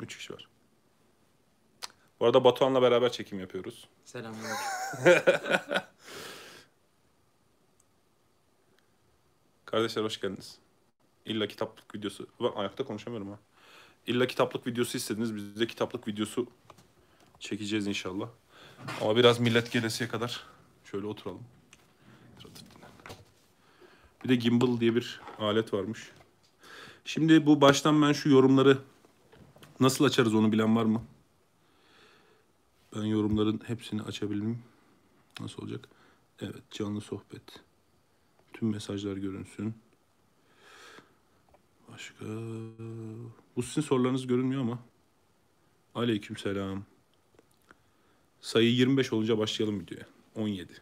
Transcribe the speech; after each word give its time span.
Üç 0.00 0.16
kişi 0.16 0.32
var. 0.32 0.48
Bu 2.20 2.26
arada 2.26 2.44
Batuhan'la 2.44 2.82
beraber 2.82 3.12
çekim 3.12 3.40
yapıyoruz. 3.40 3.88
Selamünaleyküm. 4.04 4.66
Kardeşler 9.64 10.04
hoş 10.04 10.20
geldiniz. 10.20 10.58
İlla 11.24 11.46
kitaplık 11.46 11.94
videosu. 11.94 12.26
Ben 12.40 12.52
ayakta 12.56 12.84
konuşamıyorum 12.84 13.30
ha. 13.30 13.38
İlla 14.06 14.26
kitaplık 14.26 14.66
videosu 14.66 14.96
istediniz. 14.96 15.36
Biz 15.36 15.60
de 15.60 15.66
kitaplık 15.66 16.08
videosu 16.08 16.46
çekeceğiz 17.38 17.86
inşallah. 17.86 18.28
Ama 19.00 19.16
biraz 19.16 19.40
millet 19.40 19.72
gelesiye 19.72 20.08
kadar 20.08 20.44
şöyle 20.84 21.06
oturalım. 21.06 21.42
Bir 24.24 24.28
de 24.28 24.34
gimbal 24.34 24.80
diye 24.80 24.94
bir 24.94 25.20
alet 25.38 25.74
varmış. 25.74 26.10
Şimdi 27.04 27.46
bu 27.46 27.60
baştan 27.60 28.02
ben 28.02 28.12
şu 28.12 28.28
yorumları 28.28 28.78
nasıl 29.80 30.04
açarız 30.04 30.34
onu 30.34 30.52
bilen 30.52 30.76
var 30.76 30.84
mı? 30.84 31.02
Ben 32.96 33.02
yorumların 33.02 33.60
hepsini 33.66 34.02
açabildim. 34.02 34.62
Nasıl 35.40 35.62
olacak? 35.62 35.88
Evet 36.40 36.70
canlı 36.70 37.00
sohbet. 37.00 37.60
Tüm 38.52 38.70
mesajlar 38.70 39.16
görünsün. 39.16 39.74
Başka... 41.92 42.24
Bu 43.56 43.62
sizin 43.62 43.82
sorularınız 43.82 44.26
görünmüyor 44.26 44.62
ama. 44.62 44.78
Aleykümselam. 45.94 46.84
Sayı 48.40 48.70
25 48.70 49.12
olunca 49.12 49.38
başlayalım 49.38 49.80
videoya. 49.80 50.06
17. 50.34 50.72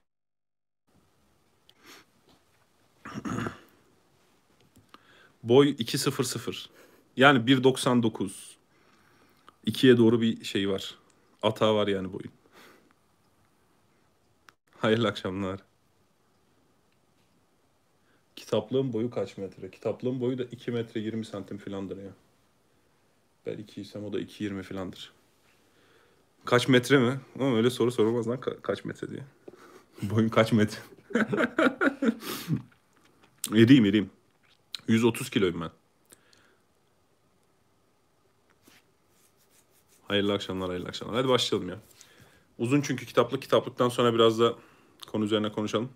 Boy 5.42 5.70
2.00. 5.70 6.68
Yani 7.16 7.38
1.99. 7.38 8.57
2'ye 9.68 9.96
doğru 9.98 10.20
bir 10.20 10.44
şey 10.44 10.68
var. 10.68 10.94
Ata 11.42 11.74
var 11.74 11.88
yani 11.88 12.12
boyun. 12.12 12.32
Hayırlı 14.78 15.08
akşamlar. 15.08 15.60
Kitaplığın 18.36 18.92
boyu 18.92 19.10
kaç 19.10 19.36
metre? 19.36 19.70
Kitaplığın 19.70 20.20
boyu 20.20 20.38
da 20.38 20.44
2 20.44 20.70
metre 20.70 21.00
20 21.00 21.24
santim 21.24 21.58
filandır 21.58 21.96
ya. 21.96 22.10
Ben 23.46 23.58
2 23.58 23.80
isem 23.80 24.04
o 24.04 24.12
da 24.12 24.20
2.20 24.20 24.62
filandır. 24.62 25.12
Kaç 26.44 26.68
metre 26.68 26.98
mi? 26.98 27.20
Ama 27.40 27.56
öyle 27.56 27.70
soru 27.70 27.90
sorulmaz 27.92 28.28
lan 28.28 28.38
Ka- 28.38 28.60
kaç 28.62 28.84
metre 28.84 29.10
diye. 29.10 29.24
Boyun 30.02 30.28
kaç 30.28 30.52
metre? 30.52 30.78
eriyim 33.54 33.84
eriyim. 33.84 34.10
130 34.88 35.30
kiloyum 35.30 35.60
ben. 35.60 35.70
Hayırlı 40.08 40.32
akşamlar, 40.32 40.68
hayırlı 40.68 40.88
akşamlar. 40.88 41.16
Hadi 41.16 41.28
başlayalım 41.28 41.68
ya. 41.68 41.78
Uzun 42.58 42.80
çünkü 42.80 43.06
kitaplık. 43.06 43.42
Kitaplıktan 43.42 43.88
sonra 43.88 44.14
biraz 44.14 44.40
da 44.40 44.54
konu 45.06 45.24
üzerine 45.24 45.52
konuşalım. 45.52 45.88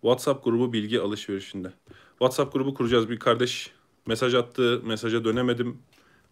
WhatsApp 0.00 0.44
grubu 0.44 0.72
bilgi 0.72 1.00
alışverişinde. 1.00 1.72
WhatsApp 2.10 2.52
grubu 2.52 2.74
kuracağız. 2.74 3.10
Bir 3.10 3.18
kardeş 3.18 3.70
mesaj 4.06 4.34
attı. 4.34 4.82
Mesaja 4.84 5.24
dönemedim. 5.24 5.78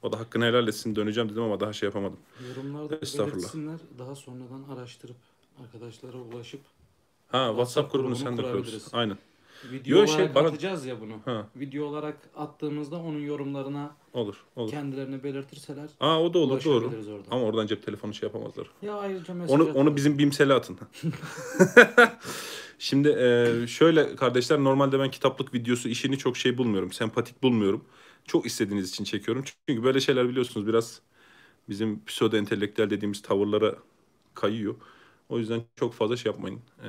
O 0.02 0.12
da 0.12 0.20
hakkını 0.20 0.44
helal 0.44 0.68
etsin. 0.68 0.96
Döneceğim 0.96 1.28
dedim 1.28 1.42
ama 1.42 1.60
daha 1.60 1.72
şey 1.72 1.86
yapamadım. 1.86 2.18
Yorumlarda 2.48 2.90
belirtsinler. 3.02 3.78
Daha 3.98 4.14
sonradan 4.14 4.64
araştırıp 4.76 5.16
arkadaşlara 5.62 6.16
ulaşıp 6.16 6.60
Ha 7.28 7.46
WhatsApp, 7.48 7.56
WhatsApp 7.56 7.92
grubunu 7.92 8.16
sen 8.16 8.38
de 8.38 8.42
kurabiliriz. 8.42 8.88
Aynen. 8.92 9.18
Video 9.72 9.98
Yo, 9.98 10.04
olarak 10.04 10.16
şey, 10.16 10.34
bana- 10.34 10.48
atacağız 10.48 10.86
ya 10.86 11.00
bunu. 11.00 11.14
Ha 11.24 11.46
Video 11.56 11.84
olarak 11.86 12.16
attığımızda 12.36 12.96
onun 12.96 13.20
yorumlarına 13.20 13.96
olur. 14.12 14.36
Olur. 14.56 14.70
kendilerini 14.70 15.22
belirtirseler 15.24 15.88
Aa 16.00 16.22
o 16.22 16.34
da 16.34 16.38
olur 16.38 16.64
doğru. 16.64 16.84
oradan. 16.86 17.24
Ama 17.30 17.42
oradan 17.44 17.66
cep 17.66 17.82
telefonu 17.86 18.14
şey 18.14 18.26
yapamazlar. 18.26 18.66
Ya 18.82 18.94
ayrıca 18.94 19.34
mesaj 19.34 19.54
Onu 19.54 19.62
atalım. 19.62 19.80
onu 19.80 19.96
bizim 19.96 20.18
bimsele 20.18 20.54
atın. 20.54 20.78
Şimdi 22.78 23.08
e, 23.08 23.66
şöyle 23.66 24.16
kardeşler 24.16 24.58
normalde 24.64 24.98
ben 24.98 25.10
kitaplık 25.10 25.54
videosu 25.54 25.88
işini 25.88 26.18
çok 26.18 26.36
şey 26.36 26.58
bulmuyorum. 26.58 26.92
Sempatik 26.92 27.42
bulmuyorum. 27.42 27.84
Çok 28.24 28.46
istediğiniz 28.46 28.90
için 28.90 29.04
çekiyorum. 29.04 29.44
Çünkü 29.68 29.84
böyle 29.84 30.00
şeyler 30.00 30.28
biliyorsunuz 30.28 30.66
biraz 30.66 31.00
bizim 31.68 32.04
pseudo 32.04 32.36
entelektüel 32.36 32.90
dediğimiz 32.90 33.22
tavırlara 33.22 33.74
kayıyor. 34.34 34.74
O 35.28 35.38
yüzden 35.38 35.60
çok 35.76 35.94
fazla 35.94 36.16
şey 36.16 36.32
yapmayın. 36.32 36.60
E, 36.82 36.88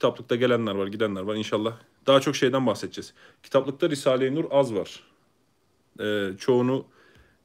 kitaplıkta 0.00 0.36
gelenler 0.36 0.74
var, 0.74 0.86
gidenler 0.86 1.20
var. 1.20 1.34
İnşallah 1.34 1.76
daha 2.06 2.20
çok 2.20 2.36
şeyden 2.36 2.66
bahsedeceğiz. 2.66 3.14
Kitaplıkta 3.42 3.90
Risale-i 3.90 4.34
Nur 4.34 4.44
az 4.50 4.74
var. 4.74 5.04
E, 6.00 6.30
çoğunu 6.38 6.86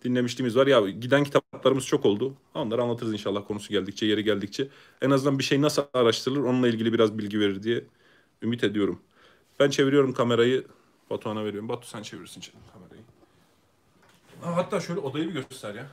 dinlemişliğimiz 0.03 0.55
var. 0.55 0.67
Ya 0.67 0.89
giden 0.89 1.23
kitaplarımız 1.23 1.85
çok 1.85 2.05
oldu. 2.05 2.33
Onları 2.53 2.81
anlatırız 2.81 3.13
inşallah 3.13 3.47
konusu 3.47 3.69
geldikçe, 3.69 4.05
yeri 4.05 4.23
geldikçe. 4.23 4.67
En 5.01 5.09
azından 5.09 5.39
bir 5.39 5.43
şey 5.43 5.61
nasıl 5.61 5.83
araştırılır 5.93 6.39
onunla 6.39 6.67
ilgili 6.67 6.93
biraz 6.93 7.17
bilgi 7.17 7.39
verir 7.39 7.63
diye 7.63 7.83
ümit 8.41 8.63
ediyorum. 8.63 8.99
Ben 9.59 9.69
çeviriyorum 9.69 10.13
kamerayı. 10.13 10.66
Batuhan'a 11.09 11.45
veriyorum. 11.45 11.69
Batu 11.69 11.87
sen 11.87 12.01
çevirsin 12.01 12.41
canım 12.41 12.59
kamerayı. 12.73 13.03
Ha, 14.41 14.55
hatta 14.55 14.79
şöyle 14.79 14.99
odayı 14.99 15.27
bir 15.27 15.33
göster 15.33 15.75
ya. 15.75 15.87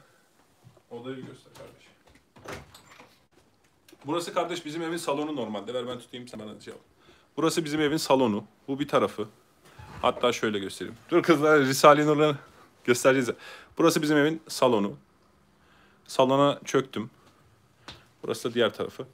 Odayı 0.91 1.17
bir 1.17 1.23
göster 1.23 1.53
kardeş. 1.55 1.87
Burası 4.07 4.35
kardeş 4.35 4.65
bizim 4.67 4.83
evin 4.83 4.97
salonu 4.97 5.37
normalde. 5.37 5.75
Ver 5.75 5.89
ben 5.89 5.99
tutayım 5.99 6.29
sen 6.29 6.41
bana 6.41 6.61
şey. 6.61 6.75
Burası 7.37 7.65
bizim 7.65 7.81
evin 7.81 7.97
salonu. 7.97 8.45
Bu 8.69 8.79
bir 8.79 8.89
tarafı. 8.89 9.29
Hatta 10.03 10.33
şöyle 10.33 10.59
göstereyim. 10.59 10.97
Dur 11.11 11.23
kızlar 11.23 11.61
Risale-i 11.61 12.07
Nur'ları 12.07 12.37
göstereceğiz. 12.85 13.31
Burası 13.79 14.03
bizim 14.03 14.17
evin 14.17 14.43
salonu. 14.49 14.97
Salona 16.07 16.61
çöktüm. 16.65 17.11
Burası 18.23 18.51
da 18.51 18.55
diğer 18.55 18.75
tarafı. 18.75 19.07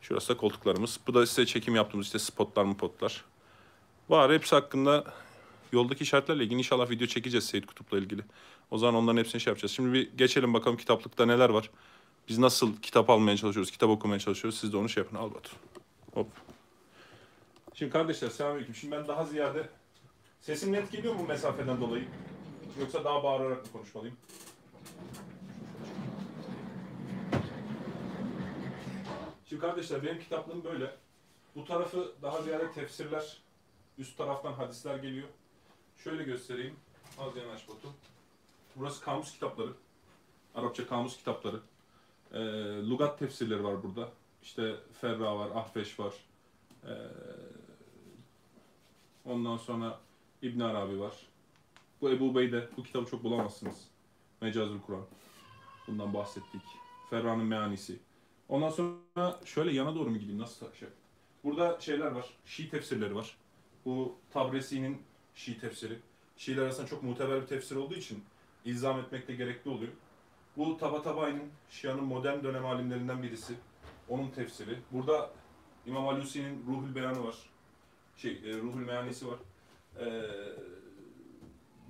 Şurası 0.00 0.28
da 0.28 0.36
koltuklarımız. 0.36 1.00
Bu 1.06 1.14
da 1.14 1.26
size 1.26 1.46
çekim 1.46 1.74
yaptığımız 1.74 2.06
işte 2.06 2.18
spotlar 2.18 2.64
mı 2.64 2.76
potlar. 2.76 3.24
Var 4.08 4.32
hepsi 4.32 4.54
hakkında 4.54 5.04
yoldaki 5.72 6.04
işaretlerle 6.04 6.44
ilgili 6.44 6.58
inşallah 6.58 6.90
video 6.90 7.06
çekeceğiz 7.06 7.46
Seyit 7.46 7.66
Kutup'la 7.66 7.98
ilgili. 7.98 8.22
O 8.70 8.78
zaman 8.78 8.94
onların 8.94 9.18
hepsini 9.18 9.40
şey 9.40 9.50
yapacağız. 9.50 9.72
Şimdi 9.72 9.92
bir 9.92 10.10
geçelim 10.16 10.54
bakalım 10.54 10.76
kitaplıkta 10.76 11.26
neler 11.26 11.48
var. 11.48 11.70
Biz 12.28 12.38
nasıl 12.38 12.76
kitap 12.76 13.10
almaya 13.10 13.36
çalışıyoruz, 13.36 13.70
kitap 13.70 13.90
okumaya 13.90 14.18
çalışıyoruz. 14.18 14.60
Siz 14.60 14.72
de 14.72 14.76
onu 14.76 14.88
şey 14.88 15.02
yapın. 15.02 15.16
Al 15.16 15.34
Batu. 15.34 15.50
Hop. 16.14 16.26
Şimdi 17.74 17.92
kardeşler 17.92 18.30
selamünaleyküm. 18.30 18.74
Şimdi 18.74 18.96
ben 18.96 19.08
daha 19.08 19.24
ziyade 19.24 19.68
sesim 20.40 20.72
net 20.72 20.92
geliyor 20.92 21.14
mu 21.14 21.26
mesafeden 21.28 21.80
dolayı? 21.80 22.08
Yoksa 22.80 23.04
daha 23.04 23.22
bağırarak 23.22 23.64
mı 23.66 23.72
konuşmalıyım? 23.72 24.16
Şimdi 29.48 29.62
kardeşler 29.62 30.02
benim 30.02 30.18
kitaplığım 30.18 30.64
böyle. 30.64 30.96
Bu 31.56 31.64
tarafı 31.64 32.12
daha 32.22 32.42
ziyade 32.42 32.72
tefsirler, 32.72 33.42
üst 33.98 34.18
taraftan 34.18 34.52
hadisler 34.52 34.96
geliyor. 34.96 35.28
Şöyle 36.04 36.22
göstereyim. 36.22 36.76
Az 37.18 37.36
yanaş 37.36 37.68
Batu. 37.68 37.88
Burası 38.76 39.04
kamus 39.04 39.32
kitapları. 39.32 39.72
Arapça 40.54 40.86
kamus 40.86 41.16
kitapları. 41.16 41.60
Ee, 42.32 42.38
lugat 42.88 43.18
tefsirleri 43.18 43.64
var 43.64 43.82
burada. 43.82 44.08
İşte 44.42 44.76
Ferra 45.00 45.38
var, 45.38 45.50
Ahveş 45.54 46.00
var. 46.00 46.14
Ee, 46.84 46.88
ondan 49.24 49.56
sonra 49.56 50.00
İbn 50.42 50.60
Arabi 50.60 51.00
var. 51.00 51.14
Bu 52.00 52.10
Ebu 52.10 52.34
Beyde. 52.34 52.68
Bu 52.76 52.82
kitabı 52.82 53.10
çok 53.10 53.24
bulamazsınız. 53.24 53.84
Mecazül 54.40 54.80
Kur'an. 54.80 55.04
Bundan 55.86 56.14
bahsettik. 56.14 56.62
Ferra'nın 57.10 57.46
meanisi. 57.46 57.98
Ondan 58.48 58.70
sonra 58.70 59.40
şöyle 59.44 59.72
yana 59.72 59.94
doğru 59.94 60.10
mu 60.10 60.18
gideyim? 60.18 60.40
Nasıl 60.40 60.72
şey? 60.74 60.88
Burada 61.44 61.80
şeyler 61.80 62.10
var. 62.10 62.26
Şii 62.44 62.70
tefsirleri 62.70 63.14
var. 63.14 63.36
Bu 63.84 64.16
Tabresi'nin 64.32 65.02
Şii 65.34 65.58
tefsiri. 65.58 65.98
Şiiler 66.36 66.62
arasında 66.62 66.86
çok 66.86 67.02
muteber 67.02 67.42
bir 67.42 67.46
tefsir 67.46 67.76
olduğu 67.76 67.94
için 67.94 68.24
ilzam 68.64 69.00
etmek 69.00 69.28
de 69.28 69.34
gerekli 69.34 69.70
oluyor. 69.70 69.92
Bu 70.56 70.76
Tabatabay'ın 70.76 71.42
Şia'nın 71.70 72.04
modern 72.04 72.44
dönem 72.44 72.66
alimlerinden 72.66 73.22
birisi. 73.22 73.54
Onun 74.08 74.30
tefsiri. 74.30 74.78
Burada 74.92 75.30
İmam 75.86 76.08
Alusi'nin 76.08 76.64
Ruhul 76.66 76.94
Beyanı 76.94 77.24
var. 77.24 77.36
Şey, 78.16 78.32
e, 78.32 78.58
Ruhul 78.58 78.80
Meyanisi 78.80 79.26
var. 79.28 79.38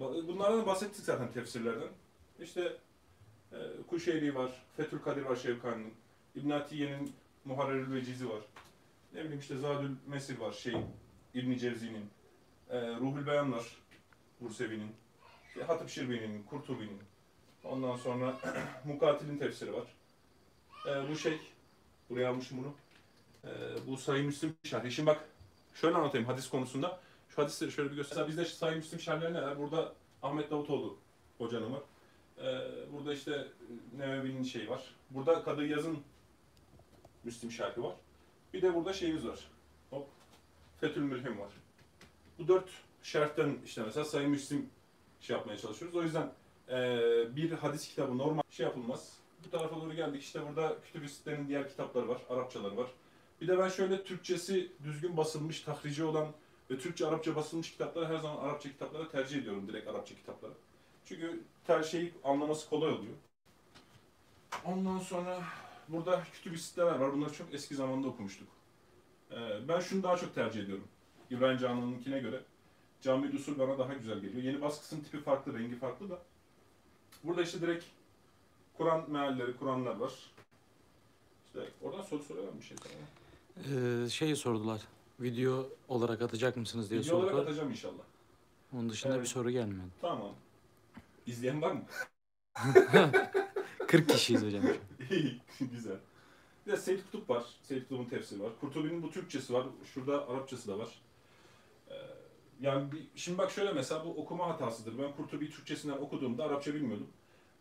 Ba- 0.00 0.28
bunlardan 0.28 0.66
bahsettik 0.66 1.04
zaten 1.04 1.32
tefsirlerden. 1.32 1.88
İşte 2.40 2.76
e, 3.52 3.56
Kuşeyri 3.90 4.34
var, 4.34 4.62
Fethül 4.76 4.98
Kadir 4.98 5.22
var 5.22 5.36
Şevkani'nin. 5.36 5.94
İbn 6.34 6.50
Atiye'nin 6.50 7.12
Muharrerül 7.44 7.94
Vecizi 7.94 8.28
var. 8.28 8.40
Ne 9.14 9.20
bileyim 9.20 9.40
işte 9.40 9.58
Zadül 9.58 9.90
Mesir 10.06 10.38
var 10.38 10.52
şey 10.52 10.74
İbn 11.34 11.56
Cevzi'nin. 11.56 12.10
E, 12.70 12.80
Ruhul 12.80 13.26
Beyan 13.26 13.54
Bursevi'nin. 14.40 14.90
İşte 15.48 15.64
Hatip 15.64 15.88
Şirbi'nin, 15.88 16.42
Kurtubi'nin. 16.42 16.98
Ondan 17.64 17.96
sonra 17.96 18.34
Mukatil'in 18.84 19.38
tefsiri 19.38 19.72
var. 19.72 19.86
E, 20.88 21.08
bu 21.10 21.16
şey, 21.16 21.40
buraya 22.10 22.30
almışım 22.30 22.58
bunu. 22.58 22.74
E, 23.44 23.50
bu 23.86 23.96
Sahih 23.96 24.24
Müslim 24.24 24.56
şerhi. 24.64 24.92
Şimdi 24.92 25.06
bak 25.06 25.28
şöyle 25.74 25.96
anlatayım 25.96 26.26
hadis 26.26 26.48
konusunda. 26.48 27.00
Şu 27.28 27.42
hadisleri 27.42 27.72
şöyle 27.72 27.90
bir 27.90 27.96
göster. 27.96 28.16
Mesela 28.16 28.28
bizde 28.28 28.44
Sahih 28.44 28.76
Müslim 28.76 29.00
şerhleri 29.00 29.34
neler? 29.34 29.58
Burada 29.58 29.92
Ahmet 30.22 30.50
Davutoğlu 30.50 30.96
hocanın 31.38 31.72
var. 31.72 31.82
Ee, 32.38 32.92
burada 32.92 33.14
işte 33.14 33.48
Nevevi'nin 33.96 34.42
şeyi 34.42 34.70
var. 34.70 34.82
Burada 35.10 35.42
Kadı 35.44 35.66
Yaz'ın 35.66 35.98
Müslim 37.24 37.50
şarkı 37.50 37.82
var. 37.82 37.94
Bir 38.52 38.62
de 38.62 38.74
burada 38.74 38.92
şeyimiz 38.92 39.26
var. 39.26 39.38
Hop. 39.90 40.08
Fethül 40.80 41.02
Mülhim 41.02 41.38
var. 41.38 41.52
Bu 42.38 42.48
dört 42.48 42.68
şerhten 43.02 43.58
işte 43.64 43.82
mesela 43.82 44.04
Sayın 44.04 44.30
Müslim 44.30 44.70
şey 45.20 45.36
yapmaya 45.36 45.58
çalışıyoruz. 45.58 45.96
O 45.96 46.02
yüzden 46.02 46.32
bir 47.36 47.52
hadis 47.52 47.88
kitabı 47.88 48.18
normal 48.18 48.42
şey 48.50 48.66
yapılmaz. 48.66 49.12
Bu 49.46 49.50
tarafa 49.50 49.76
doğru 49.76 49.94
geldik. 49.94 50.22
İşte 50.22 50.40
burada 50.48 50.76
kütüb 50.84 51.08
diğer 51.48 51.68
kitapları 51.68 52.08
var. 52.08 52.18
Arapçaları 52.30 52.76
var. 52.76 52.86
Bir 53.40 53.48
de 53.48 53.58
ben 53.58 53.68
şöyle 53.68 54.04
Türkçesi 54.04 54.72
düzgün 54.84 55.16
basılmış, 55.16 55.60
tahrici 55.60 56.04
olan 56.04 56.28
ve 56.70 56.78
Türkçe, 56.78 57.06
Arapça 57.06 57.36
basılmış 57.36 57.72
kitapları 57.72 58.06
her 58.06 58.18
zaman 58.18 58.36
Arapça 58.36 58.68
kitaplara 58.68 59.08
tercih 59.08 59.38
ediyorum. 59.38 59.68
Direkt 59.68 59.88
Arapça 59.88 60.14
kitapları. 60.14 60.52
Çünkü 61.04 61.40
her 61.66 61.82
şeyi 61.82 62.14
anlaması 62.24 62.68
kolay 62.68 62.92
oluyor. 62.92 63.14
Ondan 64.64 64.98
sonra 64.98 65.42
burada 65.88 66.22
kütüb 66.32 66.56
siteler 66.56 66.94
var. 66.94 67.12
Bunları 67.12 67.32
çok 67.32 67.54
eski 67.54 67.74
zamanda 67.74 68.08
okumuştuk. 68.08 68.48
Ee, 69.30 69.68
ben 69.68 69.80
şunu 69.80 70.02
daha 70.02 70.16
çok 70.16 70.34
tercih 70.34 70.62
ediyorum. 70.62 70.88
İbrahim 71.30 71.58
Canan'ınkine 71.58 72.18
göre. 72.18 72.40
Cami 73.00 73.36
usul 73.36 73.58
bana 73.58 73.78
daha 73.78 73.94
güzel 73.94 74.18
geliyor. 74.20 74.42
Yeni 74.42 74.60
baskısının 74.60 75.00
tipi 75.00 75.20
farklı, 75.20 75.58
rengi 75.58 75.76
farklı 75.76 76.10
da. 76.10 76.22
Burada 77.24 77.42
işte 77.42 77.60
direkt 77.60 77.84
Kur'an 78.76 79.10
mealleri, 79.10 79.56
Kur'anlar 79.56 79.96
var. 79.96 80.12
İşte 81.46 81.68
oradan 81.82 82.02
soru 82.02 82.22
soruyorlar 82.22 82.58
bir 82.58 82.62
şey 82.64 82.76
sana. 82.82 82.92
Ee, 84.04 84.08
şeyi 84.08 84.36
sordular. 84.36 84.80
Video 85.20 85.68
olarak 85.88 86.22
atacak 86.22 86.56
mısınız 86.56 86.90
diye 86.90 87.00
Video 87.00 87.16
olarak 87.16 87.30
sordular. 87.30 87.46
atacağım 87.46 87.70
inşallah. 87.70 88.02
Onun 88.72 88.90
dışında 88.90 89.12
Evet. 89.14 89.22
bir 89.24 89.28
soru 89.28 89.50
gelmedi. 89.50 89.88
Tamam. 90.00 90.34
İzleyen 91.26 91.62
var 91.62 91.72
mı? 91.72 91.82
40 93.88 94.08
kişiyiz 94.08 94.42
hocam. 94.44 94.62
İyi, 95.10 95.40
güzel. 95.60 95.96
Bir 96.66 96.72
de 96.72 96.76
Seyyid 96.76 97.00
Kutup 97.04 97.30
var. 97.30 97.44
Seyyid 97.62 97.82
Kutup'un 97.82 98.04
tefsiri 98.04 98.42
var. 98.42 98.52
Kurtubi'nin 98.60 99.02
bu 99.02 99.10
Türkçesi 99.10 99.52
var. 99.52 99.66
Şurada 99.94 100.28
Arapçası 100.28 100.68
da 100.68 100.78
var. 100.78 100.88
Ee, 101.90 101.94
yani 102.62 102.92
bir, 102.92 103.06
şimdi 103.14 103.38
bak 103.38 103.50
şöyle 103.50 103.72
mesela 103.72 104.04
bu 104.04 104.08
okuma 104.10 104.48
hatasıdır. 104.48 104.98
Ben 104.98 105.12
Kurtubi 105.16 105.50
Türkçesinden 105.50 105.96
okuduğumda 105.96 106.44
Arapça 106.44 106.74
bilmiyordum. 106.74 107.06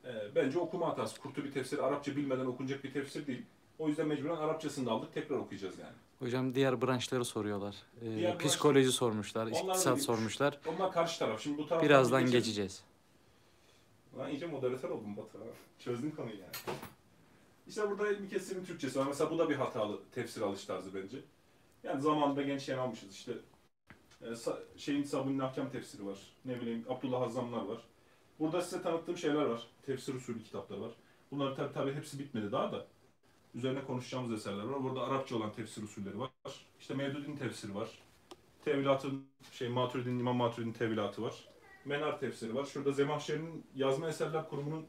Ee, 0.05 0.09
bence 0.35 0.59
okuma 0.59 0.87
hatası. 0.89 1.21
Kurtubi 1.21 1.53
tefsiri 1.53 1.81
Arapça 1.81 2.15
bilmeden 2.15 2.45
okunacak 2.45 2.83
bir 2.83 2.93
tefsir 2.93 3.27
değil. 3.27 3.41
O 3.79 3.87
yüzden 3.87 4.07
mecburen 4.07 4.35
Arapçasını 4.35 4.85
da 4.85 4.91
aldık. 4.91 5.13
Tekrar 5.13 5.35
okuyacağız 5.35 5.79
yani. 5.79 5.93
Hocam 6.19 6.55
diğer 6.55 6.81
branşları 6.81 7.25
soruyorlar. 7.25 7.75
Ee, 8.01 8.15
Diğer 8.15 8.33
branş- 8.35 8.43
psikoloji 8.47 8.91
sormuşlar, 8.91 9.45
Onlar 9.47 9.55
da 9.55 9.59
iktisat 9.67 9.97
bir- 9.97 10.01
sormuşlar. 10.01 10.59
Onlar 10.65 10.91
karşı 10.91 11.19
taraf. 11.19 11.41
Şimdi 11.41 11.57
bu 11.57 11.67
taraftan 11.67 11.89
Birazdan 11.89 12.19
bir 12.21 12.25
geçelim. 12.25 12.39
geçeceğiz. 12.43 12.83
Lan 14.17 14.29
iyice 14.31 14.47
moderatör 14.47 14.89
oldum 14.89 15.17
Batu 15.17 15.39
ha. 15.39 15.43
Çözdün 15.79 16.11
konuyu 16.11 16.35
yani. 16.39 16.51
İşte 17.67 17.89
burada 17.89 18.11
İlmi 18.11 18.29
Kesir'in 18.29 18.65
Türkçesi 18.65 18.99
var. 18.99 19.05
Mesela 19.07 19.31
bu 19.31 19.37
da 19.37 19.49
bir 19.49 19.55
hatalı 19.55 19.99
tefsir 20.15 20.41
alış 20.41 20.65
tarzı 20.65 20.89
bence. 20.95 21.17
Yani 21.83 22.01
zamanında 22.01 22.41
gençken 22.41 22.77
almışız 22.77 23.15
işte. 23.15 23.31
E, 24.23 24.25
sa- 24.25 24.77
şeyin 24.77 25.03
Sabun'un 25.03 25.39
Ahkam 25.39 25.69
tefsiri 25.69 26.05
var. 26.05 26.17
Ne 26.45 26.61
bileyim 26.61 26.85
Abdullah 26.89 27.21
Hazzamlar 27.21 27.65
var. 27.65 27.81
Burada 28.39 28.61
size 28.61 28.81
tanıttığım 28.81 29.17
şeyler 29.17 29.45
var. 29.45 29.67
Tefsir 29.85 30.13
usulü 30.13 30.43
kitapları 30.43 30.81
var. 30.81 30.91
Bunların 31.31 31.55
tabi 31.55 31.73
tabi 31.73 31.93
hepsi 31.93 32.19
bitmedi 32.19 32.51
daha 32.51 32.71
da. 32.71 32.87
Üzerine 33.55 33.83
konuşacağımız 33.83 34.33
eserler 34.33 34.63
var. 34.63 34.83
Burada 34.83 35.01
Arapça 35.01 35.35
olan 35.35 35.51
tefsir 35.51 35.83
usulleri 35.83 36.19
var. 36.19 36.29
İşte 36.79 36.93
Mevdud'in 36.93 37.35
tefsiri 37.37 37.75
var. 37.75 37.89
Tevilatın 38.65 39.25
şey 39.51 39.69
Maturidi'nin 39.69 40.19
İmam 40.19 40.35
Maturidi'nin 40.35 40.73
tevilatı 40.73 41.21
var. 41.21 41.47
Menar 41.85 42.19
tefsiri 42.19 42.55
var. 42.55 42.65
Şurada 42.65 42.91
Zemahşeri'nin 42.91 43.65
Yazma 43.75 44.09
Eserler 44.09 44.49
Kurumu'nun 44.49 44.85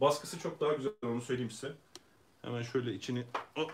baskısı 0.00 0.38
çok 0.38 0.60
daha 0.60 0.72
güzel 0.72 0.92
onu 1.02 1.20
söyleyeyim 1.20 1.50
size. 1.50 1.72
Hemen 2.42 2.62
şöyle 2.62 2.94
içini... 2.94 3.24
Hop. 3.54 3.72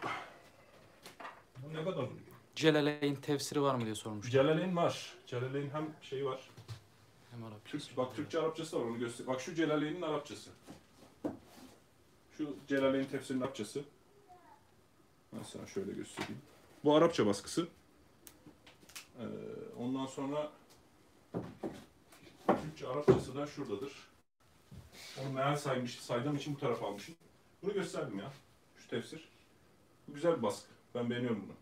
Bu 1.58 1.74
ne 1.74 1.84
kadar 1.84 2.08
Celaleyn 2.54 3.14
tefsiri 3.14 3.62
var 3.62 3.74
mı 3.74 3.84
diye 3.84 3.94
sormuşlar. 3.94 4.30
Celaleyn 4.30 4.76
var. 4.76 5.14
Celaleyn 5.26 5.70
hem 5.70 5.94
şeyi 6.02 6.24
var. 6.24 6.50
Hem 7.30 7.44
Arapça. 7.44 7.78
Türk, 7.78 7.96
bak 7.96 8.16
Türkçe 8.16 8.38
Arapçası 8.38 8.80
var 8.80 8.84
onu 8.84 8.98
göster. 8.98 9.26
Bak 9.26 9.40
şu 9.40 9.54
Celaleyn'in 9.54 10.02
Arapçası. 10.02 10.50
Şu 12.38 12.56
Celaleyn 12.68 13.04
tefsirinin 13.04 13.42
Arapçası. 13.42 13.84
Ben 15.32 15.42
sana 15.42 15.66
şöyle 15.66 15.92
göstereyim. 15.92 16.42
Bu 16.84 16.94
Arapça 16.94 17.26
baskısı. 17.26 17.68
Ee, 19.18 19.24
ondan 19.78 20.06
sonra 20.06 20.52
Türkçe 22.46 22.88
Arapçası 22.88 23.34
da 23.34 23.46
şuradadır. 23.46 23.92
Onu 25.22 25.32
meal 25.32 25.56
saymış, 25.56 26.00
saydığım 26.00 26.36
için 26.36 26.54
bu 26.54 26.58
tarafa 26.58 26.86
almışım. 26.86 27.14
Bunu 27.62 27.72
gösterdim 27.72 28.18
ya. 28.18 28.32
Şu 28.76 28.88
tefsir. 28.88 29.28
Bu 30.08 30.14
güzel 30.14 30.36
bir 30.36 30.42
baskı. 30.42 30.68
Ben 30.94 31.10
beğeniyorum 31.10 31.42
bunu. 31.46 31.61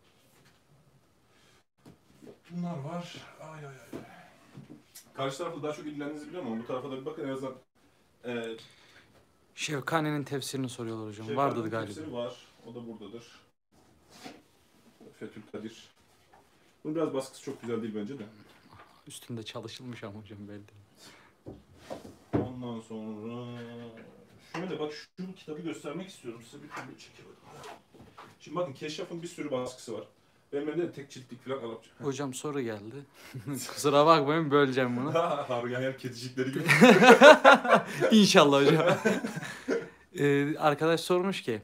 Bunlar 2.51 2.79
var. 2.79 3.15
Ay 3.41 3.59
ay 3.59 3.67
ay. 3.67 4.01
Karşı 5.15 5.39
tarafta 5.39 5.63
daha 5.63 5.73
çok 5.73 5.87
ilgilendiğinizi 5.87 6.29
biliyorum 6.29 6.53
ama 6.53 6.63
bu 6.63 6.67
tarafa 6.67 6.91
da 6.91 7.01
bir 7.01 7.07
bakın 7.07 7.29
en 7.29 7.33
azından. 7.33 7.55
Ee, 8.25 8.57
Şevkane'nin 9.55 10.25
tefsirini 10.25 10.69
soruyorlar 10.69 11.09
hocam. 11.09 11.27
Şevkat'ın 11.27 11.37
Vardı 11.59 11.71
galiba. 11.71 11.87
tefsiri 11.95 12.13
var. 12.13 12.37
O 12.67 12.75
da 12.75 12.87
buradadır. 12.87 13.41
Fethül 15.19 15.43
Kadir. 15.53 15.89
Bunun 16.85 16.97
biraz 16.97 17.15
baskısı 17.15 17.43
çok 17.45 17.61
güzel 17.63 17.83
değil 17.83 17.95
bence 17.95 18.19
de. 18.19 18.23
Üstünde 19.07 19.43
çalışılmış 19.43 20.05
ama 20.05 20.21
hocam 20.21 20.39
belli. 20.49 20.63
Ondan 22.33 22.81
sonra... 22.81 23.61
Şöyle 24.55 24.81
bak 24.81 24.93
şu 24.93 25.35
kitabı 25.35 25.61
göstermek 25.61 26.09
istiyorum 26.09 26.43
size 26.51 26.63
bir 26.63 26.69
türlü 26.69 26.99
çekemedim. 26.99 27.37
Şimdi 28.41 28.57
bakın 28.57 28.73
Keşraf'ın 28.73 29.23
bir 29.23 29.29
sürü 29.29 29.51
baskısı 29.51 29.95
var. 29.95 30.05
Benim 30.53 30.93
tek 30.93 31.11
ciltlik 31.11 31.45
falan 31.45 31.59
Arapça. 31.59 31.91
Hocam 32.01 32.35
soru 32.35 32.61
geldi. 32.61 32.95
Kusura 33.69 34.07
bakmayın 34.07 34.51
böleceğim 34.51 34.97
bunu. 34.97 35.15
Hargan 35.49 35.83
yer 35.83 35.99
kedicikleri 35.99 36.53
gibi. 36.53 36.65
İnşallah 38.21 38.67
hocam. 38.67 38.99
Ee, 40.19 40.57
arkadaş 40.57 41.01
sormuş 41.01 41.43
ki 41.43 41.63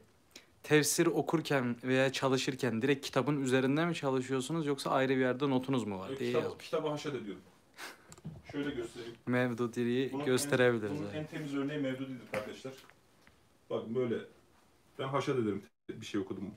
tefsir 0.62 1.06
okurken 1.06 1.76
veya 1.84 2.12
çalışırken 2.12 2.82
direkt 2.82 3.06
kitabın 3.06 3.42
üzerinde 3.42 3.86
mi 3.86 3.94
çalışıyorsunuz 3.94 4.66
yoksa 4.66 4.90
ayrı 4.90 5.12
bir 5.16 5.20
yerde 5.20 5.50
notunuz 5.50 5.84
mu 5.84 5.98
var 5.98 6.18
diye 6.18 6.32
Kitap, 6.32 6.60
kitabı 6.62 6.88
haşet 6.88 7.14
ediyorum. 7.14 7.42
Şöyle 8.52 8.70
göstereyim. 8.70 9.14
Mevdudi'yi 9.26 10.12
Bunun 10.12 10.24
gösterebiliriz. 10.24 10.90
En, 10.90 10.96
bunun 10.98 11.06
yani. 11.06 11.16
en 11.16 11.26
temiz 11.26 11.54
örneği 11.54 11.78
Mevdudi'dir 11.78 12.30
kardeşler. 12.32 12.72
Bakın 13.70 13.94
böyle. 13.94 14.16
Ben 14.98 15.08
haşat 15.08 15.36
ederim 15.38 15.62
bir 15.90 16.06
şey 16.06 16.20
okudum. 16.20 16.50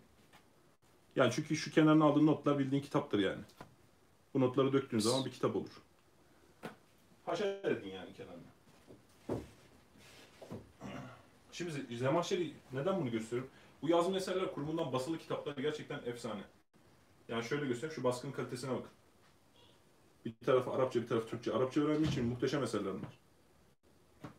Yani 1.16 1.32
çünkü 1.36 1.56
şu 1.56 1.72
kenarına 1.72 2.06
aldığın 2.06 2.28
notlar 2.28 2.60
bildiğin 2.60 2.82
kitaptır 2.82 3.20
yani. 3.20 3.42
Bu 4.34 4.39
notları 4.39 4.74
döktüğün 4.74 5.00
zaman 5.00 5.25
bir 5.25 5.32
kitap 5.32 5.56
olur. 5.56 5.70
Haşat 7.25 7.66
edin 7.66 7.89
yani 7.89 8.13
kenarına. 8.13 8.50
Şimdi 11.51 11.98
Zemahşeri 11.98 12.54
neden 12.74 13.01
bunu 13.01 13.12
gösteriyorum? 13.12 13.51
Bu 13.82 13.89
yazma 13.89 14.18
eserler 14.18 14.54
kurumundan 14.54 14.94
basılı 14.94 15.18
kitaplar 15.18 15.58
gerçekten 15.58 16.01
efsane. 16.06 16.42
Yani 17.28 17.44
şöyle 17.44 17.66
göstereyim 17.66 17.96
şu 17.96 18.04
baskının 18.04 18.32
kalitesine 18.32 18.72
bakın. 18.72 18.92
Bir 20.25 20.34
tarafı 20.46 20.72
Arapça 20.72 21.01
bir 21.01 21.08
tarafı 21.08 21.28
Türkçe. 21.28 21.54
Arapça 21.54 21.82
öğrenmek 21.82 22.10
için 22.10 22.25
muhteşem 22.25 22.63
eserler 22.63 22.94
bunlar 22.94 23.20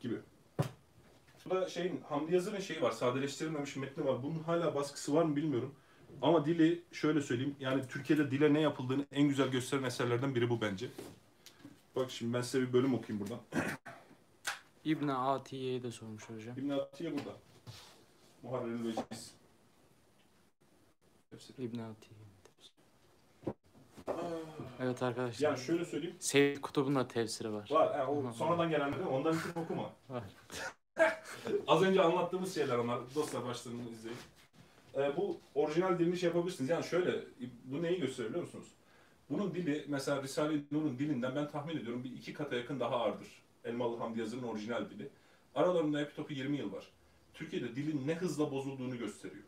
gibi. 0.00 0.14
Burada 1.44 1.68
şeyin 1.68 2.00
Hamdi 2.08 2.34
Yazır'ın 2.34 2.60
şeyi 2.60 2.82
var, 2.82 2.90
sadeleştirilmemiş 2.90 3.76
metni 3.76 4.04
var. 4.04 4.22
Bunun 4.22 4.42
hala 4.42 4.74
baskısı 4.74 5.14
var 5.14 5.24
mı 5.24 5.36
bilmiyorum. 5.36 5.74
Ama 6.22 6.46
dili 6.46 6.82
şöyle 6.92 7.20
söyleyeyim, 7.20 7.56
yani 7.60 7.82
Türkiye'de 7.88 8.30
dile 8.30 8.54
ne 8.54 8.60
yapıldığını 8.60 9.06
en 9.12 9.28
güzel 9.28 9.48
gösteren 9.48 9.82
eserlerden 9.82 10.34
biri 10.34 10.50
bu 10.50 10.60
bence. 10.60 10.88
Bak 11.96 12.10
şimdi 12.10 12.34
ben 12.34 12.40
size 12.40 12.60
bir 12.68 12.72
bölüm 12.72 12.94
okuyayım 12.94 13.26
buradan. 13.26 13.40
İbn 14.84 15.08
Atiye'yi 15.08 15.82
de 15.82 15.90
sormuş 15.90 16.30
hocam. 16.30 16.58
İbn 16.58 16.70
Atiye 16.70 17.12
burada. 17.12 17.36
Muharrerül 18.42 18.84
Veciz. 18.86 19.34
İbn 21.58 21.78
Atiye. 21.78 22.20
Evet 24.80 25.02
arkadaşlar. 25.02 25.48
Yani 25.48 25.58
şöyle 25.58 25.84
söyleyeyim, 25.84 26.16
Seyyid 26.20 26.60
Kutub'un 26.60 26.94
da 26.94 27.08
tefsiri 27.08 27.52
var. 27.52 27.70
var, 27.70 27.98
he, 27.98 28.02
o 28.04 28.32
sonradan 28.32 28.70
gelenleri 28.70 29.02
ondan 29.02 29.32
hiç 29.32 29.56
okuma. 29.56 29.90
Var. 30.08 30.22
Az 31.66 31.82
önce 31.82 32.02
anlattığımız 32.02 32.54
şeyler 32.54 32.78
onlar. 32.78 32.98
Dostlar 33.14 33.44
başlarını 33.44 33.82
izleyin. 33.90 34.18
Ee, 34.96 35.16
bu 35.16 35.40
orijinal 35.54 35.98
dilini 35.98 36.16
şey 36.16 36.28
yapabilirsiniz. 36.28 36.70
Yani 36.70 36.84
şöyle, 36.84 37.24
bu 37.64 37.82
neyi 37.82 38.00
gösteriyor 38.00 38.30
biliyor 38.30 38.44
musunuz? 38.44 38.66
Bunun 39.30 39.54
dili, 39.54 39.84
mesela 39.88 40.22
Risale-i 40.22 40.64
Nur'un 40.70 40.98
dilinden 40.98 41.36
ben 41.36 41.50
tahmin 41.50 41.76
ediyorum 41.76 42.04
bir 42.04 42.12
iki 42.12 42.34
kata 42.34 42.56
yakın 42.56 42.80
daha 42.80 42.96
ağırdır. 42.96 43.42
Elmalı 43.64 43.96
Hamdi 43.96 44.20
Yazır'ın 44.20 44.42
orijinal 44.42 44.90
dili. 44.90 45.08
Aralarında 45.54 46.00
epitopu 46.00 46.32
20 46.32 46.56
yıl 46.56 46.72
var. 46.72 46.90
Türkiye'de 47.34 47.76
dilin 47.76 48.08
ne 48.08 48.14
hızla 48.14 48.52
bozulduğunu 48.52 48.98
gösteriyor. 48.98 49.44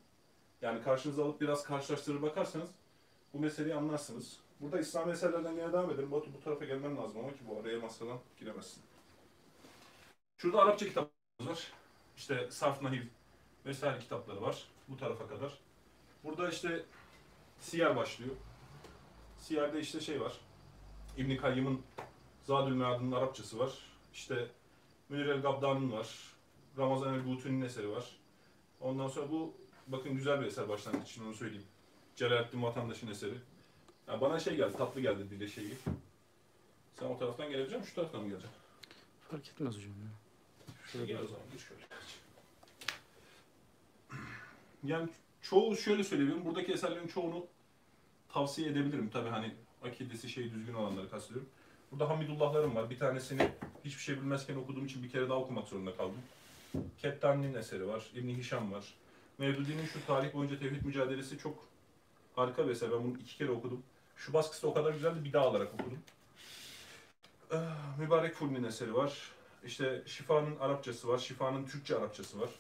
Yani 0.63 0.83
karşınıza 0.83 1.25
alıp 1.25 1.41
biraz 1.41 1.65
karşılaştırır 1.65 2.23
bakarsanız 2.23 2.71
bu 3.35 3.39
meseleyi 3.39 3.75
anlarsınız. 3.75 4.39
Burada 4.61 4.81
İslam 4.81 5.11
eserlerden 5.11 5.53
yine 5.53 5.73
devam 5.73 5.91
edelim. 5.91 6.11
Batu 6.11 6.35
bu 6.35 6.45
tarafa 6.45 6.65
gelmen 6.65 6.97
lazım 6.97 7.19
ama 7.19 7.31
ki 7.31 7.41
bu 7.49 7.61
araya 7.61 7.79
masadan 7.79 8.19
giremezsin. 8.41 8.83
Şurada 10.39 10.63
Arapça 10.63 10.87
kitaplarımız 10.87 11.59
var. 11.59 11.73
İşte 12.17 12.51
Sarf 12.51 12.83
Nahiv 12.83 13.03
vesaire 13.67 13.99
kitapları 13.99 14.43
var 14.43 14.72
bu 14.93 14.97
tarafa 14.97 15.29
kadar. 15.29 15.59
Burada 16.25 16.49
işte 16.49 16.85
Siyer 17.61 17.97
başlıyor. 17.97 18.37
Siyer'de 19.39 19.81
işte 19.81 20.01
şey 20.01 20.21
var. 20.21 20.33
İbn 21.17 21.37
Kayyım'ın 21.37 21.83
Zadül 22.43 22.73
Mead'ın 22.73 23.13
Arapçası 23.13 23.59
var. 23.59 23.73
İşte 24.15 24.49
Münir 25.09 25.27
el 25.27 25.43
Gabdani'nin 25.43 25.93
var. 25.93 26.09
Ramazan 26.79 27.15
el 27.15 27.21
Gutuni'nin 27.21 27.65
eseri 27.65 27.91
var. 27.91 28.17
Ondan 28.81 29.09
sonra 29.09 29.31
bu 29.31 29.55
bakın 29.87 30.15
güzel 30.15 30.41
bir 30.41 30.47
eser 30.47 30.69
başlangıç 30.69 31.11
için 31.11 31.25
onu 31.25 31.35
söyleyeyim. 31.35 31.67
Celalettin 32.17 32.63
Vatandaş'ın 32.63 33.09
eseri. 33.09 33.35
Ya 34.09 34.21
bana 34.21 34.39
şey 34.41 34.57
geldi, 34.57 34.77
tatlı 34.77 35.01
geldi 35.01 35.31
dile 35.31 35.49
şeyi. 35.49 35.75
Sen 36.95 37.07
o 37.07 37.19
taraftan 37.19 37.51
gelebilecek 37.51 37.79
misin, 37.79 37.91
şu 37.91 37.95
taraftan 37.95 38.21
mı 38.21 38.29
geleceksin? 38.29 38.57
Fark 39.31 39.49
etmez 39.49 39.77
hocam 39.77 39.91
ya. 39.91 40.11
Şöyle 40.93 41.07
gel 41.07 41.23
o 41.23 41.27
zaman, 41.27 41.43
geç 41.53 41.61
şöyle. 41.61 41.92
Yani 44.85 45.09
çoğu 45.43 45.77
şöyle 45.77 46.05
söyleyebilirim, 46.05 46.45
buradaki 46.45 46.73
eserlerin 46.73 47.09
çoğunu 47.09 47.47
tavsiye 48.29 48.69
edebilirim. 48.69 49.11
Tabii 49.13 49.29
hani 49.29 49.55
akidesi 49.85 50.29
şey 50.29 50.53
düzgün 50.53 50.75
olanları 50.75 51.11
kastediyorum. 51.11 51.49
Burada 51.93 52.09
Hamidullah'larım 52.09 52.77
var. 52.77 52.91
Bir 52.91 52.99
tanesini 52.99 53.49
hiçbir 53.85 54.03
şey 54.03 54.17
bilmezken 54.17 54.57
okuduğum 54.57 54.87
için 54.87 55.03
bir 55.03 55.11
kere 55.11 55.29
daha 55.29 55.39
okumak 55.39 55.69
zorunda 55.69 55.97
kaldım. 55.97 56.23
Kettani'nin 56.99 57.55
eseri 57.55 57.89
var, 57.89 58.11
ibn 58.15 58.29
Hişam 58.29 58.73
var. 58.73 58.95
Mevdudi'nin 59.39 59.87
şu 59.87 60.07
tarih 60.07 60.35
boyunca 60.35 60.59
tevhid 60.59 60.83
mücadelesi 60.85 61.39
çok 61.39 61.69
harika 62.37 62.67
bir 62.67 62.71
eser. 62.71 62.93
Ben 62.93 63.05
bunu 63.05 63.19
iki 63.19 63.37
kere 63.37 63.51
okudum. 63.51 63.83
Şu 64.17 64.33
baskısı 64.33 64.69
o 64.69 64.75
kadar 64.75 64.93
güzeldi 64.93 65.25
bir 65.25 65.33
daha 65.33 65.47
alarak 65.47 65.75
okudum. 65.75 65.99
Ah, 67.51 67.99
Mübarek 67.99 68.35
Furni'nin 68.35 68.65
eseri 68.65 68.95
var. 68.95 69.19
İşte 69.65 70.03
Şifa'nın 70.07 70.59
Arapçası 70.59 71.09
var. 71.09 71.19
Şifa'nın 71.19 71.67
Türkçe 71.67 71.97
Arapçası 71.97 72.41
var. 72.41 72.51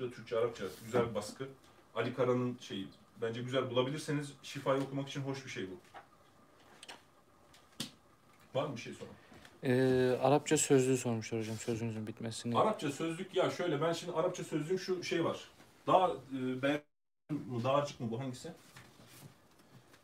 Şurada 0.00 0.14
Türkçe 0.14 0.38
Arapça 0.38 0.64
güzel 0.84 1.10
bir 1.10 1.14
baskı. 1.14 1.48
Ali 1.94 2.14
Kara'nın 2.14 2.58
şeyi 2.60 2.88
bence 3.22 3.42
güzel 3.42 3.70
bulabilirseniz 3.70 4.32
Şifa'yı 4.42 4.82
okumak 4.82 5.08
için 5.08 5.20
hoş 5.20 5.44
bir 5.44 5.50
şey 5.50 5.66
bu. 5.70 5.78
Var 8.58 8.66
mı 8.66 8.76
bir 8.76 8.80
şey 8.80 8.92
sonra? 8.92 9.10
Ee, 9.62 10.18
Arapça 10.22 10.56
sözlüğü 10.56 10.96
sormuşlar 10.96 11.40
hocam 11.40 11.56
sözünüzün 11.56 12.06
bitmesini. 12.06 12.58
Arapça 12.58 12.92
sözlük 12.92 13.34
ya 13.34 13.50
şöyle 13.50 13.80
ben 13.80 13.92
şimdi 13.92 14.12
Arapça 14.12 14.44
sözlüğüm 14.44 14.78
şu 14.78 15.04
şey 15.04 15.24
var. 15.24 15.40
Daha 15.86 16.08
e, 16.08 16.62
ben 16.62 16.80
dağarcık 17.64 18.00
mı 18.00 18.10
bu 18.10 18.20
hangisi? 18.20 18.52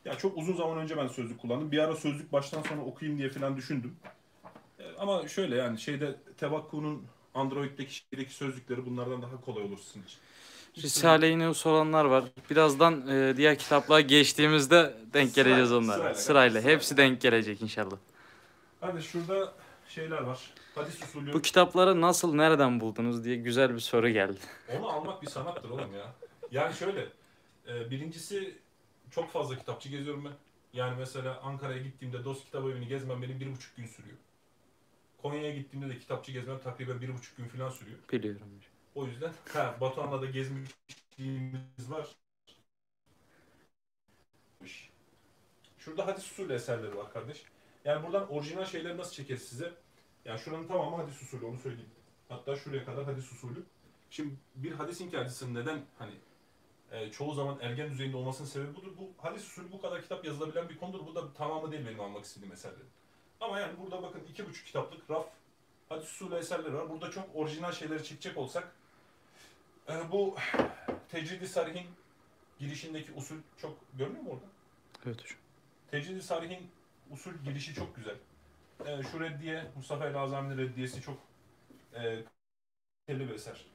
Ya 0.05 0.17
çok 0.17 0.37
uzun 0.37 0.55
zaman 0.55 0.77
önce 0.77 0.97
ben 0.97 1.07
sözlük 1.07 1.39
kullandım. 1.39 1.71
Bir 1.71 1.79
ara 1.79 1.95
sözlük 1.95 2.33
baştan 2.33 2.61
sona 2.61 2.85
okuyayım 2.85 3.19
diye 3.19 3.29
falan 3.29 3.57
düşündüm. 3.57 3.95
E, 4.79 4.83
ama 4.99 5.27
şöyle 5.27 5.55
yani 5.55 5.79
şeyde 5.79 6.15
Tebakku'nun 6.37 7.07
Android'deki 7.37 7.93
şeydeki 7.95 8.33
sözlükleri 8.33 8.85
bunlardan 8.85 9.21
daha 9.21 9.41
kolay 9.41 9.63
olur 9.63 9.77
sizin 9.77 10.03
için. 10.03 10.17
Risale-i 10.77 11.39
Nur 11.39 11.53
soranlar 11.53 12.05
var. 12.05 12.23
Birazdan 12.49 13.07
e, 13.07 13.37
diğer 13.37 13.57
kitaplığa 13.57 14.01
geçtiğimizde 14.01 14.97
denk 15.13 15.29
Sırayla, 15.29 15.49
geleceğiz 15.49 15.71
onlara. 15.71 15.97
sırayla, 15.97 16.15
Sırayla. 16.15 16.51
sırayla. 16.61 16.61
Hepsi 16.75 16.97
denk 16.97 17.21
gelecek 17.21 17.61
inşallah. 17.61 17.97
Hadi 18.81 19.03
şurada 19.03 19.53
şeyler 19.89 20.21
var. 20.21 20.39
Hadis 20.75 21.03
usulü. 21.03 21.33
Bu 21.33 21.41
kitapları 21.41 22.01
nasıl, 22.01 22.33
nereden 22.35 22.79
buldunuz 22.79 23.23
diye 23.23 23.35
güzel 23.35 23.75
bir 23.75 23.79
soru 23.79 24.09
geldi. 24.09 24.39
Onu 24.77 24.87
almak 24.89 25.21
bir 25.21 25.27
sanattır 25.27 25.69
oğlum 25.69 25.93
ya. 25.93 26.13
Yani 26.51 26.73
şöyle, 26.75 27.07
e, 27.67 27.89
birincisi 27.91 28.55
çok 29.11 29.31
fazla 29.31 29.55
kitapçı 29.57 29.89
geziyorum 29.89 30.25
ben. 30.25 30.31
Yani 30.73 30.95
mesela 30.99 31.39
Ankara'ya 31.43 31.81
gittiğimde 31.83 32.23
Dost 32.25 32.45
Kitap 32.45 32.65
Evi'ni 32.65 32.87
gezmem 32.87 33.21
benim 33.21 33.39
bir 33.39 33.55
buçuk 33.55 33.75
gün 33.77 33.85
sürüyor. 33.87 34.17
Konya'ya 35.17 35.51
gittiğimde 35.55 35.89
de 35.89 35.99
kitapçı 35.99 36.31
gezmem 36.31 36.59
takriben 36.59 37.01
bir 37.01 37.13
buçuk 37.13 37.37
gün 37.37 37.47
falan 37.47 37.69
sürüyor. 37.69 37.99
Biliyorum. 38.11 38.41
O 38.95 39.05
yüzden 39.05 39.33
ha, 39.53 39.77
Batuhan'la 39.81 40.21
da 40.21 40.25
gezmişliğimiz 40.25 41.89
var. 41.91 42.07
Şurada 45.77 46.07
hadis 46.07 46.31
usulü 46.31 46.53
eserleri 46.53 46.97
var 46.97 47.13
kardeş. 47.13 47.43
Yani 47.85 48.05
buradan 48.05 48.29
orijinal 48.31 48.65
şeyleri 48.65 48.97
nasıl 48.97 49.11
çekeriz 49.13 49.41
size? 49.41 49.73
Yani 50.25 50.39
şuranın 50.39 50.67
tamamı 50.67 50.95
hadis 50.95 51.21
usulü 51.21 51.45
onu 51.45 51.57
söyleyeyim. 51.57 51.89
Hatta 52.29 52.55
şuraya 52.55 52.85
kadar 52.85 53.05
hadis 53.05 53.31
usulü. 53.31 53.63
Şimdi 54.09 54.35
bir 54.55 54.71
hadis 54.71 55.01
inkarcısının 55.01 55.55
neden 55.61 55.85
hani 55.99 56.13
e, 56.91 57.11
çoğu 57.11 57.33
zaman 57.33 57.59
ergen 57.61 57.91
düzeyinde 57.91 58.17
olmasının 58.17 58.47
sebebi 58.47 58.75
budur. 58.75 58.91
Bu 58.97 59.13
hadis 59.17 59.43
usulü 59.47 59.71
bu 59.71 59.81
kadar 59.81 60.01
kitap 60.01 60.25
yazılabilen 60.25 60.69
bir 60.69 60.77
konudur. 60.77 61.07
Bu 61.07 61.15
da 61.15 61.33
tamamı 61.33 61.71
değil 61.71 61.85
benim 61.85 61.99
almak 61.99 62.25
istediğim 62.25 62.53
eserlerin. 62.53 62.89
Ama 63.41 63.59
yani 63.59 63.73
burada 63.81 64.03
bakın 64.03 64.21
iki 64.29 64.49
buçuk 64.49 64.65
kitaplık 64.65 65.09
raf 65.09 65.27
hadis 65.89 66.11
usulü 66.11 66.35
eserleri 66.35 66.73
var. 66.73 66.89
Burada 66.89 67.11
çok 67.11 67.29
orijinal 67.35 67.71
şeyleri 67.71 68.03
çekecek 68.03 68.37
olsak 68.37 68.71
e, 69.89 70.11
bu 70.11 70.35
Tecridi 71.11 71.47
Sarih'in 71.47 71.87
girişindeki 72.59 73.13
usul 73.13 73.35
çok 73.57 73.77
görünüyor 73.93 74.23
mu 74.23 74.29
orada? 74.29 74.45
Evet 75.05 75.23
hocam. 75.23 75.37
Tecridi 75.91 76.21
Sarih'in 76.21 76.69
usul 77.11 77.33
girişi 77.45 77.73
çok 77.73 77.95
güzel. 77.95 78.15
E, 78.85 79.03
şu 79.03 79.19
reddiye, 79.19 79.71
Mustafa 79.75 80.07
El 80.07 80.15
Azami'nin 80.15 80.57
reddiyesi 80.57 81.01
çok 81.01 81.17
e, 81.93 82.23
kaliteli 83.07 83.29
bir 83.29 83.35
eser. 83.35 83.65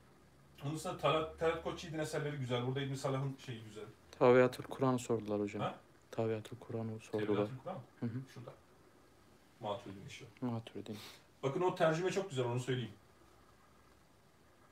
Onun 0.64 0.76
dışında 0.76 0.99
Talat, 0.99 1.38
Talat 1.38 1.64
Koçyiğit'in 1.64 1.99
eserleri 1.99 2.37
güzel. 2.37 2.66
Burada 2.66 2.81
İbn 2.81 2.95
Salah'ın 2.95 3.37
şeyi 3.47 3.64
güzel. 3.64 3.85
Taviyatül 4.19 4.64
Kur'an 4.64 4.97
sordular 4.97 5.40
hocam. 5.40 5.62
Ha? 5.62 5.75
Kur'an'ı 6.61 7.00
sordular. 7.00 7.26
Tevratül 7.26 7.57
Kur'an 7.64 7.78
hı. 8.00 8.09
Şurada. 8.35 8.50
Maturidin 9.62 10.07
işi. 10.09 10.25
Maturidin. 10.40 10.99
Bakın 11.42 11.61
o 11.61 11.75
tercüme 11.75 12.11
çok 12.11 12.31
güzel 12.31 12.45
onu 12.45 12.61
söyleyeyim. 12.61 12.92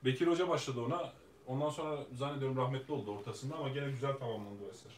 Bekir 0.05 0.27
Hoca 0.27 0.49
başladı 0.49 0.81
ona. 0.81 1.13
Ondan 1.47 1.69
sonra 1.69 2.05
zannediyorum 2.17 2.57
rahmetli 2.57 2.93
oldu 2.93 3.11
ortasında 3.11 3.55
ama 3.55 3.69
gene 3.69 3.91
güzel 3.91 4.17
tamamlandı 4.17 4.63
o 4.67 4.69
eser. 4.69 4.91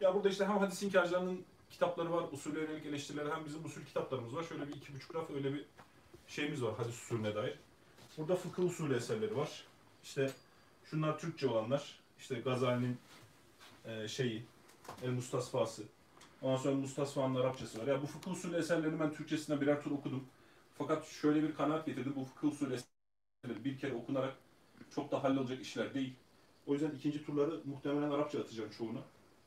Ya 0.00 0.14
burada 0.14 0.28
işte 0.28 0.44
hem 0.44 0.58
hadis 0.58 0.82
inkarcılarının 0.82 1.44
kitapları 1.70 2.12
var, 2.12 2.24
usulü 2.32 2.60
yönelik 2.60 2.86
eleştirileri 2.86 3.32
hem 3.32 3.44
bizim 3.44 3.64
usul 3.64 3.84
kitaplarımız 3.84 4.36
var. 4.36 4.42
Şöyle 4.42 4.68
bir 4.68 4.74
iki 4.74 4.94
buçuk 4.94 5.14
raf 5.14 5.30
öyle 5.30 5.54
bir 5.54 5.64
şeyimiz 6.28 6.62
var 6.62 6.74
hadis 6.76 7.02
usulüne 7.02 7.34
dair. 7.34 7.58
Burada 8.18 8.36
fıkıh 8.36 8.64
usulü 8.64 8.96
eserleri 8.96 9.36
var. 9.36 9.64
İşte 10.04 10.30
şunlar 10.84 11.18
Türkçe 11.18 11.48
olanlar. 11.48 11.98
İşte 12.18 12.34
Gazali'nin 12.34 12.98
e, 13.84 14.08
şeyi, 14.08 14.44
El 15.02 15.10
Mustasfası. 15.10 15.82
Ondan 16.42 16.56
sonra 16.56 16.74
Mustasfa'nın 16.76 17.34
Arapçası 17.34 17.78
var. 17.82 17.86
Ya 17.86 18.02
bu 18.02 18.06
fıkıh 18.06 18.30
usulü 18.30 18.56
eserlerini 18.56 19.00
ben 19.00 19.12
Türkçesine 19.14 19.60
birer 19.60 19.82
tur 19.82 19.90
okudum. 19.90 20.24
Fakat 20.78 21.06
şöyle 21.06 21.42
bir 21.42 21.54
kanaat 21.54 21.86
getirdim. 21.86 22.12
Bu 22.16 22.24
fıkıh 22.24 22.48
usulü 22.48 22.74
eserleri 22.74 23.64
bir 23.64 23.78
kere 23.78 23.94
okunarak 23.94 24.36
çok 24.94 25.12
da 25.12 25.24
hallolacak 25.24 25.62
işler 25.62 25.94
değil. 25.94 26.14
O 26.66 26.72
yüzden 26.74 26.90
ikinci 26.90 27.26
turları 27.26 27.60
muhtemelen 27.64 28.10
Arapça 28.10 28.40
atacağım 28.40 28.70
çoğuna. 28.78 29.00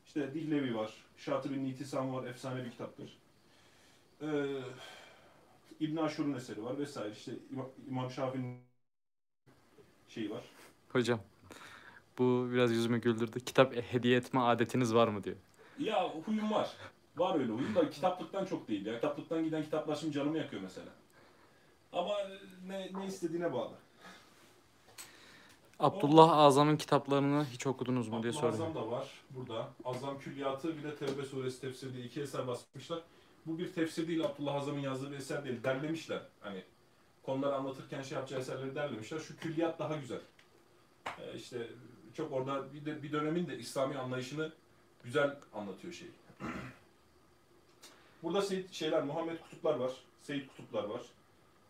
İşte 0.07 0.33
Dihlevi 0.33 0.75
var, 0.77 0.93
Şatıb'in 1.17 1.65
İtisam 1.65 2.13
var, 2.15 2.27
efsane 2.27 2.65
bir 2.65 2.71
kitaptır. 2.71 3.17
Ee, 4.21 4.63
İbn 5.79 5.97
Aşur'un 5.97 6.33
eseri 6.33 6.63
var 6.63 6.77
vesaire. 6.77 7.11
İşte 7.11 7.31
İmam, 7.87 8.11
Şafii'nin 8.11 8.59
şeyi 10.07 10.29
var. 10.29 10.43
Hocam 10.89 11.19
bu 12.19 12.49
biraz 12.53 12.71
yüzümü 12.71 13.01
güldürdü. 13.01 13.39
Kitap 13.39 13.75
hediye 13.75 14.17
etme 14.17 14.39
adetiniz 14.39 14.93
var 14.93 15.07
mı 15.07 15.23
diyor. 15.23 15.37
Ya 15.79 16.09
huyum 16.25 16.51
var. 16.51 16.69
Var 17.17 17.39
öyle 17.39 17.51
huyum 17.51 17.75
da 17.75 17.89
kitaplıktan 17.89 18.45
çok 18.45 18.67
değil 18.67 18.85
ya. 18.85 18.95
Kitaplıktan 18.95 19.43
giden 19.43 19.63
kitaplar 19.63 19.95
şimdi 19.95 20.13
canımı 20.13 20.37
yakıyor 20.37 20.61
mesela. 20.61 20.87
Ama 21.93 22.13
ne, 22.67 22.89
ne 22.93 23.05
istediğine 23.05 23.53
bağlı. 23.53 23.73
Abdullah 25.79 26.37
Azam'ın 26.37 26.77
kitaplarını 26.77 27.45
hiç 27.45 27.67
okudunuz 27.67 28.07
mu 28.07 28.23
diye 28.23 28.33
soruyor. 28.33 28.53
Azam 28.53 28.75
da 28.75 28.91
var 28.91 29.07
burada. 29.29 29.67
Azam 29.85 30.19
Külliyatı 30.19 30.77
bir 30.77 30.83
de 30.83 30.95
Tevbe 30.95 31.23
Suresi 31.23 31.61
tefsiri 31.61 31.93
diye 31.93 32.05
iki 32.05 32.21
eser 32.21 32.47
basmışlar. 32.47 32.99
Bu 33.45 33.59
bir 33.59 33.73
tefsir 33.73 34.07
değil 34.07 34.25
Abdullah 34.25 34.55
Azam'ın 34.55 34.79
yazdığı 34.79 35.11
bir 35.11 35.17
eser 35.17 35.45
değil. 35.45 35.63
Derlemişler. 35.63 36.21
Hani 36.39 36.63
konuları 37.23 37.55
anlatırken 37.55 38.01
şey 38.01 38.17
yapacağı 38.17 38.39
eserleri 38.39 38.75
derlemişler. 38.75 39.19
Şu 39.19 39.37
külliyat 39.37 39.79
daha 39.79 39.95
güzel. 39.95 40.19
Ee, 41.19 41.35
işte 41.35 41.67
çok 42.13 42.31
orada 42.33 42.73
bir, 42.73 42.85
de, 42.85 43.03
bir 43.03 43.11
dönemin 43.11 43.47
de 43.47 43.57
İslami 43.57 43.97
anlayışını 43.97 44.51
güzel 45.03 45.35
anlatıyor 45.53 45.93
şey. 45.93 46.07
Burada 48.23 48.41
Seyit 48.41 48.73
şeyler, 48.73 49.03
Muhammed 49.03 49.39
Kutuplar 49.39 49.75
var. 49.75 49.91
Seyit 50.21 50.47
Kutuplar 50.47 50.83
var. 50.83 51.01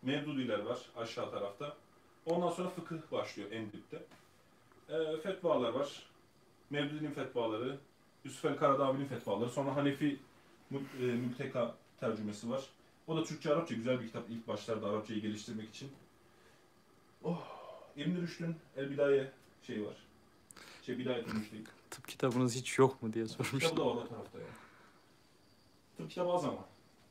Mevdudiler 0.01 0.59
var 0.59 0.79
aşağı 0.97 1.31
tarafta. 1.31 1.77
Ondan 2.25 2.49
sonra 2.49 2.69
fıkıh 2.69 3.11
başlıyor 3.11 3.51
en 3.51 3.71
dipte. 3.71 4.03
Ee, 4.89 5.17
fetvalar 5.23 5.73
var. 5.73 6.09
Mevdudi'nin 6.69 7.11
fetvaları, 7.11 7.77
Yusuf 8.23 8.45
el 8.45 8.57
Karadavi'nin 8.57 9.05
fetvaları, 9.05 9.49
sonra 9.49 9.75
Hanefi 9.75 10.19
e, 10.71 11.03
Müpteka 11.03 11.75
tercümesi 11.99 12.49
var. 12.49 12.63
O 13.07 13.17
da 13.17 13.23
Türkçe 13.23 13.53
Arapça 13.53 13.75
güzel 13.75 13.99
bir 13.99 14.07
kitap 14.07 14.29
ilk 14.29 14.47
başlarda 14.47 14.87
Arapçayı 14.87 15.21
geliştirmek 15.21 15.69
için. 15.69 15.91
Oh, 17.23 17.47
İbn 17.97 18.21
Rüşd'ün 18.21 18.55
El 18.77 18.91
Bidaye 18.91 19.31
şeyi 19.63 19.85
var. 19.85 19.95
Şey 20.85 20.97
Bidayet 20.97 21.27
Rüşd'ü. 21.27 21.78
Tıp 21.91 22.07
kitabınız 22.07 22.55
hiç 22.55 22.77
yok 22.77 23.03
mu 23.03 23.13
diye 23.13 23.25
Kitabı 23.25 23.43
sormuşlar. 23.47 23.77
da 23.77 23.85
var 23.85 23.95
o 23.95 24.07
tarafta 24.07 24.39
ya. 24.39 24.45
Tıp 25.97 26.09
kitabı 26.09 26.31
az 26.31 26.45
ama. 26.45 26.65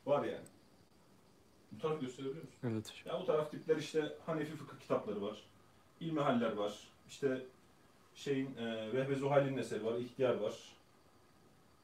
Var 0.05 0.23
yani. 0.25 0.45
Bu 1.71 1.79
tarafı 1.81 2.01
gösterebiliyor 2.01 2.43
musun? 2.43 2.59
Evet. 2.63 2.93
Ya 3.05 3.19
bu 3.21 3.25
taraf 3.25 3.51
tipler 3.51 3.77
işte 3.77 4.17
Hanefi 4.25 4.55
fıkıh 4.55 4.79
kitapları 4.79 5.21
var. 5.21 5.43
İlmihaller 5.99 6.51
var. 6.53 6.73
İşte 7.09 7.45
şeyin 8.15 8.55
e, 8.57 8.93
Vehbe 8.93 9.15
Zuhal'in 9.15 9.57
eseri 9.57 9.85
var. 9.85 9.97
İhtiyar 9.97 10.35
var. 10.35 10.53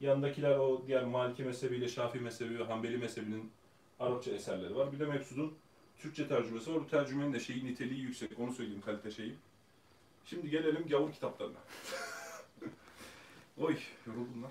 Yanındakiler 0.00 0.56
o 0.58 0.82
diğer 0.86 1.04
Maliki 1.04 1.42
mezhebiyle 1.42 1.88
Şafii 1.88 2.20
mezhebi 2.20 2.58
ve 2.58 2.64
Hanbeli 2.64 2.98
mezhebinin 2.98 3.52
Arapça 4.00 4.30
eserleri 4.30 4.76
var. 4.76 4.92
Bir 4.92 4.98
de 5.00 5.04
Mebsud'un 5.06 5.54
Türkçe 5.98 6.28
tercümesi 6.28 6.74
var. 6.74 6.80
Bu 6.80 6.86
tercümenin 6.88 7.32
de 7.32 7.40
şeyi 7.40 7.64
niteliği 7.66 8.00
yüksek. 8.00 8.38
Onu 8.38 8.52
söyleyeyim 8.52 8.82
kalite 8.86 9.10
şeyi. 9.10 9.34
Şimdi 10.24 10.50
gelelim 10.50 10.88
gavur 10.88 11.12
kitaplarına. 11.12 11.58
Oy 13.56 13.76
yoruldum 14.06 14.42
lan. 14.42 14.50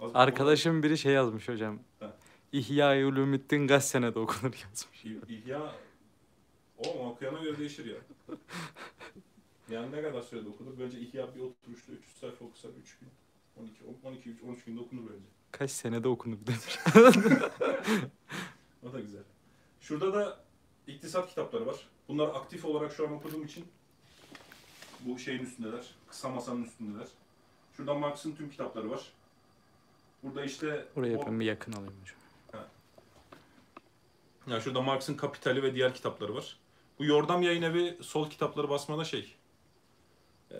Az 0.00 0.10
Arkadaşım 0.14 0.82
biri 0.82 0.98
şey 0.98 1.12
yazmış 1.12 1.48
hocam. 1.48 1.78
Ha. 2.00 2.16
İhya-i 2.52 3.04
Ulumuddin 3.06 3.66
kaç 3.66 3.84
senede 3.84 4.18
okunur 4.18 4.54
yazmış. 4.64 5.04
İh- 5.04 5.28
İhya 5.30 5.72
o 6.78 7.06
okuyana 7.08 7.42
göre 7.42 7.58
değişir 7.58 7.86
ya. 7.86 7.96
Yani 9.70 9.92
ne 9.92 10.02
kadar 10.02 10.22
sürede 10.22 10.48
okunur? 10.48 10.72
Bence 10.80 10.98
İhya 11.00 11.34
bir 11.34 11.40
oturuşta 11.40 11.92
300 11.92 12.16
sayfa 12.20 12.44
okusan 12.44 12.70
3 12.82 12.98
gün. 12.98 13.08
12, 13.62 13.72
12, 14.04 14.30
3, 14.30 14.42
13 14.42 14.64
günde 14.64 14.80
okunur 14.80 15.02
bence. 15.02 15.24
Kaç 15.52 15.70
senede 15.70 16.08
okunur 16.08 16.36
demiş. 16.46 16.78
O 18.82 18.92
da 18.92 19.00
güzel. 19.00 19.22
Şurada 19.80 20.12
da 20.14 20.40
iktisat 20.86 21.28
kitapları 21.28 21.66
var. 21.66 21.76
Bunlar 22.08 22.28
aktif 22.28 22.64
olarak 22.64 22.92
şu 22.92 23.06
an 23.08 23.12
okuduğum 23.12 23.44
için 23.44 23.64
bu 25.00 25.18
şeyin 25.18 25.40
üstündeler. 25.40 25.94
Kısa 26.08 26.28
masanın 26.28 26.64
üstündeler. 26.64 27.06
Şurada 27.76 27.94
Marx'ın 27.94 28.36
tüm 28.36 28.50
kitapları 28.50 28.90
var. 28.90 29.00
Burada 30.22 30.44
işte 30.44 30.84
Oraya 30.96 31.18
o- 31.18 31.26
ben 31.26 31.40
bir 31.40 31.44
yakın 31.44 31.72
alayım 31.72 31.94
hocam. 32.00 32.16
Yani 34.46 34.62
şurada 34.62 34.82
Marx'ın 34.82 35.14
Kapitali 35.14 35.62
ve 35.62 35.74
diğer 35.74 35.94
kitapları 35.94 36.34
var. 36.34 36.56
Bu 36.98 37.04
Yordam 37.04 37.42
Yayın 37.42 37.62
Evi 37.62 37.98
sol 38.00 38.30
kitapları 38.30 38.68
basmada 38.68 39.04
şey 39.04 39.34
e, 40.50 40.56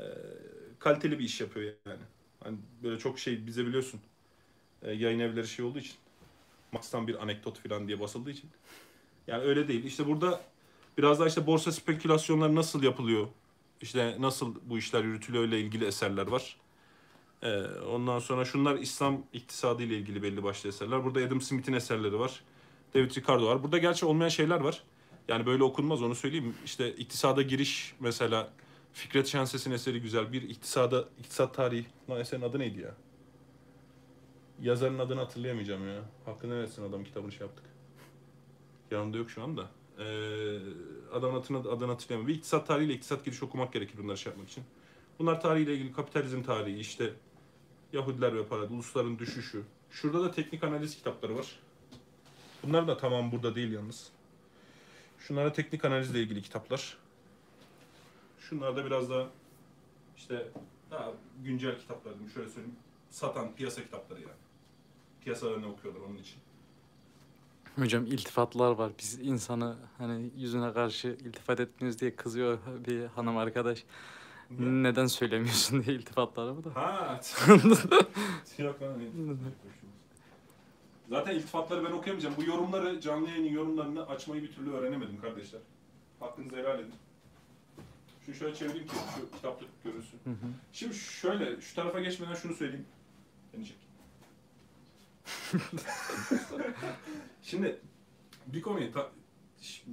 kaliteli 0.78 1.18
bir 1.18 1.24
iş 1.24 1.40
yapıyor 1.40 1.74
yani. 1.86 2.00
Hani 2.44 2.58
böyle 2.82 2.98
çok 2.98 3.18
şey 3.18 3.46
bize 3.46 3.66
biliyorsun 3.66 4.00
e, 4.82 4.92
yayın 4.92 5.18
evleri 5.18 5.48
şey 5.48 5.64
olduğu 5.64 5.78
için 5.78 5.94
Marx'tan 6.72 7.08
bir 7.08 7.22
anekdot 7.22 7.68
falan 7.68 7.88
diye 7.88 8.00
basıldığı 8.00 8.30
için. 8.30 8.50
Yani 9.26 9.42
öyle 9.44 9.68
değil. 9.68 9.84
İşte 9.84 10.06
burada 10.06 10.40
biraz 10.98 11.18
daha 11.20 11.28
işte 11.28 11.46
borsa 11.46 11.72
spekülasyonları 11.72 12.54
nasıl 12.54 12.82
yapılıyor? 12.82 13.26
İşte 13.80 14.16
nasıl 14.20 14.54
bu 14.64 14.78
işler 14.78 15.04
yürütülüyor 15.04 15.44
ile 15.44 15.60
ilgili 15.60 15.84
eserler 15.86 16.26
var. 16.26 16.56
E, 17.42 17.62
ondan 17.64 18.18
sonra 18.18 18.44
şunlar 18.44 18.76
İslam 18.76 19.22
iktisadı 19.32 19.82
ile 19.82 19.96
ilgili 19.96 20.22
belli 20.22 20.42
başlı 20.42 20.68
eserler. 20.68 21.04
Burada 21.04 21.20
Adam 21.20 21.40
Smith'in 21.40 21.72
eserleri 21.72 22.18
var. 22.18 22.40
David 22.94 23.16
Ricardo 23.16 23.46
var. 23.46 23.62
Burada 23.62 23.78
gerçi 23.78 24.06
olmayan 24.06 24.28
şeyler 24.28 24.60
var. 24.60 24.82
Yani 25.28 25.46
böyle 25.46 25.62
okunmaz 25.62 26.02
onu 26.02 26.14
söyleyeyim. 26.14 26.54
İşte 26.64 26.92
iktisada 26.92 27.42
giriş 27.42 27.94
mesela 28.00 28.52
Fikret 28.92 29.26
Şenses'in 29.26 29.70
eseri 29.70 30.00
güzel. 30.00 30.32
Bir 30.32 30.42
iktisada, 30.42 31.04
iktisat 31.18 31.54
tarihi. 31.54 31.86
Lan 32.10 32.20
eserin 32.20 32.42
adı 32.42 32.58
neydi 32.58 32.80
ya? 32.80 32.94
Yazarın 34.62 34.98
adını 34.98 35.20
hatırlayamayacağım 35.20 35.88
ya. 35.88 36.02
Hakkını 36.24 36.62
versin 36.62 36.82
adam 36.82 37.04
kitabını 37.04 37.32
şey 37.32 37.46
yaptık. 37.46 37.64
Yanımda 38.90 39.16
yok 39.16 39.30
şu 39.30 39.42
anda. 39.42 39.68
Ee, 39.98 40.58
adamın 41.12 41.40
adını, 41.40 41.58
adını 41.58 41.90
hatırlayamıyorum. 41.92 42.26
Bir 42.26 42.34
iktisat 42.34 42.66
tarihiyle 42.66 42.94
iktisat 42.94 43.24
giriş 43.24 43.42
okumak 43.42 43.72
gerekir 43.72 43.98
bunları 43.98 44.18
şey 44.18 44.30
yapmak 44.30 44.48
için. 44.48 44.64
Bunlar 45.18 45.40
tarihiyle 45.40 45.74
ilgili 45.74 45.92
kapitalizm 45.92 46.42
tarihi 46.42 46.78
işte 46.78 47.12
Yahudiler 47.92 48.36
ve 48.36 48.46
para, 48.46 48.62
ulusların 48.62 49.18
düşüşü. 49.18 49.62
Şurada 49.90 50.24
da 50.24 50.30
teknik 50.30 50.64
analiz 50.64 50.96
kitapları 50.96 51.36
var. 51.36 51.58
Bunlar 52.62 52.88
da 52.88 52.96
tamam 52.96 53.32
burada 53.32 53.54
değil 53.54 53.72
yalnız. 53.72 54.08
Şunlar 55.18 55.46
da 55.46 55.52
teknik 55.52 55.84
analizle 55.84 56.20
ilgili 56.22 56.42
kitaplar. 56.42 56.98
Şunlar 58.38 58.76
da 58.76 58.84
biraz 58.84 59.10
daha 59.10 59.26
işte 60.16 60.48
daha 60.90 61.12
güncel 61.44 61.78
kitaplar 61.78 62.14
diyeyim. 62.14 62.30
Şöyle 62.30 62.48
söyleyeyim. 62.48 62.76
Satan 63.10 63.54
piyasa 63.54 63.82
kitapları 63.82 64.20
yani. 64.20 64.32
Piyasalarını 65.20 65.68
okuyorlar 65.72 66.00
onun 66.00 66.16
için. 66.16 66.36
Hocam 67.76 68.06
iltifatlar 68.06 68.70
var. 68.70 68.92
Biz 68.98 69.18
insanı 69.20 69.76
hani 69.98 70.30
yüzüne 70.36 70.72
karşı 70.72 71.08
iltifat 71.08 71.60
etmiyoruz 71.60 72.00
diye 72.00 72.16
kızıyor 72.16 72.58
bir 72.86 73.04
hanım 73.04 73.36
arkadaş. 73.36 73.84
Neden 74.50 75.06
söylemiyorsun 75.06 75.82
diye 75.86 75.96
iltifatları 75.96 76.56
bu 76.56 76.64
da. 76.64 76.74
Ha. 76.76 77.20
Yok 78.58 78.82
lan, 78.82 78.94
Zaten 81.08 81.34
iltifatları 81.34 81.84
ben 81.84 81.90
okuyamayacağım. 81.92 82.34
Bu 82.36 82.44
yorumları, 82.44 83.00
canlı 83.00 83.28
yayının 83.28 83.48
yorumlarını 83.52 84.06
açmayı 84.08 84.42
bir 84.42 84.52
türlü 84.52 84.72
öğrenemedim 84.72 85.20
kardeşler. 85.20 85.60
Hakkınızı 86.20 86.56
helal 86.56 86.78
edin. 86.80 86.94
Şunu 88.26 88.34
şöyle 88.34 88.54
çevireyim 88.54 88.86
ki 88.86 88.94
şu 89.16 89.36
kitaplık 89.36 89.68
görünsün. 89.84 90.18
Hı 90.24 90.30
hı. 90.30 90.46
Şimdi 90.72 90.94
şöyle, 90.94 91.60
şu 91.60 91.74
tarafa 91.74 92.00
geçmeden 92.00 92.34
şunu 92.34 92.54
söyleyeyim. 92.54 92.86
Çek. 93.52 93.76
Şimdi 97.42 97.80
bir 98.46 98.62
konuyu, 98.62 98.92
ta- 98.92 99.10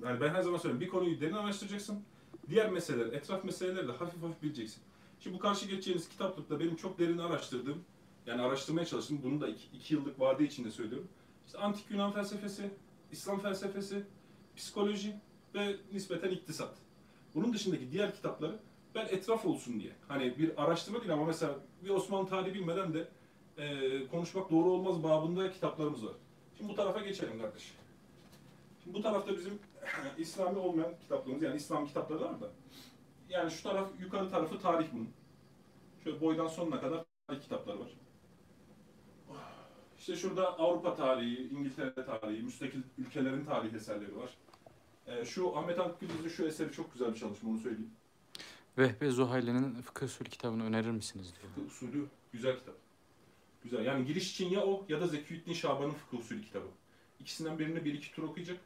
yani 0.05 0.21
ben 0.21 0.29
her 0.29 0.41
zaman 0.41 0.57
söylüyorum, 0.57 0.81
bir 0.81 0.87
konuyu 0.89 1.21
derin 1.21 1.33
araştıracaksın. 1.33 2.03
Diğer 2.49 2.71
meseleler, 2.71 3.13
etraf 3.13 3.43
meseleleri 3.43 3.87
de 3.87 3.91
hafif 3.91 4.23
hafif 4.23 4.41
bileceksin. 4.41 4.81
Şimdi 5.19 5.35
bu 5.35 5.39
karşı 5.39 5.65
geçeceğiniz 5.65 6.09
kitaplıkta 6.09 6.59
benim 6.59 6.75
çok 6.75 6.99
derin 6.99 7.17
araştırdığım, 7.17 7.83
yani 8.25 8.41
araştırmaya 8.41 8.85
çalıştım, 8.85 9.19
bunu 9.23 9.41
da 9.41 9.47
iki, 9.47 9.77
iki 9.77 9.93
yıllık 9.93 10.19
vade 10.19 10.43
içinde 10.43 10.71
söylüyorum. 10.71 11.07
İşte 11.45 11.57
antik 11.57 11.91
Yunan 11.91 12.11
felsefesi, 12.11 12.69
İslam 13.11 13.39
felsefesi, 13.39 14.03
psikoloji 14.55 15.15
ve 15.55 15.75
nispeten 15.93 16.29
iktisat. 16.31 16.75
Bunun 17.35 17.53
dışındaki 17.53 17.91
diğer 17.91 18.15
kitapları 18.15 18.59
ben 18.95 19.05
etraf 19.05 19.45
olsun 19.45 19.79
diye. 19.79 19.91
Hani 20.07 20.37
bir 20.37 20.63
araştırma 20.63 20.99
değil 20.99 21.13
ama 21.13 21.25
mesela 21.25 21.55
bir 21.83 21.89
Osmanlı 21.89 22.29
tarihi 22.29 22.53
bilmeden 22.53 22.93
de 22.93 23.07
e, 23.57 24.07
konuşmak 24.07 24.51
doğru 24.51 24.69
olmaz 24.69 25.03
babında 25.03 25.51
kitaplarımız 25.51 26.05
var. 26.05 26.13
Şimdi 26.57 26.71
bu 26.71 26.75
tarafa 26.75 26.99
geçelim 26.99 27.41
kardeş. 27.41 27.73
Şimdi 28.83 28.97
bu 28.97 29.01
tarafta 29.01 29.37
bizim 29.37 29.59
İslami 30.17 30.57
olmayan 30.57 30.93
kitaplarımız 31.01 31.43
yani 31.43 31.55
İslam 31.55 31.87
kitapları 31.87 32.21
var 32.21 32.41
da. 32.41 32.51
Yani 33.29 33.51
şu 33.51 33.63
taraf 33.63 33.89
yukarı 33.99 34.29
tarafı 34.29 34.59
tarih 34.59 34.87
bunun. 34.93 35.09
Şöyle 36.03 36.21
boydan 36.21 36.47
sonuna 36.47 36.81
kadar 36.81 37.05
tarih 37.27 37.41
kitapları 37.41 37.79
var. 37.79 37.89
İşte 39.99 40.15
şurada 40.15 40.59
Avrupa 40.59 40.95
tarihi, 40.95 41.49
İngiltere 41.49 42.05
tarihi, 42.05 42.43
müstakil 42.43 42.81
ülkelerin 42.97 43.45
tarih 43.45 43.73
eserleri 43.73 44.17
var. 44.17 44.29
Ee, 45.07 45.25
şu 45.25 45.57
Ahmet 45.57 45.79
Akgül'ün 45.79 46.29
şu 46.29 46.45
eseri 46.45 46.71
çok 46.71 46.93
güzel 46.93 47.13
bir 47.13 47.19
çalışma 47.19 47.49
onu 47.49 47.59
söyleyeyim. 47.59 47.91
Vehbe 48.77 49.09
Zuhayli'nin 49.09 49.81
fıkıh 49.81 50.05
usulü 50.05 50.29
kitabını 50.29 50.65
önerir 50.65 50.91
misiniz 50.91 51.33
diyor. 51.41 51.53
Fıkıh 51.55 51.67
usulü 51.67 52.07
güzel 52.31 52.57
kitap. 52.59 52.75
Güzel. 53.63 53.85
Yani 53.85 54.05
giriş 54.05 54.31
için 54.31 54.49
ya 54.49 54.65
o 54.65 54.85
ya 54.89 55.01
da 55.01 55.07
Zekiyüddin 55.07 55.53
Şaban'ın 55.53 55.91
fıkıh 55.91 56.19
usulü 56.19 56.41
kitabı. 56.41 56.67
İkisinden 57.19 57.59
birini 57.59 57.85
bir 57.85 57.93
iki 57.93 58.11
tur 58.11 58.23
okuyacak. 58.23 58.57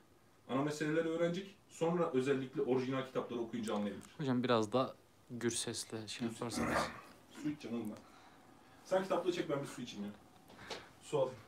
Ana 0.50 0.62
meseleleri 0.62 1.10
öğrenecek. 1.10 1.56
Sonra 1.70 2.12
özellikle 2.14 2.62
orijinal 2.62 3.06
kitapları 3.06 3.40
okuyunca 3.40 3.74
anlayabilir. 3.76 4.04
Hocam 4.18 4.44
biraz 4.44 4.74
da 4.74 4.96
gür 5.32 5.52
sesle 5.52 6.08
şey 6.08 6.28
yaparsanız. 6.28 6.78
Su 7.44 7.50
iç 7.50 7.62
canım 7.62 7.84
ben. 7.90 7.98
Sen 8.86 9.04
kitaplığı 9.04 9.32
çek 9.32 9.50
ben 9.50 9.62
bir 9.62 9.68
su 9.68 9.82
içeyim 9.82 10.06
ya. 10.06 10.12
Su 11.04 11.18
alayım. 11.20 11.40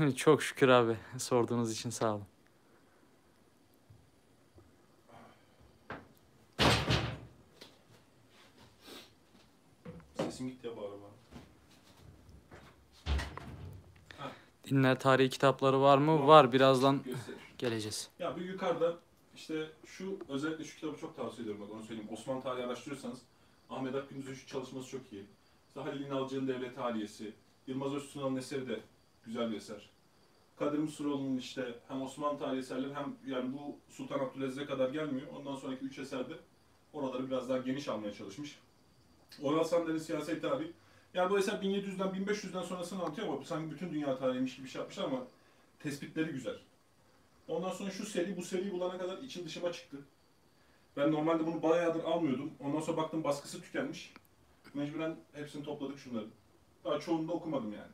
Çok 0.16 0.42
şükür 0.42 0.68
abi. 0.68 0.96
Sorduğunuz 1.18 1.72
için 1.72 1.90
sağ 1.90 2.14
olun. 2.14 2.24
Sesim 10.16 10.48
gitti 10.48 10.66
ya 10.66 10.76
bağıra. 10.76 10.90
Dinler 14.64 15.00
tarihi 15.00 15.30
kitapları 15.30 15.80
var 15.80 15.98
mı? 15.98 16.26
Var. 16.26 16.52
Birazdan 16.52 17.02
Göster. 17.04 17.34
geleceğiz. 17.58 18.10
Ya 18.18 18.36
bu 18.36 18.40
yukarıda 18.40 18.96
işte 19.34 19.66
şu 19.86 20.18
özellikle 20.28 20.64
şu 20.64 20.74
kitabı 20.74 21.00
çok 21.00 21.16
tavsiye 21.16 21.42
ediyorum 21.42 21.62
bak 21.66 21.74
onu 21.74 21.82
söyleyeyim. 21.82 22.08
Osmanlı 22.12 22.42
tarihi 22.42 22.66
araştırıyorsanız 22.66 23.18
Ahmet 23.70 23.94
Akgündüz'ün 23.94 24.34
şu 24.34 24.46
çalışması 24.46 24.88
çok 24.88 25.12
iyi. 25.12 25.24
İşte 25.68 25.80
Halil 25.80 26.00
İnalcı'nın 26.06 26.48
Devlet 26.48 26.78
Haliyesi, 26.78 27.32
Yılmaz 27.66 27.94
Öztunal'ın 27.94 28.36
eseri 28.36 28.68
de 28.68 28.80
güzel 29.26 29.50
bir 29.50 29.56
eser. 29.56 29.90
Kadir 30.58 30.78
Mısıroğlu'nun 30.78 31.36
işte 31.36 31.74
hem 31.88 32.02
Osmanlı 32.02 32.38
tarihi 32.38 32.60
eserleri 32.60 32.94
hem 32.94 33.16
yani 33.26 33.52
bu 33.52 33.76
Sultan 33.88 34.18
Abdülaziz'e 34.18 34.66
kadar 34.66 34.90
gelmiyor. 34.90 35.26
Ondan 35.36 35.56
sonraki 35.56 35.84
üç 35.84 35.98
eserde 35.98 36.32
oraları 36.92 37.26
biraz 37.26 37.48
daha 37.48 37.58
geniş 37.58 37.88
almaya 37.88 38.12
çalışmış. 38.14 38.58
Oral 39.42 39.64
Sander'in 39.64 39.98
siyaset 39.98 40.42
tarihi. 40.42 40.72
Yani 41.14 41.30
bu 41.30 41.38
eser 41.38 41.52
1700'den 41.52 42.08
1500'den 42.08 42.62
sonrasını 42.62 43.02
anlatıyor 43.02 43.28
ama 43.28 43.44
sanki 43.44 43.70
bütün 43.70 43.92
dünya 43.92 44.18
tarihiymiş 44.18 44.56
gibi 44.56 44.68
şey 44.68 44.78
yapmışlar 44.80 45.04
ama 45.04 45.26
tespitleri 45.78 46.32
güzel. 46.32 46.58
Ondan 47.48 47.70
sonra 47.70 47.90
şu 47.90 48.06
seri, 48.06 48.36
bu 48.36 48.42
seriyi 48.42 48.72
bulana 48.72 48.98
kadar 48.98 49.18
içim 49.18 49.44
dışıma 49.44 49.72
çıktı. 49.72 49.96
Ben 50.96 51.12
normalde 51.12 51.46
bunu 51.46 51.62
bayağıdır 51.62 52.04
almıyordum. 52.04 52.50
Ondan 52.60 52.80
sonra 52.80 52.96
baktım 52.96 53.24
baskısı 53.24 53.62
tükenmiş. 53.62 54.12
Mecburen 54.74 55.16
hepsini 55.32 55.64
topladık 55.64 55.98
şunları. 55.98 56.26
Daha 56.84 57.00
çoğunu 57.00 57.28
da 57.28 57.32
okumadım 57.32 57.72
yani. 57.72 57.92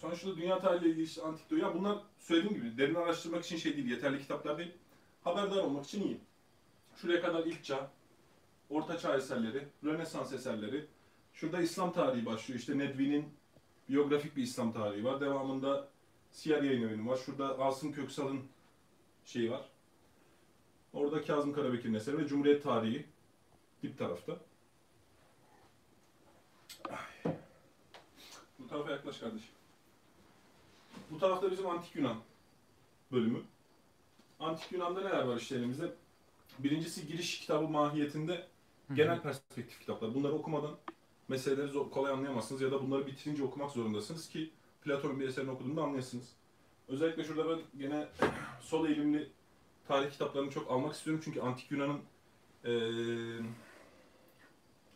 Sonuçta 0.00 0.36
dünya 0.36 0.58
tarihiyle 0.58 0.90
ilgili 0.90 1.04
işte 1.04 1.22
antik 1.22 1.50
dönem. 1.50 1.62
Ya 1.62 1.74
bunlar 1.74 1.98
söylediğim 2.18 2.54
gibi 2.54 2.78
derin 2.78 2.94
araştırmak 2.94 3.44
için 3.44 3.56
şey 3.56 3.76
değil, 3.76 3.90
yeterli 3.90 4.18
kitaplar 4.18 4.58
değil. 4.58 4.72
Haberdar 5.24 5.62
olmak 5.62 5.84
için 5.84 6.02
iyi. 6.02 6.20
Şuraya 6.96 7.22
kadar 7.22 7.46
ilk 7.46 7.64
çağ, 7.64 7.90
orta 8.70 8.98
çağ 8.98 9.16
eserleri, 9.16 9.68
Rönesans 9.84 10.32
eserleri. 10.32 10.86
Şurada 11.32 11.60
İslam 11.60 11.92
tarihi 11.92 12.26
başlıyor. 12.26 12.60
İşte 12.60 12.78
Nedvi'nin 12.78 13.28
biyografik 13.88 14.36
bir 14.36 14.42
İslam 14.42 14.72
tarihi 14.72 15.04
var. 15.04 15.20
Devamında 15.20 15.88
Siyer 16.30 16.62
Yayın 16.62 16.88
Evi'nin 16.88 17.08
var. 17.08 17.16
Şurada 17.16 17.58
Asım 17.58 17.92
Köksal'ın 17.92 18.40
şeyi 19.24 19.50
var. 19.50 19.68
Orada 20.92 21.22
Kazım 21.22 21.52
Karabekir'in 21.52 21.94
eseri 21.94 22.18
ve 22.18 22.26
Cumhuriyet 22.26 22.62
tarihi 22.62 23.06
dip 23.82 23.98
tarafta. 23.98 24.36
Bu 28.58 28.68
tarafa 28.68 28.90
yaklaş 28.90 29.18
kardeşim. 29.18 29.57
Bu 31.10 31.18
tarafta 31.18 31.50
bizim 31.50 31.66
Antik 31.66 31.96
Yunan 31.96 32.16
bölümü. 33.12 33.42
Antik 34.40 34.72
Yunan'da 34.72 35.00
neler 35.00 35.22
var 35.22 35.36
işte 35.36 35.56
elimizde? 35.56 35.94
Birincisi 36.58 37.06
giriş 37.06 37.40
kitabı 37.40 37.68
mahiyetinde 37.68 38.46
genel 38.94 39.22
perspektif 39.22 39.80
kitaplar. 39.80 40.14
Bunları 40.14 40.32
okumadan 40.32 40.76
meseleleri 41.28 41.68
zor, 41.68 41.90
kolay 41.90 42.12
anlayamazsınız 42.12 42.60
ya 42.60 42.72
da 42.72 42.82
bunları 42.82 43.06
bitirince 43.06 43.44
okumak 43.44 43.70
zorundasınız 43.70 44.28
ki 44.28 44.50
Platon'un 44.82 45.20
bir 45.20 45.28
eserini 45.28 45.50
okuduğunda 45.50 45.82
anlayasınız. 45.82 46.32
Özellikle 46.88 47.24
şurada 47.24 47.50
ben 47.50 47.58
gene 47.78 48.08
sol 48.60 48.86
eğilimli 48.88 49.28
tarih 49.88 50.10
kitaplarını 50.10 50.50
çok 50.50 50.70
almak 50.70 50.94
istiyorum 50.94 51.22
çünkü 51.24 51.40
Antik 51.40 51.70
Yunan'ın 51.70 52.00
eee, 52.64 53.46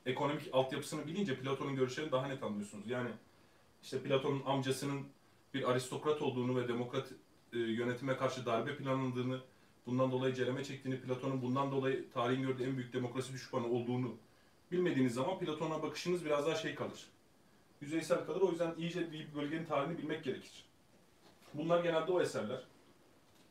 ekonomik 0.06 0.48
altyapısını 0.52 1.06
bilince 1.06 1.40
Platon'un 1.40 1.76
görüşlerini 1.76 2.12
daha 2.12 2.26
net 2.26 2.42
anlıyorsunuz. 2.42 2.86
Yani 2.90 3.10
işte 3.82 4.02
Platon'un 4.02 4.42
amcasının 4.46 5.06
bir 5.54 5.70
aristokrat 5.70 6.22
olduğunu 6.22 6.56
ve 6.60 6.68
demokrat 6.68 7.12
e, 7.52 7.58
yönetime 7.58 8.16
karşı 8.16 8.46
darbe 8.46 8.76
planlandığını, 8.76 9.40
bundan 9.86 10.12
dolayı 10.12 10.34
cereme 10.34 10.64
çektiğini, 10.64 11.00
Platon'un 11.00 11.42
bundan 11.42 11.72
dolayı 11.72 12.10
tarihin 12.10 12.42
gördüğü 12.42 12.64
en 12.64 12.76
büyük 12.76 12.92
demokrasi 12.92 13.32
düşmanı 13.32 13.66
olduğunu 13.66 14.16
bilmediğiniz 14.72 15.14
zaman 15.14 15.38
Platon'a 15.38 15.82
bakışınız 15.82 16.24
biraz 16.24 16.46
daha 16.46 16.54
şey 16.54 16.74
kalır. 16.74 17.06
Yüzeysel 17.80 18.26
kalır. 18.26 18.40
O 18.40 18.50
yüzden 18.50 18.74
iyice 18.78 19.12
bir 19.12 19.34
bölgenin 19.34 19.64
tarihini 19.64 19.98
bilmek 19.98 20.24
gerekir. 20.24 20.64
Bunlar 21.54 21.84
genelde 21.84 22.12
o 22.12 22.20
eserler. 22.20 22.64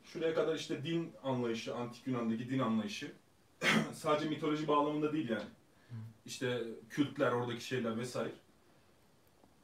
Şuraya 0.04 0.34
kadar 0.34 0.54
işte 0.54 0.84
din 0.84 1.12
anlayışı, 1.22 1.74
antik 1.74 2.06
Yunan'daki 2.06 2.50
din 2.50 2.58
anlayışı. 2.58 3.12
Sadece 3.94 4.28
mitoloji 4.28 4.68
bağlamında 4.68 5.12
değil 5.12 5.28
yani. 5.28 5.48
İşte 6.26 6.62
kültler, 6.90 7.32
oradaki 7.32 7.64
şeyler 7.64 7.98
vesaire. 7.98 8.32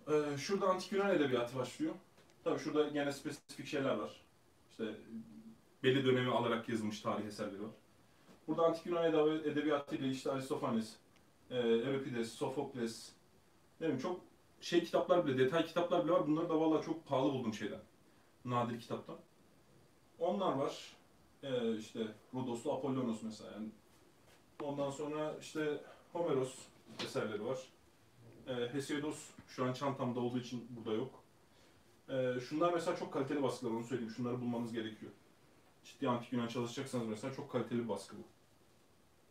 Ee, 0.09 0.38
şurada 0.38 0.66
antik 0.66 0.92
Yunan 0.92 1.16
edebiyatı 1.16 1.57
başlıyor. 1.57 1.94
Tabii 2.48 2.58
şurada 2.58 2.88
gene 2.88 3.12
spesifik 3.12 3.66
şeyler 3.66 3.94
var. 3.94 4.20
İşte 4.70 4.84
belli 5.82 6.04
dönemi 6.04 6.30
alarak 6.30 6.68
yazılmış 6.68 7.00
tarih 7.00 7.24
eserleri 7.24 7.62
var. 7.62 7.70
Burada 8.46 8.62
antik 8.66 8.87
Yunan 8.87 9.04
edebi- 9.12 9.48
edebiyatı 9.48 9.96
ile 9.96 10.11
işte 10.11 10.32
Aristofanes, 10.32 10.96
e, 11.50 11.58
Euripides, 11.58 12.32
Sofokles, 12.32 13.12
ne 13.80 13.87
bileyim 13.87 14.02
çok 14.02 14.20
şey 14.61 14.84
kitaplar 14.84 15.26
bile, 15.26 15.38
detay 15.38 15.66
kitaplar 15.66 16.04
bile 16.04 16.12
var. 16.12 16.26
Bunları 16.26 16.48
da 16.48 16.61
vallahi 16.61 16.84
çok 16.84 17.06
pahalı 17.06 17.32
buldum 17.32 17.54
şeyden. 17.54 17.80
Nadir 18.44 18.80
kitaptan. 18.80 19.16
Onlar 20.18 20.52
var. 20.52 20.96
E, 21.42 21.76
işte 21.76 22.00
Rodos'lu 22.34 22.72
Apollonos 22.72 23.22
mesela. 23.22 23.50
Yani. 23.52 23.68
Ondan 24.62 24.90
sonra 24.90 25.37
işte 25.40 25.80
Homeros 26.12 26.58
eserleri 27.04 27.44
var. 27.44 27.58
E, 28.46 28.54
Hesiodos 28.72 29.30
şu 29.48 29.64
an 29.64 29.72
çantamda 29.72 30.20
olduğu 30.20 30.38
için 30.38 30.66
burada 30.70 30.92
yok. 30.92 31.17
E, 32.09 32.40
şunlar 32.40 32.73
mesela 32.73 32.97
çok 32.97 33.12
kaliteli 33.12 33.42
baskılar 33.42 33.71
onu 33.71 33.85
söyleyeyim. 33.85 34.12
Şunları 34.16 34.40
bulmanız 34.40 34.73
gerekiyor. 34.73 35.12
Ciddi 35.85 36.09
antik 36.09 36.33
Yunan 36.33 36.49
çalışacaksanız 36.49 37.07
mesela 37.07 37.35
çok 37.35 37.53
kaliteli 37.53 37.85
bir 37.85 37.88
baskı 37.88 38.16
bu. 38.16 38.23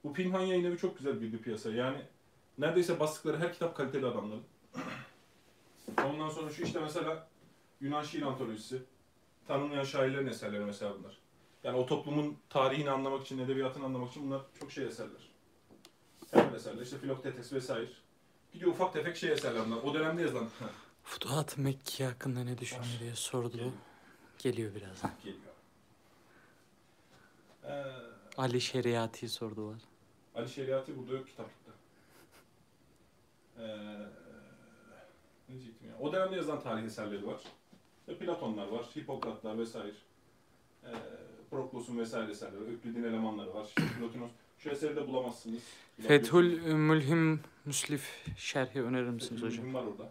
Bu 0.03 0.13
Pinhan 0.13 0.41
yayın 0.41 0.63
evi 0.63 0.77
çok 0.77 0.97
güzel 0.97 1.19
girdi 1.19 1.41
piyasaya. 1.41 1.75
Yani 1.75 2.01
neredeyse 2.57 2.99
bastıkları 2.99 3.39
her 3.39 3.53
kitap 3.53 3.77
kaliteli 3.77 4.05
adamların. 4.05 4.43
Ondan 6.05 6.29
sonra 6.29 6.49
şu 6.49 6.63
işte 6.63 6.79
mesela 6.79 7.27
Yunan 7.81 8.03
şiir 8.03 8.21
antolojisi. 8.21 8.81
Tanınmayan 9.47 9.83
şairlerin 9.83 10.27
eserleri 10.27 10.65
mesela 10.65 10.93
bunlar. 10.99 11.17
Yani 11.63 11.77
o 11.77 11.85
toplumun 11.85 12.37
tarihini 12.49 12.91
anlamak 12.91 13.21
için, 13.25 13.39
edebiyatını 13.39 13.85
anlamak 13.85 14.11
için 14.11 14.25
bunlar 14.25 14.41
çok 14.59 14.71
şey 14.71 14.85
eserler. 14.85 15.29
Temel 16.31 16.53
eserler. 16.53 16.81
İşte 16.81 16.97
Filoktetes 16.97 17.53
vesaire. 17.53 17.89
Gidiyor 18.53 18.71
ufak 18.71 18.93
tefek 18.93 19.15
şey 19.15 19.31
eserler 19.31 19.65
bunlar. 19.65 19.83
O 19.83 19.93
dönemde 19.93 20.21
yazılan. 20.21 20.49
Futuhat 21.07 21.57
Mekke 21.57 22.05
hakkında 22.05 22.43
ne 22.43 22.57
düşünüyor 22.57 22.99
diye 22.99 23.15
sordu. 23.15 23.51
Geliyor. 23.51 23.71
Geliyor 24.39 24.75
birazdan. 24.75 25.11
Geliyor. 25.23 25.43
Ee, 27.63 27.83
Ali 28.37 28.61
Şeriati'yi 28.61 29.29
sordular. 29.29 29.77
Ali 30.35 30.49
Şeriatı 30.49 30.97
burada 30.97 31.13
yok 31.13 31.27
kitaplıkta. 31.27 31.71
Ee, 33.59 33.67
ne 35.49 35.55
diyecektim 35.55 35.89
ya? 35.89 35.97
O 35.99 36.13
dönemde 36.13 36.35
yazılan 36.35 36.61
tarih 36.61 36.83
eserleri 36.83 37.27
var. 37.27 37.41
Ve 38.07 38.17
Platonlar 38.17 38.67
var, 38.67 38.85
Hipokratlar 38.95 39.57
vesaire. 39.57 39.91
Ee, 40.83 40.89
Proklos'un 41.49 41.97
vesaire 41.97 42.31
eserleri, 42.31 42.63
Öklid'in 42.63 43.03
elemanları 43.03 43.53
var. 43.53 43.65
İşte 43.65 43.83
Plotinos. 43.99 44.31
Şu 44.59 44.69
eseri 44.69 44.95
de 44.95 45.07
bulamazsınız. 45.07 45.63
Fethül 46.01 46.61
Mülhim 46.73 47.41
Müslif 47.65 48.25
şerhi 48.37 48.81
önerir 48.81 49.09
misiniz 49.09 49.41
Fethül 49.41 49.47
hocam? 49.47 49.65
Mülhim 49.65 49.73
var 49.73 49.83
orada. 49.83 50.09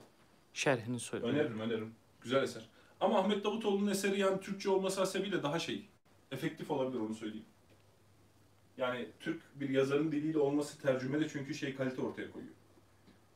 Şerhini 0.56 1.00
söyle. 1.00 1.26
Öneririm, 1.26 1.60
öneririm. 1.60 1.94
Güzel 2.20 2.42
eser. 2.42 2.68
Ama 3.00 3.18
Ahmet 3.18 3.44
Davutoğlu'nun 3.44 3.90
eseri 3.90 4.20
yani 4.20 4.40
Türkçe 4.40 4.70
olması 4.70 5.00
hasebiyle 5.00 5.42
daha 5.42 5.58
şey, 5.58 5.88
efektif 6.32 6.70
olabilir 6.70 7.00
onu 7.00 7.14
söyleyeyim. 7.14 7.46
Yani 8.76 9.08
Türk 9.20 9.42
bir 9.54 9.68
yazarın 9.68 10.12
diliyle 10.12 10.38
olması 10.38 10.82
tercümede 10.82 11.28
çünkü 11.28 11.54
şey 11.54 11.74
kalite 11.74 12.00
ortaya 12.00 12.32
koyuyor. 12.32 12.54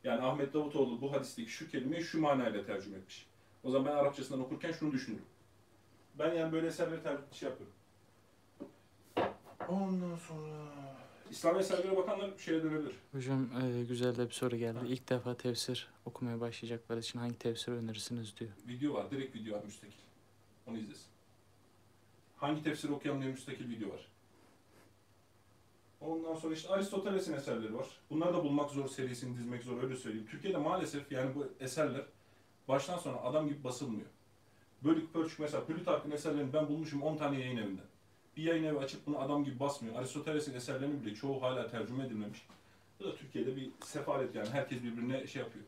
Yani 0.03 0.21
Ahmet 0.21 0.53
Davutoğlu 0.53 1.01
bu 1.01 1.13
hadisteki 1.13 1.51
şu 1.51 1.69
kelimeyi 1.69 2.03
şu 2.03 2.21
manayla 2.21 2.65
tercüme 2.65 2.97
etmiş. 2.97 3.27
O 3.63 3.71
zaman 3.71 3.87
ben 3.87 3.97
Arapçasından 3.97 4.41
okurken 4.41 4.71
şunu 4.71 4.91
düşünürüm. 4.91 5.25
Ben 6.19 6.33
yani 6.33 6.51
böyle 6.51 6.67
eserleri 6.67 7.03
tercih 7.03 7.23
şey 7.31 7.49
yapıyorum. 7.49 7.75
Ondan 9.69 10.15
sonra... 10.15 10.90
İslam 11.31 11.59
eserlere 11.59 11.97
bakanlar 11.97 12.29
şeye 12.37 12.63
dönebilir. 12.63 12.95
Hocam 13.11 13.49
e, 13.61 13.83
güzel 13.83 14.15
de 14.15 14.27
bir 14.27 14.33
soru 14.33 14.55
geldi. 14.55 14.79
İlk 14.87 15.09
defa 15.09 15.37
tefsir 15.37 15.87
okumaya 16.05 16.39
başlayacaklar 16.39 16.97
için 16.97 17.19
hangi 17.19 17.37
tefsir 17.37 17.71
önerirsiniz 17.71 18.37
diyor. 18.39 18.51
Video 18.67 18.93
var, 18.93 19.11
direkt 19.11 19.35
video 19.35 19.57
var 19.57 19.63
müstakil. 19.63 19.97
Onu 20.67 20.77
izlesin. 20.77 21.05
Hangi 22.37 22.63
tefsiri 22.63 22.91
okuyalım 22.91 23.21
diye 23.21 23.31
müstakil 23.31 23.69
video 23.69 23.89
var. 23.89 24.07
Ondan 26.01 26.35
sonra 26.35 26.53
işte 26.53 26.69
Aristoteles'in 26.69 27.33
eserleri 27.33 27.75
var. 27.75 27.87
Bunları 28.09 28.33
da 28.33 28.43
bulmak 28.43 28.71
zor, 28.71 28.87
serisini 28.87 29.37
dizmek 29.37 29.63
zor, 29.63 29.83
öyle 29.83 29.95
söyleyeyim. 29.95 30.27
Türkiye'de 30.31 30.57
maalesef 30.57 31.11
yani 31.11 31.35
bu 31.35 31.47
eserler 31.59 32.05
baştan 32.67 32.97
sona 32.97 33.17
adam 33.17 33.47
gibi 33.47 33.63
basılmıyor. 33.63 34.07
Bölük 34.83 35.13
pörçük 35.13 35.39
mesela 35.39 35.65
Plütark'ın 35.65 36.11
eserlerini 36.11 36.53
ben 36.53 36.67
bulmuşum 36.67 37.01
10 37.01 37.17
tane 37.17 37.39
yayın 37.39 37.57
evinden. 37.57 37.90
Bir 38.37 38.43
yayın 38.43 38.63
evi 38.63 38.77
açıp 38.77 39.07
bunu 39.07 39.19
adam 39.19 39.43
gibi 39.43 39.59
basmıyor. 39.59 39.95
Aristoteles'in 39.95 40.53
eserlerinin 40.53 41.05
bile 41.05 41.15
çoğu 41.15 41.41
hala 41.41 41.67
tercüme 41.67 42.05
edilmemiş. 42.05 42.47
Bu 42.99 43.03
da 43.03 43.15
Türkiye'de 43.15 43.55
bir 43.55 43.69
sefalet 43.83 44.35
yani. 44.35 44.49
Herkes 44.49 44.83
birbirine 44.83 45.27
şey 45.27 45.41
yapıyor. 45.41 45.65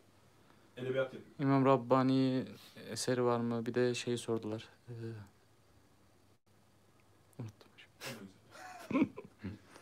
Edebiyat 0.78 1.14
yapıyor. 1.14 1.36
İmam 1.40 1.66
Rabbani 1.66 2.46
eseri 2.90 3.24
var 3.24 3.40
mı? 3.40 3.66
Bir 3.66 3.74
de 3.74 3.94
şey 3.94 4.18
sordular. 4.18 4.70
E, 4.90 4.94
unuttum. 7.40 7.70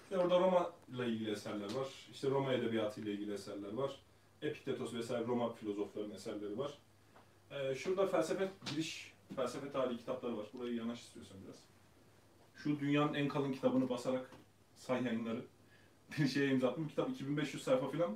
İşte 0.04 0.18
orada 0.18 0.40
Roma 0.40 0.72
ile 0.90 1.08
ilgili 1.08 1.32
eserler 1.32 1.66
var. 1.74 1.88
İşte 2.12 2.30
Roma 2.30 2.54
edebiyatı 2.54 3.02
ile 3.02 3.12
ilgili 3.12 3.34
eserler 3.34 3.74
var. 3.74 3.92
Epiktetos 4.42 4.94
vesaire 4.94 5.28
Roma 5.28 5.54
filozoflarının 5.54 6.14
eserleri 6.14 6.58
var. 6.58 6.72
Ee, 7.52 7.76
şurada 7.76 8.08
felsefe 8.08 8.52
giriş, 8.72 9.14
felsefe 9.36 9.72
tarihi 9.72 9.98
kitapları 9.98 10.38
var. 10.38 10.46
Burayı 10.54 10.76
yanaş 10.76 11.00
istiyorsan 11.00 11.38
biraz. 11.46 11.56
Şu 12.64 12.80
dünyanın 12.80 13.14
en 13.14 13.28
kalın 13.28 13.52
kitabını 13.52 13.90
basarak 13.90 14.32
say 14.76 15.04
yayınları 15.04 15.42
bir 16.20 16.28
şeye 16.28 16.52
imza 16.52 16.70
attım. 16.70 16.88
Kitap 16.88 17.10
2500 17.10 17.64
sayfa 17.64 17.92
falan. 17.92 18.16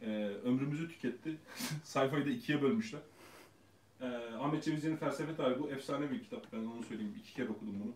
Ee, 0.00 0.06
ömrümüzü 0.44 0.88
tüketti. 0.88 1.36
Sayfayı 1.84 2.26
da 2.26 2.30
ikiye 2.30 2.62
bölmüşler. 2.62 3.00
Ee, 4.00 4.06
Ahmet 4.38 4.64
Cevizci'nin 4.64 4.96
felsefe 4.96 5.36
tarihi 5.36 5.58
bu 5.60 5.70
efsane 5.70 6.10
bir 6.10 6.22
kitap. 6.22 6.52
Ben 6.52 6.58
onu 6.58 6.82
söyleyeyim. 6.82 7.14
iki 7.18 7.34
kere 7.34 7.48
okudum 7.48 7.80
bunu. 7.84 7.92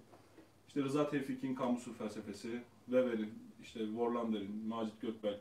İşte 0.69 0.83
Rıza 0.83 1.11
Tevfik'in 1.11 1.55
Kamusu 1.55 1.93
felsefesi, 1.95 2.62
Weber'in, 2.87 3.33
işte 3.62 3.79
Worlander'in, 3.79 4.66
Macit 4.69 5.01
Gökberk 5.01 5.40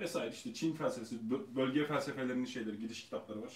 vesaire 0.00 0.34
işte 0.34 0.54
Çin 0.54 0.74
felsefesi, 0.74 1.16
bö- 1.16 1.56
bölge 1.56 1.86
felsefelerinin 1.86 2.44
şeyleri, 2.44 2.78
gidiş 2.78 3.04
kitapları 3.04 3.42
var. 3.42 3.52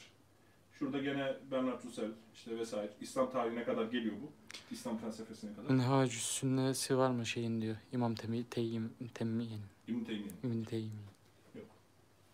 Şurada 0.81 0.99
gene 0.99 1.37
Bernard 1.51 1.85
Russell 1.85 2.11
işte 2.35 2.59
vesaire. 2.59 2.91
İslam 3.01 3.31
tarihine 3.31 3.65
kadar 3.65 3.85
geliyor 3.85 4.15
bu. 4.23 4.33
İslam 4.71 4.99
felsefesine 4.99 5.55
kadar. 5.55 5.71
Minhacü 5.71 6.19
sünnesi 6.19 6.99
var 6.99 7.11
mı 7.11 7.27
şeyin 7.27 7.63
diyor. 7.63 7.77
İmam 7.93 8.15
Temi, 8.15 8.45
Teyyim, 8.45 8.93
Temmiye'nin. 9.15 9.65
İbn 9.89 10.05
Teymiye. 10.05 10.33
İbn 10.45 10.65
Teyyim. 10.65 10.93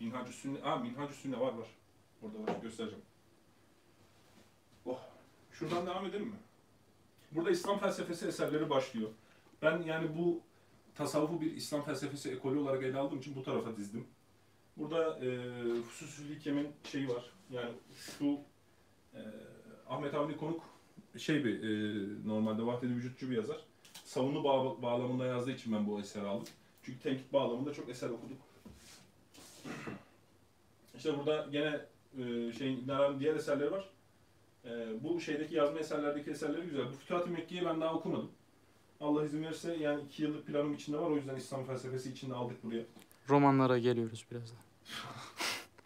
Minhacü 0.00 0.32
Sünne, 0.32 0.62
aa 0.62 0.76
Minhacü 0.76 1.14
Sünne 1.14 1.40
var 1.40 1.52
var. 1.52 1.68
Orada 2.22 2.52
var, 2.52 2.60
göstereceğim. 2.62 3.04
Oh, 4.84 5.00
şuradan 5.52 5.86
devam 5.86 6.06
edelim 6.06 6.26
mi? 6.26 6.36
Burada 7.32 7.50
İslam 7.50 7.78
felsefesi 7.78 8.26
eserleri 8.26 8.70
başlıyor. 8.70 9.10
Ben 9.62 9.82
yani 9.82 10.18
bu 10.18 10.40
tasavvufu 10.94 11.40
bir 11.40 11.56
İslam 11.56 11.84
felsefesi 11.84 12.30
ekolü 12.30 12.58
olarak 12.58 12.82
ele 12.82 12.98
aldığım 12.98 13.18
için 13.18 13.36
bu 13.36 13.42
tarafa 13.42 13.76
dizdim. 13.76 14.06
Burada 14.76 15.18
e, 15.24 15.38
Hususül 15.86 16.34
Hikem'in 16.34 16.68
şeyi 16.84 17.08
var. 17.08 17.30
Yani 17.50 17.72
şu 18.18 18.38
e, 19.14 19.20
Ahmet 19.88 20.14
Avni 20.14 20.36
Konuk 20.36 20.62
şey 21.18 21.44
bir 21.44 21.62
e, 21.62 22.04
normalde 22.28 22.66
vahdedi 22.66 22.94
vücutçu 22.94 23.30
bir 23.30 23.36
yazar. 23.36 23.64
Savunu 24.04 24.44
bağ, 24.44 24.82
bağlamında 24.82 25.26
yazdığı 25.26 25.50
için 25.50 25.72
ben 25.72 25.86
bu 25.86 26.00
eseri 26.00 26.26
aldım. 26.26 26.48
Çünkü 26.82 27.00
tenkit 27.00 27.32
bağlamında 27.32 27.72
çok 27.72 27.88
eser 27.88 28.10
okuduk. 28.10 28.38
İşte 30.96 31.18
burada 31.18 31.46
gene 31.52 31.80
e, 32.18 32.52
şeyin 32.52 32.78
İbn 32.78 33.20
diğer 33.20 33.34
eserleri 33.34 33.72
var. 33.72 33.90
E, 34.64 35.02
bu 35.02 35.20
şeydeki 35.20 35.54
yazma 35.54 35.78
eserlerdeki 35.78 36.30
eserleri 36.30 36.66
güzel. 36.66 36.86
Bu 36.86 36.92
Fütuhat-ı 36.92 37.30
Mekke'yi 37.30 37.64
ben 37.64 37.80
daha 37.80 37.94
okumadım. 37.94 38.30
Allah 39.00 39.24
izin 39.24 39.44
verirse 39.44 39.76
yani 39.76 40.02
iki 40.02 40.22
yıllık 40.22 40.46
planım 40.46 40.74
içinde 40.74 40.98
var. 40.98 41.10
O 41.10 41.16
yüzden 41.16 41.36
İslam 41.36 41.64
felsefesi 41.64 42.10
içinde 42.10 42.34
aldık 42.34 42.64
buraya. 42.64 42.84
Romanlara 43.28 43.78
geliyoruz 43.78 44.24
birazdan. 44.30 44.65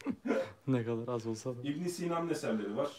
ne 0.66 0.84
kadar 0.84 1.14
az 1.14 1.26
olsa 1.26 1.56
da. 1.56 1.60
İbn 1.62 1.84
Sina'nın 1.84 2.28
eserleri 2.28 2.76
var. 2.76 2.90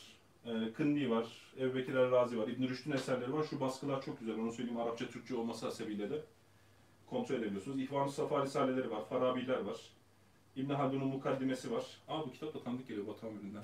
E, 0.46 0.74
Kındi 0.74 1.10
var. 1.10 1.26
Ebu 1.60 1.76
Bekir 1.76 1.94
Razi 1.94 2.40
var. 2.40 2.48
İbn 2.48 2.68
Rüşd'ün 2.68 2.92
eserleri 2.92 3.34
var. 3.34 3.44
Şu 3.44 3.60
baskılar 3.60 4.02
çok 4.02 4.20
güzel. 4.20 4.40
Onu 4.40 4.52
söyleyeyim 4.52 4.80
Arapça, 4.80 5.08
Türkçe 5.08 5.36
olması 5.36 5.66
hasebiyle 5.66 6.10
de 6.10 6.24
kontrol 7.10 7.36
edebiliyorsunuz. 7.36 7.80
İhvan-ı 7.80 8.12
Safa 8.12 8.46
Risaleleri 8.46 8.92
var. 8.92 9.10
Farabiler 9.10 9.62
var. 9.62 9.78
İbn 10.56 10.74
Haldun'un 10.74 11.08
mukaddimesi 11.08 11.72
var. 11.72 11.86
Aa 12.08 12.26
bu 12.26 12.32
kitap 12.32 12.54
da 12.54 12.64
tanıdık 12.64 12.88
geliyor 12.88 13.08
Batuhan 13.08 13.34
üründen. 13.36 13.64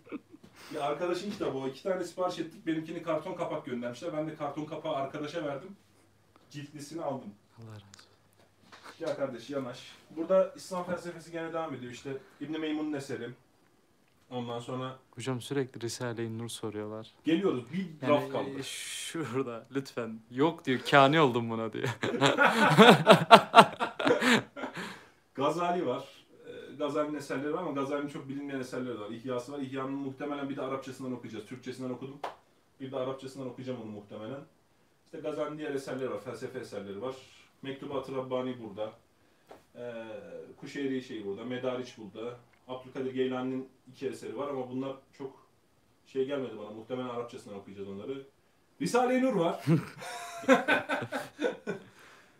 bir 0.72 0.86
arkadaşın 0.86 1.30
kitabı 1.30 1.58
o. 1.58 1.68
İki 1.68 1.82
tane 1.82 2.04
sipariş 2.04 2.38
ettik. 2.38 2.66
Benimkini 2.66 3.02
karton 3.02 3.34
kapak 3.34 3.66
göndermişler. 3.66 4.12
Ben 4.16 4.28
de 4.28 4.34
karton 4.34 4.64
kapağı 4.64 4.94
arkadaşa 4.94 5.44
verdim. 5.44 5.76
Ciltlisini 6.50 7.02
aldım. 7.02 7.30
Allah 7.58 7.74
razı 7.74 7.84
olsun. 7.84 8.07
Ya 9.00 9.16
kardeş 9.16 9.50
yanaş. 9.50 9.92
Burada 10.16 10.52
İslam 10.56 10.84
felsefesi 10.84 11.32
gene 11.32 11.52
devam 11.52 11.74
ediyor 11.74 11.92
işte. 11.92 12.10
İbn 12.40 12.60
Meymun'un 12.60 12.92
eseri. 12.92 13.30
Ondan 14.30 14.58
sonra 14.58 14.96
Hocam 15.10 15.40
sürekli 15.40 15.80
Risale-i 15.80 16.38
Nur 16.38 16.48
soruyorlar. 16.48 17.10
geliyoruz. 17.24 17.64
Bir 17.72 18.08
raf 18.08 18.32
kaldı. 18.32 18.48
Yani 18.48 18.58
e, 18.60 18.62
şurada 18.62 19.66
lütfen. 19.74 20.20
Yok 20.30 20.64
diyor. 20.64 20.80
Kani 20.90 21.20
oldum 21.20 21.50
buna 21.50 21.72
diyor. 21.72 21.88
Gazali 25.34 25.86
var. 25.86 26.04
Ee, 26.46 26.50
Gazali'nin 26.78 27.14
eserleri 27.18 27.54
var 27.54 27.62
ama 27.62 27.70
Gazali'nin 27.70 28.08
çok 28.08 28.28
bilinmeyen 28.28 28.60
eserleri 28.60 29.00
var. 29.00 29.10
İhyası 29.10 29.52
var. 29.52 29.58
İhya'nın 29.58 29.92
muhtemelen 29.92 30.48
bir 30.48 30.56
de 30.56 30.62
Arapçasından 30.62 31.12
okuyacağız. 31.12 31.44
Türkçesinden 31.46 31.90
okudum. 31.90 32.18
Bir 32.80 32.92
de 32.92 32.96
Arapçasından 32.96 33.48
okuyacağım 33.48 33.80
onu 33.82 33.90
muhtemelen. 33.90 34.40
İşte 35.04 35.20
Gazali'nin 35.20 35.58
diğer 35.58 35.74
eserleri 35.74 36.10
var. 36.10 36.20
Felsefe 36.24 36.58
eserleri 36.58 37.02
var. 37.02 37.14
Mektubat-ı 37.62 38.16
Rabbani 38.16 38.56
burada. 38.62 38.92
Ee, 39.76 40.04
Kuşeyri 40.60 41.02
şeyi 41.02 41.26
burada. 41.26 41.44
Medariç 41.44 41.94
burada. 41.98 42.36
Abdülkadir 42.68 43.14
Geylani'nin 43.14 43.68
iki 43.90 44.08
eseri 44.08 44.38
var 44.38 44.48
ama 44.48 44.70
bunlar 44.70 44.96
çok 45.18 45.46
şey 46.06 46.26
gelmedi 46.26 46.58
bana. 46.58 46.70
Muhtemelen 46.70 47.08
Arapçasından 47.08 47.58
okuyacağız 47.58 47.88
onları. 47.88 48.26
Risale-i 48.80 49.22
Nur 49.22 49.34
var. 49.34 49.64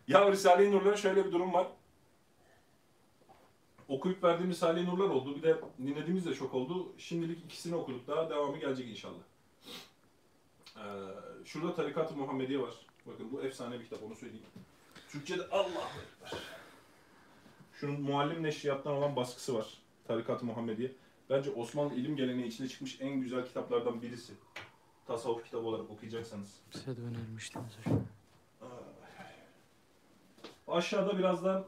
ya 0.07 0.31
Risale-i 0.31 0.71
Nur'ların 0.71 0.95
şöyle 0.95 1.25
bir 1.25 1.31
durum 1.31 1.53
var 1.53 1.67
okuyup 3.89 4.23
verdiğimiz 4.23 4.57
Salih 4.57 4.87
Nurlar 4.87 5.09
oldu. 5.09 5.35
Bir 5.35 5.43
de 5.43 5.57
dinlediğimiz 5.85 6.25
de 6.25 6.33
çok 6.33 6.53
oldu. 6.53 6.93
Şimdilik 6.97 7.45
ikisini 7.45 7.75
okuduk 7.75 8.07
daha. 8.07 8.29
Devamı 8.29 8.57
gelecek 8.57 8.89
inşallah. 8.89 9.19
Ee, 10.77 10.81
şurada 11.45 11.75
Tarikat-ı 11.75 12.15
Muhammediye 12.15 12.61
var. 12.61 12.73
Bakın 13.05 13.31
bu 13.31 13.41
efsane 13.41 13.79
bir 13.79 13.83
kitap 13.83 14.03
onu 14.03 14.15
söyleyeyim. 14.15 14.45
Türkçe'de 15.09 15.47
Allah. 15.51 15.91
Şunun 17.73 18.01
muallim 18.01 18.43
neşriyattan 18.43 18.93
olan 18.93 19.15
baskısı 19.15 19.55
var. 19.55 19.67
Tarikat-ı 20.07 20.45
Muhammediye. 20.45 20.91
Bence 21.29 21.51
Osmanlı 21.51 21.93
ilim 21.93 22.15
geleneği 22.15 22.47
içinde 22.47 22.67
çıkmış 22.67 23.01
en 23.01 23.21
güzel 23.21 23.45
kitaplardan 23.45 24.01
birisi. 24.01 24.33
Tasavvuf 25.07 25.45
kitabı 25.45 25.65
olarak 25.67 25.89
okuyacaksanız. 25.89 26.59
Size 26.71 26.97
de 26.97 27.01
önermiştiniz 27.01 27.73
hocam. 27.85 28.01
Aşağıda 30.67 31.17
birazdan 31.17 31.65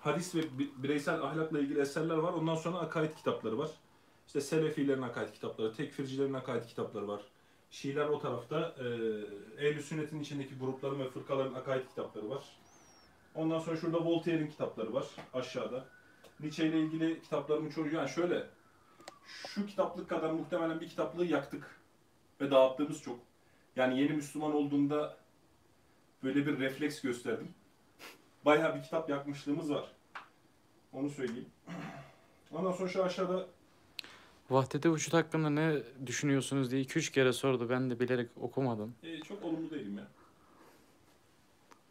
hadis 0.00 0.34
ve 0.34 0.58
bi- 0.58 0.70
bireysel 0.82 1.22
ahlakla 1.22 1.58
ilgili 1.60 1.80
eserler 1.80 2.16
var. 2.16 2.32
Ondan 2.32 2.54
sonra 2.54 2.78
akaid 2.78 3.14
kitapları 3.16 3.58
var. 3.58 3.70
İşte 4.26 4.40
Selefilerin 4.40 5.02
akaid 5.02 5.32
kitapları, 5.32 5.74
tekfircilerin 5.74 6.34
akaid 6.34 6.64
kitapları 6.64 7.08
var. 7.08 7.20
Şiiler 7.70 8.06
o 8.06 8.18
tarafta. 8.18 8.74
E, 8.78 8.84
Ehl-i 9.66 9.82
Sünnet'in 9.82 10.20
içindeki 10.20 10.58
grupların 10.58 11.00
ve 11.00 11.10
fırkaların 11.10 11.54
akaid 11.54 11.88
kitapları 11.88 12.30
var. 12.30 12.44
Ondan 13.34 13.58
sonra 13.58 13.76
şurada 13.76 14.04
Voltaire'in 14.04 14.50
kitapları 14.50 14.94
var 14.94 15.04
aşağıda. 15.34 15.84
Nietzsche 16.40 16.66
ile 16.66 16.80
ilgili 16.80 17.22
kitaplarımın 17.22 17.70
çoğu 17.70 17.88
yani 17.88 18.08
şöyle 18.08 18.46
şu 19.26 19.66
kitaplık 19.66 20.08
kadar 20.08 20.30
muhtemelen 20.30 20.80
bir 20.80 20.88
kitaplığı 20.88 21.26
yaktık 21.26 21.80
ve 22.40 22.50
dağıttığımız 22.50 23.02
çok. 23.02 23.18
Yani 23.76 24.00
yeni 24.00 24.12
Müslüman 24.12 24.54
olduğumda 24.54 25.16
böyle 26.22 26.46
bir 26.46 26.58
refleks 26.58 27.00
gösterdim 27.00 27.54
bayağı 28.46 28.74
bir 28.74 28.82
kitap 28.82 29.10
yakmışlığımız 29.10 29.70
var. 29.70 29.92
Onu 30.92 31.10
söyleyeyim. 31.10 31.48
Ondan 32.52 32.72
sonra 32.72 32.88
şu 32.88 33.04
aşağıda 33.04 33.46
Vahdeti 34.50 34.92
vücut 34.92 35.12
hakkında 35.14 35.50
ne 35.50 35.82
düşünüyorsunuz 36.06 36.70
diye 36.70 36.82
2-3 36.82 37.12
kere 37.12 37.32
sordu. 37.32 37.68
Ben 37.70 37.90
de 37.90 38.00
bilerek 38.00 38.30
okumadım. 38.40 38.94
e, 39.02 39.20
çok 39.20 39.42
olumlu 39.44 39.70
değilim 39.70 39.98
ya. 39.98 40.08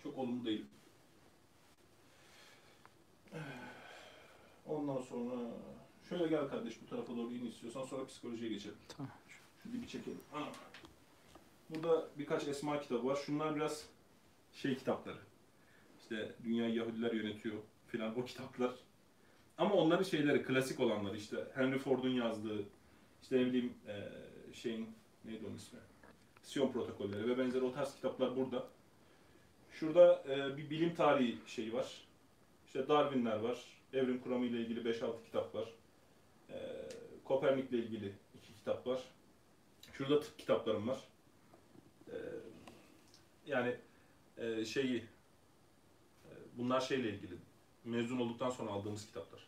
Çok 0.03 0.17
olumlu 0.17 0.45
değilim. 0.45 0.67
Ondan 4.65 5.01
sonra 5.01 5.35
şöyle 6.09 6.27
gel 6.27 6.47
kardeş 6.47 6.81
bu 6.81 6.85
tarafa 6.89 7.17
doğru 7.17 7.33
in 7.33 7.45
istiyorsan 7.45 7.83
sonra 7.83 8.05
psikolojiye 8.05 8.49
geçelim. 8.49 8.77
Tamam. 8.97 9.11
Şu 9.63 9.73
dibi 9.73 9.87
çekelim. 9.87 10.19
Ana. 10.33 10.47
Burada 11.69 12.07
birkaç 12.17 12.47
esma 12.47 12.79
kitabı 12.79 13.05
var. 13.07 13.15
Şunlar 13.15 13.55
biraz 13.55 13.85
şey 14.53 14.77
kitapları. 14.77 15.17
İşte 16.01 16.31
dünya 16.43 16.69
Yahudiler 16.69 17.11
yönetiyor 17.13 17.55
filan 17.87 18.19
o 18.19 18.25
kitaplar. 18.25 18.71
Ama 19.57 19.75
onların 19.75 20.03
şeyleri 20.03 20.43
klasik 20.43 20.79
olanları 20.79 21.17
işte 21.17 21.37
Henry 21.55 21.77
Ford'un 21.77 22.09
yazdığı 22.09 22.63
işte 23.21 23.37
ne 23.37 23.45
bileyim 23.45 23.73
eee, 23.87 24.11
şeyin 24.53 24.89
neydi 25.25 25.45
onun 25.47 25.55
ismi? 25.55 25.79
Siyon 26.43 26.71
protokolleri 26.71 27.27
ve 27.27 27.37
benzeri 27.37 27.63
o 27.63 27.71
tarz 27.73 27.95
kitaplar 27.95 28.35
burada. 28.35 28.67
Şurada 29.71 30.23
eee, 30.29 30.57
bir 30.57 30.69
bilim 30.69 30.95
tarihi 30.95 31.37
şeyi 31.47 31.73
var. 31.73 32.01
İşte 32.67 32.87
Darwin'ler 32.87 33.35
var. 33.39 33.65
Evrim 33.93 34.19
kuramı 34.21 34.45
ile 34.45 34.59
ilgili 34.59 34.79
5-6 34.89 35.23
kitap 35.25 35.55
var. 35.55 35.69
Eee 36.49 36.89
Kopernik'le 37.23 37.71
ilgili 37.73 38.13
iki 38.37 38.53
kitap 38.53 38.87
var. 38.87 39.03
Şurada 39.93 40.19
tıp 40.19 40.39
kitaplarım 40.39 40.87
var. 40.87 40.99
Eee, 42.11 42.15
yani 43.47 43.75
eee, 44.37 44.65
şeyi 44.65 44.97
e, 46.25 46.29
bunlar 46.57 46.81
şeyle 46.81 47.09
ilgili. 47.09 47.35
Mezun 47.85 48.19
olduktan 48.19 48.49
sonra 48.49 48.71
aldığımız 48.71 49.05
kitaplar. 49.05 49.47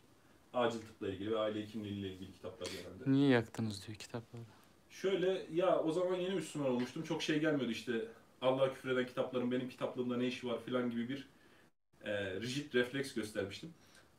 Acil 0.54 0.80
tıpla 0.80 1.10
ilgili 1.10 1.32
ve 1.32 1.40
aile 1.40 1.62
hekimliği 1.62 1.94
ile 1.94 2.14
ilgili 2.14 2.34
kitaplar 2.34 2.68
genelde. 2.68 3.12
Niye 3.12 3.30
yaktınız 3.30 3.88
diyor 3.88 3.98
kitapları. 3.98 4.42
Şöyle 4.90 5.46
ya 5.54 5.80
o 5.80 5.92
zaman 5.92 6.16
yeni 6.16 6.36
Müslüman 6.36 6.72
olmuştum. 6.72 7.04
Çok 7.04 7.22
şey 7.24 7.40
gelmiyordu 7.40 7.72
işte. 7.72 8.06
Allah'a 8.42 8.74
küfreden 8.74 9.06
kitapların 9.06 9.52
benim 9.52 9.70
kitaplığımda 9.70 10.18
ne 10.18 10.28
işi 10.28 10.48
var 10.48 10.64
filan 10.66 10.92
gibi 10.92 11.10
bir 11.10 11.28
e, 12.04 12.42
rigid 12.42 12.74
refleks 12.74 13.14
göstermiştim. 13.14 13.74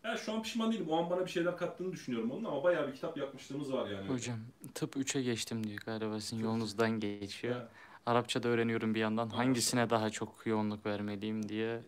Yani 0.05 0.19
şu 0.19 0.33
an 0.33 0.43
pişman 0.43 0.73
değilim. 0.73 0.89
O 0.89 0.97
an 0.97 1.11
bana 1.11 1.25
bir 1.25 1.31
şeyler 1.31 1.57
kattığını 1.57 1.93
düşünüyorum 1.93 2.31
onun 2.31 2.45
ama 2.45 2.65
bayağı 2.65 2.89
bir 2.89 2.95
kitap 2.95 3.17
yapmışlığımız 3.17 3.73
var 3.73 3.91
yani. 3.91 4.09
Hocam 4.09 4.39
tıp 4.75 4.97
3'e 4.97 5.23
geçtim 5.23 5.67
diyor 5.67 5.79
galiba 5.87 6.21
sizin 6.21 6.45
yolunuzdan 6.45 7.01
geçiyor. 7.01 7.55
Ya, 7.55 7.69
Arapça 8.07 8.43
da 8.43 8.49
öğreniyorum 8.49 8.95
bir 8.95 9.01
yandan. 9.01 9.29
Hangisine 9.29 9.91
daha 9.91 10.11
çok 10.11 10.47
yoğunluk 10.47 10.87
vermeliyim 10.87 11.49
diye 11.49 11.81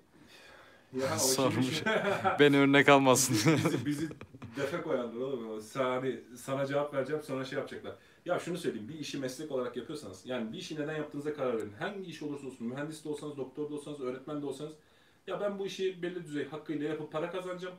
ya 0.92 1.18
Sormuş. 1.18 1.82
beni 2.40 2.58
örnek 2.58 2.88
almasın. 2.88 3.36
bizi, 3.64 3.86
bizi 3.86 4.08
defe 4.56 4.82
koyanlar 4.82 5.20
oğlum. 5.20 5.60
Hani 5.74 6.20
sana, 6.36 6.66
cevap 6.66 6.94
vereceğim 6.94 7.22
sonra 7.22 7.44
şey 7.44 7.58
yapacaklar. 7.58 7.94
Ya 8.24 8.34
Ya 8.34 8.38
şunu 8.38 8.58
söyleyeyim, 8.58 8.88
bir 8.88 8.98
işi 8.98 9.18
meslek 9.18 9.52
olarak 9.52 9.76
yapıyorsanız, 9.76 10.26
yani 10.26 10.52
bir 10.52 10.58
işi 10.58 10.74
neden 10.80 10.96
yaptığınıza 10.96 11.34
karar 11.34 11.56
verin. 11.56 11.72
Hangi 11.78 12.10
iş 12.10 12.22
olursa 12.22 12.46
olsun, 12.46 12.66
mühendis 12.66 13.04
de 13.04 13.08
olsanız, 13.08 13.36
doktor 13.36 13.70
da 13.70 13.74
olsanız, 13.74 14.00
öğretmen 14.00 14.42
de 14.42 14.46
olsanız, 14.46 14.72
ya 15.26 15.40
ben 15.40 15.58
bu 15.58 15.66
işi 15.66 16.02
belli 16.02 16.24
düzey 16.24 16.48
hakkıyla 16.48 16.88
yapıp 16.88 17.12
para 17.12 17.30
kazanacağım 17.30 17.74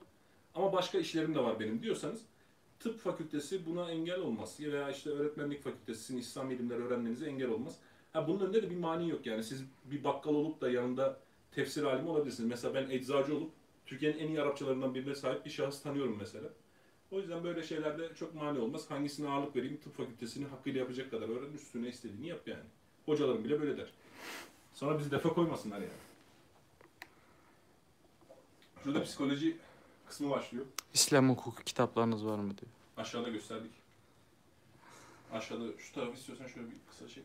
ama 0.55 0.73
başka 0.73 0.97
işlerim 0.97 1.35
de 1.35 1.39
var 1.39 1.59
benim 1.59 1.83
diyorsanız, 1.83 2.21
tıp 2.79 2.99
fakültesi 2.99 3.65
buna 3.65 3.91
engel 3.91 4.19
olmaz. 4.19 4.57
Veya 4.59 4.91
işte 4.91 5.09
öğretmenlik 5.09 5.63
fakültesi 5.63 6.01
sizin 6.03 6.17
İslam 6.19 6.49
bilimleri 6.49 6.83
öğrenmenize 6.83 7.25
engel 7.25 7.49
olmaz. 7.49 7.77
Ha 8.13 8.27
bunun 8.27 8.39
önünde 8.39 8.63
de 8.63 8.69
bir 8.69 8.77
mani 8.77 9.09
yok 9.09 9.25
yani. 9.25 9.43
Siz 9.43 9.63
bir 9.85 10.03
bakkal 10.03 10.35
olup 10.35 10.61
da 10.61 10.69
yanında 10.71 11.19
tefsir 11.51 11.83
alimi 11.83 12.09
olabilirsiniz. 12.09 12.49
Mesela 12.49 12.73
ben 12.73 12.89
eczacı 12.89 13.35
olup 13.35 13.51
Türkiye'nin 13.85 14.19
en 14.19 14.27
iyi 14.27 14.41
Arapçalarından 14.41 14.95
birine 14.95 15.15
sahip 15.15 15.45
bir 15.45 15.49
şahıs 15.49 15.81
tanıyorum 15.81 16.17
mesela. 16.19 16.49
O 17.11 17.19
yüzden 17.19 17.43
böyle 17.43 17.63
şeylerde 17.63 18.15
çok 18.15 18.35
mani 18.35 18.59
olmaz. 18.59 18.91
Hangisine 18.91 19.29
ağırlık 19.29 19.55
vereyim? 19.55 19.79
Tıp 19.83 19.97
fakültesini 19.97 20.47
hakkıyla 20.47 20.79
yapacak 20.79 21.11
kadar 21.11 21.29
öğren. 21.29 21.53
Üstüne 21.53 21.87
istediğini 21.87 22.27
yap 22.27 22.47
yani. 22.47 22.63
Hocalarım 23.05 23.43
bile 23.43 23.61
böyle 23.61 23.77
der. 23.77 23.91
Sonra 24.73 24.99
bizi 24.99 25.11
defa 25.11 25.29
koymasınlar 25.29 25.77
yani. 25.77 25.91
Şurada 28.83 29.03
psikoloji 29.03 29.57
kısmı 30.07 30.29
başlıyor. 30.29 30.65
İslam 30.93 31.29
hukuku 31.29 31.63
kitaplarınız 31.63 32.25
var 32.25 32.39
mı 32.39 32.57
diyor. 32.57 32.71
Aşağıda 32.97 33.29
gösterdik. 33.29 33.71
Aşağıda 35.31 35.77
şu 35.77 35.93
tarafı 35.93 36.13
istiyorsan 36.13 36.47
şöyle 36.47 36.67
bir 36.67 36.75
kısa 36.89 37.07
çek. 37.07 37.23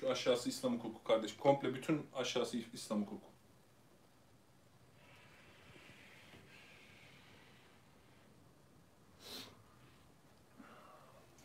Şu 0.00 0.10
aşağısı 0.10 0.48
İslam 0.48 0.78
hukuku 0.78 1.04
kardeş. 1.04 1.36
Komple 1.36 1.74
bütün 1.74 2.06
aşağısı 2.14 2.58
İslam 2.72 3.02
hukuku. 3.02 3.31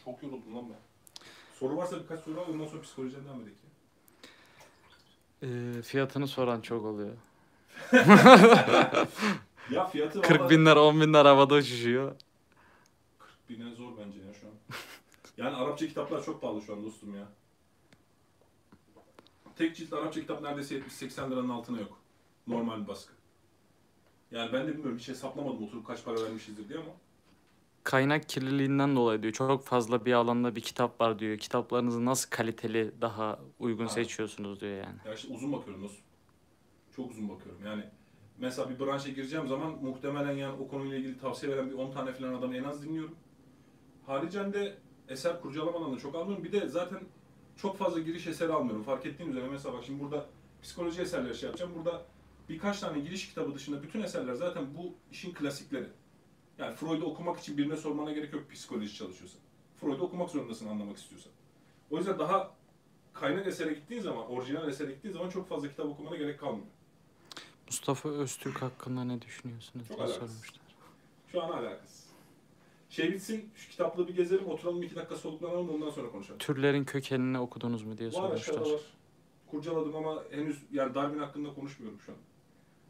Çok 0.08 0.24
yoruldum 0.24 0.56
lan 0.56 0.66
ben. 0.70 0.80
Soru 1.60 1.78
varsa 1.78 2.00
birkaç 2.04 2.20
soru 2.20 2.42
al 2.42 2.46
ondan 2.50 2.66
sonra 2.68 2.82
psikolojiden 2.82 3.26
devam 3.26 3.42
edelim. 3.42 3.58
Ee, 5.44 5.82
fiyatını 5.82 6.28
soran 6.28 6.62
çok 6.62 6.86
oluyor. 6.86 7.14
Ya 9.72 9.88
fiyatı 9.88 10.22
40 10.22 10.40
vallahi- 10.42 10.50
binler 10.50 10.76
10 10.76 11.02
binler 11.02 11.26
havada 11.26 11.56
uçuşuyor. 11.56 12.16
40 13.20 13.50
bine 13.50 13.72
zor 13.76 13.92
bence 13.98 14.20
ya 14.20 14.34
şu 14.34 14.48
an. 14.48 14.54
Yani 15.38 15.56
Arapça 15.56 15.88
kitaplar 15.88 16.24
çok 16.24 16.42
pahalı 16.42 16.62
şu 16.62 16.74
an 16.74 16.84
dostum 16.84 17.16
ya. 17.16 17.28
Tek 19.56 19.76
cilt 19.76 19.94
Arapça 19.94 20.22
kitap 20.22 20.42
neredeyse 20.42 20.76
70-80 20.80 21.32
liranın 21.32 21.50
altına 21.50 21.80
yok. 21.80 22.00
Normal 22.48 22.82
bir 22.84 22.88
baskı. 22.88 23.14
Yani 24.32 24.54
ben 24.54 24.68
de 24.68 24.72
bilmiyorum 24.72 24.98
hiç 24.98 25.08
hesaplamadım 25.08 25.64
oturup 25.64 25.88
kaç 25.88 26.04
para 26.04 26.24
vermişizdir 26.24 26.70
diye 26.70 26.80
ama. 26.80 26.92
Kaynak 27.88 28.30
kirliliğinden 28.30 28.96
dolayı 28.96 29.24
diyor. 29.24 29.34
Çok 29.34 29.66
fazla 29.66 30.06
bir 30.06 30.14
alanda 30.14 30.56
bir 30.56 30.62
kitap 30.62 31.02
var 31.02 31.20
diyor. 31.20 31.38
Kitaplarınızı 31.38 32.06
nasıl 32.06 32.30
kaliteli 32.30 32.92
daha 33.02 33.40
uygun 33.60 33.84
Aynen. 33.84 33.94
seçiyorsunuz 33.94 34.62
diyor 34.62 34.78
yani. 34.78 34.96
Ya 35.06 35.14
işte 35.14 35.34
uzun 35.34 35.54
bakıyorum 35.54 35.84
dostum. 35.84 36.04
Çok 36.96 37.12
uzun 37.12 37.30
bakıyorum 37.30 37.62
yani. 37.66 37.84
Mesela 38.38 38.70
bir 38.70 38.80
branşa 38.80 39.10
gireceğim 39.10 39.48
zaman 39.48 39.72
muhtemelen 39.84 40.32
yani 40.32 40.62
o 40.62 40.68
konuyla 40.68 40.98
ilgili 40.98 41.20
tavsiye 41.20 41.52
veren 41.52 41.70
bir 41.70 41.76
10 41.76 41.92
tane 41.92 42.14
falan 42.14 42.34
adamı 42.34 42.58
en 42.58 42.64
az 42.64 42.84
dinliyorum. 42.84 43.16
Haricen 44.06 44.54
de 44.54 44.78
eser 45.10 45.42
kurcalamadan 45.42 45.96
da 45.96 46.00
çok 46.00 46.16
almıyorum. 46.16 46.44
Bir 46.44 46.52
de 46.52 46.68
zaten 46.68 47.00
çok 47.56 47.78
fazla 47.78 48.00
giriş 48.00 48.28
eseri 48.28 48.54
almıyorum. 48.54 48.84
Fark 48.84 49.06
ettiğin 49.06 49.30
üzere 49.30 49.48
mesela 49.52 49.76
bak 49.76 49.84
şimdi 49.86 50.04
burada 50.04 50.26
psikoloji 50.62 51.02
eserleri 51.02 51.36
şey 51.36 51.48
yapacağım. 51.48 51.72
Burada 51.76 52.06
birkaç 52.50 52.80
tane 52.80 53.00
giriş 53.00 53.30
kitabı 53.30 53.56
dışında 53.56 53.84
bütün 53.84 54.02
eserler 54.02 54.34
zaten 54.34 54.64
bu 54.78 54.94
işin 55.12 55.34
klasikleri. 55.34 55.88
Yani 56.58 56.76
Freud'u 56.76 57.06
okumak 57.06 57.40
için 57.40 57.58
birine 57.58 57.78
sormana 57.78 58.12
gerek 58.12 58.34
yok 58.34 58.52
psikoloji 58.52 58.96
çalışıyorsan. 58.96 59.42
Freud'u 59.76 60.04
okumak 60.04 60.30
zorundasın 60.30 60.68
anlamak 60.68 60.98
istiyorsan. 60.98 61.32
O 61.92 61.98
yüzden 61.98 62.20
daha 62.20 62.52
kaynak 63.14 63.48
esere 63.48 63.74
gittiğin 63.74 64.02
zaman, 64.02 64.28
orijinal 64.32 64.70
esere 64.70 64.92
gittiğin 64.92 65.14
zaman 65.14 65.30
çok 65.30 65.50
fazla 65.50 65.68
kitap 65.70 65.86
okumana 65.86 66.16
gerek 66.16 66.40
kalmıyor. 66.40 66.68
Mustafa 67.68 68.10
Öztürk 68.10 68.62
hakkında 68.62 69.04
ne 69.04 69.22
düşünüyorsunuz 69.22 69.88
Çok 69.88 70.00
alakasız. 70.00 70.20
sormuşlar. 70.32 70.62
Şu 71.32 71.44
an 71.44 71.50
alakasız. 71.50 72.08
Şey 72.90 73.14
bitsin, 73.14 73.50
şu 73.56 73.70
kitaplığı 73.70 74.08
bir 74.08 74.16
gezelim, 74.16 74.46
oturalım 74.48 74.84
iki 74.84 74.96
dakika 74.96 75.16
soluklanalım 75.16 75.70
ondan 75.70 75.90
sonra 75.90 76.12
konuşalım. 76.12 76.38
Türlerin 76.40 76.84
kökenini 76.86 77.40
okudunuz 77.40 77.84
mu 77.84 77.98
diye 77.98 78.08
Var 78.10 78.14
sormuşlar. 78.14 78.54
aşağıda 78.54 78.74
var. 78.74 78.82
Kurcaladım 79.48 79.96
ama 79.96 80.24
henüz 80.32 80.64
yani 80.72 80.96
Darwin 80.96 81.20
hakkında 81.20 81.54
konuşmuyorum 81.54 82.00
şu 82.06 82.12
an. 82.12 82.18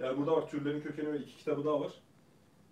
Yani 0.06 0.18
burada 0.18 0.32
var 0.32 0.50
türlerin 0.50 0.82
kökeni 0.82 1.14
ve 1.14 1.18
iki 1.20 1.36
kitabı 1.38 1.66
daha 1.66 1.80
var. 1.82 1.92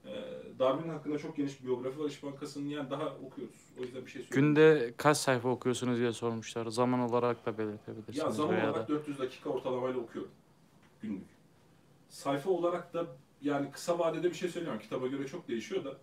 Ee, 0.07 0.59
Darwin 0.59 0.89
hakkında 0.89 1.17
çok 1.17 1.37
geniş 1.37 1.61
bir 1.61 1.65
biyografi 1.65 1.99
var. 1.99 2.09
İş 2.09 2.23
Bankası'nın 2.23 2.69
yani 2.69 2.89
daha 2.89 3.05
okuyoruz. 3.15 3.55
O 3.79 3.81
yüzden 3.81 4.05
bir 4.05 4.11
şey 4.11 4.21
söyleyeyim. 4.23 4.55
Günde 4.55 4.93
kaç 4.97 5.17
sayfa 5.17 5.49
okuyorsunuz 5.49 5.99
diye 5.99 6.13
sormuşlar. 6.13 6.65
Zaman 6.67 6.99
olarak 6.99 7.45
da 7.45 7.57
belirtebilirsiniz. 7.57 8.17
Ya 8.17 8.31
zaman 8.31 8.55
veya 8.55 8.71
olarak 8.71 8.89
da. 8.89 8.93
400 8.93 9.19
dakika 9.19 9.49
ortalamayla 9.49 9.99
okuyorum. 9.99 10.31
Günlük. 11.01 11.27
Sayfa 12.09 12.49
olarak 12.49 12.93
da 12.93 13.05
yani 13.41 13.71
kısa 13.71 13.99
vadede 13.99 14.29
bir 14.29 14.35
şey 14.35 14.49
söyleyemem. 14.49 14.79
Kitaba 14.79 15.07
göre 15.07 15.27
çok 15.27 15.47
değişiyor 15.47 15.85
da. 15.85 15.97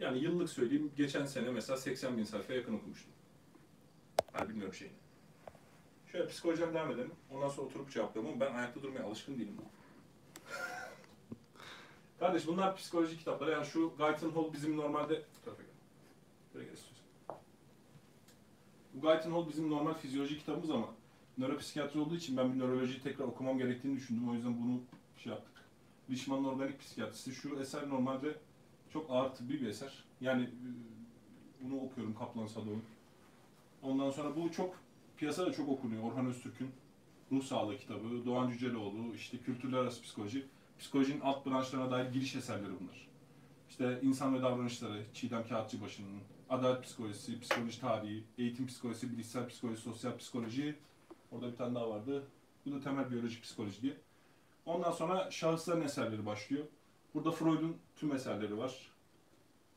Yani 0.00 0.18
yıllık 0.18 0.48
söyleyeyim. 0.48 0.90
Geçen 0.96 1.24
sene 1.24 1.50
mesela 1.50 1.76
80 1.76 2.16
bin 2.16 2.24
sayfaya 2.24 2.58
yakın 2.58 2.74
okumuştum. 2.74 3.12
Ben 4.38 4.48
bilmiyorum 4.48 4.74
şeyini. 4.74 4.94
Şöyle 6.12 6.26
psikolojiden 6.26 6.74
devam 6.74 6.90
edelim. 6.90 7.12
Ondan 7.30 7.48
sonra 7.48 7.66
oturup 7.66 7.90
cevaplayalım 7.90 8.40
ben 8.40 8.54
ayakta 8.54 8.82
durmaya 8.82 9.04
alışkın 9.04 9.34
değilim. 9.38 9.56
Kardeş 12.22 12.46
bunlar 12.46 12.76
psikoloji 12.76 13.18
kitapları. 13.18 13.50
Yani 13.50 13.66
şu 13.66 13.92
Guyton 13.98 14.30
Hall 14.30 14.52
bizim 14.52 14.76
normalde... 14.76 15.22
Tarafa 15.44 15.62
gel. 15.62 15.72
Böyle 16.54 16.64
gel 16.64 16.72
istiyorsan. 16.72 17.06
Bu 18.94 19.00
Guyton 19.00 19.32
Hall 19.32 19.48
bizim 19.48 19.70
normal 19.70 19.94
fizyoloji 19.94 20.38
kitabımız 20.38 20.70
ama 20.70 20.86
nöropsikiyatri 21.38 22.00
olduğu 22.00 22.16
için 22.16 22.36
ben 22.36 22.54
bir 22.54 22.58
nörolojiyi 22.58 23.00
tekrar 23.00 23.24
okumam 23.24 23.58
gerektiğini 23.58 23.96
düşündüm. 23.96 24.28
O 24.28 24.34
yüzden 24.34 24.62
bunu 24.62 24.80
şey 25.18 25.32
yaptık. 25.32 25.52
Richmond'un 26.10 26.48
organik 26.48 26.80
psikiyatrisi. 26.80 27.34
Şu 27.34 27.58
eser 27.60 27.88
normalde 27.88 28.36
çok 28.92 29.10
ağır 29.10 29.30
tıbbi 29.30 29.60
bir 29.60 29.66
eser. 29.66 30.04
Yani 30.20 30.42
e, 30.42 30.68
bunu 31.60 31.80
okuyorum 31.80 32.14
Kaplan 32.14 32.46
Sadoğ'un. 32.46 32.82
Ondan 33.82 34.10
sonra 34.10 34.36
bu 34.36 34.52
çok 34.52 34.76
piyasada 35.16 35.52
çok 35.52 35.68
okunuyor. 35.68 36.02
Orhan 36.02 36.26
Öztürk'ün 36.26 36.70
Ruh 37.32 37.42
Sağlığı 37.42 37.78
kitabı, 37.78 38.24
Doğan 38.26 38.50
Cüceloğlu, 38.50 39.14
işte 39.14 39.38
kültürler 39.38 39.78
arası 39.78 40.02
psikoloji. 40.02 40.46
Psikolojinin 40.78 41.20
alt 41.20 41.46
branşlarına 41.46 41.90
dair 41.90 42.12
giriş 42.12 42.34
eserleri 42.36 42.72
bunlar. 42.80 43.08
İşte 43.70 43.98
insan 44.02 44.34
ve 44.34 44.42
davranışları, 44.42 45.02
Çiğdem 45.14 45.48
Kağıtçıbaşı'nın, 45.48 46.20
adalet 46.50 46.84
psikolojisi, 46.84 47.40
psikoloji 47.40 47.80
tarihi, 47.80 48.24
eğitim 48.38 48.66
psikolojisi, 48.66 49.12
bilişsel 49.12 49.48
psikoloji, 49.48 49.80
sosyal 49.80 50.16
psikoloji. 50.16 50.78
Orada 51.30 51.52
bir 51.52 51.56
tane 51.56 51.74
daha 51.74 51.90
vardı. 51.90 52.24
Bu 52.66 52.72
da 52.72 52.80
temel 52.80 53.10
biyolojik 53.10 53.42
psikoloji 53.42 53.82
diye. 53.82 53.96
Ondan 54.66 54.90
sonra 54.90 55.30
şahısların 55.30 55.80
eserleri 55.80 56.26
başlıyor. 56.26 56.64
Burada 57.14 57.30
Freud'un 57.30 57.76
tüm 57.96 58.12
eserleri 58.12 58.58
var. 58.58 58.90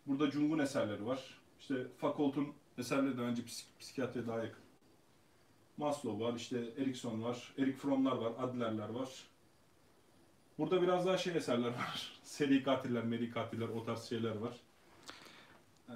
Burada 0.07 0.31
Jung'un 0.31 0.59
eserleri 0.59 1.05
var. 1.05 1.19
İşte 1.59 1.87
Foucault'un 1.97 2.47
eserleri 2.77 3.17
de 3.17 3.21
bence 3.21 3.41
psik- 3.41 3.79
psikiyatriye 3.79 4.27
daha 4.27 4.37
yakın. 4.43 4.63
Maslow 5.77 6.25
var, 6.25 6.33
işte 6.33 6.57
Erikson 6.77 7.23
var, 7.23 7.53
Erik 7.57 7.77
Fromm'lar 7.77 8.17
var, 8.17 8.33
Adler'ler 8.39 8.89
var. 8.89 9.09
Burada 10.57 10.81
biraz 10.81 11.05
daha 11.05 11.17
şey 11.17 11.37
eserler 11.37 11.67
var. 11.67 12.19
Seri 12.23 12.63
katiller, 12.63 13.03
meri 13.03 13.31
katiller, 13.31 13.67
o 13.69 13.83
tarz 13.83 14.03
şeyler 14.03 14.35
var. 14.35 14.55
Ee, 15.89 15.93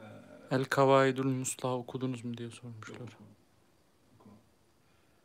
El 0.51 0.65
Kavaidul 0.65 1.25
Musla 1.25 1.75
okudunuz 1.75 2.25
mu 2.25 2.37
diye 2.37 2.49
sormuşlar. 2.49 3.17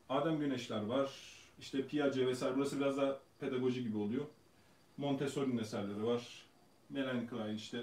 Adem 0.08 0.38
Güneşler 0.38 0.82
var. 0.82 1.10
İşte 1.58 1.86
Piaget 1.86 2.26
vesaire. 2.26 2.56
Burası 2.56 2.80
biraz 2.80 2.96
daha 2.96 3.18
pedagoji 3.40 3.82
gibi 3.82 3.96
oluyor. 3.98 4.24
Montessori'nin 4.96 5.58
eserleri 5.58 6.04
var. 6.04 6.46
Melanie 6.90 7.26
Klein 7.26 7.54
işte 7.56 7.78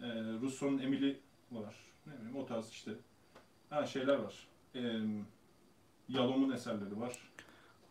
e, 0.00 0.06
Rousseau'nun 0.42 0.78
Emily 0.78 1.20
var. 1.50 1.74
Ne 2.06 2.12
bileyim 2.18 2.36
o 2.36 2.46
tarz 2.46 2.70
işte. 2.70 2.90
Ha 3.70 3.86
şeyler 3.86 4.16
var. 4.16 4.48
E, 4.74 4.80
Yalom'un 6.08 6.52
eserleri 6.52 7.00
var. 7.00 7.18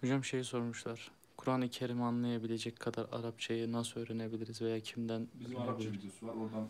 Hocam 0.01 0.23
şey 0.23 0.43
sormuşlar. 0.43 1.11
Kur'an-ı 1.39 1.69
Kerim'i 1.69 2.03
anlayabilecek 2.03 2.79
kadar 2.79 3.05
Arapçayı 3.11 3.71
nasıl 3.71 3.99
öğrenebiliriz 4.01 4.61
veya 4.61 4.79
kimden 4.79 5.27
Bizim 5.33 5.57
Arapça 5.57 5.73
öğrenebiliriz? 5.73 6.03
videosu 6.03 6.27
var. 6.27 6.33
Oradan 6.45 6.67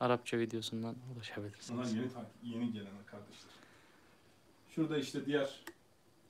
Arapça 0.00 0.38
videosundan 0.38 0.94
Bunlar 1.06 1.16
ulaşabilirsiniz. 1.16 1.92
yeni, 1.94 2.06
yeni 2.42 2.72
gelen 2.72 2.86
kardeşler. 3.06 3.50
Şurada 4.70 4.98
işte 4.98 5.26
diğer 5.26 5.60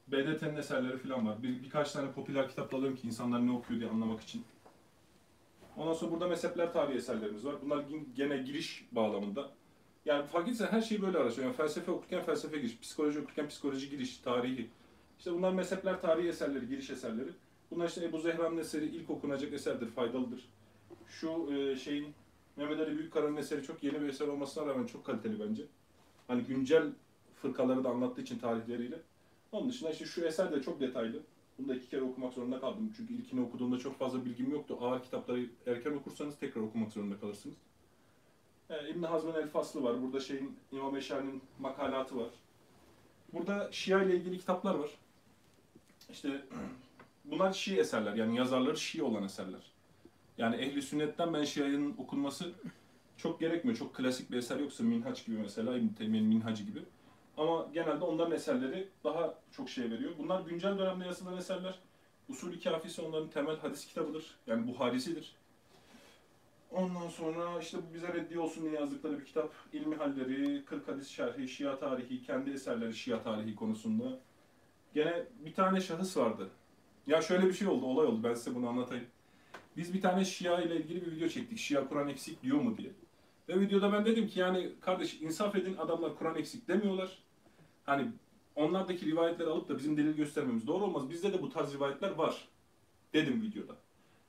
BDT'nin 0.08 0.56
eserleri 0.56 0.98
falan 0.98 1.26
var. 1.26 1.42
Bir, 1.42 1.62
birkaç 1.62 1.92
tane 1.92 2.12
popüler 2.12 2.48
kitap 2.48 2.74
alıyorum 2.74 2.96
ki 2.96 3.06
insanlar 3.06 3.46
ne 3.46 3.52
okuyor 3.52 3.80
diye 3.80 3.90
anlamak 3.90 4.20
için. 4.20 4.44
Ondan 5.76 5.92
sonra 5.92 6.10
burada 6.12 6.28
mezhepler 6.28 6.72
tarihi 6.72 6.96
eserlerimiz 6.98 7.44
var. 7.44 7.54
Bunlar 7.64 7.76
gi- 7.76 8.04
gene 8.14 8.36
giriş 8.38 8.84
bağlamında. 8.92 9.50
Yani 10.04 10.26
fark 10.26 10.48
etsen 10.48 10.66
her 10.66 10.80
şeyi 10.82 11.02
böyle 11.02 11.18
araştırıyorum. 11.18 11.56
Yani 11.58 11.68
felsefe 11.68 11.90
okurken 11.92 12.24
felsefe 12.24 12.58
giriş, 12.58 12.80
psikoloji 12.80 13.18
okurken 13.20 13.48
psikoloji 13.48 13.90
giriş, 13.90 14.16
tarihi. 14.18 14.70
İşte 15.18 15.32
bunlar 15.32 15.52
mezhepler 15.52 16.00
tarihi 16.00 16.28
eserleri, 16.28 16.68
giriş 16.68 16.90
eserleri. 16.90 17.28
Bunlar 17.70 17.88
işte 17.88 18.04
Ebu 18.04 18.18
Zehra'nın 18.18 18.56
eseri 18.56 18.86
ilk 18.86 19.10
okunacak 19.10 19.52
eserdir, 19.52 19.86
faydalıdır. 19.86 20.48
Şu 21.08 21.54
e, 21.54 21.76
şeyin 21.76 22.14
Mehmet 22.56 22.80
Ali 22.80 22.98
Büyükkara'nın 22.98 23.36
eseri 23.36 23.62
çok 23.62 23.82
yeni 23.82 24.00
bir 24.00 24.08
eser 24.08 24.28
olmasına 24.28 24.66
rağmen 24.66 24.86
çok 24.86 25.04
kaliteli 25.04 25.40
bence. 25.40 25.62
Hani 26.26 26.42
güncel 26.42 26.92
fırkaları 27.42 27.84
da 27.84 27.88
anlattığı 27.88 28.22
için 28.22 28.38
tarihleriyle. 28.38 29.00
Onun 29.52 29.68
dışında 29.68 29.90
işte 29.90 30.04
şu 30.04 30.24
eser 30.24 30.52
de 30.52 30.62
çok 30.62 30.80
detaylı. 30.80 31.22
Bunu 31.58 31.68
da 31.68 31.74
iki 31.74 31.88
kere 31.88 32.02
okumak 32.02 32.32
zorunda 32.32 32.60
kaldım. 32.60 32.92
Çünkü 32.96 33.14
ilkini 33.14 33.40
okuduğumda 33.40 33.78
çok 33.78 33.98
fazla 33.98 34.24
bilgim 34.24 34.50
yoktu. 34.50 34.78
Ağır 34.80 35.02
kitapları 35.02 35.46
erken 35.66 35.92
okursanız 35.92 36.38
tekrar 36.38 36.62
okumak 36.62 36.92
zorunda 36.92 37.20
kalırsınız. 37.20 37.56
Ee, 38.70 38.90
İbn 38.90 39.02
Hazm'ın 39.02 39.34
El 39.34 39.48
Faslı 39.48 39.82
var. 39.82 40.02
Burada 40.02 40.20
şeyin 40.20 40.56
İmam 40.72 40.96
Eşari'nin 40.96 41.42
makalatı 41.58 42.16
var. 42.16 42.30
Burada 43.32 43.68
Şia 43.72 44.02
ile 44.02 44.16
ilgili 44.16 44.38
kitaplar 44.38 44.74
var. 44.74 44.90
İşte 46.10 46.28
bunlar 47.30 47.52
Şii 47.52 47.78
eserler. 47.78 48.14
Yani 48.14 48.36
yazarları 48.36 48.76
Şii 48.76 49.02
olan 49.02 49.24
eserler. 49.24 49.72
Yani 50.38 50.56
ehli 50.56 50.82
sünnetten 50.82 51.34
ben 51.34 51.44
Şia'nın 51.44 51.94
okunması 51.98 52.52
çok 53.16 53.40
gerekmiyor. 53.40 53.78
Çok 53.78 53.94
klasik 53.94 54.30
bir 54.30 54.36
eser 54.36 54.60
yoksa 54.60 54.84
Minhaç 54.84 55.26
gibi 55.26 55.38
mesela 55.38 55.76
İbn 55.76 55.88
Teymiye'nin 55.88 56.28
Minhacı 56.28 56.64
gibi. 56.64 56.82
Ama 57.36 57.68
genelde 57.74 58.04
onların 58.04 58.32
eserleri 58.32 58.88
daha 59.04 59.34
çok 59.52 59.70
şey 59.70 59.90
veriyor. 59.90 60.12
Bunlar 60.18 60.40
güncel 60.40 60.78
dönemde 60.78 61.04
yazılan 61.04 61.36
eserler. 61.36 61.78
Usul-i 62.28 62.60
Kafisi 62.60 63.02
onların 63.02 63.30
temel 63.30 63.56
hadis 63.56 63.86
kitabıdır. 63.86 64.38
Yani 64.46 64.66
Buharisidir. 64.66 65.36
Ondan 66.70 67.08
sonra 67.08 67.60
işte 67.60 67.78
bu 67.78 67.94
bize 67.94 68.08
reddiye 68.08 68.40
olsun 68.40 68.64
diye 68.64 68.74
yazdıkları 68.74 69.20
bir 69.20 69.24
kitap. 69.24 69.52
İlmi 69.72 69.96
Halleri, 69.96 70.64
40 70.64 70.88
Hadis 70.88 71.08
Şerhi, 71.08 71.48
Şia 71.48 71.78
Tarihi, 71.78 72.22
kendi 72.22 72.50
eserleri 72.50 72.94
Şia 72.94 73.22
Tarihi 73.22 73.54
konusunda. 73.54 74.18
Gene 74.94 75.24
bir 75.44 75.54
tane 75.54 75.80
şahıs 75.80 76.16
vardı. 76.16 76.50
Ya 77.08 77.22
şöyle 77.22 77.46
bir 77.46 77.52
şey 77.52 77.68
oldu, 77.68 77.86
olay 77.86 78.06
oldu. 78.06 78.20
Ben 78.22 78.34
size 78.34 78.54
bunu 78.54 78.68
anlatayım. 78.68 79.04
Biz 79.76 79.94
bir 79.94 80.00
tane 80.00 80.24
Şia 80.24 80.60
ile 80.60 80.76
ilgili 80.76 81.06
bir 81.06 81.12
video 81.12 81.28
çektik. 81.28 81.58
Şia 81.58 81.88
Kur'an 81.88 82.08
eksik 82.08 82.42
diyor 82.42 82.60
mu 82.60 82.76
diye. 82.78 82.90
Ve 83.48 83.60
videoda 83.60 83.92
ben 83.92 84.04
dedim 84.04 84.28
ki 84.28 84.40
yani 84.40 84.70
kardeş 84.80 85.20
insaf 85.20 85.56
edin 85.56 85.76
adamlar 85.76 86.18
Kur'an 86.18 86.36
eksik 86.36 86.68
demiyorlar. 86.68 87.18
Hani 87.84 88.06
onlardaki 88.56 89.06
rivayetleri 89.06 89.48
alıp 89.48 89.68
da 89.68 89.78
bizim 89.78 89.96
delil 89.96 90.16
göstermemiz 90.16 90.66
doğru 90.66 90.84
olmaz. 90.84 91.10
Bizde 91.10 91.32
de 91.32 91.42
bu 91.42 91.50
tarz 91.50 91.74
rivayetler 91.74 92.10
var. 92.10 92.48
Dedim 93.12 93.42
videoda. 93.42 93.76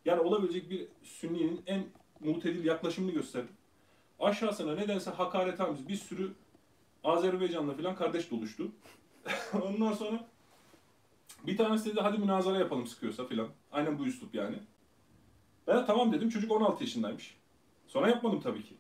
Yani 0.06 0.22
olabilecek 0.22 0.70
bir 0.70 0.88
sünninin 1.04 1.62
en 1.66 1.84
mutedil 2.20 2.66
yaklaşımını 2.66 3.12
gösterdim. 3.12 3.56
Aşağısına 4.20 4.76
nedense 4.76 5.12
hakaretamiz 5.12 5.88
bir 5.88 5.96
sürü 5.96 6.32
Azerbaycanlı 7.04 7.78
falan 7.78 7.96
kardeş 7.96 8.32
doluştu. 8.32 8.72
Ondan 9.54 9.94
sonra 9.94 10.28
bir 11.48 11.58
tanesi 11.58 11.90
dedi 11.92 12.00
hadi 12.02 12.18
münazara 12.18 12.58
yapalım 12.58 12.88
sıkıyorsa 12.88 13.26
filan. 13.26 13.48
Aynen 13.72 14.00
bu 14.00 14.06
üslup 14.06 14.36
yani. 14.36 14.56
Ben 15.68 15.78
de 15.78 15.86
tamam 15.86 16.12
dedim. 16.12 16.30
Çocuk 16.30 16.52
16 16.52 16.84
yaşındaymış. 16.84 17.38
Sonra 17.88 18.10
yapmadım 18.10 18.42
tabii 18.42 18.64
ki. 18.64 18.76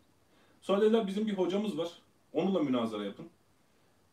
Sonra 0.62 0.82
dediler 0.82 1.08
bizim 1.08 1.28
bir 1.28 1.34
hocamız 1.34 1.78
var. 1.78 1.90
Onunla 2.34 2.60
münazara 2.60 3.04
yapın. 3.06 3.30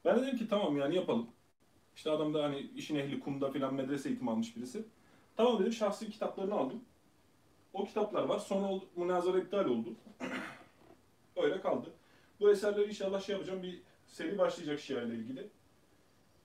Ben 0.04 0.16
de 0.16 0.22
dedim 0.22 0.38
ki 0.38 0.48
tamam 0.48 0.76
yani 0.76 0.96
yapalım. 0.96 1.26
İşte 1.96 2.10
adam 2.10 2.34
da 2.34 2.44
hani 2.44 2.58
işin 2.58 2.96
ehli 2.96 3.20
kumda 3.20 3.50
filan 3.50 3.74
medrese 3.74 4.08
eğitimi 4.08 4.30
almış 4.30 4.56
birisi. 4.56 4.84
Tamam 5.36 5.58
dedim 5.58 5.72
şahsi 5.72 6.10
kitaplarını 6.10 6.54
aldım. 6.54 6.80
O 7.72 7.84
kitaplar 7.84 8.22
var. 8.22 8.38
Sonra 8.38 8.66
oldu, 8.68 8.84
münazara 8.96 9.38
iptal 9.38 9.64
oldu. 9.64 9.94
Öyle 11.36 11.60
kaldı. 11.60 11.90
Bu 12.40 12.50
eserleri 12.50 12.88
inşallah 12.88 13.20
şey 13.20 13.32
yapacağım. 13.32 13.62
Bir 13.62 13.82
seri 14.06 14.38
başlayacak 14.38 14.80
Şia 14.80 15.02
ile 15.02 15.14
ilgili. 15.14 15.48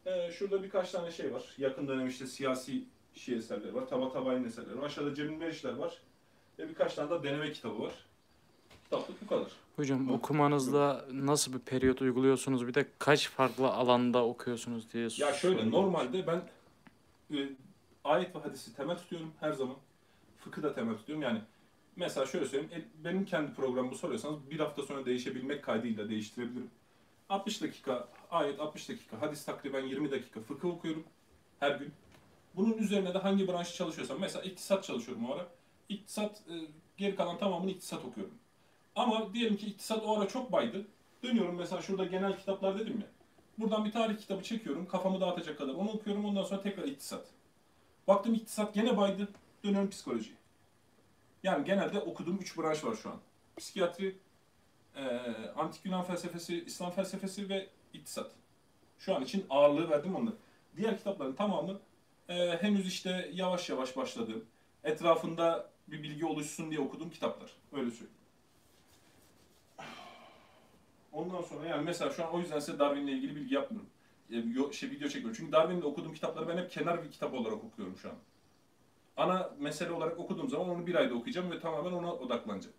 Ee, 0.06 0.32
şurada 0.32 0.64
birkaç 0.64 0.92
tane 0.92 1.12
şey 1.12 1.34
var. 1.34 1.44
Yakın 1.58 1.88
dönem 1.88 2.08
işte 2.08 2.28
siyasi 2.28 2.84
Şii 3.16 3.36
eserleri 3.36 3.76
var. 3.76 3.88
Taba 3.88 4.12
Tabay'ın 4.12 4.44
eserleri 4.44 4.78
var. 4.78 4.86
Aşağıda 4.86 5.16
Cemil 5.16 5.38
Meriçler 5.38 5.74
var. 5.74 6.02
Ve 6.60 6.70
birkaç 6.70 6.94
tane 6.94 7.10
de 7.10 7.24
deneme 7.24 7.52
kitabı 7.52 7.80
var. 7.80 7.94
Kitaplık 8.84 9.22
bu 9.22 9.28
kadar. 9.28 9.52
Hocam 9.76 10.10
Hı. 10.10 10.14
okumanızda 10.14 11.06
nasıl 11.12 11.54
bir 11.54 11.60
periyot 11.60 12.02
uyguluyorsunuz? 12.02 12.68
Bir 12.68 12.74
de 12.74 12.88
kaç 13.00 13.30
farklı 13.30 13.68
alanda 13.68 14.26
okuyorsunuz 14.26 14.94
diye 14.94 15.08
Ya 15.18 15.34
şöyle 15.34 15.72
normalde 15.72 16.28
ben 16.28 16.42
e, 17.38 17.50
ayet 18.04 18.36
ve 18.36 18.40
hadisi 18.40 18.76
temel 18.76 18.98
tutuyorum 18.98 19.32
her 19.40 19.52
zaman. 19.52 19.76
Fıkı 20.38 20.64
da 20.64 20.74
temel 20.74 20.96
tutuyorum. 20.96 21.24
Yani 21.24 21.42
mesela 21.96 22.26
şöyle 22.26 22.46
söyleyeyim. 22.46 22.72
e, 22.76 23.04
benim 23.06 23.26
kendi 23.26 23.54
programımı 23.54 23.96
soruyorsanız 23.96 24.50
bir 24.52 24.60
hafta 24.60 24.84
sonra 24.84 25.06
değişebilmek 25.06 25.64
kaydıyla 25.64 26.10
değiştirebilirim. 26.10 26.70
60 27.30 27.62
dakika 27.62 28.08
ayet, 28.32 28.60
60 28.60 28.90
dakika 28.90 29.22
hadis 29.22 29.46
takriben 29.46 29.86
20 29.86 30.12
dakika 30.12 30.42
fıkıh 30.42 30.70
okuyorum 30.70 31.04
her 31.60 31.72
gün. 31.72 31.94
Bunun 32.56 32.78
üzerine 32.78 33.14
de 33.14 33.18
hangi 33.18 33.48
branşı 33.48 33.76
çalışıyorsam 33.76 34.20
mesela 34.20 34.44
iktisat 34.44 34.84
çalışıyorum 34.84 35.30
o 35.30 35.34
ara. 35.34 35.48
İktisat 35.90 36.42
e, 36.50 36.54
geri 36.98 37.16
kalan 37.16 37.38
tamamını 37.38 37.72
iktisat 37.72 38.06
okuyorum. 38.06 38.34
Ama 38.96 39.34
diyelim 39.34 39.58
ki 39.58 39.66
iktisat 39.66 40.04
o 40.04 40.20
ara 40.20 40.28
çok 40.28 40.52
baydı. 40.52 40.88
Dönüyorum 41.24 41.56
mesela 41.56 41.82
şurada 41.82 42.06
genel 42.06 42.38
kitaplar 42.38 42.80
dedim 42.80 43.00
ya. 43.02 43.08
Buradan 43.58 43.86
bir 43.86 43.92
tarih 43.92 44.18
kitabı 44.18 44.44
çekiyorum. 44.44 44.88
Kafamı 44.88 45.22
dağıtacak 45.22 45.58
kadar. 45.58 45.74
Onu 45.74 45.92
okuyorum. 45.92 46.26
Ondan 46.26 46.44
sonra 46.44 46.62
tekrar 46.62 46.84
iktisat. 46.84 47.26
Baktım 48.08 48.34
iktisat 48.34 48.74
gene 48.74 48.98
baydı. 48.98 49.28
Dönüyorum 49.64 49.90
psikoloji. 49.90 50.34
Yani 51.44 51.66
genelde 51.66 52.00
okuduğum 52.00 52.38
üç 52.38 52.58
branş 52.58 52.84
var 52.84 52.96
şu 52.96 53.10
an. 53.10 53.18
Psikiyatri, 53.58 54.18
eee, 54.96 55.36
antik 55.56 55.86
Yunan 55.86 56.04
felsefesi, 56.04 56.64
İslam 56.66 56.92
felsefesi 56.92 57.50
ve 57.50 57.70
iktisat. 57.94 58.32
Şu 59.00 59.16
an 59.16 59.24
için 59.24 59.46
ağırlığı 59.50 59.90
verdim 59.90 60.16
onları. 60.16 60.36
Diğer 60.78 60.98
kitapların 60.98 61.34
tamamı 61.34 61.80
eee, 62.30 62.58
henüz 62.62 62.88
işte 62.88 63.32
yavaş 63.34 63.70
yavaş 63.70 63.98
başladığım, 63.98 64.46
etrafında 64.84 65.70
bir 65.88 66.04
bilgi 66.04 66.26
oluşsun 66.26 66.72
diye 66.72 66.80
okuduğum 66.80 67.10
kitaplar. 67.10 67.52
Öyle 67.72 67.92
söyleyeyim. 67.92 68.18
Ondan 71.12 71.42
sonra 71.42 71.68
yani 71.68 71.84
mesela 71.84 72.12
şu 72.12 72.26
an 72.26 72.34
o 72.34 72.40
yüzden 72.40 72.60
size 72.60 72.80
Darwin'le 72.80 73.08
ilgili 73.08 73.36
bilgi 73.36 73.56
yapmıyorum. 73.56 73.90
E, 74.32 74.74
şey, 74.74 74.90
video 74.90 75.08
çekmiyorum. 75.08 75.38
Çünkü 75.38 75.52
Darwin'de 75.52 75.86
okuduğum 75.86 76.14
kitapları 76.14 76.48
ben 76.48 76.58
hep 76.58 76.72
kenar 76.72 77.04
bir 77.04 77.12
kitap 77.12 77.34
olarak 77.34 77.64
okuyorum 77.64 77.98
şu 77.98 78.10
an. 78.10 78.16
Ana 79.18 79.52
mesele 79.60 79.92
olarak 79.92 80.20
okuduğum 80.20 80.50
zaman 80.50 80.70
onu 80.70 80.88
bir 80.88 80.96
ayda 80.96 81.14
okuyacağım 81.14 81.52
ve 81.52 81.60
tamamen 81.60 81.92
ona 81.92 82.14
odaklanacağım. 82.14 82.76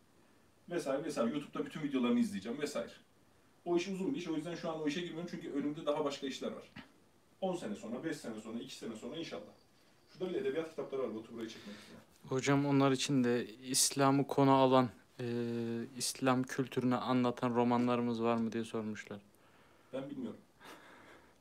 Vesaire 0.71 1.05
vesaire. 1.05 1.31
YouTube'da 1.31 1.67
bütün 1.67 1.83
videolarını 1.83 2.21
izleyeceğim 2.21 2.61
vesaire. 2.61 2.93
O 3.65 3.77
iş 3.77 3.89
uzun 3.89 4.15
bir 4.15 4.19
iş. 4.19 4.29
O 4.29 4.37
yüzden 4.37 4.55
şu 4.55 4.71
an 4.71 4.83
o 4.83 4.89
işe 4.89 5.01
girmiyorum 5.01 5.29
çünkü 5.31 5.53
önümde 5.53 5.87
daha 5.87 6.05
başka 6.05 6.27
işler 6.27 6.53
var. 6.53 6.73
10 7.41 7.57
sene 7.57 7.75
sonra, 7.75 8.05
5 8.05 8.17
sene 8.17 8.41
sonra, 8.41 8.59
2 8.59 8.75
sene 8.75 8.97
sonra 8.97 9.17
inşallah. 9.17 9.43
Şurada 10.13 10.31
bir 10.31 10.39
edebiyat 10.39 10.71
kitapları 10.71 11.03
var. 11.03 11.15
Batu 11.15 11.35
burayı 11.35 11.49
çekmek 11.49 11.77
istiyorum. 11.77 12.05
Hocam 12.29 12.67
onlar 12.67 12.93
için 12.93 13.25
de 13.25 13.47
İslam'ı 13.47 14.27
konu 14.27 14.53
alan, 14.53 14.89
e, 15.21 15.27
İslam 15.97 16.43
kültürünü 16.43 16.95
anlatan 16.97 17.55
romanlarımız 17.55 18.23
var 18.23 18.37
mı 18.37 18.53
diye 18.53 18.65
sormuşlar. 18.65 19.19
Ben 19.93 20.11
bilmiyorum. 20.11 20.41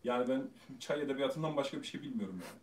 Yani 0.03 0.29
ben 0.29 0.43
çay 0.79 1.01
edebiyatından 1.01 1.57
başka 1.57 1.81
bir 1.81 1.87
şey 1.87 2.01
bilmiyorum 2.01 2.41
yani. 2.45 2.59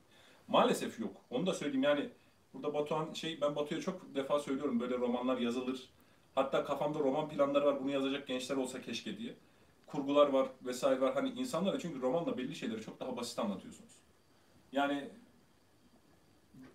Maalesef 0.49 1.01
yok. 1.01 1.17
Onu 1.31 1.47
da 1.47 1.55
söyleyeyim 1.55 1.83
yani 1.83 2.09
burada 2.55 2.75
Batuhan 2.75 3.13
şey 3.13 3.41
ben 3.41 3.57
Batu'ya 3.57 3.81
çok 3.81 4.15
defa 4.15 4.39
söylüyorum 4.39 4.81
böyle 4.81 4.99
romanlar 4.99 5.39
yazılır. 5.39 5.89
Hatta 6.35 6.65
kafamda 6.65 6.99
roman 6.99 7.29
planları 7.29 7.65
var 7.65 7.81
bunu 7.81 7.91
yazacak 7.91 8.27
gençler 8.27 8.57
olsa 8.57 8.83
keşke 8.83 9.19
diye. 9.19 9.35
Kurgular 9.89 10.27
var 10.29 10.49
vesaire 10.63 11.01
var. 11.01 11.15
Hani 11.15 11.31
insanlara 11.31 11.79
çünkü 11.79 12.01
romanla 12.03 12.39
belli 12.39 12.55
şeyleri 12.55 12.81
çok 12.81 13.01
daha 13.01 13.17
basit 13.17 13.39
anlatıyorsunuz. 13.39 13.93
Yani 14.73 15.11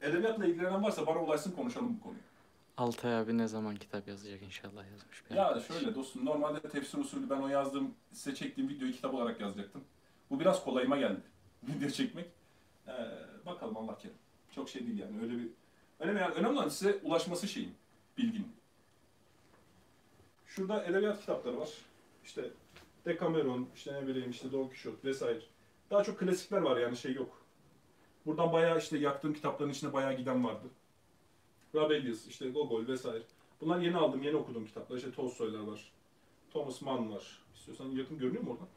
edebiyatla 0.01 0.45
ilgilenen 0.45 0.83
varsa 0.83 1.07
bana 1.07 1.19
ulaşsın 1.23 1.51
konuşalım 1.51 1.97
bu 1.99 2.03
konuyu. 2.03 2.21
Altay 2.77 3.17
abi 3.17 3.37
ne 3.37 3.47
zaman 3.47 3.75
kitap 3.75 4.07
yazacak 4.07 4.41
inşallah 4.41 4.91
yazmış. 4.91 5.29
bir 5.29 5.35
Ya 5.35 5.45
arkadaş. 5.45 5.67
şöyle 5.67 5.95
dostum 5.95 6.25
normalde 6.25 6.69
tefsir 6.69 6.97
usulü 6.97 7.29
ben 7.29 7.41
o 7.41 7.47
yazdığım 7.47 7.93
size 8.11 8.35
çektiğim 8.35 8.69
videoyu 8.69 8.93
kitap 8.93 9.13
olarak 9.13 9.41
yazacaktım. 9.41 9.83
Bu 10.29 10.39
biraz 10.39 10.63
kolayıma 10.63 10.97
geldi. 10.97 11.21
Video 11.63 11.89
çekmek. 11.89 12.25
Ee, 12.87 12.91
bakalım 13.45 13.77
Allah 13.77 13.97
kerim. 13.97 14.15
Çok 14.51 14.69
şey 14.69 14.87
değil 14.87 14.99
yani 14.99 15.21
öyle 15.21 15.33
bir 15.37 15.47
önemli 15.99 16.19
yani 16.19 16.33
önemli 16.33 16.57
olan 16.59 16.69
size 16.69 16.99
ulaşması 17.03 17.47
şeyin, 17.47 17.75
bilginin. 18.17 18.51
Şurada 20.47 20.83
edebiyat 20.85 21.19
kitapları 21.19 21.59
var. 21.59 21.69
İşte 22.23 22.49
Decameron, 23.05 23.67
işte 23.75 23.93
ne 23.93 24.07
bileyim 24.07 24.31
işte 24.31 24.51
Don 24.51 24.67
Quixote 24.67 25.07
vesaire. 25.07 25.41
Daha 25.91 26.03
çok 26.03 26.19
klasikler 26.19 26.61
var 26.61 26.77
yani 26.77 26.97
şey 26.97 27.13
yok. 27.13 27.41
Buradan 28.25 28.53
bayağı 28.53 28.79
işte 28.79 28.97
yaktığım 28.97 29.33
kitapların 29.33 29.69
içine 29.69 29.93
bayağı 29.93 30.13
giden 30.13 30.45
vardı. 30.45 30.67
Rabelais, 31.75 32.27
işte 32.27 32.49
Gogol 32.49 32.87
vesaire. 32.87 33.23
Bunlar 33.61 33.79
yeni 33.79 33.97
aldım, 33.97 34.23
yeni 34.23 34.35
okuduğum 34.35 34.65
kitaplar. 34.65 34.97
İşte 34.97 35.11
Tolstoylar 35.11 35.59
var. 35.59 35.91
Thomas 36.51 36.81
Mann 36.81 37.11
var. 37.11 37.43
İstiyorsan 37.55 37.89
yakın 37.89 38.19
görünüyor 38.19 38.43
mu 38.43 38.51
oradan? 38.51 38.67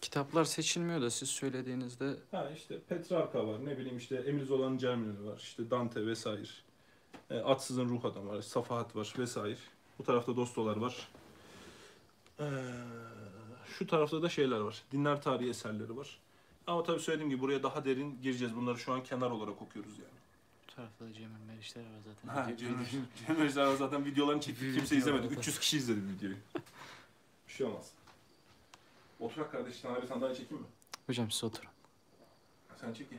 Kitaplar 0.00 0.44
seçilmiyor 0.44 1.02
da 1.02 1.10
siz 1.10 1.28
söylediğinizde 1.28 2.16
Ha 2.30 2.50
işte 2.56 2.78
Petrarca 2.88 3.46
var, 3.46 3.64
ne 3.64 3.78
bileyim 3.78 3.96
işte 3.96 4.16
Emil 4.16 4.44
Zola'nın 4.44 4.78
Cermin'i 4.78 5.26
var, 5.26 5.38
işte 5.38 5.70
Dante 5.70 6.06
vesaire. 6.06 6.48
E, 7.30 7.38
Atsız'ın 7.38 7.88
Ruh 7.88 8.04
Adamı 8.04 8.28
var, 8.28 8.42
Safahat 8.42 8.96
var 8.96 9.14
vesaire. 9.18 9.56
Bu 9.98 10.02
tarafta 10.02 10.36
Dostolar 10.36 10.76
var. 10.76 11.08
Ee, 12.40 12.44
şu 13.78 13.86
tarafta 13.86 14.22
da 14.22 14.28
şeyler 14.28 14.58
var, 14.60 14.82
dinler 14.92 15.22
tarihi 15.22 15.48
eserleri 15.50 15.96
var. 15.96 16.18
Ama 16.66 16.82
tabii 16.82 17.00
söylediğim 17.00 17.30
gibi 17.30 17.40
buraya 17.40 17.62
daha 17.62 17.84
derin 17.84 18.22
gireceğiz. 18.22 18.56
Bunları 18.56 18.78
şu 18.78 18.92
an 18.92 19.02
kenar 19.04 19.30
olarak 19.30 19.62
okuyoruz 19.62 19.98
yani. 19.98 20.08
bu 20.68 20.74
tarafta 20.76 21.04
da 21.04 21.12
Cemil 21.12 21.40
Meriçler 21.46 21.82
var 21.82 21.88
zaten. 22.04 22.28
Ha, 22.28 22.50
Video- 22.50 22.90
Cem 22.90 23.06
Cem 23.26 23.36
Özler 23.36 23.74
zaten 23.74 24.04
videolarını 24.04 24.40
çektik. 24.40 24.74
Kimse 24.74 24.96
izlemedi. 24.96 25.22
zaten. 25.28 25.40
300 25.40 25.58
kişi 25.58 25.76
izledi 25.76 26.00
videoyu. 26.08 26.36
Bir 27.48 27.52
şey 27.52 27.66
olmaz. 27.66 27.90
Oturak 29.20 29.52
kardeş 29.52 29.76
sana 29.76 30.02
bir 30.02 30.06
sandalye 30.06 30.34
çekeyim 30.34 30.62
mi? 30.62 30.68
Hocam 31.06 31.30
siz 31.30 31.44
oturun. 31.44 31.68
Sen 32.80 32.92
çek 32.92 33.12
ye. 33.12 33.18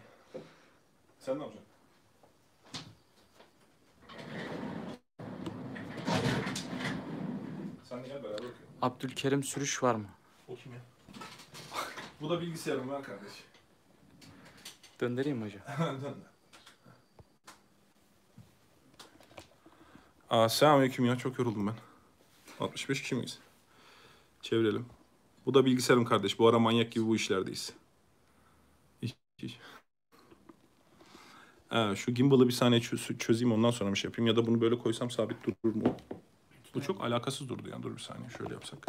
Sen 1.20 1.39
ne 1.39 1.43
yapacaksın? 1.43 1.66
Sen 7.89 8.03
de 8.03 8.07
gel 8.07 8.24
beraber 8.24 8.38
okuyalım. 8.38 8.64
Abdülkerim 8.82 9.43
sürüş 9.43 9.84
var 9.84 9.95
mı? 9.95 10.07
O 10.47 10.55
kim 10.55 10.73
ya? 10.73 10.80
Bu 12.21 12.30
da 12.30 12.41
bilgisayarım 12.41 12.89
var 12.89 13.03
kardeş. 13.03 13.34
Döndüreyim 15.01 15.38
mi 15.38 15.45
hocam? 15.45 15.61
Dön. 16.03 16.15
Aa, 20.30 20.49
selamünaleyküm 20.49 21.05
ya 21.05 21.15
çok 21.17 21.39
yoruldum 21.39 21.67
ben. 21.67 21.76
65 22.59 23.01
kişi 23.01 23.15
miyiz? 23.15 23.39
Çevirelim. 24.41 24.86
Bu 25.45 25.53
da 25.53 25.65
bilgisayarım 25.65 26.05
kardeş. 26.05 26.39
Bu 26.39 26.47
ara 26.47 26.59
manyak 26.59 26.91
gibi 26.91 27.07
bu 27.07 27.15
işlerdeyiz. 27.15 27.73
Hiç- 29.01 29.15
hiç. 29.41 29.59
Ha, 31.69 31.95
şu 31.95 32.11
gimbal'ı 32.13 32.47
bir 32.47 32.53
saniye 32.53 32.82
çö- 32.82 33.17
çözeyim 33.17 33.53
ondan 33.53 33.71
sonra 33.71 33.91
bir 33.93 33.97
şey 33.97 34.09
yapayım. 34.09 34.28
Ya 34.28 34.36
da 34.36 34.45
bunu 34.45 34.61
böyle 34.61 34.78
koysam 34.78 35.11
sabit 35.11 35.38
durur 35.63 35.76
mu? 35.76 35.97
Bu 36.76 36.82
çok 36.82 37.03
alakasız 37.03 37.49
durdu 37.49 37.69
yani. 37.69 37.84
Dur 37.84 37.95
bir 37.95 38.01
saniye 38.01 38.30
şöyle 38.30 38.53
yapsak. 38.53 38.88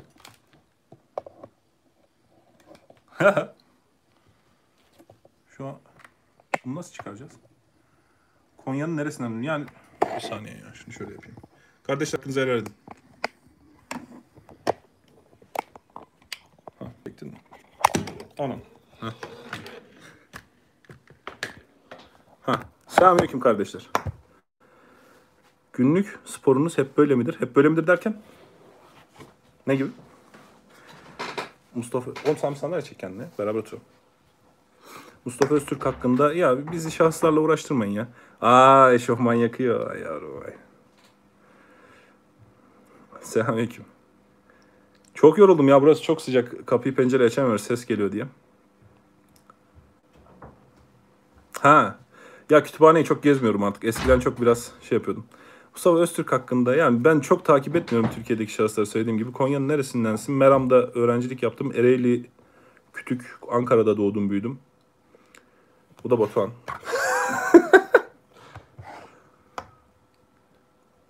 şu 5.48 5.66
an 5.66 5.78
bunu 6.64 6.74
nasıl 6.74 6.92
çıkaracağız? 6.92 7.32
Konya'nın 8.64 8.96
neresinden? 8.96 9.42
Yani 9.42 9.66
bir 10.16 10.20
saniye 10.20 10.54
ya. 10.54 10.74
Şunu 10.74 10.94
şöyle 10.94 11.12
yapayım. 11.12 11.36
Kardeş 11.82 12.14
hakkınızı 12.14 12.40
helal 12.40 12.58
edin. 12.58 12.74
Ha, 16.78 16.86
bekledin 17.06 17.32
mi? 17.32 17.40
Ha. 19.00 19.14
Ha. 22.42 22.60
Selamünaleyküm 22.86 23.40
kardeşler. 23.40 23.90
Günlük 25.76 26.18
sporunuz 26.24 26.78
hep 26.78 26.98
böyle 26.98 27.14
midir? 27.14 27.36
Hep 27.40 27.56
böyle 27.56 27.68
midir 27.68 27.86
derken? 27.86 28.16
Ne 29.66 29.76
gibi? 29.76 29.88
Mustafa, 31.74 32.10
oğlum 32.10 32.36
sen 32.36 32.52
bir 32.52 32.58
sandalye 32.58 32.82
çek 32.82 32.98
kendine. 32.98 33.28
Beraber 33.38 33.58
oturalım. 33.58 33.84
Mustafa 35.24 35.54
Öztürk 35.54 35.86
hakkında 35.86 36.34
ya 36.34 36.72
bizi 36.72 36.90
şahıslarla 36.90 37.40
uğraştırmayın 37.40 37.92
ya. 37.92 38.08
Aa 38.40 38.92
eşofman 38.92 39.34
yakıyor. 39.34 39.90
Ay 39.90 40.00
yavrum 40.00 40.42
ay. 40.46 40.54
Selamünaleyküm. 43.20 43.84
Çok 45.14 45.38
yoruldum 45.38 45.68
ya 45.68 45.82
burası 45.82 46.02
çok 46.02 46.22
sıcak. 46.22 46.66
Kapıyı 46.66 46.94
pencere 46.94 47.24
açamıyoruz 47.24 47.62
ses 47.62 47.86
geliyor 47.86 48.12
diye. 48.12 48.26
Ha. 51.60 51.98
Ya 52.50 52.62
kütüphaneyi 52.62 53.04
çok 53.04 53.22
gezmiyorum 53.22 53.62
artık. 53.62 53.84
Eskiden 53.84 54.20
çok 54.20 54.40
biraz 54.40 54.72
şey 54.82 54.98
yapıyordum. 54.98 55.26
Mustafa 55.76 55.98
Öztürk 55.98 56.32
hakkında 56.32 56.76
yani 56.76 57.04
ben 57.04 57.20
çok 57.20 57.44
takip 57.44 57.76
etmiyorum 57.76 58.10
Türkiye'deki 58.14 58.52
şahısları 58.52 58.86
söylediğim 58.86 59.18
gibi. 59.18 59.32
Konya'nın 59.32 59.68
neresindensin? 59.68 60.34
Meram'da 60.34 60.86
öğrencilik 60.86 61.42
yaptım. 61.42 61.72
Ereğli, 61.72 62.30
Kütük, 62.92 63.38
Ankara'da 63.50 63.96
doğdum 63.96 64.30
büyüdüm. 64.30 64.58
Bu 66.04 66.10
da 66.10 66.18
Batuhan. 66.18 66.50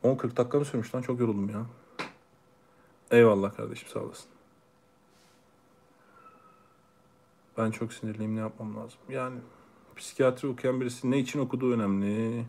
10-40 0.05 0.37
dakika 0.37 0.59
mı 0.59 0.64
sürmüş 0.64 0.95
lan? 0.95 1.03
Çok 1.03 1.21
yoruldum 1.21 1.49
ya. 1.49 1.67
Eyvallah 3.11 3.57
kardeşim 3.57 3.89
sağ 3.89 4.01
olasın. 4.01 4.29
Ben 7.59 7.71
çok 7.71 7.93
sinirliyim 7.93 8.37
ne 8.37 8.41
yapmam 8.41 8.77
lazım? 8.77 8.99
Yani 9.09 9.39
psikiyatri 9.97 10.49
okuyan 10.49 10.81
birisi 10.81 11.11
ne 11.11 11.19
için 11.19 11.39
okuduğu 11.39 11.73
önemli. 11.73 12.45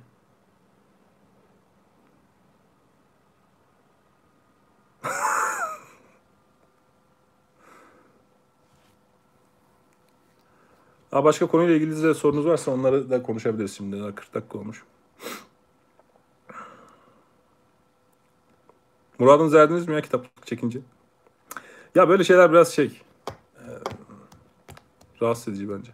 Aa, 11.12 11.24
başka 11.24 11.48
konuyla 11.48 11.76
ilgili 11.76 12.04
de 12.04 12.14
sorunuz 12.14 12.46
varsa 12.46 12.72
onları 12.72 13.10
da 13.10 13.24
konuşabiliriz 13.24 13.78
şimdi. 13.78 14.00
Daha 14.00 14.16
40 14.16 14.34
dakika 14.34 14.58
olmuş. 14.58 14.84
Muradınızı 19.20 19.58
erdiniz 19.58 19.88
mi 19.88 19.94
ya 19.94 20.02
kitaplık 20.02 20.48
çekince? 20.48 20.80
Ya 21.96 22.10
böyle 22.10 22.24
şeyler 22.24 22.52
biraz 22.52 22.74
şey... 22.74 23.02
e, 23.58 23.68
rahatsız 25.22 25.48
edici 25.48 25.70
bence. 25.70 25.92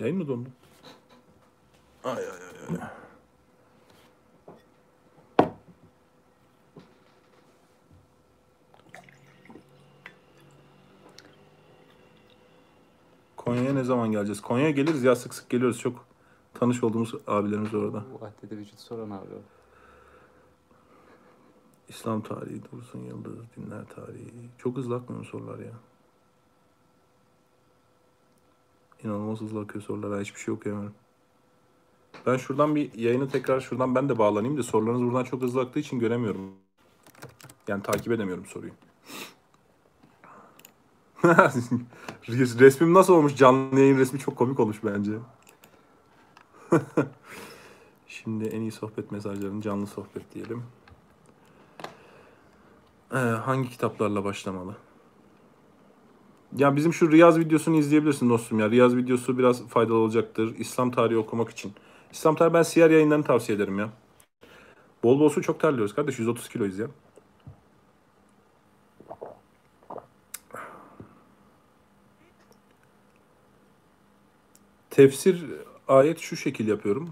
Yayın 0.00 0.16
mı 0.16 0.28
dondu? 0.28 0.48
Ay 2.04 2.12
ay 2.16 2.22
ay 2.22 2.78
ay. 2.80 2.88
Konya'ya 13.36 13.69
ne 13.80 13.84
zaman 13.84 14.12
geleceğiz? 14.12 14.40
Konya'ya 14.40 14.70
geliriz 14.70 15.04
ya 15.04 15.16
sık 15.16 15.34
sık 15.34 15.50
geliyoruz. 15.50 15.78
Çok 15.78 16.04
tanış 16.54 16.84
olduğumuz 16.84 17.14
abilerimiz 17.26 17.74
orada. 17.74 18.04
Bu 18.12 18.26
addede 18.26 18.56
vücut 18.56 18.80
soran 18.80 19.10
abi 19.10 19.34
o. 19.34 19.42
İslam 21.88 22.22
tarihi, 22.22 22.62
Dursun 22.72 22.98
Yıldız, 22.98 23.38
dinler 23.56 23.84
tarihi. 23.96 24.30
Çok 24.58 24.76
hızlı 24.76 24.96
akmıyor 24.96 25.24
sorular 25.24 25.58
ya. 25.58 25.72
İnanılmaz 29.04 29.40
hızlı 29.40 29.60
akıyor 29.60 29.84
sorular. 29.84 30.20
Hiçbir 30.20 30.40
şey 30.40 30.54
okuyamıyorum. 30.54 30.94
Ben 32.26 32.36
şuradan 32.36 32.74
bir 32.74 32.94
yayını 32.94 33.28
tekrar 33.28 33.60
şuradan 33.60 33.94
ben 33.94 34.08
de 34.08 34.18
bağlanayım 34.18 34.58
da 34.58 34.62
sorularınız 34.62 35.02
buradan 35.02 35.24
çok 35.24 35.42
hızlı 35.42 35.60
aktığı 35.60 35.78
için 35.78 35.98
göremiyorum. 35.98 36.52
Yani 37.68 37.82
takip 37.82 38.12
edemiyorum 38.12 38.46
soruyu. 38.46 38.72
Resmim 42.28 42.94
nasıl 42.94 43.14
olmuş? 43.14 43.36
Canlı 43.36 43.80
yayın 43.80 43.98
resmi 43.98 44.18
çok 44.18 44.36
komik 44.36 44.60
olmuş 44.60 44.76
bence. 44.84 45.12
Şimdi 48.06 48.44
en 48.44 48.60
iyi 48.60 48.72
sohbet 48.72 49.12
mesajlarını 49.12 49.62
canlı 49.62 49.86
sohbet 49.86 50.34
diyelim. 50.34 50.62
Ee, 53.12 53.16
hangi 53.16 53.70
kitaplarla 53.70 54.24
başlamalı? 54.24 54.76
Ya 56.56 56.76
bizim 56.76 56.92
şu 56.92 57.12
Riyaz 57.12 57.38
videosunu 57.38 57.76
izleyebilirsin 57.76 58.30
dostum 58.30 58.58
ya. 58.58 58.70
Riyaz 58.70 58.96
videosu 58.96 59.38
biraz 59.38 59.68
faydalı 59.68 59.96
olacaktır. 59.96 60.54
İslam 60.58 60.90
tarihi 60.90 61.18
okumak 61.18 61.50
için. 61.50 61.72
İslam 62.12 62.34
tarihi 62.34 62.54
ben 62.54 62.62
siyer 62.62 62.90
yayınlarını 62.90 63.24
tavsiye 63.24 63.56
ederim 63.56 63.78
ya. 63.78 63.90
Bol 65.02 65.20
bol 65.20 65.28
su 65.28 65.42
çok 65.42 65.60
terliyoruz 65.60 65.94
kardeş. 65.94 66.18
130 66.18 66.48
kiloyuz 66.48 66.78
ya. 66.78 66.86
Tefsir 74.90 75.44
ayet 75.88 76.18
şu 76.18 76.36
şekil 76.36 76.68
yapıyorum. 76.68 77.10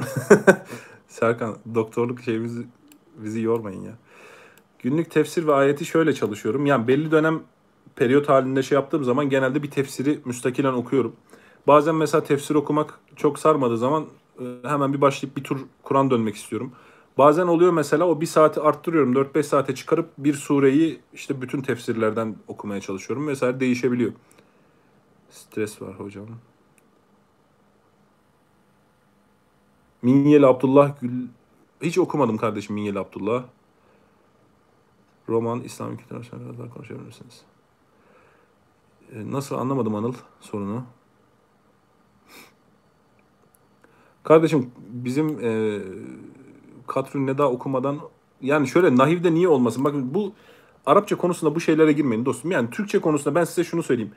Serkan 1.08 1.56
doktorluk 1.74 2.20
şeyimizi 2.20 2.66
bizi 3.16 3.40
yormayın 3.40 3.82
ya. 3.82 3.92
Günlük 4.78 5.10
tefsir 5.10 5.46
ve 5.46 5.54
ayeti 5.54 5.84
şöyle 5.84 6.12
çalışıyorum. 6.14 6.66
Yani 6.66 6.88
belli 6.88 7.10
dönem 7.10 7.42
periyot 7.96 8.28
halinde 8.28 8.62
şey 8.62 8.76
yaptığım 8.76 9.04
zaman 9.04 9.28
genelde 9.28 9.62
bir 9.62 9.70
tefsiri 9.70 10.18
müstakilen 10.24 10.72
okuyorum. 10.72 11.12
Bazen 11.66 11.94
mesela 11.94 12.24
tefsir 12.24 12.54
okumak 12.54 13.00
çok 13.16 13.38
sarmadığı 13.38 13.78
zaman 13.78 14.06
e, 14.40 14.44
hemen 14.68 14.92
bir 14.92 15.00
başlayıp 15.00 15.36
bir 15.36 15.44
tur 15.44 15.60
Kur'an 15.82 16.10
dönmek 16.10 16.36
istiyorum. 16.36 16.72
Bazen 17.18 17.46
oluyor 17.46 17.72
mesela 17.72 18.04
o 18.04 18.20
bir 18.20 18.26
saati 18.26 18.60
arttırıyorum. 18.60 19.14
4-5 19.14 19.42
saate 19.42 19.74
çıkarıp 19.74 20.10
bir 20.18 20.34
sureyi 20.34 21.00
işte 21.14 21.42
bütün 21.42 21.62
tefsirlerden 21.62 22.36
okumaya 22.48 22.80
çalışıyorum. 22.80 23.24
Mesela 23.24 23.60
değişebiliyor. 23.60 24.12
Stres 25.32 25.82
var 25.82 26.00
hocam. 26.00 26.26
Minyeli 30.02 30.46
Abdullah 30.46 31.00
Gül... 31.00 31.28
Hiç 31.82 31.98
okumadım 31.98 32.36
kardeşim 32.36 32.74
Minyeli 32.74 32.98
Abdullah. 32.98 33.44
Roman, 35.28 35.60
İslam 35.60 35.96
kültürü 35.96 36.20
biraz 36.20 36.58
daha 36.58 36.70
konuşabilir 36.70 37.06
misiniz? 37.06 37.42
Ee, 39.12 39.32
nasıl 39.32 39.56
anlamadım 39.56 39.94
Anıl 39.94 40.14
sorunu. 40.40 40.84
Kardeşim 44.22 44.70
bizim 44.76 45.40
e, 45.44 45.80
Katrün 46.86 47.26
Neda 47.26 47.50
okumadan 47.50 48.00
yani 48.40 48.68
şöyle 48.68 48.96
nahivde 48.96 49.34
niye 49.34 49.48
olmasın? 49.48 49.84
Bakın 49.84 50.14
bu 50.14 50.32
Arapça 50.86 51.16
konusunda 51.16 51.54
bu 51.54 51.60
şeylere 51.60 51.92
girmeyin 51.92 52.24
dostum. 52.24 52.50
Yani 52.50 52.70
Türkçe 52.70 52.98
konusunda 52.98 53.34
ben 53.34 53.44
size 53.44 53.64
şunu 53.64 53.82
söyleyeyim. 53.82 54.12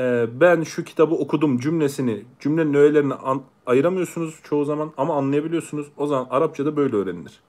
Ee, 0.00 0.28
ben 0.40 0.64
şu 0.64 0.84
kitabı 0.84 1.16
okudum 1.16 1.58
cümlesini, 1.60 2.24
cümlenin 2.40 2.74
öğelerini 2.74 3.14
an- 3.14 3.42
ayıramıyorsunuz 3.66 4.40
çoğu 4.44 4.66
zaman 4.66 4.92
ama 4.98 5.16
anlayabiliyorsunuz. 5.16 5.88
O 5.98 6.06
zaman 6.08 6.28
Arapçada 6.30 6.76
böyle 6.76 6.96
öğrenilir. 6.96 7.40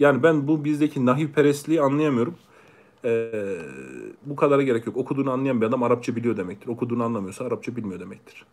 Yani 0.00 0.24
ben 0.24 0.48
bu 0.48 0.64
bizdeki 0.64 1.06
nahiv 1.06 1.28
perestliği 1.28 1.82
anlayamıyorum. 1.82 2.36
Ee, 3.04 3.58
bu 4.26 4.36
kadara 4.36 4.62
gerek 4.62 4.86
yok. 4.86 4.96
Okuduğunu 4.96 5.32
anlayan 5.32 5.62
bir 5.62 5.66
adam 5.66 5.84
Arapça 5.84 6.16
biliyor 6.16 6.38
demektir. 6.38 6.68
Okuduğunu 6.68 7.04
anlamıyorsa 7.04 7.44
Arapça 7.46 7.76
bilmiyor 7.76 8.00
demektir. 8.00 8.46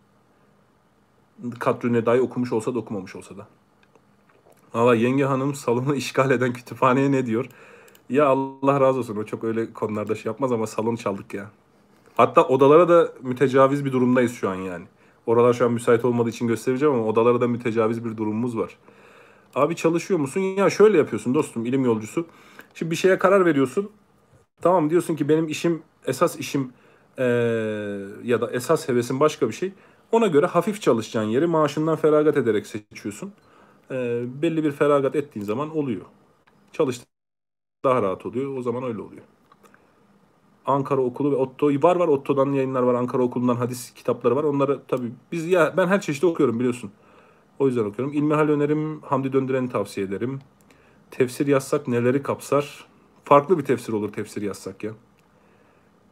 Kadrine 1.60 2.06
dahi 2.06 2.22
okumuş 2.22 2.52
olsa 2.54 2.74
da 2.76 2.80
okumamış 2.80 3.16
olsa 3.16 3.38
da. 3.38 3.48
Valla 4.74 4.96
yenge 4.96 5.24
hanım 5.26 5.56
salonu 5.56 5.96
işgal 6.04 6.32
eden 6.32 6.54
kütüphaneye 6.54 7.12
ne 7.12 7.26
diyor? 7.26 7.50
Ya 8.10 8.28
Allah 8.28 8.82
razı 8.82 9.00
olsun 9.00 9.18
o 9.18 9.26
çok 9.26 9.44
öyle 9.44 9.74
konularda 9.74 10.16
şey 10.16 10.30
yapmaz 10.32 10.52
ama 10.52 10.68
salon 10.68 10.96
çaldık 10.96 11.34
ya. 11.34 11.52
Hatta 12.20 12.44
odalara 12.44 12.90
da 12.90 13.14
mütecaviz 13.24 13.86
bir 13.86 13.94
durumdayız 13.94 14.34
şu 14.36 14.50
an 14.50 14.56
yani. 14.56 14.86
Oralar 15.28 15.54
şu 15.54 15.66
an 15.66 15.72
müsait 15.74 16.06
olmadığı 16.06 16.30
için 16.30 16.48
göstereceğim 16.48 16.96
ama 16.96 17.06
odalara 17.06 17.42
da 17.42 17.48
mütecaviz 17.48 18.06
bir 18.06 18.18
durumumuz 18.18 18.58
var. 18.58 18.78
Abi 19.56 19.76
çalışıyor 19.78 20.22
musun? 20.22 20.42
Ya 20.42 20.72
şöyle 20.72 21.00
yapıyorsun 21.00 21.36
dostum 21.36 21.66
ilim 21.66 21.86
yolcusu. 21.86 22.28
Şimdi 22.76 22.92
bir 22.92 22.98
şeye 22.98 23.20
karar 23.20 23.46
veriyorsun. 23.46 23.92
Tamam 24.62 24.90
diyorsun 24.90 25.16
ki 25.16 25.30
benim 25.30 25.48
işim 25.50 25.84
esas 26.08 26.38
işim 26.40 26.74
eee, 27.20 27.26
ya 28.24 28.42
da 28.42 28.52
esas 28.52 28.90
hevesim 28.90 29.22
başka 29.22 29.48
bir 29.50 29.54
şey. 29.54 29.74
Ona 30.14 30.28
göre 30.28 30.46
hafif 30.46 30.82
çalışacağın 30.82 31.26
yeri 31.30 31.48
maaşından 31.48 31.98
feragat 31.98 32.38
ederek 32.38 32.68
seçiyorsun. 32.68 33.34
Eee, 33.92 34.24
belli 34.44 34.66
bir 34.66 34.72
feragat 34.74 35.18
ettiğin 35.18 35.46
zaman 35.46 35.78
oluyor. 35.78 36.06
Çalıştığın 36.74 37.08
daha 37.86 38.04
rahat 38.04 38.28
oluyor. 38.28 38.58
O 38.58 38.64
zaman 38.64 38.84
öyle 38.84 39.02
oluyor. 39.02 39.24
Ankara 40.70 41.02
Okulu 41.02 41.32
ve 41.32 41.36
Otto 41.36 41.68
var 41.68 41.96
var 41.96 42.08
Otto'dan 42.08 42.52
yayınlar 42.52 42.82
var. 42.82 42.94
Ankara 42.94 43.24
Okulu'ndan 43.24 43.56
hadis 43.56 43.94
kitapları 43.94 44.36
var. 44.36 44.44
Onları 44.44 44.80
tabii 44.88 45.12
biz 45.32 45.48
ya 45.48 45.74
ben 45.78 45.88
her 45.88 46.02
çeşitli 46.02 46.28
okuyorum 46.28 46.60
biliyorsun. 46.60 46.92
O 47.60 47.68
yüzden 47.68 47.86
okuyorum. 47.86 48.14
İlmihal 48.14 48.50
önerim 48.50 49.02
Hamdi 49.02 49.34
Döndüren'i 49.34 49.70
tavsiye 49.70 50.06
ederim. 50.06 50.40
Tefsir 51.12 51.48
yazsak 51.48 51.88
neleri 51.88 52.24
kapsar? 52.24 52.86
Farklı 53.24 53.58
bir 53.58 53.66
tefsir 53.66 53.94
olur 53.94 54.14
tefsir 54.14 54.42
yazsak 54.42 54.84
ya. 54.84 54.92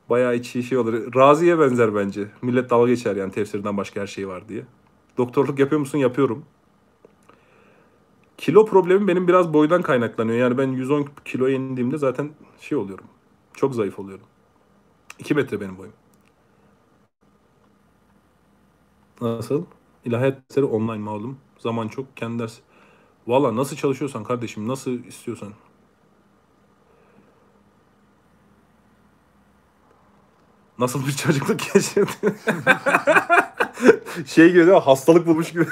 Bayağı 0.09 0.35
içi 0.35 0.63
şey 0.63 0.77
olur. 0.77 1.15
Razi'ye 1.15 1.59
benzer 1.59 1.95
bence. 1.95 2.27
Millet 2.41 2.69
dalga 2.69 2.87
geçer 2.87 3.15
yani 3.15 3.31
tefsirden 3.31 3.77
başka 3.77 4.01
her 4.01 4.07
şey 4.07 4.27
var 4.27 4.49
diye. 4.49 4.63
Doktorluk 5.17 5.59
yapıyor 5.59 5.79
musun? 5.79 5.97
Yapıyorum. 5.97 6.45
Kilo 8.37 8.65
problemi 8.65 9.07
benim 9.07 9.27
biraz 9.27 9.53
boydan 9.53 9.81
kaynaklanıyor. 9.81 10.37
Yani 10.37 10.57
ben 10.57 10.67
110 10.67 11.07
kiloya 11.25 11.55
indiğimde 11.55 11.97
zaten 11.97 12.29
şey 12.59 12.77
oluyorum. 12.77 13.05
Çok 13.53 13.75
zayıf 13.75 13.99
oluyorum. 13.99 14.25
2 15.19 15.33
metre 15.33 15.61
benim 15.61 15.77
boyum. 15.77 15.93
Nasıl? 19.21 19.65
İlahiyat 20.05 20.37
dersleri 20.49 20.65
online 20.65 20.97
malum. 20.97 21.37
Zaman 21.59 21.87
çok 21.87 22.17
kendi 22.17 22.43
ders. 22.43 22.57
Valla 23.27 23.55
nasıl 23.55 23.75
çalışıyorsan 23.75 24.23
kardeşim 24.23 24.67
nasıl 24.67 24.91
istiyorsan. 25.05 25.53
Nasıl 30.79 31.07
bir 31.07 31.11
çocukluk 31.11 31.59
geçirdin? 31.73 32.37
şey 34.25 34.47
gibi 34.49 34.57
değil 34.59 34.67
mi? 34.77 34.83
Hastalık 34.83 35.27
bulmuş 35.27 35.51
gibi. 35.51 35.65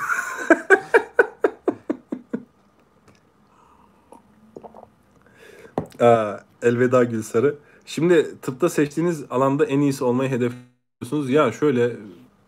Aa, 5.99 6.39
elveda 6.61 7.03
Gülsarı. 7.03 7.55
Şimdi 7.85 8.41
tıpta 8.41 8.69
seçtiğiniz 8.69 9.25
alanda 9.29 9.65
en 9.65 9.79
iyisi 9.79 10.03
olmayı 10.03 10.29
hedefliyorsunuz. 10.29 11.29
Ya 11.29 11.51
şöyle 11.51 11.97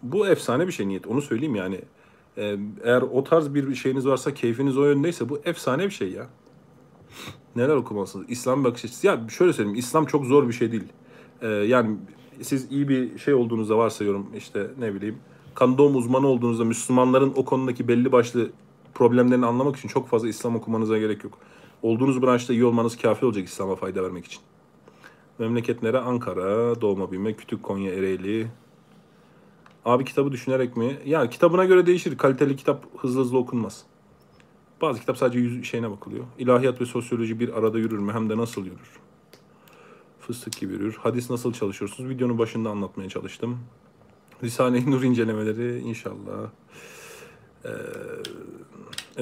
bu 0.03 0.27
efsane 0.27 0.67
bir 0.67 0.71
şey 0.71 0.87
niyet. 0.87 1.07
Onu 1.07 1.21
söyleyeyim 1.21 1.55
yani. 1.55 1.81
Ee, 2.37 2.57
eğer 2.83 3.01
o 3.01 3.23
tarz 3.23 3.53
bir 3.53 3.75
şeyiniz 3.75 4.07
varsa 4.07 4.33
keyfiniz 4.33 4.77
o 4.77 4.85
yöndeyse 4.85 5.29
bu 5.29 5.41
efsane 5.45 5.85
bir 5.85 5.91
şey 5.91 6.11
ya. 6.11 6.27
Neler 7.55 7.75
okumalısınız? 7.75 8.25
İslam 8.29 8.63
bakış 8.63 8.85
açısı. 8.85 9.07
Ya 9.07 9.21
şöyle 9.29 9.53
söyleyeyim. 9.53 9.79
İslam 9.79 10.05
çok 10.05 10.25
zor 10.25 10.47
bir 10.47 10.53
şey 10.53 10.71
değil. 10.71 10.83
Ee, 11.41 11.47
yani 11.47 11.97
siz 12.41 12.71
iyi 12.71 12.89
bir 12.89 13.17
şey 13.19 13.33
olduğunuzda 13.33 13.77
varsayıyorum 13.77 14.27
işte 14.37 14.67
ne 14.79 14.93
bileyim 14.93 15.19
kan 15.55 15.77
doğum 15.77 15.95
uzmanı 15.95 16.27
olduğunuzda 16.27 16.63
Müslümanların 16.65 17.33
o 17.35 17.45
konudaki 17.45 17.87
belli 17.87 18.11
başlı 18.11 18.49
problemlerini 18.93 19.45
anlamak 19.45 19.75
için 19.77 19.89
çok 19.89 20.07
fazla 20.07 20.27
İslam 20.27 20.55
okumanıza 20.55 20.97
gerek 20.97 21.23
yok. 21.23 21.37
Olduğunuz 21.81 22.21
branşta 22.21 22.53
iyi 22.53 22.65
olmanız 22.65 22.97
kafi 22.97 23.25
olacak 23.25 23.47
İslam'a 23.47 23.75
fayda 23.75 24.03
vermek 24.03 24.25
için. 24.25 24.41
Memleket 25.39 25.83
nere? 25.83 25.99
Ankara, 25.99 26.81
doğma 26.81 27.11
büyüme, 27.11 27.33
Kütük, 27.33 27.63
Konya, 27.63 27.93
Ereğli. 27.93 28.47
Abi 29.85 30.05
kitabı 30.05 30.31
düşünerek 30.31 30.77
mi? 30.77 30.99
Ya 31.05 31.29
kitabına 31.29 31.65
göre 31.65 31.85
değişir. 31.85 32.17
Kaliteli 32.17 32.55
kitap 32.55 32.85
hızlı 32.97 33.21
hızlı 33.21 33.37
okunmaz. 33.37 33.83
Bazı 34.81 34.99
kitap 34.99 35.17
sadece 35.17 35.39
yüz 35.39 35.65
şeyine 35.65 35.91
bakılıyor. 35.91 36.25
İlahiyat 36.37 36.81
ve 36.81 36.85
sosyoloji 36.85 37.39
bir 37.39 37.57
arada 37.57 37.79
yürür 37.79 37.99
mü? 37.99 38.13
Hem 38.13 38.29
de 38.29 38.37
nasıl 38.37 38.65
yürür? 38.65 38.99
Fıstık 40.19 40.57
gibi 40.57 40.73
yürür. 40.73 40.93
Hadis 40.93 41.29
nasıl 41.29 41.53
çalışıyorsunuz? 41.53 42.09
Videonun 42.09 42.37
başında 42.37 42.69
anlatmaya 42.69 43.09
çalıştım. 43.09 43.59
Risale-i 44.43 44.91
Nur 44.91 45.03
incelemeleri 45.03 45.79
inşallah. 45.79 46.49
Ee, 47.67 47.71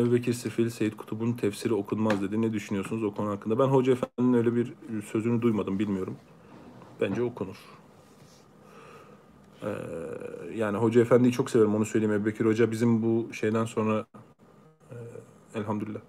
Ebu 0.02 0.14
Bekir 0.14 0.34
Sefil, 0.34 0.70
Seyyid 0.70 0.94
Kutub'un 0.94 1.34
tefsiri 1.34 1.74
okunmaz 1.74 2.22
dedi. 2.22 2.42
Ne 2.42 2.54
düşünüyorsunuz 2.54 3.04
o 3.04 3.14
konu 3.14 3.30
hakkında? 3.30 3.60
Ben 3.60 3.68
Hoca 3.68 3.94
Efendi'nin 3.94 4.34
öyle 4.38 4.56
bir 4.56 4.74
sözünü 5.12 5.42
duymadım, 5.42 5.80
bilmiyorum. 5.80 6.16
Bence 7.02 7.24
okunur. 7.24 7.56
Ee, 9.64 9.76
yani 10.56 10.78
Hoca 10.78 11.02
Efendi'yi 11.02 11.32
çok 11.32 11.50
severim, 11.50 11.76
onu 11.76 11.86
söyleyeyim. 11.86 12.14
Ebu 12.14 12.26
Bekir 12.26 12.46
Hoca 12.46 12.72
bizim 12.72 13.02
bu 13.04 13.34
şeyden 13.34 13.66
sonra 13.66 14.06
e, 14.92 14.96
elhamdülillah 15.56 16.00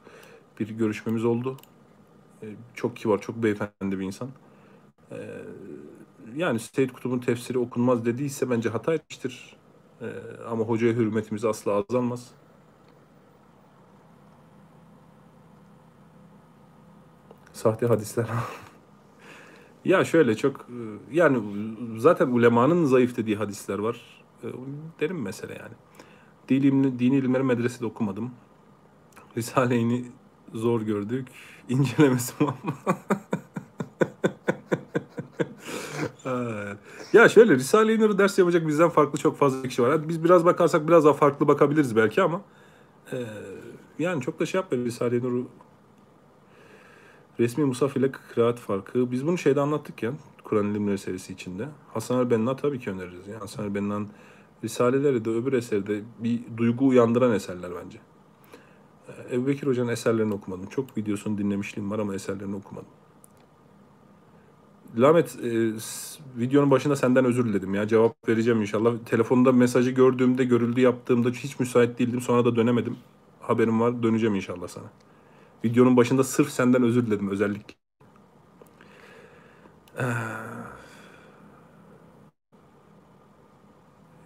bir 0.60 0.68
görüşmemiz 0.68 1.24
oldu. 1.24 1.56
E, 2.42 2.46
çok 2.74 2.96
kibar, 2.96 3.20
çok 3.20 3.36
beyefendi 3.36 3.98
bir 3.98 4.04
insan. 4.04 4.28
E, 5.10 5.16
yani 6.36 6.60
Seyyid 6.60 6.90
Kutub'un 6.90 7.18
tefsiri 7.18 7.58
okunmaz 7.58 8.04
dediyse 8.04 8.50
bence 8.50 8.68
hata 8.68 8.94
etmiştir. 8.94 9.56
E, 10.02 10.06
ama 10.48 10.64
hocaya 10.64 10.92
hürmetimiz 10.92 11.44
asla 11.44 11.72
azalmaz. 11.72 12.30
Sahte 17.52 17.86
hadisler. 17.86 18.26
ya 19.84 20.04
şöyle 20.04 20.36
çok 20.36 20.60
e, 20.60 21.16
yani 21.16 21.38
zaten 21.98 22.26
ulemanın 22.28 22.84
zayıf 22.84 23.16
dediği 23.16 23.36
hadisler 23.36 23.78
var. 23.78 24.24
E, 24.44 24.46
Derim 25.00 25.22
mesele 25.22 25.52
yani. 25.54 25.74
Dini, 26.48 26.66
ilim- 26.66 26.98
dini 26.98 27.16
ilimleri 27.16 27.42
medresede 27.42 27.86
okumadım. 27.86 28.30
Risale-i 29.36 30.04
zor 30.54 30.80
gördük. 30.82 31.28
İncelemesi 31.68 32.34
var 32.44 32.54
mı? 32.62 32.74
Evet. 36.24 36.78
Ya 37.12 37.28
şöyle 37.28 37.54
Risale-i 37.54 38.00
Nur'u 38.00 38.18
ders 38.18 38.38
yapacak 38.38 38.66
bizden 38.66 38.88
farklı 38.88 39.18
çok 39.18 39.36
fazla 39.36 39.68
kişi 39.68 39.82
var. 39.82 39.90
Hadi 39.90 40.08
Biz 40.08 40.24
biraz 40.24 40.44
bakarsak 40.44 40.88
biraz 40.88 41.04
daha 41.04 41.12
farklı 41.12 41.48
bakabiliriz 41.48 41.96
belki 41.96 42.22
ama 42.22 42.40
e, 43.12 43.16
yani 43.98 44.22
çok 44.22 44.40
da 44.40 44.46
şey 44.46 44.60
yapmayın 44.60 44.84
Risale-i 44.84 45.22
Nur'u 45.22 45.48
Resmi 47.40 47.64
Musaf 47.64 47.96
ile 47.96 48.12
kıraat 48.12 48.58
farkı. 48.58 49.10
Biz 49.12 49.26
bunu 49.26 49.38
şeyde 49.38 49.60
anlattık 49.60 50.02
ya. 50.02 50.12
Kur'an 50.44 50.66
ilimleri 50.66 50.98
serisi 50.98 51.32
içinde. 51.32 51.68
Hasan 51.94 52.20
el-Benna 52.20 52.56
tabii 52.56 52.78
ki 52.78 52.90
öneririz. 52.90 53.28
Yani 53.28 53.38
Hasan 53.38 53.64
el-Benna'nın 53.64 54.08
Risaleleri 54.64 55.24
de 55.24 55.30
öbür 55.30 55.52
eserde 55.52 56.00
bir 56.18 56.40
duygu 56.56 56.86
uyandıran 56.86 57.32
eserler 57.32 57.70
bence. 57.84 57.98
Ee, 59.08 59.34
Ebu 59.36 59.46
Bekir 59.46 59.66
Hoca'nın 59.66 59.88
eserlerini 59.88 60.34
okumadım. 60.34 60.66
Çok 60.66 60.96
videosunu 60.96 61.38
dinlemişliğim 61.38 61.90
var 61.90 61.98
ama 61.98 62.14
eserlerini 62.14 62.56
okumadım. 62.56 62.88
Lamet, 64.96 65.36
e, 65.44 65.72
videonun 66.40 66.70
başında 66.70 66.96
senden 66.96 67.24
özür 67.24 67.44
diledim 67.44 67.74
ya. 67.74 67.88
Cevap 67.88 68.28
vereceğim 68.28 68.60
inşallah. 68.60 68.92
Telefonda 69.06 69.52
mesajı 69.52 69.90
gördüğümde, 69.90 70.44
görüldü 70.44 70.80
yaptığımda 70.80 71.30
hiç 71.30 71.60
müsait 71.60 71.98
değildim. 71.98 72.20
Sonra 72.20 72.44
da 72.44 72.56
dönemedim. 72.56 72.96
Haberim 73.40 73.80
var. 73.80 74.02
Döneceğim 74.02 74.34
inşallah 74.34 74.68
sana. 74.68 74.84
Videonun 75.64 75.96
başında 75.96 76.24
sırf 76.24 76.50
senden 76.50 76.82
özür 76.82 77.06
diledim 77.06 77.30
özellikle. 77.30 77.74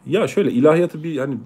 Ya 0.06 0.28
şöyle 0.28 0.52
ilahiyatı 0.52 1.02
bir 1.02 1.18
hani 1.18 1.38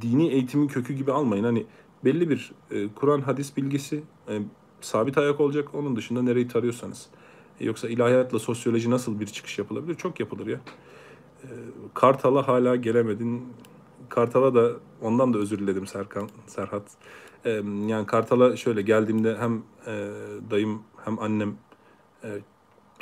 dini 0.00 0.28
eğitimin 0.28 0.68
kökü 0.68 0.94
gibi 0.94 1.12
almayın. 1.12 1.44
Hani 1.44 1.66
belli 2.04 2.30
bir 2.30 2.52
e, 2.70 2.88
Kur'an 2.88 3.20
hadis 3.20 3.56
bilgisi 3.56 4.02
e, 4.28 4.38
sabit 4.80 5.18
ayak 5.18 5.40
olacak. 5.40 5.74
Onun 5.74 5.96
dışında 5.96 6.22
nereyi 6.22 6.48
tarıyorsanız. 6.48 7.08
Yoksa 7.62 7.88
ilahiyatla 7.88 8.38
sosyoloji 8.38 8.90
nasıl 8.90 9.20
bir 9.20 9.26
çıkış 9.26 9.58
yapılabilir? 9.58 9.94
Çok 9.94 10.20
yapılır 10.20 10.46
ya. 10.46 10.60
E, 11.42 11.48
Kartal'a 11.94 12.48
hala 12.48 12.76
gelemedin. 12.76 13.52
Kartal'a 14.08 14.54
da 14.54 14.70
ondan 15.02 15.34
da 15.34 15.38
özür 15.38 15.58
diledim 15.58 15.86
Serkan, 15.86 16.28
Serhat. 16.46 16.82
E, 17.44 17.50
yani 17.86 18.06
Kartal'a 18.06 18.56
şöyle 18.56 18.82
geldiğimde 18.82 19.36
hem 19.38 19.62
e, 19.86 20.10
dayım 20.50 20.82
hem 21.04 21.18
annem 21.18 21.56
e, 22.24 22.38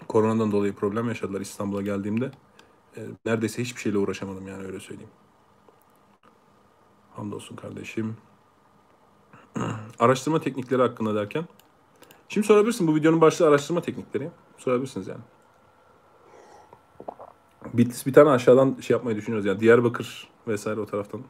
koronadan 0.09 0.53
dolayı 0.53 0.73
problem 0.75 1.09
yaşadılar 1.09 1.41
İstanbul'a 1.41 1.83
geldiğimde. 1.83 2.31
E, 2.97 3.01
neredeyse 3.27 3.63
hiçbir 3.63 3.81
şeyle 3.81 3.99
uğraşamadım 3.99 4.49
yani 4.49 4.67
öyle 4.67 4.81
söyleyeyim. 4.81 5.11
Hamdolsun 7.17 7.57
kardeşim. 7.57 8.17
Araştırma 9.99 10.41
teknikleri 10.41 10.83
hakkında 10.83 11.15
derken 11.15 11.45
Şimdi 12.33 12.47
sorabilirsin 12.47 12.87
bu 12.87 12.95
videonun 12.95 13.21
başlığı 13.21 13.49
araştırma 13.49 13.83
teknikleri. 13.83 14.31
Sorabilirsiniz 14.59 15.09
yani. 15.09 15.21
Bitlis 17.75 18.07
bir 18.07 18.13
tane 18.13 18.31
aşağıdan 18.31 18.77
şey 18.81 18.95
yapmayı 18.95 19.17
düşünüyoruz 19.17 19.47
yani 19.47 19.61
Diyarbakır 19.61 20.29
vesaire 20.49 20.81
o 20.81 20.87
taraftan. 20.87 21.21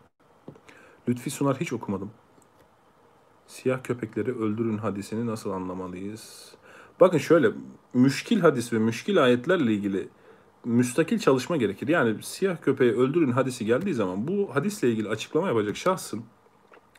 Lütfi 1.08 1.30
Sunar 1.30 1.60
hiç 1.60 1.72
okumadım. 1.72 2.10
Siyah 3.46 3.82
köpekleri 3.82 4.38
öldürün 4.38 4.78
hadisini 4.78 5.26
nasıl 5.26 5.50
anlamalıyız? 5.50 6.54
Bakın 7.00 7.18
şöyle 7.18 7.50
müşkil 7.94 8.40
hadis 8.40 8.72
ve 8.72 8.78
müşkil 8.78 9.24
ayetlerle 9.24 9.72
ilgili 9.72 10.08
müstakil 10.64 11.18
çalışma 11.18 11.56
gerekir. 11.56 11.88
Yani 11.88 12.22
siyah 12.22 12.62
köpeği 12.62 12.92
öldürün 12.92 13.32
hadisi 13.32 13.66
geldiği 13.66 13.94
zaman 13.94 14.28
bu 14.28 14.54
hadisle 14.54 14.90
ilgili 14.90 15.08
açıklama 15.08 15.48
yapacak 15.48 15.76
şahsın 15.76 16.24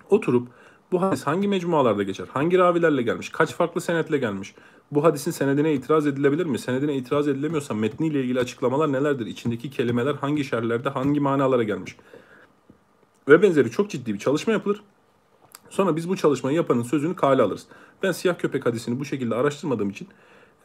oturup 0.10 0.48
bu 0.92 1.02
hadis 1.02 1.28
hangi 1.28 1.48
mecmualarda 1.48 2.04
geçer? 2.04 2.28
Hangi 2.34 2.58
ravilerle 2.58 3.02
gelmiş? 3.02 3.30
Kaç 3.30 3.54
farklı 3.54 3.82
senetle 3.82 4.18
gelmiş? 4.18 4.56
Bu 4.92 5.04
hadisin 5.04 5.32
senedine 5.32 5.74
itiraz 5.74 6.08
edilebilir 6.08 6.46
mi? 6.46 6.60
Senedine 6.60 6.96
itiraz 6.96 7.28
edilemiyorsa 7.28 7.74
metniyle 7.74 8.22
ilgili 8.22 8.40
açıklamalar 8.40 8.92
nelerdir? 8.92 9.26
İçindeki 9.26 9.70
kelimeler 9.70 10.16
hangi 10.16 10.44
şerlerde 10.44 10.90
hangi 10.90 11.20
manalara 11.20 11.64
gelmiş? 11.64 11.96
Ve 13.28 13.42
benzeri 13.42 13.72
çok 13.72 13.90
ciddi 13.90 14.14
bir 14.14 14.20
çalışma 14.20 14.54
yapılır. 14.54 14.84
Sonra 15.70 15.96
biz 15.96 16.10
bu 16.10 16.18
çalışmayı 16.18 16.56
yapanın 16.58 16.84
sözünü 16.84 17.16
kale 17.16 17.42
alırız. 17.42 17.66
Ben 18.04 18.12
siyah 18.12 18.38
köpek 18.38 18.66
hadisini 18.66 19.00
bu 19.00 19.06
şekilde 19.06 19.36
araştırmadığım 19.36 19.90
için 19.90 20.08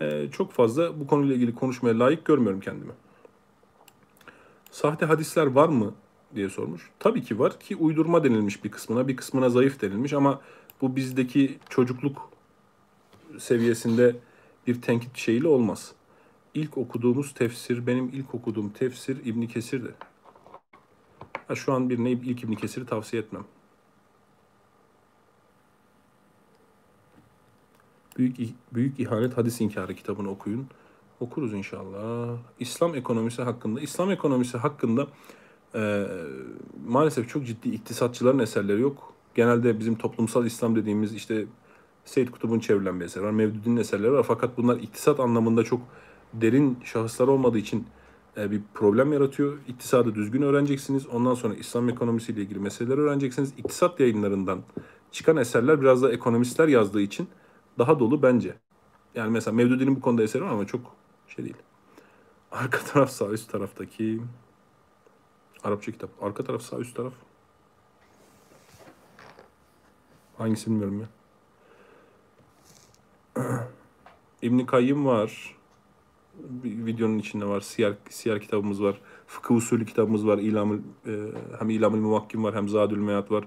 e, 0.01 0.29
çok 0.33 0.53
fazla 0.53 1.01
bu 1.01 1.07
konuyla 1.07 1.35
ilgili 1.35 1.55
konuşmaya 1.55 1.99
layık 1.99 2.25
görmüyorum 2.25 2.61
kendimi. 2.61 2.93
Sahte 4.71 5.07
hadisler 5.07 5.47
var 5.47 5.69
mı 5.69 5.95
diye 6.37 6.49
sormuş. 6.49 6.91
Tabii 6.99 7.23
ki 7.23 7.39
var 7.39 7.61
ki 7.61 7.77
uydurma 7.77 8.25
denilmiş 8.25 8.65
bir 8.65 8.71
kısmına, 8.71 9.09
bir 9.09 9.17
kısmına 9.17 9.51
zayıf 9.51 9.81
denilmiş 9.81 10.13
ama 10.13 10.41
bu 10.81 10.97
bizdeki 10.97 11.59
çocukluk 11.69 12.31
seviyesinde 13.39 14.17
bir 14.67 14.83
tenkit 14.83 15.17
şeyiyle 15.17 15.49
olmaz. 15.49 15.93
İlk 16.55 16.79
okuduğumuz 16.79 17.35
tefsir, 17.35 17.87
benim 17.87 18.09
ilk 18.09 18.35
okuduğum 18.35 18.71
tefsir 18.71 19.27
İbn 19.27 19.47
Kesir'di. 19.47 19.95
Ha, 21.49 21.55
şu 21.55 21.73
an 21.73 21.91
birine 21.91 22.11
ilk 22.11 22.45
İbn 22.45 22.53
Kesir'i 22.53 22.87
tavsiye 22.87 23.23
etmem. 23.23 23.45
Büyük 28.19 28.37
Büyük 28.75 29.01
İhanet 29.01 29.37
Hadis 29.37 29.61
İnkarı 29.61 29.95
kitabını 29.95 30.31
okuyun. 30.31 30.67
Okuruz 31.21 31.53
inşallah. 31.53 32.39
İslam 32.61 32.95
ekonomisi 32.95 33.43
hakkında. 33.43 33.81
İslam 33.81 34.11
ekonomisi 34.11 34.59
hakkında 34.59 35.07
e, 35.77 36.07
maalesef 36.87 37.29
çok 37.29 37.47
ciddi 37.47 37.69
iktisatçıların 37.69 38.39
eserleri 38.39 38.81
yok. 38.81 39.13
Genelde 39.35 39.79
bizim 39.79 39.95
toplumsal 39.95 40.47
İslam 40.47 40.77
dediğimiz 40.77 41.15
işte 41.15 41.47
Seyyid 42.05 42.29
Kutub'un 42.29 42.59
çevrilen 42.59 43.01
bir 43.01 43.05
eser 43.05 43.23
var. 43.23 43.31
Mevdudi'nin 43.31 43.77
eserleri 43.77 44.13
var. 44.13 44.23
Fakat 44.23 44.57
bunlar 44.57 44.77
iktisat 44.77 45.21
anlamında 45.21 45.65
çok 45.65 45.81
derin 46.35 46.79
şahıslar 46.85 47.29
olmadığı 47.29 47.59
için 47.59 47.87
e, 48.37 48.51
bir 48.51 48.61
problem 48.75 49.13
yaratıyor. 49.13 49.59
İktisadı 49.69 50.15
düzgün 50.15 50.43
öğreneceksiniz. 50.43 51.07
Ondan 51.07 51.35
sonra 51.35 51.55
İslam 51.55 51.89
ekonomisiyle 51.89 52.41
ilgili 52.41 52.59
meseleler 52.59 52.99
öğreneceksiniz. 52.99 53.53
İktisat 53.59 54.01
yayınlarından 54.01 54.61
çıkan 55.13 55.37
eserler 55.37 55.81
biraz 55.81 56.03
da 56.03 56.13
ekonomistler 56.13 56.69
yazdığı 56.69 57.01
için 57.01 57.29
daha 57.79 57.99
dolu 57.99 58.23
bence. 58.23 58.55
Yani 59.15 59.31
mesela 59.31 59.55
Mevdudi'nin 59.55 59.97
bu 59.97 60.01
konuda 60.01 60.23
eseri 60.23 60.43
var 60.43 60.51
ama 60.51 60.67
çok 60.67 60.81
şey 61.29 61.45
değil. 61.45 61.57
Arka 62.53 62.79
taraf 62.79 63.11
sağ 63.11 63.29
üst 63.31 63.53
taraftaki 63.53 64.21
Arapça 65.67 65.93
kitap. 65.93 66.11
Arka 66.23 66.45
taraf 66.45 66.63
sağ 66.63 66.79
üst 66.79 66.97
taraf. 66.97 67.13
Hangisi 70.39 70.71
bilmiyorum 70.71 71.01
ya. 71.01 71.09
İbn 74.43 74.59
Kayyım 74.59 75.07
var. 75.07 75.57
Bir 76.35 76.87
videonun 76.87 77.19
içinde 77.19 77.45
var. 77.47 77.61
Siyer, 77.61 77.95
siyer 78.11 78.41
kitabımız 78.41 78.83
var. 78.83 79.01
Fıkıh 79.27 79.55
usulü 79.55 79.87
kitabımız 79.87 80.27
var. 80.27 80.39
İlamül, 80.39 80.81
e, 81.07 81.13
hem 81.59 81.71
İlamül 81.71 82.01
Muvakkim 82.01 82.45
var 82.45 82.55
hem 82.55 82.69
Zadül 82.69 82.99
Meyat 82.99 83.31
var. 83.31 83.45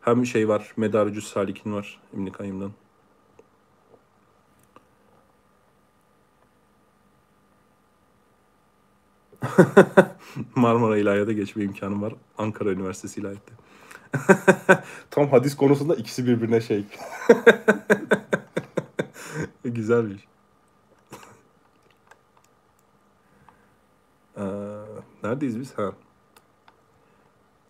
Hem 0.00 0.26
şey 0.26 0.48
var. 0.48 0.72
Medarücüs 0.76 1.26
Salik'in 1.26 1.72
var 1.72 2.00
İbn 2.14 2.26
Kayyım'dan. 2.26 2.72
Marmara 10.54 10.98
İlahiyat'a 10.98 11.32
geçme 11.32 11.64
imkanım 11.64 12.02
var. 12.02 12.14
Ankara 12.38 12.70
Üniversitesi 12.70 13.20
İlahiyat'ta. 13.20 13.54
Tam 15.10 15.28
hadis 15.28 15.56
konusunda 15.56 15.94
ikisi 15.94 16.26
birbirine 16.26 16.60
şey. 16.60 16.84
Güzelmiş. 19.64 20.24
Ee, 24.36 24.42
neredeyiz 25.22 25.60
biz? 25.60 25.78
Ha. 25.78 25.92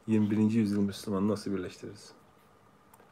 21. 0.07 0.51
yüzyıl 0.51 0.81
Müslümanı 0.81 1.29
nasıl 1.29 1.53
birleştiririz? 1.53 2.13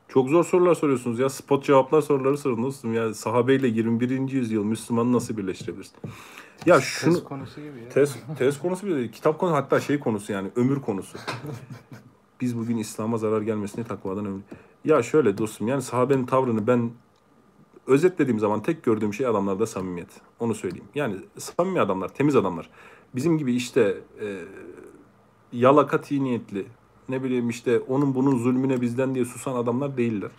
Çok 0.08 0.28
zor 0.28 0.44
sorular 0.44 0.74
soruyorsunuz 0.74 1.18
ya. 1.18 1.28
Spot 1.28 1.64
cevaplar 1.64 2.02
soruları 2.02 2.38
sorun 2.38 2.62
dostum. 2.62 2.94
Ya 2.94 3.14
sahabeyle 3.14 3.68
21. 3.68 4.30
yüzyıl 4.30 4.64
Müslümanı 4.64 5.12
nasıl 5.12 5.36
birleştirebiliriz? 5.36 5.92
Ya 6.66 6.80
şunu 6.80 7.14
Tez 7.14 7.24
konusu 7.24 7.60
gibi 7.60 7.82
ya. 7.82 7.88
tez, 7.88 8.16
tez 8.38 8.58
konusu 8.58 8.86
bile 8.86 8.96
değil. 8.96 9.12
Kitap 9.12 9.38
konu 9.38 9.52
hatta 9.52 9.80
şey 9.80 9.98
konusu 9.98 10.32
yani 10.32 10.50
ömür 10.56 10.80
konusu. 10.80 11.18
Biz 12.40 12.58
bugün 12.58 12.76
İslam'a 12.76 13.18
zarar 13.18 13.42
gelmesine 13.42 13.84
takvadan 13.84 14.26
ömür. 14.26 14.42
Ya 14.84 15.02
şöyle 15.02 15.38
dostum 15.38 15.68
yani 15.68 15.82
sahabenin 15.82 16.26
tavrını 16.26 16.66
ben 16.66 16.90
özetlediğim 17.86 18.38
zaman 18.38 18.62
tek 18.62 18.82
gördüğüm 18.82 19.14
şey 19.14 19.26
adamlarda 19.26 19.66
samimiyet. 19.66 20.08
Onu 20.40 20.54
söyleyeyim. 20.54 20.88
Yani 20.94 21.16
samimi 21.38 21.80
adamlar, 21.80 22.08
temiz 22.08 22.36
adamlar. 22.36 22.70
Bizim 23.14 23.38
gibi 23.38 23.54
işte 23.54 23.96
e, 24.20 24.38
yalaka 25.52 26.00
niyetli, 26.10 26.66
ne 27.08 27.22
bileyim 27.22 27.50
işte 27.50 27.78
onun 27.80 28.14
bunun 28.14 28.38
zulmüne 28.38 28.80
bizden 28.80 29.14
diye 29.14 29.24
susan 29.24 29.54
adamlar 29.54 29.96
değiller. 29.96 30.30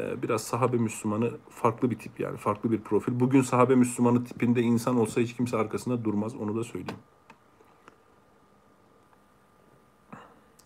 E, 0.00 0.22
biraz 0.22 0.42
sahabe 0.42 0.76
Müslümanı 0.76 1.30
farklı 1.50 1.90
bir 1.90 1.98
tip 1.98 2.20
yani 2.20 2.36
farklı 2.36 2.72
bir 2.72 2.80
profil. 2.80 3.20
Bugün 3.20 3.42
sahabe 3.42 3.74
Müslümanı 3.74 4.24
tipinde 4.24 4.62
insan 4.62 4.96
olsa 4.96 5.20
hiç 5.20 5.36
kimse 5.36 5.56
arkasında 5.56 6.04
durmaz 6.04 6.34
onu 6.36 6.56
da 6.56 6.64
söyleyeyim. 6.64 7.00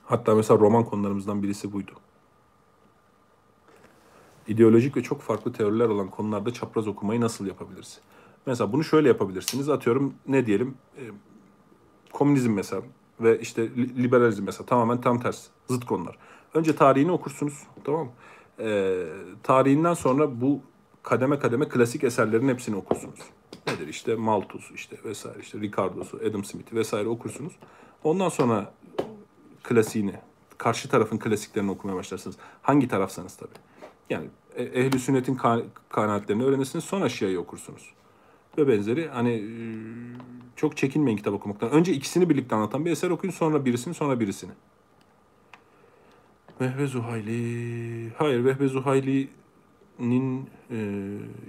Hatta 0.05 0.35
mesela 0.35 0.61
roman 0.61 0.85
konularımızdan 0.85 1.43
birisi 1.43 1.73
buydu. 1.73 1.93
İdeolojik 4.49 4.97
ve 4.97 5.03
çok 5.03 5.21
farklı 5.21 5.53
teoriler 5.53 5.89
olan 5.89 6.11
konularda 6.11 6.53
çapraz 6.53 6.89
okumayı 6.89 7.21
nasıl 7.21 7.47
yapabiliriz? 7.47 8.01
Mesela 8.47 8.73
bunu 8.73 8.85
şöyle 8.85 9.09
yapabilirsiniz. 9.09 9.69
Atıyorum 9.69 10.15
ne 10.27 10.47
diyelim? 10.47 10.75
E, 10.97 11.03
komünizm 12.13 12.53
mesela 12.53 12.83
ve 13.21 13.41
işte 13.41 13.71
li- 13.71 14.03
liberalizm 14.03 14.45
mesela 14.45 14.67
tamamen 14.67 15.01
tam 15.01 15.21
ters. 15.21 15.47
Zıt 15.69 15.85
konular. 15.85 16.19
Önce 16.55 16.77
tarihini 16.77 17.13
okursunuz. 17.13 17.63
Tamam 17.85 18.07
mı? 18.07 18.13
E, 18.61 19.05
tarihinden 19.43 19.95
sonra 19.95 20.41
bu 20.41 20.61
kademe 21.03 21.39
kademe 21.39 21.69
klasik 21.69 22.05
eserlerin 22.05 22.49
hepsini 22.49 22.77
okursunuz. 22.77 23.21
Nedir 23.67 23.89
işte 23.89 24.15
Malthus 24.15 24.71
işte 24.75 24.97
vesaire 25.05 25.39
işte 25.41 25.61
Ricardo'su, 25.61 26.21
Adam 26.31 26.45
Smith'i 26.45 26.77
vesaire 26.77 27.09
okursunuz. 27.09 27.53
Ondan 28.05 28.29
sonra 28.29 28.75
klasiğini, 29.63 30.15
karşı 30.59 30.89
tarafın 30.89 31.19
klasiklerini 31.19 31.71
okumaya 31.71 31.97
başlarsınız. 31.97 32.37
Hangi 32.63 32.89
tarafsanız 32.89 33.37
tabii. 33.37 33.51
Yani 34.11 34.27
e- 34.57 34.63
ehli 34.63 34.99
sünnetin 34.99 35.37
ka- 35.37 35.65
kanaatlerini 35.89 36.45
öğrenirsiniz 36.45 36.85
sonra 36.85 37.09
Şia'yı 37.09 37.41
okursunuz. 37.41 37.91
Ve 38.59 38.69
benzeri 38.69 39.09
hani 39.09 39.33
e, 39.33 39.49
çok 40.57 40.77
çekinmeyin 40.77 41.17
kitap 41.17 41.35
okumaktan. 41.35 41.71
Önce 41.71 41.93
ikisini 41.93 42.31
birlikte 42.31 42.55
anlatan 42.57 42.85
bir 42.85 42.91
eser 42.91 43.11
okuyun 43.11 43.33
sonra 43.33 43.65
birisini 43.65 43.95
sonra 43.95 44.21
birisini. 44.21 44.53
Vehbe 46.61 46.87
Zuhayli. 46.87 48.11
Hayır 48.19 48.45
Vehbe 48.45 48.69
Zuhayli'nin 48.69 50.51
e, 50.71 50.79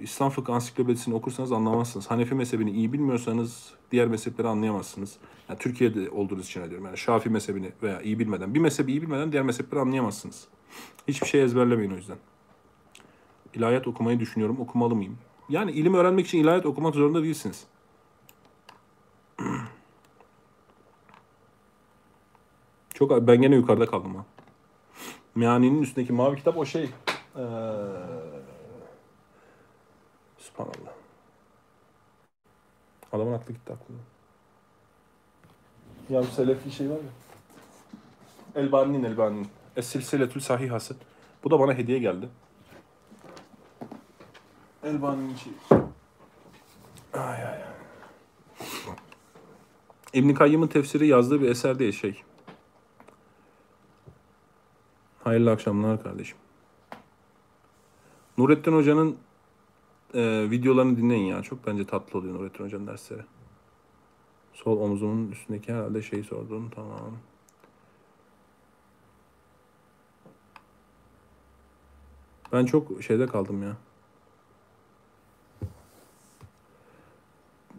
İslam 0.01 0.29
Fıkıh 0.29 0.53
Ansiklopedisini 0.53 1.15
okursanız 1.15 1.51
anlamazsınız. 1.51 2.11
Hanefi 2.11 2.35
mezhebini 2.35 2.71
iyi 2.71 2.93
bilmiyorsanız 2.93 3.73
diğer 3.91 4.07
mezhepleri 4.07 4.47
anlayamazsınız. 4.47 5.17
Yani 5.49 5.59
Türkiye'de 5.59 6.09
olduğunuz 6.09 6.45
için 6.45 6.69
diyorum. 6.69 6.85
Yani 6.85 6.97
Şafii 6.97 7.29
mezhebini 7.29 7.71
veya 7.83 8.01
iyi 8.01 8.19
bilmeden, 8.19 8.53
bir 8.53 8.59
mezhebi 8.59 8.91
iyi 8.91 9.01
bilmeden 9.01 9.31
diğer 9.31 9.43
mezhepleri 9.43 9.81
anlayamazsınız. 9.81 10.47
Hiçbir 11.07 11.27
şey 11.27 11.43
ezberlemeyin 11.43 11.91
o 11.91 11.95
yüzden. 11.95 12.17
İlahiyat 13.53 13.87
okumayı 13.87 14.19
düşünüyorum. 14.19 14.59
Okumalı 14.59 14.95
mıyım? 14.95 15.17
Yani 15.49 15.71
ilim 15.71 15.93
öğrenmek 15.93 16.27
için 16.27 16.39
ilahiyat 16.39 16.65
okumak 16.65 16.95
zorunda 16.95 17.23
değilsiniz. 17.23 17.67
Çok 22.93 23.27
ben 23.27 23.41
gene 23.41 23.55
yukarıda 23.55 23.85
kaldım 23.85 24.15
ha. 24.15 24.25
Meani'nin 25.35 25.81
üstündeki 25.81 26.13
mavi 26.13 26.35
kitap 26.35 26.57
o 26.57 26.65
şey. 26.65 26.83
Ee... 26.83 26.89
Subhanallah. 30.37 30.93
Adamın 33.13 33.33
aklı 33.33 33.53
gitti 33.53 33.73
aklına. 33.73 33.99
Ya 36.09 36.21
bir 36.21 36.27
selefi 36.27 36.71
şey 36.71 36.89
var 36.89 36.95
ya. 36.95 38.61
Elbani'nin 38.61 39.03
Elbani'nin. 39.03 39.47
Es-Silsiletül 39.77 40.39
Sahihası. 40.39 40.95
Bu 41.43 41.51
da 41.51 41.59
bana 41.59 41.73
hediye 41.73 41.99
geldi. 41.99 42.29
Elbani'nin 44.83 45.33
içi. 45.33 45.49
Ay 47.13 47.45
ay 47.45 47.63
ay. 47.63 47.75
İbn 50.13 50.33
Kayyım'ın 50.33 50.67
tefsiri 50.67 51.07
yazdığı 51.07 51.41
bir 51.41 51.49
eser 51.49 51.79
değil 51.79 51.91
şey. 51.91 52.23
Hayırlı 55.25 55.51
akşamlar 55.51 56.03
kardeşim. 56.03 56.37
Nurettin 58.37 58.73
Hoca'nın 58.73 59.17
e, 60.13 60.51
videolarını 60.51 60.97
dinleyin 60.97 61.25
ya. 61.25 61.41
Çok 61.41 61.67
bence 61.67 61.85
tatlı 61.85 62.19
oluyor 62.19 62.33
Nurettin 62.35 62.63
Hoca'nın 62.63 62.87
dersleri. 62.87 63.21
Sol 64.53 64.79
omuzumun 64.79 65.31
üstündeki 65.31 65.73
herhalde 65.73 66.01
şeyi 66.01 66.23
sordun. 66.23 66.69
Tamam. 66.75 67.17
Ben 72.53 72.65
çok 72.65 73.03
şeyde 73.03 73.27
kaldım 73.27 73.63
ya. 73.63 73.77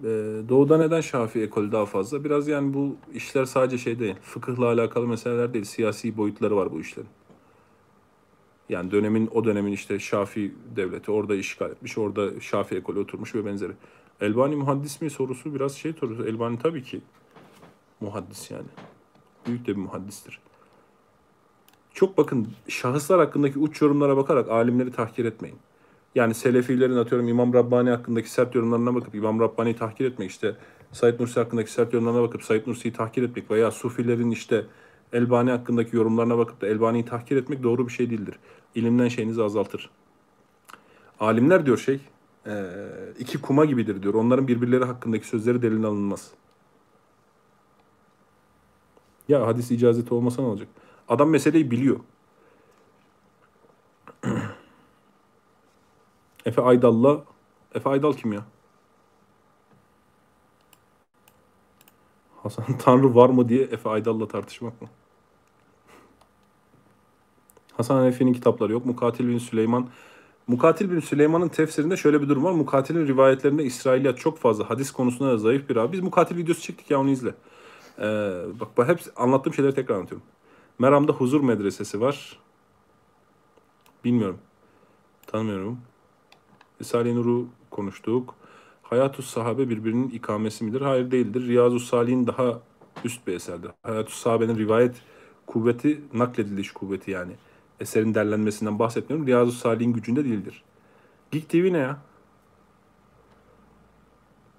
Ee, 0.05 0.09
Doğuda 0.49 0.78
neden 0.78 1.01
Şafii 1.01 1.42
ekolü 1.42 1.72
daha 1.72 1.86
fazla? 1.86 2.24
Biraz 2.24 2.49
yani 2.49 2.74
bu 2.74 2.97
işler 3.14 3.44
sadece 3.44 3.78
şey 3.78 3.99
değil. 3.99 4.16
Fıkıhla 4.22 4.66
alakalı 4.66 5.07
meseleler 5.07 5.55
değil. 5.55 5.64
Siyasi 5.64 6.16
boyutları 6.16 6.57
var 6.57 6.72
bu 6.72 6.80
işlerin. 6.80 7.09
Yani 8.68 8.90
dönemin 8.90 9.30
o 9.34 9.44
dönemin 9.44 9.72
işte 9.72 9.98
Şafii 9.98 10.54
devleti 10.76 11.10
orada 11.10 11.34
işgal 11.34 11.70
etmiş. 11.70 11.98
Orada 11.98 12.40
Şafii 12.40 12.76
ekolü 12.76 12.98
oturmuş 12.98 13.34
ve 13.34 13.44
benzeri. 13.44 13.72
Elbani 14.20 14.56
muhaddis 14.56 15.00
mi 15.00 15.10
sorusu 15.10 15.54
biraz 15.54 15.74
şey 15.74 15.92
sorusu. 15.92 16.26
Elbani 16.26 16.58
tabii 16.58 16.82
ki 16.82 17.00
muhaddis 18.00 18.50
yani. 18.50 18.66
Büyük 19.46 19.66
de 19.66 19.68
bir 19.68 19.80
muhaddistir. 19.80 20.40
Çok 21.94 22.18
bakın 22.18 22.48
şahıslar 22.68 23.18
hakkındaki 23.18 23.58
uç 23.58 23.82
yorumlara 23.82 24.16
bakarak 24.16 24.48
alimleri 24.48 24.92
tahkir 24.92 25.24
etmeyin. 25.24 25.58
Yani 26.14 26.34
Selefilerin 26.34 26.96
atıyorum 26.96 27.28
İmam 27.28 27.54
Rabbani 27.54 27.90
hakkındaki 27.90 28.30
sert 28.30 28.54
yorumlarına 28.54 28.94
bakıp 28.94 29.14
İmam 29.14 29.40
Rabbani'yi 29.40 29.76
tahkir 29.76 30.04
etmek 30.04 30.30
işte 30.30 30.56
Said 30.92 31.20
Nursi 31.20 31.40
hakkındaki 31.40 31.72
sert 31.72 31.92
yorumlarına 31.92 32.22
bakıp 32.22 32.42
Said 32.42 32.66
Nursi'yi 32.66 32.94
tahkir 32.94 33.22
etmek 33.22 33.50
veya 33.50 33.70
Sufilerin 33.70 34.30
işte 34.30 34.64
Elbani 35.12 35.50
hakkındaki 35.50 35.96
yorumlarına 35.96 36.38
bakıp 36.38 36.61
da 36.61 36.66
Elbani'yi 36.66 37.04
tahkir 37.04 37.36
etmek 37.36 37.62
doğru 37.62 37.86
bir 37.86 37.92
şey 37.92 38.11
değildir. 38.11 38.38
İlimden 38.74 39.09
şeyinizi 39.09 39.42
azaltır. 39.42 39.90
Alimler 41.20 41.66
diyor 41.66 41.78
şey 41.78 42.00
eee, 42.46 43.12
iki 43.18 43.40
kuma 43.40 43.64
gibidir 43.64 44.02
diyor. 44.02 44.14
Onların 44.14 44.48
birbirleri 44.48 44.84
hakkındaki 44.84 45.26
sözleri 45.28 45.62
delil 45.62 45.84
alınmaz. 45.84 46.30
Ya 49.28 49.46
hadis 49.46 49.70
icazeti 49.70 50.14
olmasa 50.14 50.42
ne 50.42 50.48
olacak? 50.48 50.68
Adam 51.09 51.30
meseleyi 51.30 51.70
biliyor. 51.70 52.00
Efe 56.46 56.62
Aydal'la 56.62 57.24
Efe 57.74 57.90
Aydal 57.90 58.12
kim 58.12 58.32
ya? 58.32 58.44
Hasan 62.47 62.78
Tanrı 62.78 63.14
var 63.14 63.28
mı 63.28 63.49
diye 63.49 63.62
Efe 63.62 63.88
Aydal'la 63.88 64.28
tartışmak 64.28 64.82
mı? 64.82 64.88
Hasan 67.72 68.07
Efe'nin 68.07 68.32
kitapları 68.32 68.72
yok. 68.72 68.86
Mukatil 68.86 69.28
bin 69.28 69.38
Süleyman 69.38 69.88
Mukatil 70.47 70.90
bin 70.90 71.01
Süleyman'ın 71.01 71.49
tefsirinde 71.49 71.97
şöyle 71.97 72.22
bir 72.22 72.28
durum 72.28 72.44
var. 72.44 72.53
Mukatil'in 72.53 73.07
rivayetlerinde 73.07 73.64
İsrailiyat 73.64 74.18
çok 74.18 74.38
fazla. 74.38 74.70
Hadis 74.70 74.90
konusunda 74.90 75.32
da 75.32 75.38
zayıf 75.38 75.68
bir 75.68 75.76
abi. 75.76 75.92
Biz 75.92 76.01
Mukatil 76.01 76.36
videosu 76.36 76.61
çektik 76.61 76.90
ya 76.90 77.01
onu 77.01 77.11
izle. 77.11 77.34
Ee, 77.99 78.03
bak 78.61 78.68
ben 78.78 78.84
hep 78.84 79.01
anlattığım 79.16 79.55
şeyleri 79.55 79.74
tekrar 79.74 79.94
anlatıyorum. 79.94 80.26
Meram'da 80.78 81.12
huzur 81.12 81.40
medresesi 81.40 82.01
var. 82.01 82.38
Bilmiyorum. 84.05 84.38
Tanımıyorum. 85.26 85.78
Risale-i 86.80 87.14
Nur'u 87.14 87.49
konuştuk. 87.70 88.34
Hayatus 88.91 89.26
Sahabe 89.26 89.68
birbirinin 89.68 90.11
ikamesi 90.11 90.64
midir? 90.64 90.80
Hayır 90.80 91.11
değildir. 91.11 91.49
Riyazu 91.49 91.80
Salih'in 91.80 92.26
daha 92.26 92.61
üst 93.05 93.26
bir 93.26 93.34
eserdir. 93.34 93.70
Hayatus 93.82 94.14
Sahabe'nin 94.14 94.59
rivayet 94.59 94.97
kuvveti 95.47 96.01
naklediliş 96.14 96.72
kuvveti 96.72 97.11
yani. 97.11 97.32
Eserin 97.80 98.14
derlenmesinden 98.14 98.78
bahsetmiyorum. 98.78 99.26
Riyazu 99.26 99.53
Salih'in 99.53 99.93
gücünde 99.93 100.24
değildir. 100.24 100.64
Geek 101.30 101.49
TV 101.49 101.72
ne 101.72 101.78
ya? 101.78 101.99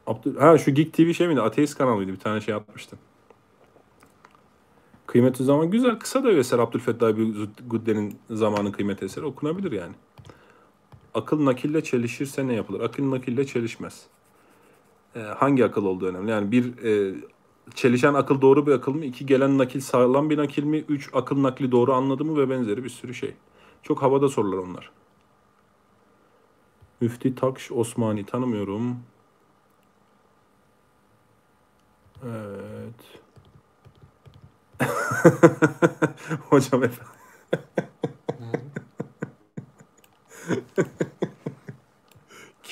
Abdül... 0.07 0.37
Ha 0.37 0.57
şu 0.57 0.73
Geek 0.73 0.93
TV 0.93 1.13
şey 1.13 1.27
miydi? 1.27 1.41
Ateist 1.41 1.77
kanalıydı. 1.77 2.11
Bir 2.11 2.19
tane 2.19 2.41
şey 2.41 2.53
atmıştım. 2.53 2.99
Kıymetli 5.07 5.45
zaman 5.45 5.71
güzel. 5.71 5.99
Kısa 5.99 6.23
da 6.23 6.29
bir 6.29 6.37
eser. 6.37 6.59
Abdülfettah 6.59 7.13
Gudde'nin 7.67 8.17
zamanın 8.29 8.71
kıymetli 8.71 9.05
eseri 9.05 9.25
okunabilir 9.25 9.71
yani. 9.71 9.93
Akıl 11.13 11.45
nakille 11.45 11.83
çelişirse 11.83 12.47
ne 12.47 12.53
yapılır? 12.53 12.81
Akıl 12.81 13.11
nakille 13.11 13.47
çelişmez. 13.47 14.07
Ee, 15.15 15.19
hangi 15.19 15.65
akıl 15.65 15.85
olduğu 15.85 16.05
önemli. 16.05 16.31
Yani 16.31 16.51
bir 16.51 16.83
e, 16.83 17.15
çelişen 17.75 18.13
akıl 18.13 18.41
doğru 18.41 18.67
bir 18.67 18.71
akıl 18.71 18.93
mı? 18.93 19.05
İki 19.05 19.25
gelen 19.25 19.57
nakil 19.57 19.79
sağlam 19.79 20.29
bir 20.29 20.37
nakil 20.37 20.63
mi? 20.63 20.77
Üç 20.89 21.09
akıl 21.13 21.43
nakli 21.43 21.71
doğru 21.71 21.93
anladı 21.93 22.25
mı? 22.25 22.37
Ve 22.37 22.49
benzeri 22.49 22.83
bir 22.83 22.89
sürü 22.89 23.13
şey. 23.13 23.33
Çok 23.83 24.01
havada 24.01 24.29
sorular 24.29 24.57
onlar. 24.57 24.91
Müfti 27.01 27.35
Takş 27.35 27.71
Osmani 27.71 28.25
tanımıyorum. 28.25 28.97
Evet. 32.25 33.19
Hocam 36.49 36.83
efendim. 36.83 37.13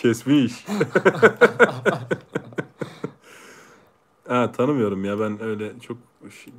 Kesmiş. 0.05 0.65
ha, 4.27 4.51
tanımıyorum 4.51 5.05
ya 5.05 5.19
ben 5.19 5.43
öyle 5.43 5.79
çok 5.79 5.97
şey- 6.43 6.53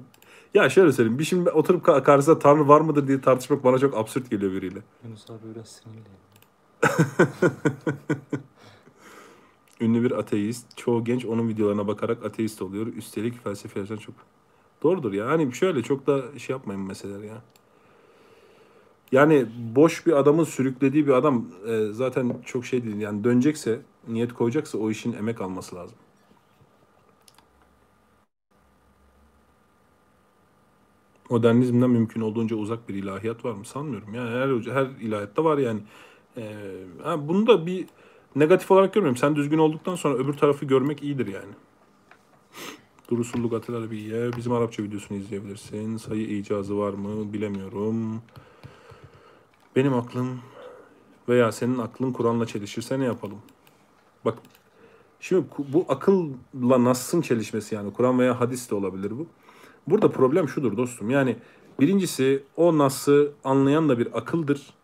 ya 0.55 0.71
şöyle 0.71 0.93
söyleyeyim 0.93 1.19
bir 1.19 1.25
şimdi 1.25 1.51
oturup 1.51 1.87
ka- 1.87 2.03
karşısında 2.03 2.39
tanrı 2.39 2.69
var 2.69 2.81
mıdır 2.81 3.09
diye 3.09 3.21
tartışmak 3.21 3.65
bana 3.65 3.79
çok 3.79 3.97
absürt 3.97 4.31
geliyor 4.31 4.53
biriyle. 4.53 4.79
Yunus 5.05 5.31
abi 5.31 5.55
biraz 5.55 5.69
sinirli. 5.69 6.09
Ünlü 9.81 10.03
bir 10.03 10.11
ateist. 10.11 10.77
Çoğu 10.77 11.05
genç 11.05 11.25
onun 11.25 11.49
videolarına 11.49 11.89
bakarak 11.89 12.25
ateist 12.25 12.63
oluyor. 12.63 12.87
Üstelik 12.87 13.45
felsefe 13.45 13.87
çok. 13.87 14.15
Doğrudur 14.83 15.13
ya. 15.13 15.27
Hani 15.27 15.55
şöyle 15.55 15.83
çok 15.83 16.07
da 16.07 16.39
şey 16.39 16.57
yapmayın 16.57 16.83
meseleler 16.83 17.23
ya. 17.23 17.43
Yani 19.13 19.47
boş 19.77 20.07
bir 20.07 20.13
adamın 20.13 20.45
sürüklediği 20.45 21.07
bir 21.07 21.13
adam 21.13 21.49
e, 21.69 21.93
zaten 21.93 22.33
çok 22.45 22.67
şey 22.67 22.85
değil. 22.85 22.97
Yani 22.97 23.25
dönecekse, 23.25 23.81
niyet 24.09 24.33
koyacaksa 24.33 24.79
o 24.79 24.91
işin 24.91 25.13
emek 25.13 25.41
alması 25.41 25.77
lazım. 25.77 25.99
Modernizmden 31.31 31.91
mümkün 31.91 32.21
olduğunca 32.21 32.57
uzak 32.57 32.89
bir 32.89 32.95
ilahiyat 32.95 33.45
var 33.45 33.53
mı? 33.53 33.65
Sanmıyorum. 33.65 34.15
Yani 34.15 34.31
her, 34.31 34.73
her 34.75 34.87
ilahiyatta 35.01 35.45
var 35.45 35.59
yani. 35.59 35.81
E, 36.37 36.43
bunu 37.19 37.47
da 37.47 37.67
bir 37.67 37.87
negatif 38.37 38.71
olarak 38.71 38.95
görmüyorum. 38.95 39.17
Sen 39.17 39.37
düzgün 39.37 39.59
olduktan 39.59 39.95
sonra 39.95 40.15
öbür 40.15 40.33
tarafı 40.35 40.65
görmek 40.67 41.03
iyidir 41.03 41.27
yani. 41.27 41.53
Durusulluk 43.11 43.53
Atilla 43.53 43.91
Bilye. 43.91 44.37
Bizim 44.37 44.53
Arapça 44.53 44.83
videosunu 44.83 45.19
izleyebilirsin. 45.19 45.97
Sayı 45.97 46.29
icazı 46.39 46.79
var 46.79 46.93
mı 46.93 47.33
bilemiyorum. 47.33 48.23
Benim 49.77 49.95
aklım 49.95 50.41
veya 51.29 51.53
senin 51.53 51.79
aklın 51.79 52.13
Kur'an'la 52.13 52.47
çelişirse 52.47 53.01
ne 53.01 53.05
yapalım? 53.05 53.39
Bak 54.25 54.39
şimdi 55.21 55.47
bu 55.59 55.87
akılla 55.89 56.85
Nas'ın 56.85 57.21
çelişmesi 57.21 57.75
yani 57.75 57.93
Kur'an 57.93 58.19
veya 58.19 58.41
hadis 58.41 58.71
de 58.71 58.75
olabilir 58.75 59.11
bu. 59.19 59.27
Burada 59.87 60.11
problem 60.11 60.49
şudur 60.49 60.77
dostum. 60.77 61.11
Yani 61.11 61.37
birincisi 61.81 62.45
o 62.57 62.79
Nas'ı 62.79 63.33
anlayan 63.45 63.89
da 63.89 63.99
bir 63.99 64.19
akıldır. 64.19 64.75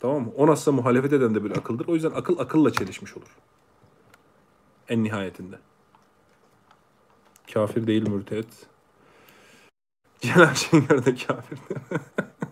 Tamam 0.00 0.22
mı? 0.22 0.32
O 0.36 0.46
Nas'a 0.46 0.72
muhalefet 0.72 1.12
eden 1.12 1.34
de 1.34 1.44
bir 1.44 1.50
akıldır. 1.50 1.88
O 1.88 1.94
yüzden 1.94 2.10
akıl 2.10 2.38
akılla 2.38 2.72
çelişmiş 2.72 3.16
olur. 3.16 3.36
En 4.88 5.04
nihayetinde. 5.04 5.58
Kafir 7.54 7.86
değil 7.86 8.08
mürtet. 8.08 8.46
Celal 10.20 10.54
Şengör 10.54 11.04
de 11.04 11.14
kafir. 11.14 11.58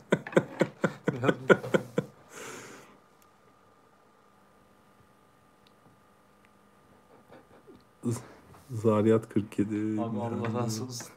Zariyat 8.71 9.29
47. 9.29 10.01
Abi 10.01 10.21
Allah 10.21 10.61
razı 10.63 10.85
olsun. 10.85 11.07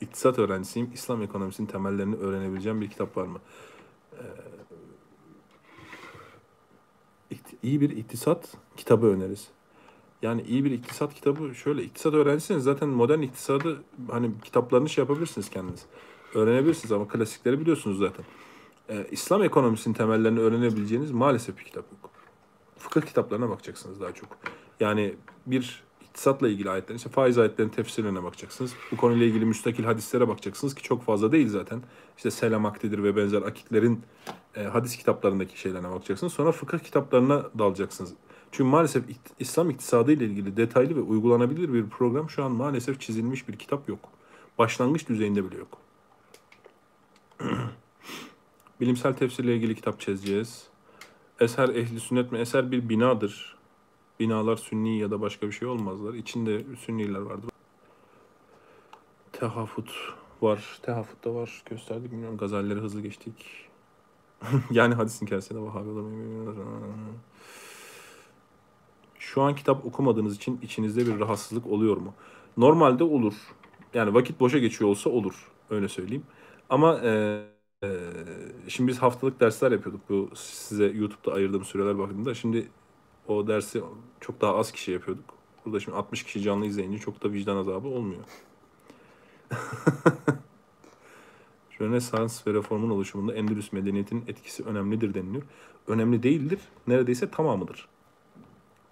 İktisat 0.00 0.38
öğrencisiyim. 0.38 0.90
İslam 0.94 1.22
ekonomisinin 1.22 1.66
temellerini 1.66 2.16
öğrenebileceğim 2.16 2.80
bir 2.80 2.90
kitap 2.90 3.16
var 3.16 3.26
mı? 3.26 3.38
Ee, 4.12 4.24
iyi 7.62 7.80
bir 7.80 7.90
iktisat 7.90 8.54
kitabı 8.76 9.06
öneririz. 9.06 9.48
Yani 10.22 10.42
iyi 10.42 10.64
bir 10.64 10.70
iktisat 10.70 11.14
kitabı 11.14 11.54
şöyle 11.54 11.82
iktisat 11.82 12.14
öğrencisiniz 12.14 12.64
zaten 12.64 12.88
modern 12.88 13.20
iktisadı 13.20 13.82
hani 14.10 14.30
kitaplarını 14.44 14.88
şey 14.88 15.02
yapabilirsiniz 15.02 15.50
kendiniz. 15.50 15.86
Öğrenebilirsiniz 16.34 16.92
ama 16.92 17.08
klasikleri 17.08 17.60
biliyorsunuz 17.60 17.98
zaten. 17.98 18.24
e, 18.88 19.06
İslam 19.10 19.42
ekonomisinin 19.42 19.94
temellerini 19.94 20.40
öğrenebileceğiniz 20.40 21.10
maalesef 21.10 21.58
bir 21.58 21.64
kitap 21.64 21.84
yok. 21.92 22.10
Fıkıh 22.78 23.02
kitaplarına 23.02 23.48
bakacaksınız 23.48 24.00
daha 24.00 24.12
çok. 24.12 24.28
Yani 24.80 25.14
bir 25.46 25.82
iktisatla 26.02 26.48
ilgili 26.48 26.70
ayetler, 26.70 26.94
işte 26.94 27.10
faiz 27.10 27.38
ayetlerinin 27.38 27.72
tefsirlerine 27.72 28.22
bakacaksınız. 28.22 28.74
Bu 28.92 28.96
konuyla 28.96 29.26
ilgili 29.26 29.44
müstakil 29.44 29.84
hadislere 29.84 30.28
bakacaksınız 30.28 30.74
ki 30.74 30.82
çok 30.82 31.02
fazla 31.02 31.32
değil 31.32 31.48
zaten. 31.48 31.82
İşte 32.16 32.30
Selam 32.30 32.66
Akdidir 32.66 33.02
ve 33.02 33.16
benzer 33.16 33.42
akitlerin 33.42 34.02
e, 34.56 34.62
hadis 34.62 34.96
kitaplarındaki 34.96 35.60
şeylerine 35.60 35.90
bakacaksınız. 35.90 36.32
Sonra 36.32 36.52
fıkıh 36.52 36.78
kitaplarına 36.78 37.44
dalacaksınız. 37.58 38.12
Çünkü 38.52 38.70
maalesef 38.70 39.04
İslam 39.38 39.70
iktisadı 39.70 40.12
ile 40.12 40.24
ilgili 40.24 40.56
detaylı 40.56 40.96
ve 40.96 41.00
uygulanabilir 41.00 41.72
bir 41.72 41.88
program 41.88 42.30
şu 42.30 42.44
an 42.44 42.52
maalesef 42.52 43.00
çizilmiş 43.00 43.48
bir 43.48 43.56
kitap 43.56 43.88
yok. 43.88 43.98
Başlangıç 44.58 45.08
düzeyinde 45.08 45.50
bile 45.50 45.58
yok. 45.58 45.78
Bilimsel 48.80 49.14
tefsirle 49.14 49.56
ilgili 49.56 49.74
kitap 49.74 50.00
çizeceğiz. 50.00 50.66
Eser 51.40 51.68
ehli 51.68 52.00
sünnet 52.00 52.32
mi? 52.32 52.38
Eser 52.38 52.70
bir 52.70 52.88
binadır. 52.88 53.56
Binalar 54.20 54.56
sünni 54.56 54.98
ya 54.98 55.10
da 55.10 55.20
başka 55.20 55.46
bir 55.46 55.52
şey 55.52 55.68
olmazlar. 55.68 56.14
İçinde 56.14 56.64
sünniler 56.86 57.20
vardır. 57.20 57.50
Tehafut 59.32 59.90
var. 60.42 60.78
Tehafut 60.82 61.24
da 61.24 61.34
var. 61.34 61.62
Gösterdik 61.70 62.12
bilmiyorum. 62.12 62.36
Gazelleri 62.36 62.78
hızlı 62.78 63.00
geçtik. 63.00 63.46
yani 64.70 64.94
hadisin 64.94 65.26
kendisine 65.26 65.60
Vahabi 65.60 65.88
olur 65.88 66.02
mu? 66.02 66.54
Şu 69.18 69.42
an 69.42 69.54
kitap 69.54 69.86
okumadığınız 69.86 70.36
için 70.36 70.60
içinizde 70.62 71.06
bir 71.06 71.20
rahatsızlık 71.20 71.66
oluyor 71.66 71.96
mu? 71.96 72.14
Normalde 72.56 73.04
olur. 73.04 73.34
Yani 73.94 74.14
vakit 74.14 74.40
boşa 74.40 74.58
geçiyor 74.58 74.90
olsa 74.90 75.10
olur. 75.10 75.50
Öyle 75.70 75.88
söyleyeyim. 75.88 76.24
Ama 76.70 77.00
e, 77.04 77.40
e, 77.84 77.88
şimdi 78.68 78.88
biz 78.88 78.98
haftalık 78.98 79.40
dersler 79.40 79.72
yapıyorduk. 79.72 80.00
Bu 80.08 80.30
size 80.36 80.84
YouTube'da 80.86 81.32
ayırdığım 81.34 81.64
süreler 81.64 81.98
bakımında. 81.98 82.34
Şimdi 82.34 82.68
o 83.28 83.46
dersi 83.48 83.82
çok 84.20 84.40
daha 84.40 84.56
az 84.56 84.72
kişi 84.72 84.92
yapıyorduk. 84.92 85.24
Burada 85.66 85.80
şimdi 85.80 85.96
60 85.98 86.24
kişi 86.24 86.42
canlı 86.42 86.66
izleyince 86.66 86.98
çok 86.98 87.22
da 87.24 87.32
vicdan 87.32 87.56
azabı 87.56 87.88
olmuyor. 87.88 88.24
Rönesans 91.80 92.46
ve 92.46 92.54
reformun 92.54 92.90
oluşumunda 92.90 93.34
Endülüs 93.34 93.72
medeniyetinin 93.72 94.24
etkisi 94.28 94.64
önemlidir 94.64 95.14
deniliyor. 95.14 95.42
Önemli 95.86 96.22
değildir. 96.22 96.60
Neredeyse 96.86 97.30
tamamıdır. 97.30 97.88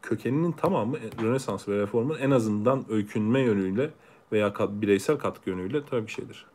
Kökeninin 0.03 0.53
tamamı 0.53 0.99
Rönesans 1.23 1.69
ve 1.69 1.79
reformun 1.79 2.19
en 2.19 2.31
azından 2.31 2.85
öykünme 2.89 3.41
yönüyle 3.41 3.91
veya 4.33 4.55
bireysel 4.83 5.19
katkı 5.19 5.51
yönüyle 5.51 5.85
tabii 5.87 6.07
bir 6.07 6.13
şeydir. 6.13 6.47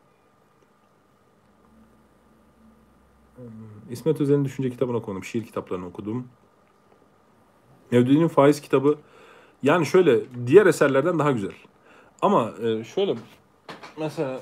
Hmm, 2.56 2.64
İsmet 3.92 4.22
Özel'in 4.22 4.46
düşünce 4.46 4.70
kitabını 4.70 4.98
okudum. 4.98 5.24
Şiir 5.24 5.44
kitaplarını 5.44 5.86
okudum. 5.86 6.28
Mevdudi'nin 7.92 8.28
faiz 8.28 8.62
kitabı 8.62 8.98
yani 9.64 9.86
şöyle 9.86 10.20
diğer 10.48 10.66
eserlerden 10.66 11.20
daha 11.20 11.32
güzel. 11.32 11.54
Ama 12.22 12.54
e, 12.64 12.84
şöyle 12.84 13.16
mesela 14.00 14.42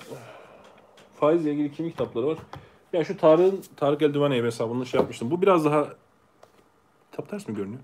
faizle 1.20 1.52
ilgili 1.52 1.72
kimi 1.72 1.92
kitapları 1.92 2.28
var? 2.28 2.38
Ya 2.94 3.04
şu 3.04 3.18
Tarık'ın 3.18 3.64
Tarık 3.78 4.02
Eldivaniye 4.02 4.44
hesabını 4.44 4.86
şey 4.86 5.00
yapmıştım. 5.00 5.32
Bu 5.32 5.42
biraz 5.42 5.66
daha 5.66 5.88
kitap 7.12 7.30
ters 7.30 7.48
mi 7.48 7.56
görünüyor? 7.56 7.82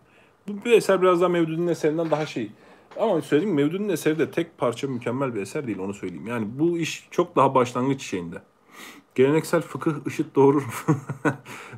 Bu 0.47 0.65
bir 0.65 0.71
eser 0.71 1.01
biraz 1.01 1.21
daha 1.21 1.29
Mevdudi'nin 1.29 1.67
eserinden 1.67 2.11
daha 2.11 2.25
şey. 2.25 2.51
Ama 2.99 3.21
söyleyeyim 3.21 3.55
mi, 3.55 3.63
Mevdudi'nin 3.63 3.89
eseri 3.89 4.19
de 4.19 4.31
tek 4.31 4.57
parça 4.57 4.87
mükemmel 4.87 5.35
bir 5.35 5.41
eser 5.41 5.67
değil 5.67 5.79
onu 5.79 5.93
söyleyeyim. 5.93 6.27
Yani 6.27 6.47
bu 6.59 6.77
iş 6.77 7.07
çok 7.11 7.35
daha 7.35 7.55
başlangıç 7.55 8.01
şeyinde. 8.01 8.41
Geleneksel 9.18 9.61
fıkıh 9.61 10.05
ışıt 10.07 10.36
doğurur 10.36 10.61
mu? 10.61 10.95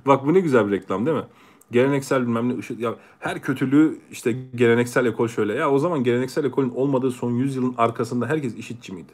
Bak 0.05 0.25
bu 0.25 0.33
ne 0.33 0.39
güzel 0.39 0.67
bir 0.67 0.71
reklam 0.71 1.05
değil 1.05 1.17
mi? 1.17 1.23
Geleneksel 1.71 2.21
bilmem 2.21 2.49
ne 2.49 2.57
ışıt. 2.57 2.79
Ya 2.79 2.95
her 3.19 3.41
kötülüğü 3.41 3.99
işte 4.11 4.31
geleneksel 4.55 5.05
ekol 5.05 5.27
şöyle. 5.27 5.53
Ya 5.53 5.71
o 5.71 5.79
zaman 5.79 6.03
geleneksel 6.03 6.45
ekolün 6.45 6.69
olmadığı 6.69 7.11
son 7.11 7.31
100 7.31 7.55
yılın 7.55 7.75
arkasında 7.77 8.27
herkes 8.27 8.55
işitçi 8.55 8.93
miydi? 8.93 9.11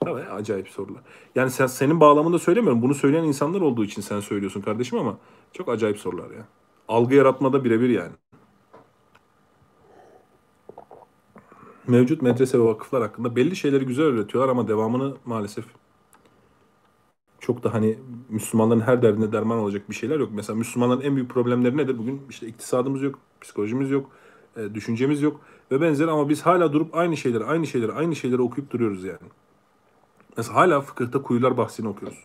Tabii 0.00 0.20
acayip 0.20 0.68
sorular. 0.68 1.02
Yani 1.34 1.50
sen 1.50 1.66
senin 1.66 2.00
bağlamında 2.00 2.38
söylemiyorum. 2.38 2.82
Bunu 2.82 2.94
söyleyen 2.94 3.24
insanlar 3.24 3.60
olduğu 3.60 3.84
için 3.84 4.02
sen 4.02 4.20
söylüyorsun 4.20 4.60
kardeşim 4.60 4.98
ama 4.98 5.18
çok 5.52 5.68
acayip 5.68 5.98
sorular 5.98 6.30
ya. 6.30 6.46
Algı 6.88 7.14
yaratmada 7.14 7.64
birebir 7.64 7.88
yani. 7.88 8.12
Mevcut 11.88 12.22
medrese 12.22 12.58
ve 12.58 12.62
vakıflar 12.62 13.02
hakkında 13.02 13.36
belli 13.36 13.56
şeyleri 13.56 13.86
güzel 13.86 14.06
öğretiyorlar 14.06 14.48
ama 14.50 14.68
devamını 14.68 15.14
maalesef 15.24 15.79
çok 17.40 17.64
da 17.64 17.74
hani 17.74 17.98
Müslümanların 18.28 18.80
her 18.80 19.02
derdine 19.02 19.32
derman 19.32 19.58
olacak 19.58 19.90
bir 19.90 19.94
şeyler 19.94 20.20
yok. 20.20 20.30
Mesela 20.32 20.56
Müslümanların 20.56 21.00
en 21.00 21.16
büyük 21.16 21.30
problemleri 21.30 21.76
nedir? 21.76 21.98
Bugün 21.98 22.22
işte 22.30 22.46
iktisadımız 22.46 23.02
yok, 23.02 23.18
psikolojimiz 23.40 23.90
yok, 23.90 24.10
e, 24.56 24.74
düşüncemiz 24.74 25.22
yok 25.22 25.40
ve 25.70 25.80
benzeri 25.80 26.10
ama 26.10 26.28
biz 26.28 26.42
hala 26.42 26.72
durup 26.72 26.96
aynı 26.96 27.16
şeyleri, 27.16 27.44
aynı 27.44 27.66
şeyleri, 27.66 27.92
aynı 27.92 28.16
şeyleri 28.16 28.42
okuyup 28.42 28.70
duruyoruz 28.70 29.04
yani. 29.04 29.28
Mesela 30.36 30.56
hala 30.56 30.80
fıkıhta 30.80 31.22
kuyular 31.22 31.56
bahsini 31.56 31.88
okuyoruz. 31.88 32.18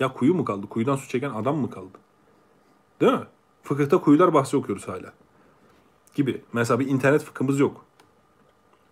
Ya 0.00 0.12
kuyu 0.12 0.34
mu 0.34 0.44
kaldı? 0.44 0.66
Kuyudan 0.66 0.96
su 0.96 1.08
çeken 1.08 1.30
adam 1.30 1.56
mı 1.56 1.70
kaldı? 1.70 1.98
Değil 3.00 3.12
mi? 3.12 3.26
Fıkıhta 3.62 4.00
kuyular 4.00 4.34
bahsi 4.34 4.56
okuyoruz 4.56 4.88
hala. 4.88 5.12
Gibi. 6.14 6.42
Mesela 6.52 6.80
bir 6.80 6.86
internet 6.86 7.22
fıkhımız 7.22 7.60
yok. 7.60 7.84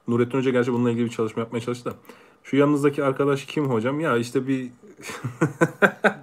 Nurettin 0.08 0.38
Hoca 0.38 0.50
gerçi 0.50 0.72
bununla 0.72 0.90
ilgili 0.90 1.04
bir 1.04 1.10
çalışma 1.10 1.40
yapmaya 1.40 1.60
çalıştı 1.60 1.90
da. 1.90 1.94
Şu 2.44 2.56
yanınızdaki 2.56 3.04
arkadaş 3.04 3.44
kim 3.44 3.64
hocam? 3.64 4.00
Ya 4.00 4.16
işte 4.16 4.48
bir 4.48 4.70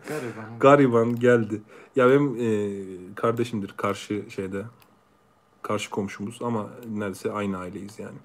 Gariban. 0.07 0.59
gariban 0.59 1.15
geldi. 1.15 1.61
Ya 1.95 2.09
benim 2.09 2.35
e, 2.39 3.15
kardeşimdir 3.15 3.73
karşı 3.77 4.23
şeyde. 4.29 4.65
Karşı 5.61 5.89
komşumuz 5.89 6.41
ama 6.41 6.69
neredeyse 6.89 7.31
aynı 7.31 7.57
aileyiz 7.57 7.99
yani. 7.99 8.17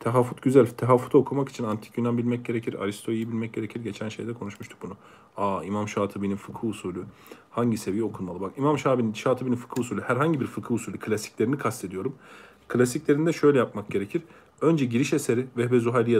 Tehafut 0.00 0.42
güzel. 0.42 0.66
Tehafutu 0.66 1.18
okumak 1.18 1.48
için 1.48 1.64
antik 1.64 1.98
Yunan 1.98 2.18
bilmek 2.18 2.44
gerekir. 2.44 2.74
Aristo'yu 2.74 3.16
iyi 3.16 3.28
bilmek 3.28 3.52
gerekir. 3.52 3.80
Geçen 3.80 4.08
şeyde 4.08 4.32
konuşmuştuk 4.32 4.78
bunu. 4.82 4.96
Aa 5.36 5.64
İmam 5.64 5.88
Şatibi'nin 5.88 6.36
fıkıh 6.36 6.64
usulü 6.64 7.04
hangi 7.50 7.78
seviye 7.78 8.04
okunmalı? 8.04 8.40
Bak 8.40 8.52
İmam 8.56 8.78
Şatibi'nin, 8.78 9.12
Şatibi'nin 9.12 9.56
fıkıh 9.56 9.80
usulü 9.80 10.02
herhangi 10.02 10.40
bir 10.40 10.46
fıkıh 10.46 10.74
usulü 10.74 10.98
klasiklerini 10.98 11.58
kastediyorum. 11.58 12.14
Klasiklerinde 12.68 13.32
şöyle 13.32 13.58
yapmak 13.58 13.90
gerekir. 13.90 14.22
Önce 14.60 14.84
giriş 14.84 15.12
eseri 15.12 15.46
Vehbe 15.56 15.80
Zuhali 15.80 16.12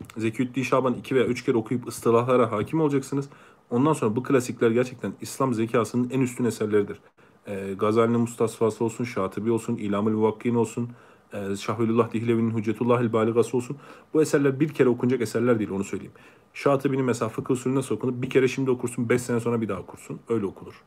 ya 0.00 0.06
da 0.16 0.20
Zekiyüddin 0.20 0.62
Şaban 0.62 0.94
iki 0.94 1.14
veya 1.14 1.26
üç 1.26 1.44
kere 1.44 1.56
okuyup 1.56 1.88
ıstılahlara 1.88 2.52
hakim 2.52 2.80
olacaksınız. 2.80 3.28
Ondan 3.70 3.92
sonra 3.92 4.16
bu 4.16 4.22
klasikler 4.22 4.70
gerçekten 4.70 5.12
İslam 5.20 5.54
zekasının 5.54 6.10
en 6.10 6.20
üstün 6.20 6.44
eserleridir. 6.44 7.00
Ee, 7.46 7.74
Gazali'nin 7.78 8.20
Mustasfası 8.20 8.84
olsun, 8.84 9.04
Şatibi 9.04 9.50
olsun, 9.50 9.76
İlamül 9.76 10.12
Muvakkin 10.12 10.54
olsun, 10.54 10.90
e, 11.32 11.56
Şahülullah 11.56 12.12
Dihlevi'nin 12.12 12.50
Hüccetullahil 12.50 13.12
Baligası 13.12 13.56
olsun. 13.56 13.76
Bu 14.14 14.22
eserler 14.22 14.60
bir 14.60 14.68
kere 14.68 14.88
okunacak 14.88 15.20
eserler 15.20 15.58
değil 15.58 15.70
onu 15.70 15.84
söyleyeyim. 15.84 16.12
Şatibi'nin 16.54 17.04
mesela 17.04 17.28
fıkıh 17.28 17.54
usulü 17.54 17.74
nasıl? 17.74 18.22
Bir 18.22 18.30
kere 18.30 18.48
şimdi 18.48 18.70
okursun, 18.70 19.08
beş 19.08 19.22
sene 19.22 19.40
sonra 19.40 19.60
bir 19.60 19.68
daha 19.68 19.80
okursun. 19.80 20.20
Öyle 20.28 20.46
okunur. 20.46 20.82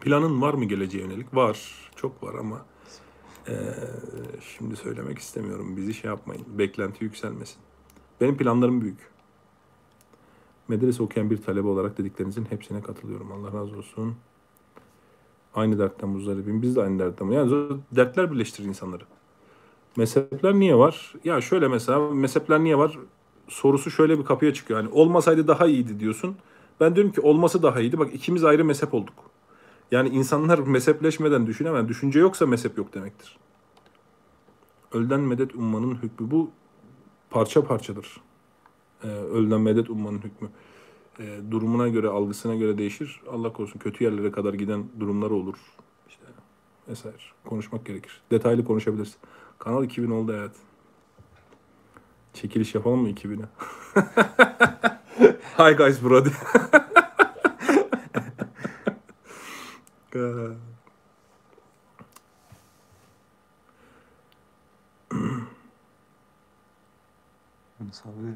Planın 0.00 0.42
var 0.42 0.54
mı 0.54 0.64
geleceğe 0.64 0.98
yönelik? 0.98 1.34
Var. 1.34 1.90
Çok 1.96 2.22
var 2.22 2.34
ama 2.34 2.66
e, 3.48 3.54
şimdi 4.40 4.76
söylemek 4.76 5.18
istemiyorum. 5.18 5.76
Bizi 5.76 5.94
şey 5.94 6.08
yapmayın. 6.10 6.44
Beklenti 6.58 7.04
yükselmesin. 7.04 7.67
Benim 8.20 8.36
planlarım 8.36 8.80
büyük. 8.80 8.98
Medrese 10.68 11.02
okuyan 11.02 11.30
bir 11.30 11.42
talebe 11.42 11.68
olarak 11.68 11.98
dediklerinizin 11.98 12.44
hepsine 12.44 12.82
katılıyorum. 12.82 13.32
Allah 13.32 13.60
razı 13.60 13.76
olsun. 13.76 14.14
Aynı 15.54 15.78
dertten 15.78 16.08
muzdaribim. 16.08 16.62
Biz 16.62 16.76
de 16.76 16.82
aynı 16.82 16.98
dertten. 16.98 17.26
Yani 17.26 17.70
dertler 17.92 18.32
birleştirir 18.32 18.68
insanları. 18.68 19.04
Mezhepler 19.96 20.54
niye 20.54 20.78
var? 20.78 21.14
Ya 21.24 21.40
şöyle 21.40 21.68
mesela 21.68 22.10
mezhepler 22.10 22.60
niye 22.60 22.78
var? 22.78 22.98
Sorusu 23.48 23.90
şöyle 23.90 24.18
bir 24.18 24.24
kapıya 24.24 24.54
çıkıyor. 24.54 24.80
Yani 24.80 24.90
olmasaydı 24.92 25.48
daha 25.48 25.66
iyiydi 25.66 26.00
diyorsun. 26.00 26.36
Ben 26.80 26.94
diyorum 26.94 27.12
ki 27.12 27.20
olması 27.20 27.62
daha 27.62 27.80
iyiydi. 27.80 27.98
Bak 27.98 28.14
ikimiz 28.14 28.44
ayrı 28.44 28.64
mezhep 28.64 28.94
olduk. 28.94 29.14
Yani 29.90 30.08
insanlar 30.08 30.58
mezhepleşmeden 30.66 31.46
düşünemez. 31.46 31.88
Düşünce 31.88 32.20
yoksa 32.20 32.46
mezhep 32.46 32.78
yok 32.78 32.94
demektir. 32.94 33.38
Ölden 34.92 35.20
medet 35.20 35.54
ummanın 35.54 35.94
hükmü 35.94 36.30
bu 36.30 36.50
parça 37.30 37.64
parçadır. 37.64 38.20
Ee, 39.04 39.06
ölden 39.06 39.60
medet 39.60 39.90
ummanın 39.90 40.18
hükmü. 40.18 40.48
Ee, 41.20 41.38
durumuna 41.50 41.88
göre, 41.88 42.08
algısına 42.08 42.54
göre 42.54 42.78
değişir. 42.78 43.20
Allah 43.30 43.52
korusun 43.52 43.78
kötü 43.78 44.04
yerlere 44.04 44.32
kadar 44.32 44.54
giden 44.54 44.84
durumlar 45.00 45.30
olur. 45.30 45.56
İşte 46.08 46.24
vesaire. 46.88 47.16
Konuşmak 47.44 47.86
gerekir. 47.86 48.20
Detaylı 48.30 48.64
konuşabiliriz. 48.64 49.16
Kanal 49.58 49.84
2000 49.84 50.10
oldu 50.10 50.32
evet. 50.32 50.56
Çekiliş 52.34 52.74
yapalım 52.74 53.00
mı 53.00 53.10
2000'e? 53.10 53.48
Hi 55.72 55.76
guys 55.76 56.02
bro 56.02 56.24
Yunus 67.88 68.06
abi 68.06 68.34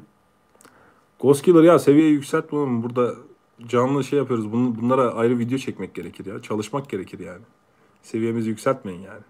Ghost 1.19 1.41
Killer 1.45 1.63
ya 1.63 1.79
seviyeyi 1.79 2.13
yükseltme 2.13 2.57
oğlum. 2.57 2.83
Burada 2.83 3.15
canlı 3.67 4.03
şey 4.03 4.19
yapıyoruz. 4.19 4.51
Bun, 4.51 4.81
bunlara 4.81 5.13
ayrı 5.13 5.39
video 5.39 5.57
çekmek 5.57 5.95
gerekir 5.95 6.25
ya. 6.25 6.41
Çalışmak 6.41 6.89
gerekir 6.89 7.19
yani. 7.19 7.41
Seviyemizi 8.01 8.49
yükseltmeyin 8.49 9.01
yani. 9.01 9.21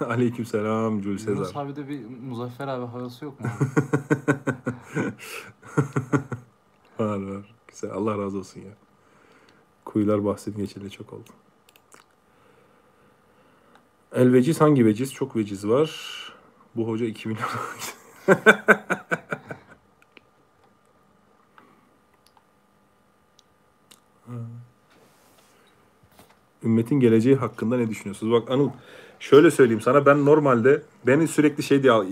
Aleykümselam 0.10 1.02
Jül 1.02 1.08
Yunus 1.10 1.24
Sezar. 1.24 1.64
abi 1.64 1.76
de 1.76 1.88
bir 1.88 2.04
Muzaffer 2.04 2.68
abi 2.68 2.86
havası 2.86 3.24
yok 3.24 3.40
mu? 3.40 3.46
Var 6.98 7.22
var. 7.22 7.54
Güzel. 7.68 7.90
Allah 7.92 8.18
razı 8.18 8.38
olsun 8.38 8.60
ya. 8.60 8.72
Kuyular 9.84 10.24
bahsedin 10.24 10.58
geçeli 10.58 10.90
çok 10.90 11.12
oldu. 11.12 11.30
El 14.12 14.32
veciz 14.32 14.60
hangi 14.60 14.86
veciz? 14.86 15.14
Çok 15.14 15.36
veciz 15.36 15.68
var. 15.68 15.90
Bu 16.76 16.88
hoca 16.88 17.06
2 17.06 17.28
milyon. 17.28 17.48
Ümmetin 26.64 27.00
geleceği 27.00 27.36
hakkında 27.36 27.76
ne 27.76 27.90
düşünüyorsunuz? 27.90 28.32
Bak 28.32 28.50
Anıl 28.50 28.70
şöyle 29.20 29.50
söyleyeyim 29.50 29.80
sana 29.80 30.06
ben 30.06 30.24
normalde 30.24 30.82
beni 31.06 31.28
sürekli 31.28 31.62
şey 31.62 31.82
diye 31.82 31.92
al- 31.92 32.06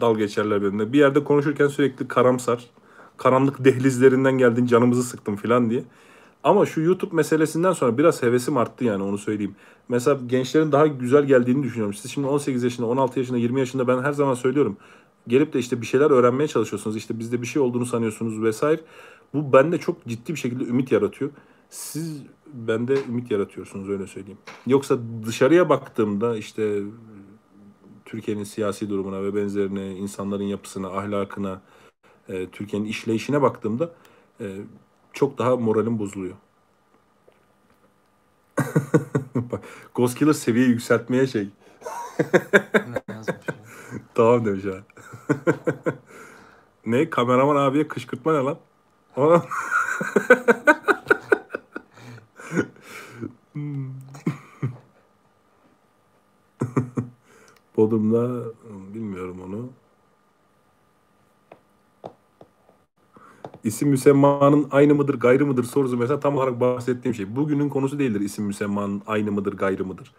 dal 0.00 0.16
geçerler 0.18 0.62
benimle. 0.62 0.92
Bir 0.92 0.98
yerde 0.98 1.24
konuşurken 1.24 1.68
sürekli 1.68 2.08
karamsar. 2.08 2.64
Karanlık 3.16 3.64
dehlizlerinden 3.64 4.38
geldin 4.38 4.66
canımızı 4.66 5.02
sıktın 5.02 5.36
falan 5.36 5.70
diye. 5.70 5.84
Ama 6.44 6.66
şu 6.66 6.80
YouTube 6.80 7.16
meselesinden 7.16 7.72
sonra 7.72 7.98
biraz 7.98 8.22
hevesim 8.22 8.56
arttı 8.56 8.84
yani 8.84 9.02
onu 9.02 9.18
söyleyeyim. 9.18 9.54
Mesela 9.88 10.20
gençlerin 10.26 10.72
daha 10.72 10.86
güzel 10.86 11.24
geldiğini 11.24 11.62
düşünüyorum. 11.62 11.94
Siz 11.94 12.10
şimdi 12.10 12.26
18 12.26 12.64
yaşında, 12.64 12.86
16 12.86 13.18
yaşında, 13.18 13.38
20 13.38 13.60
yaşında 13.60 13.88
ben 13.88 14.02
her 14.02 14.12
zaman 14.12 14.34
söylüyorum. 14.34 14.76
Gelip 15.28 15.52
de 15.52 15.58
işte 15.58 15.80
bir 15.80 15.86
şeyler 15.86 16.10
öğrenmeye 16.10 16.48
çalışıyorsunuz. 16.48 16.96
İşte 16.96 17.18
bizde 17.18 17.42
bir 17.42 17.46
şey 17.46 17.62
olduğunu 17.62 17.86
sanıyorsunuz 17.86 18.42
vesaire. 18.42 18.80
Bu 19.34 19.52
bende 19.52 19.78
çok 19.78 20.06
ciddi 20.06 20.32
bir 20.32 20.38
şekilde 20.38 20.64
ümit 20.64 20.92
yaratıyor. 20.92 21.30
Siz 21.70 22.22
bende 22.52 23.04
ümit 23.04 23.30
yaratıyorsunuz 23.30 23.88
öyle 23.88 24.06
söyleyeyim. 24.06 24.38
Yoksa 24.66 24.98
dışarıya 25.26 25.68
baktığımda 25.68 26.36
işte 26.36 26.82
Türkiye'nin 28.04 28.44
siyasi 28.44 28.90
durumuna 28.90 29.22
ve 29.22 29.34
benzerine, 29.34 29.92
insanların 29.92 30.44
yapısına, 30.44 30.88
ahlakına, 30.88 31.60
e, 32.28 32.46
Türkiye'nin 32.50 32.88
işleyişine 32.88 33.42
baktığımda 33.42 33.90
e, 34.40 34.56
çok 35.12 35.38
daha 35.38 35.56
moralim 35.56 35.98
bozuluyor. 35.98 36.34
Bak, 39.34 39.60
Ghost 39.94 40.18
Killer 40.18 40.32
seviyeyi 40.32 40.70
yükseltmeye 40.70 41.26
şey. 41.26 41.48
Tamam 44.14 44.44
demiş 44.44 44.64
ha. 44.64 44.84
ne? 46.86 47.10
Kameraman 47.10 47.56
abiye 47.56 47.88
kışkırtma 47.88 48.32
ne 48.32 48.38
lan? 48.38 48.58
Hmm. 53.54 53.90
Bodrum'da 57.76 58.44
bilmiyorum 58.94 59.40
onu. 59.46 59.70
İsim 63.64 63.88
müsemmanın 63.88 64.66
aynı 64.70 64.94
mıdır 64.94 65.14
gayrı 65.14 65.46
mıdır 65.46 65.64
sorusu 65.64 65.96
mesela 65.96 66.20
tam 66.20 66.36
olarak 66.36 66.60
bahsettiğim 66.60 67.14
şey. 67.14 67.36
Bugünün 67.36 67.68
konusu 67.68 67.98
değildir 67.98 68.20
isim 68.20 68.44
müsemmanın 68.44 69.02
aynı 69.06 69.32
mıdır 69.32 69.52
gayrı 69.52 69.84
mıdır. 69.84 70.12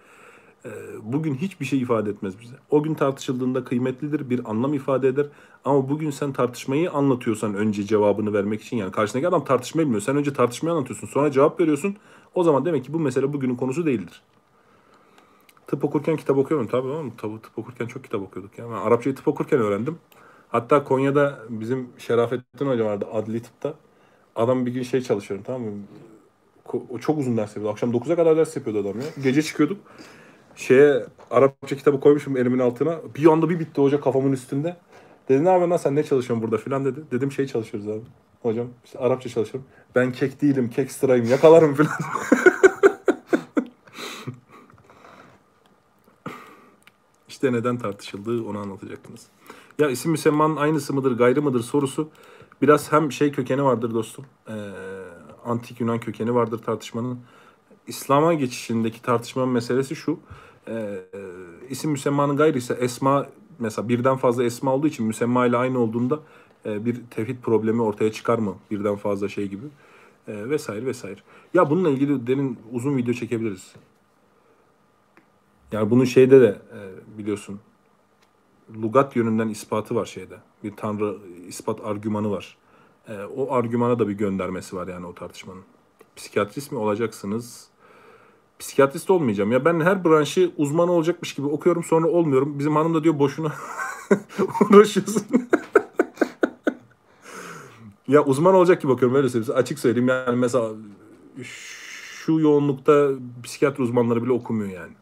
Ee, 0.66 0.70
Bugün 1.04 1.36
hiçbir 1.36 1.66
şey 1.66 1.80
ifade 1.82 2.10
etmez 2.10 2.40
bize. 2.42 2.56
O 2.72 2.84
gün 2.84 2.94
tartışıldığında 2.94 3.64
kıymetlidir, 3.64 4.30
bir 4.30 4.52
anlam 4.52 4.74
ifade 4.74 5.08
eder. 5.08 5.28
Ama 5.66 5.90
bugün 5.90 6.10
sen 6.10 6.34
tartışmayı 6.34 6.92
anlatıyorsan 6.92 7.56
önce 7.56 7.84
cevabını 7.84 8.34
vermek 8.34 8.62
için 8.64 8.78
yani 8.78 8.92
karşındaki 8.92 9.28
adam 9.28 9.46
tartışmayı 9.46 9.86
bilmiyor. 9.88 10.02
Sen 10.02 10.18
önce 10.18 10.34
tartışmayı 10.34 10.76
anlatıyorsun, 10.76 11.08
sonra 11.08 11.32
cevap 11.32 11.60
veriyorsun. 11.60 11.96
O 12.36 12.44
zaman 12.44 12.66
demek 12.66 12.86
ki 12.86 12.94
bu 12.94 13.00
mesele 13.00 13.34
bugünün 13.34 13.56
konusu 13.56 13.86
değildir. 13.86 14.22
Tıp 15.68 15.86
okurken 15.86 16.18
kitap 16.18 16.38
okuyorum 16.38 16.68
tabii 16.68 16.92
ama 16.92 17.10
tıp, 17.18 17.44
tıp 17.44 17.60
okurken 17.60 17.86
çok 17.88 18.04
kitap 18.04 18.22
okuyorduk 18.22 18.60
ya. 18.60 18.66
Ben 18.70 18.76
Arapçayı 18.76 19.16
tıp 19.16 19.28
okurken 19.28 19.60
öğrendim. 19.60 19.98
Hatta 20.50 20.84
Konya'da 20.84 21.40
bizim 21.50 21.90
Şerafettin 21.98 22.68
Hoca 22.68 22.86
vardı 22.86 23.06
adli 23.14 23.42
tıpta. 23.42 23.74
Adam 24.36 24.66
bir 24.66 24.72
gün 24.72 24.84
şey 24.84 25.02
çalışıyorum 25.02 25.44
tamam 25.48 25.62
mı? 25.62 25.72
O 26.90 27.00
çok 27.00 27.18
uzun 27.20 27.38
ders 27.38 27.50
yapıyordu. 27.50 27.70
Akşam 27.72 27.92
9'a 27.92 28.16
kadar 28.16 28.38
ders 28.38 28.56
yapıyordu 28.56 28.80
adam 28.80 29.00
ya. 29.00 29.06
Gece 29.24 29.42
çıkıyorduk. 29.42 29.78
Şeye 30.56 31.06
Arapça 31.32 31.76
kitabı 31.76 32.00
koymuşum 32.00 32.38
elimin 32.38 32.60
altına. 32.60 33.00
Bir 33.16 33.26
anda 33.28 33.50
bir 33.50 33.60
bitti 33.60 33.82
hoca 33.82 34.02
kafamın 34.02 34.32
üstünde. 34.32 34.78
Dedi 35.30 35.46
ne 35.46 35.50
yapıyorsun 35.50 35.72
lan 35.72 35.78
sen 35.78 35.96
ne 35.96 36.04
çalışıyorsun 36.04 36.44
burada 36.44 36.58
filan 36.58 36.86
dedi. 36.86 37.00
Dedim 37.12 37.32
şey 37.32 37.48
çalışıyoruz 37.48 37.90
abi. 37.90 38.02
Hocam 38.46 38.68
işte 38.86 39.00
Arapça 39.00 39.30
çalışıyorum. 39.30 39.70
Ben 39.96 40.12
kek 40.12 40.42
değilim 40.42 40.70
kek 40.70 40.92
sırayım 40.92 41.26
yakalarım 41.26 41.76
filan. 41.76 41.92
İşte 47.28 47.54
neden 47.54 47.78
tartışıldığı 47.78 48.44
onu 48.44 48.60
anlatacaktınız. 48.60 49.28
Ya 49.80 49.90
isim 49.90 50.12
müsemmanın 50.12 50.56
aynısı 50.56 50.94
mıdır 50.94 51.18
gayrı 51.18 51.42
mıdır 51.42 51.62
sorusu 51.62 52.10
biraz 52.62 52.92
hem 52.92 53.12
şey 53.12 53.32
kökeni 53.32 53.64
vardır 53.64 53.94
dostum. 53.94 54.26
Ee, 54.50 54.54
antik 55.46 55.80
Yunan 55.80 56.00
kökeni 56.00 56.36
vardır 56.36 56.58
tartışmanın. 56.58 57.20
İslam'a 57.88 58.34
geçişindeki 58.34 59.02
tartışmanın 59.02 59.50
meselesi 59.50 59.96
şu. 59.96 60.20
Ee, 60.68 61.00
isim 61.70 61.92
müsemmanın 61.92 62.38
gayrı 62.38 62.58
ise 62.58 62.74
esma 62.74 63.28
mesela 63.60 63.90
birden 63.90 64.18
fazla 64.18 64.44
esma 64.44 64.74
olduğu 64.74 64.88
için 64.88 65.06
müsemma 65.06 65.46
ile 65.46 65.58
aynı 65.58 65.80
olduğunda 65.80 66.16
e, 66.16 66.20
bir 66.66 67.02
tevhid 67.10 67.38
problemi 67.42 67.82
ortaya 67.82 68.12
çıkar 68.12 68.38
mı? 68.38 68.56
Birden 68.72 68.96
fazla 68.96 69.30
şey 69.30 69.48
gibi. 69.48 69.66
E, 70.28 70.50
vesaire 70.50 70.86
vesaire. 70.86 71.20
Ya 71.54 71.70
bununla 71.70 71.90
ilgili 71.90 72.28
derin 72.28 72.60
uzun 72.72 72.98
video 72.98 73.14
çekebiliriz. 73.14 73.74
Yani 75.72 75.90
bunun 75.90 76.06
şeyde 76.06 76.42
de 76.42 76.62
e, 76.74 76.80
biliyorsun 77.18 77.60
lugat 78.82 79.16
yönünden 79.16 79.50
ispatı 79.50 79.96
var 79.96 80.06
şeyde. 80.06 80.38
Bir 80.64 80.76
tanrı 80.76 81.18
ispat 81.48 81.80
argümanı 81.86 82.32
var. 82.32 82.58
E, 83.08 83.24
o 83.24 83.54
argümana 83.54 84.00
da 84.00 84.08
bir 84.08 84.14
göndermesi 84.14 84.76
var 84.76 84.88
yani 84.88 85.06
o 85.06 85.14
tartışmanın. 85.14 85.64
Psikiyatrist 86.16 86.72
mi 86.72 86.78
olacaksınız? 86.78 87.68
Psikiyatrist 88.60 89.10
olmayacağım. 89.10 89.52
Ya 89.52 89.66
ben 89.66 89.80
her 89.80 90.06
branşı 90.06 90.52
uzmanı 90.58 90.92
olacakmış 90.92 91.34
gibi 91.34 91.48
okuyorum 91.48 91.84
sonra 91.84 92.08
olmuyorum. 92.08 92.60
Bizim 92.60 92.76
hanım 92.76 92.94
da 92.94 93.04
diyor 93.04 93.20
boşuna 93.20 93.54
uğraşıyorsun. 94.70 95.26
Ya 98.08 98.24
uzman 98.26 98.54
olacak 98.56 98.82
gibi 98.82 98.92
bakıyorum 98.92 99.18
öyle 99.18 99.30
söyleyeyim. 99.30 99.56
Açık 99.58 99.80
söyleyeyim 99.80 100.08
yani 100.08 100.36
mesela 100.36 100.74
şu 101.44 102.40
yoğunlukta 102.40 103.10
psikiyatri 103.44 103.84
uzmanları 103.84 104.24
bile 104.24 104.32
okumuyor 104.32 104.70
yani. 104.70 104.94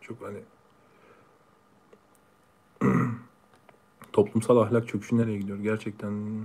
Çok 0.00 0.16
hani 0.22 0.38
toplumsal 4.12 4.56
ahlak 4.56 4.88
çöküşü 4.88 5.16
nereye 5.18 5.38
gidiyor 5.38 5.58
gerçekten? 5.58 6.44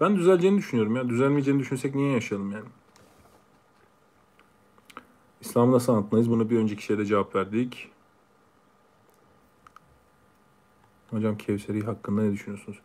Ben 0.00 0.16
düzeleceğini 0.16 0.58
düşünüyorum 0.58 0.96
ya. 0.96 1.08
Düzelmeyeceğini 1.08 1.60
düşünsek 1.60 1.94
niye 1.94 2.12
yaşayalım 2.12 2.52
yani? 2.52 2.68
İslam'ı 5.40 5.72
nasıl 5.72 5.92
anlatmalıyız? 5.92 6.30
Bunu 6.30 6.50
bir 6.50 6.58
önceki 6.58 6.82
şeyde 6.82 7.06
cevap 7.06 7.34
verdik. 7.36 7.90
Hocam 11.10 11.38
Kevseri 11.38 11.82
hakkında 11.82 12.22
ne 12.22 12.32
düşünüyorsunuz? 12.32 12.78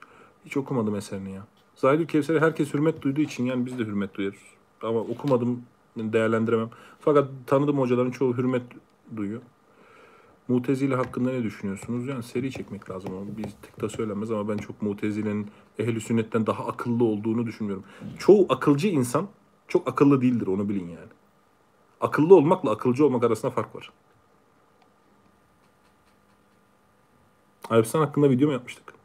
Hiç 0.45 0.57
okumadım 0.57 0.95
eserini 0.95 1.31
ya. 1.31 1.47
Zahidül 1.79 2.07
Kevser'e 2.07 2.39
herkes 2.39 2.73
hürmet 2.73 3.01
duyduğu 3.01 3.21
için 3.21 3.45
yani 3.45 3.65
biz 3.65 3.79
de 3.79 3.83
hürmet 3.83 4.15
duyuyoruz. 4.15 4.39
Ama 4.81 4.99
okumadım, 4.99 5.63
değerlendiremem. 5.97 6.69
Fakat 6.99 7.29
tanıdığım 7.47 7.79
hocaların 7.79 8.11
çoğu 8.11 8.37
hürmet 8.37 8.61
duyuyor. 9.15 9.41
Mutezile 10.47 10.95
hakkında 10.95 11.31
ne 11.31 11.43
düşünüyorsunuz? 11.43 12.07
Yani 12.07 12.23
seri 12.23 12.51
çekmek 12.51 12.89
lazım 12.89 13.13
ama 13.13 13.25
biz 13.37 13.81
de 13.81 13.89
söylenmez 13.89 14.31
ama 14.31 14.49
ben 14.49 14.57
çok 14.57 14.81
Mutezile'nin 14.81 15.47
ehli 15.79 16.01
sünnetten 16.01 16.47
daha 16.47 16.65
akıllı 16.65 17.03
olduğunu 17.03 17.45
düşünmüyorum. 17.45 17.83
Çoğu 18.17 18.45
akılcı 18.49 18.87
insan 18.87 19.27
çok 19.67 19.87
akıllı 19.87 20.21
değildir 20.21 20.47
onu 20.47 20.69
bilin 20.69 20.87
yani. 20.87 21.09
Akıllı 22.01 22.35
olmakla 22.35 22.71
akılcı 22.71 23.05
olmak 23.05 23.23
arasında 23.23 23.51
fark 23.51 23.75
var. 23.75 23.91
Arabistan 27.69 27.99
hakkında 27.99 28.29
video 28.29 28.47
mu 28.47 28.53
yapmıştık? 28.53 28.98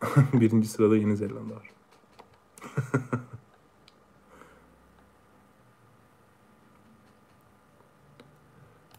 Birinci 0.32 0.68
sırada 0.68 0.96
Yeni 0.96 1.16
Zelanda 1.16 1.54
var. 1.54 1.70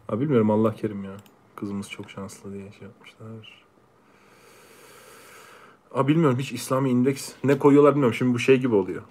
Ha 0.08 0.20
bilmiyorum 0.20 0.52
Allah 0.52 0.76
kerim 0.76 1.04
ya. 1.04 1.18
Kızımız 1.56 1.90
çok 1.90 2.10
şanslı 2.10 2.54
diye 2.54 2.72
şey 2.72 2.88
yapmışlar. 2.88 3.66
Aa 5.94 6.08
bilmiyorum 6.08 6.40
hiç 6.40 6.52
İslami 6.52 6.90
indeks 6.90 7.34
ne 7.44 7.60
koyuyorlar 7.60 7.92
bilmiyorum. 7.92 8.14
Şimdi 8.14 8.34
bu 8.34 8.40
şey 8.40 8.58
gibi 8.60 8.76
oluyor. 8.76 9.02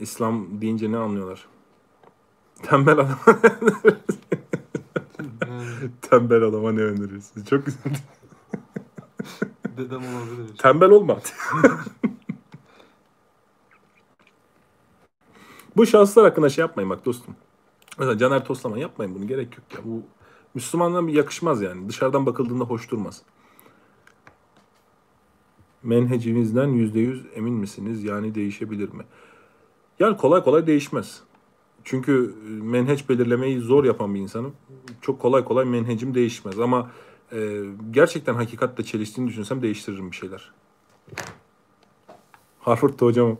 İslam 0.00 0.60
deyince 0.60 0.92
ne 0.92 0.96
anlıyorlar? 0.96 1.46
Tembel 2.62 2.98
adama 2.98 3.18
tembel 6.02 6.42
adama 6.42 6.72
ne 6.72 6.80
önerirsin? 6.82 7.44
Çok 7.44 7.66
güzel. 7.66 7.92
Dedem 9.80 10.00
olabilir. 10.00 10.56
Tembel 10.58 10.90
olma. 10.90 11.18
Bu 15.76 15.86
şahıslar 15.86 16.24
hakkında 16.24 16.48
şey 16.48 16.62
yapmayın 16.62 16.90
bak 16.90 17.04
dostum. 17.04 17.36
Mesela 17.98 18.18
Caner 18.18 18.44
Toslaman 18.44 18.76
yapmayın 18.76 19.14
bunu 19.14 19.26
gerek 19.26 19.58
yok 19.58 19.64
ya. 19.74 19.78
Bu 19.84 20.02
Müslümanlara 20.54 21.06
bir 21.06 21.12
yakışmaz 21.12 21.62
yani. 21.62 21.88
Dışarıdan 21.88 22.26
bakıldığında 22.26 22.64
hoş 22.64 22.90
durmaz. 22.90 23.22
Menhecimizden 25.82 26.68
yüzde 26.68 27.00
yüz 27.00 27.26
emin 27.34 27.54
misiniz? 27.54 28.04
Yani 28.04 28.34
değişebilir 28.34 28.92
mi? 28.92 29.04
Yani 29.98 30.16
kolay 30.16 30.44
kolay 30.44 30.66
değişmez. 30.66 31.22
Çünkü 31.84 32.34
menheç 32.62 33.08
belirlemeyi 33.08 33.60
zor 33.60 33.84
yapan 33.84 34.14
bir 34.14 34.20
insanım. 34.20 34.52
Çok 35.00 35.20
kolay 35.20 35.44
kolay 35.44 35.64
menhecim 35.64 36.14
değişmez. 36.14 36.58
Ama 36.58 36.90
e, 37.32 37.62
gerçekten 37.90 38.34
hakikatle 38.34 38.84
çeliştiğini 38.84 39.30
düşünsem 39.30 39.62
değiştiririm 39.62 40.10
bir 40.10 40.16
şeyler. 40.16 40.52
Harvard'da 42.60 43.06
hocam. 43.06 43.38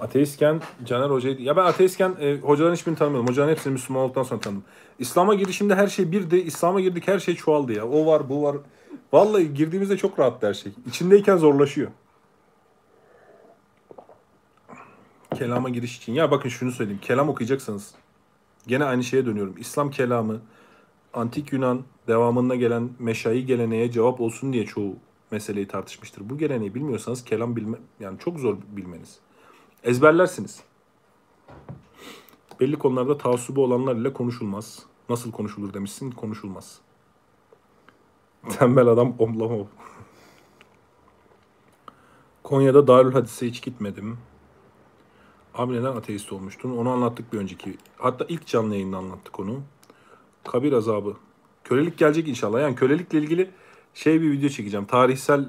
Ateistken 0.00 0.60
Caner 0.84 1.10
Hoca'ydı. 1.10 1.42
Ya 1.42 1.56
ben 1.56 1.64
ateistken 1.64 2.16
e, 2.20 2.38
hocaların 2.38 2.74
hiçbirini 2.74 2.98
tanımıyordum. 2.98 3.28
Hocaların 3.28 3.52
hepsini 3.52 3.72
Müslüman 3.72 4.02
olduktan 4.02 4.22
sonra 4.22 4.40
tanıdım. 4.40 4.64
İslam'a 4.98 5.34
girişimde 5.34 5.74
her 5.74 5.86
şey 5.86 6.12
birdi. 6.12 6.36
İslam'a 6.36 6.80
girdik 6.80 7.08
her 7.08 7.18
şey 7.18 7.34
çoğaldı 7.34 7.72
ya. 7.72 7.88
O 7.88 8.06
var 8.06 8.28
bu 8.28 8.42
var. 8.42 8.56
Vallahi 9.12 9.54
girdiğimizde 9.54 9.96
çok 9.96 10.18
rahattı 10.18 10.46
her 10.46 10.54
şey. 10.54 10.72
İçindeyken 10.86 11.36
zorlaşıyor. 11.36 11.90
Kelama 15.34 15.68
giriş 15.68 15.96
için. 15.96 16.12
Ya 16.12 16.30
bakın 16.30 16.48
şunu 16.48 16.72
söyleyeyim. 16.72 17.00
Kelam 17.02 17.28
okuyacaksanız 17.28 17.94
gene 18.66 18.84
aynı 18.84 19.04
şeye 19.04 19.26
dönüyorum. 19.26 19.54
İslam 19.58 19.90
kelamı 19.90 20.40
antik 21.14 21.52
Yunan 21.52 21.84
devamında 22.08 22.54
gelen 22.54 22.90
meşayi 22.98 23.46
geleneğe 23.46 23.90
cevap 23.90 24.20
olsun 24.20 24.52
diye 24.52 24.66
çoğu 24.66 24.96
meseleyi 25.30 25.68
tartışmıştır. 25.68 26.30
Bu 26.30 26.38
geleneği 26.38 26.74
bilmiyorsanız 26.74 27.24
kelam 27.24 27.56
bilme 27.56 27.78
yani 28.00 28.18
çok 28.18 28.38
zor 28.38 28.56
bilmeniz. 28.76 29.18
Ezberlersiniz. 29.82 30.62
Belli 32.60 32.78
konularda 32.78 33.18
taassubu 33.18 33.64
olanlar 33.64 33.96
ile 33.96 34.12
konuşulmaz. 34.12 34.82
Nasıl 35.08 35.32
konuşulur 35.32 35.74
demişsin, 35.74 36.10
konuşulmaz. 36.10 36.78
Tembel 38.58 38.86
adam 38.86 39.14
omlamov. 39.18 39.64
Konya'da 42.42 42.86
Darül 42.86 43.12
Hadis'e 43.12 43.46
hiç 43.46 43.62
gitmedim. 43.62 44.18
Abi 45.54 45.72
neden 45.72 45.96
ateist 45.96 46.32
olmuştun? 46.32 46.76
Onu 46.76 46.90
anlattık 46.90 47.32
bir 47.32 47.38
önceki. 47.38 47.76
Hatta 47.96 48.26
ilk 48.28 48.46
canlı 48.46 48.74
yayında 48.74 48.96
anlattık 48.96 49.40
onu. 49.40 49.62
Kabir 50.44 50.72
azabı. 50.72 51.16
Kölelik 51.64 51.98
gelecek 51.98 52.28
inşallah. 52.28 52.60
Yani 52.60 52.76
kölelikle 52.76 53.18
ilgili 53.18 53.50
şey 53.94 54.22
bir 54.22 54.30
video 54.30 54.48
çekeceğim. 54.48 54.86
Tarihsel 54.86 55.48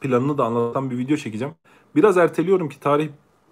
planını 0.00 0.38
da 0.38 0.44
anlatan 0.44 0.90
bir 0.90 0.98
video 0.98 1.16
çekeceğim. 1.16 1.54
Biraz 1.96 2.16
erteliyorum 2.16 2.68
ki 2.68 2.80
tarih 2.80 3.08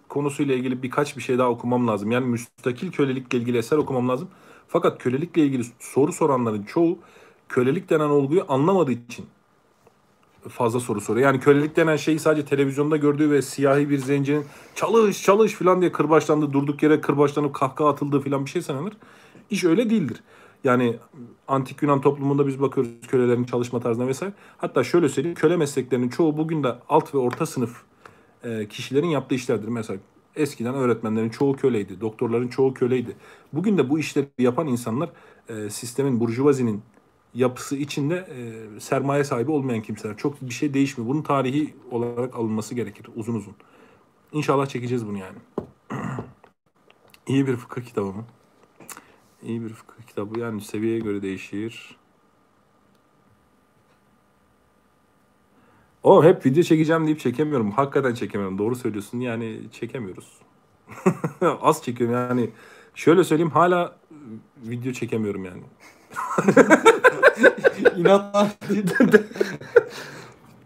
konusuyla 0.09 0.55
ilgili 0.55 0.83
birkaç 0.83 1.17
bir 1.17 1.23
şey 1.23 1.39
daha 1.39 1.51
okumam 1.51 1.89
lazım. 1.89 2.11
Yani 2.11 2.27
müstakil 2.27 2.93
kölelikle 2.93 3.39
ilgili 3.39 3.59
eser 3.59 3.77
okumam 3.77 4.09
lazım. 4.09 4.29
Fakat 4.69 5.03
kölelikle 5.03 5.43
ilgili 5.43 5.65
soru 5.79 6.13
soranların 6.13 6.63
çoğu 6.63 6.99
kölelik 7.49 7.91
denen 7.91 8.09
olguyu 8.09 8.45
anlamadığı 8.49 8.93
için 8.93 9.27
fazla 10.49 10.81
soru 10.81 11.01
soruyor. 11.01 11.27
Yani 11.27 11.41
kölelik 11.41 11.77
denen 11.77 11.97
şeyi 11.97 12.19
sadece 12.19 12.45
televizyonda 12.45 12.97
gördüğü 12.97 13.31
ve 13.31 13.43
siyahi 13.43 13.91
bir 13.91 13.99
zencinin 13.99 14.45
çalış 14.75 15.23
çalış 15.23 15.53
falan 15.53 15.81
diye 15.81 15.93
kırbaçlandı 15.93 16.53
durduk 16.53 16.83
yere 16.83 17.01
kırbaçlanıp 17.01 17.55
kahkaha 17.55 17.89
atıldığı 17.89 18.21
falan 18.21 18.45
bir 18.45 18.51
şey 18.51 18.63
sanılır. 18.63 18.93
İş 19.51 19.65
öyle 19.65 19.91
değildir. 19.91 20.23
Yani 20.65 20.97
antik 21.49 21.83
Yunan 21.83 22.01
toplumunda 22.01 22.47
biz 22.47 22.61
bakıyoruz 22.61 22.93
kölelerin 23.09 23.45
çalışma 23.45 23.81
tarzına 23.81 24.07
vesaire. 24.07 24.33
Hatta 24.59 24.85
şöyle 24.85 25.09
söyleyeyim 25.09 25.35
köle 25.35 25.57
mesleklerinin 25.57 26.09
çoğu 26.09 26.37
bugün 26.37 26.65
de 26.65 26.75
alt 26.89 27.15
ve 27.15 27.19
orta 27.19 27.47
sınıf 27.47 27.83
e, 28.45 28.69
kişilerin 28.69 29.07
yaptığı 29.07 29.35
işlerdir. 29.35 29.69
Mesela 29.69 29.99
eskiden 30.37 30.75
öğretmenlerin 30.75 31.31
çoğu 31.31 31.57
köleydi, 31.57 32.01
doktorların 32.01 32.49
çoğu 32.49 32.75
köleydi. 32.75 33.17
Bugün 33.53 33.79
de 33.79 33.91
bu 33.91 33.99
işleri 33.99 34.29
yapan 34.39 34.67
insanlar 34.67 35.11
e, 35.49 35.71
sistemin, 35.71 36.21
burjuvazinin 36.21 36.83
yapısı 37.35 37.77
içinde 37.77 38.17
e, 38.17 38.81
sermaye 38.81 39.25
sahibi 39.25 39.51
olmayan 39.51 39.83
kimseler. 39.83 40.17
Çok 40.17 40.43
bir 40.43 40.55
şey 40.55 40.75
değişmiyor. 40.75 41.11
Bunun 41.11 41.23
tarihi 41.23 41.75
olarak 41.91 42.37
alınması 42.37 42.75
gerekir 42.75 43.07
uzun 43.17 43.35
uzun. 43.35 43.55
İnşallah 44.33 44.67
çekeceğiz 44.67 45.07
bunu 45.07 45.19
yani. 45.19 45.39
İyi 47.27 47.47
bir 47.47 47.57
fıkıh 47.57 47.83
kitabı 47.83 48.07
mı? 48.07 48.25
İyi 49.43 49.63
bir 49.63 49.69
fıkıh 49.69 50.03
kitabı 50.03 50.39
yani 50.39 50.61
seviyeye 50.61 50.99
göre 50.99 51.23
değişir. 51.23 51.97
O 56.03 56.25
hep 56.25 56.47
video 56.47 56.63
çekeceğim 56.63 57.07
deyip 57.07 57.21
çekemiyorum. 57.21 57.71
Hakikaten 57.71 58.15
çekemiyorum. 58.15 58.59
Doğru 58.59 58.77
söylüyorsun. 58.77 59.21
Yani 59.21 59.61
çekemiyoruz. 59.73 60.39
Az 61.61 61.83
çekiyorum 61.83 62.17
yani. 62.17 62.51
Şöyle 62.95 63.25
söyleyeyim 63.25 63.51
hala 63.51 63.97
video 64.57 64.93
çekemiyorum 64.93 65.45
yani. 65.45 65.63
İnatla. 67.97 68.49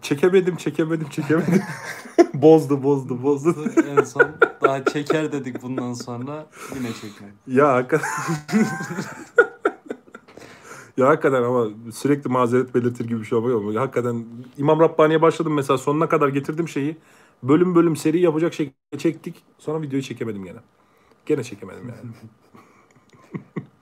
Çekemedim, 0.02 0.56
çekemedim, 0.56 1.08
çekemedim. 1.08 1.62
bozdu, 2.34 2.82
bozdu, 2.82 3.22
bozdu. 3.22 3.54
en 3.88 4.04
son 4.04 4.36
daha 4.62 4.84
çeker 4.84 5.32
dedik 5.32 5.62
bundan 5.62 5.92
sonra 5.92 6.46
yine 6.74 6.88
çekmedi. 6.92 7.32
Ya 7.46 7.72
hakikaten. 7.74 8.08
ya 10.96 11.08
hakikaten 11.08 11.42
ama 11.42 11.66
sürekli 11.92 12.30
mazeret 12.30 12.74
belirtir 12.74 13.04
gibi 13.04 13.20
bir 13.20 13.24
şey 13.24 13.38
olmuyor 13.38 13.60
ama 13.60 13.80
hakikaten 13.80 14.24
İmam 14.58 14.80
Rabbani'ye 14.80 15.22
başladım 15.22 15.54
mesela 15.54 15.78
sonuna 15.78 16.08
kadar 16.08 16.28
getirdim 16.28 16.68
şeyi. 16.68 16.96
Bölüm 17.42 17.74
bölüm 17.74 17.96
seri 17.96 18.20
yapacak 18.20 18.54
şey 18.54 18.72
çektik. 18.98 19.42
Sonra 19.58 19.82
videoyu 19.82 20.02
çekemedim 20.02 20.44
gene. 20.44 20.58
Gene 21.26 21.44
çekemedim 21.44 21.88
yani. 21.88 22.12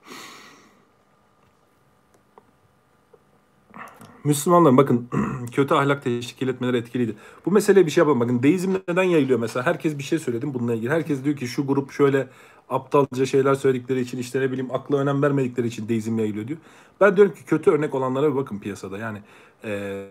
Müslümanların 4.25 4.77
bakın 4.77 5.09
kötü 5.51 5.73
ahlak 5.73 6.03
teşkil 6.03 6.47
etmeleri 6.47 6.77
etkiliydi. 6.77 7.15
Bu 7.45 7.51
meseleye 7.51 7.85
bir 7.85 7.91
şey 7.91 8.01
yapalım. 8.01 8.19
Bakın 8.19 8.43
deizm 8.43 8.73
neden 8.87 9.03
yayılıyor 9.03 9.39
mesela? 9.39 9.65
Herkes 9.65 9.97
bir 9.97 10.03
şey 10.03 10.19
söyledim 10.19 10.53
bununla 10.53 10.73
ilgili. 10.73 10.89
Herkes 10.89 11.23
diyor 11.23 11.35
ki 11.35 11.47
şu 11.47 11.67
grup 11.67 11.91
şöyle 11.91 12.27
aptalca 12.69 13.25
şeyler 13.25 13.55
söyledikleri 13.55 13.99
için 13.99 14.17
işte 14.17 14.41
ne 14.41 14.51
bileyim 14.51 14.71
akla 14.71 14.97
önem 14.97 15.21
vermedikleri 15.21 15.67
için 15.67 15.89
deizm 15.89 16.19
yayılıyor 16.19 16.47
diyor. 16.47 16.59
Ben 17.01 17.17
diyorum 17.17 17.33
ki 17.33 17.45
kötü 17.45 17.71
örnek 17.71 17.95
olanlara 17.95 18.31
bir 18.31 18.35
bakın 18.35 18.59
piyasada. 18.59 18.97
Yani 18.97 19.21
e, 19.63 20.05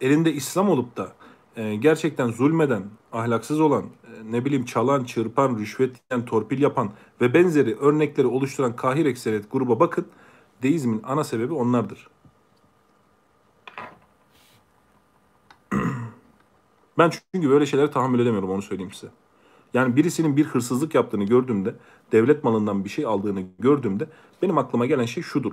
elinde 0.00 0.32
İslam 0.32 0.68
olup 0.68 0.96
da 0.96 1.12
e, 1.56 1.74
gerçekten 1.74 2.28
zulmeden, 2.28 2.82
ahlaksız 3.12 3.60
olan, 3.60 3.82
e, 3.82 4.32
ne 4.32 4.44
bileyim 4.44 4.64
çalan, 4.64 5.04
çırpan, 5.04 5.58
rüşvet 5.58 5.96
yiyen, 6.10 6.24
torpil 6.24 6.62
yapan 6.62 6.90
ve 7.20 7.34
benzeri 7.34 7.76
örnekleri 7.76 8.26
oluşturan 8.26 8.76
kahir 8.76 9.06
ekseriyet 9.06 9.52
gruba 9.52 9.80
bakın. 9.80 10.06
Deizmin 10.62 11.02
ana 11.04 11.24
sebebi 11.24 11.54
onlardır. 11.54 12.08
Ben 17.00 17.10
çünkü 17.32 17.50
böyle 17.50 17.66
şeylere 17.66 17.90
tahammül 17.90 18.20
edemiyorum 18.20 18.50
onu 18.50 18.62
söyleyeyim 18.62 18.92
size. 18.92 19.12
Yani 19.74 19.96
birisinin 19.96 20.36
bir 20.36 20.44
hırsızlık 20.44 20.94
yaptığını 20.94 21.24
gördüğümde, 21.24 21.74
devlet 22.12 22.44
malından 22.44 22.84
bir 22.84 22.88
şey 22.88 23.06
aldığını 23.06 23.42
gördüğümde 23.58 24.06
benim 24.42 24.58
aklıma 24.58 24.86
gelen 24.86 25.04
şey 25.04 25.22
şudur. 25.22 25.52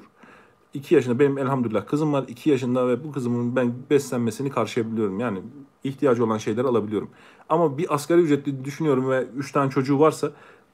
2 0.73 0.95
yaşında 0.95 1.19
benim 1.19 1.37
elhamdülillah 1.37 1.85
kızım 1.87 2.13
var 2.13 2.25
2 2.27 2.49
yaşında 2.49 2.87
ve 2.87 3.03
bu 3.03 3.11
kızımın 3.11 3.55
ben 3.55 3.73
beslenmesini 3.89 4.49
karşılayabiliyorum. 4.49 5.19
Yani 5.19 5.41
ihtiyacı 5.83 6.25
olan 6.25 6.37
şeyleri 6.37 6.67
alabiliyorum. 6.67 7.09
Ama 7.49 7.77
bir 7.77 7.93
asgari 7.93 8.21
ücretli 8.21 8.65
düşünüyorum 8.65 9.09
ve 9.09 9.27
3 9.37 9.51
tane 9.51 9.71
çocuğu 9.71 9.99
varsa 9.99 10.31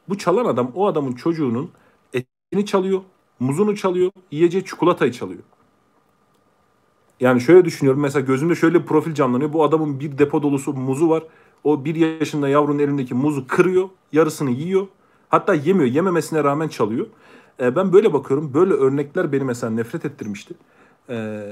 bu 0.10 0.18
çalan 0.18 0.46
adam 0.46 0.72
o 0.76 0.88
adamın 0.88 1.12
çocuğunun 1.12 1.72
etini 2.14 2.66
çalıyor, 2.66 3.02
muzunu 3.40 3.76
çalıyor, 3.76 4.12
yiyeceği 4.32 4.66
çikolatayı 4.66 5.12
çalıyor. 5.12 5.44
Yani 7.20 7.42
şöyle 7.42 7.66
düşünüyorum 7.66 8.02
mesela 8.02 8.26
gözümde 8.26 8.56
şöyle 8.56 8.82
bir 8.82 8.86
profil 8.86 9.14
canlanıyor. 9.14 9.54
Bu 9.54 9.64
adamın 9.64 10.00
bir 10.00 10.18
depo 10.18 10.44
dolusu 10.44 10.74
muzu 10.74 11.10
var. 11.10 11.24
O 11.64 11.86
bir 11.86 11.96
yaşında 11.96 12.50
yavrunun 12.50 12.80
elindeki 12.80 13.14
muzu 13.14 13.48
kırıyor, 13.48 13.90
yarısını 14.12 14.52
yiyor. 14.52 14.88
Hatta 15.30 15.54
yemiyor, 15.54 15.90
yememesine 15.90 16.44
rağmen 16.44 16.68
çalıyor. 16.68 17.08
E, 17.60 17.76
ben 17.76 17.94
böyle 17.94 18.14
bakıyorum. 18.14 18.54
Böyle 18.54 18.74
örnekler 18.74 19.32
beni 19.32 19.44
mesela 19.44 19.74
nefret 19.74 20.06
ettirmişti. 20.06 20.54
E, 21.10 21.46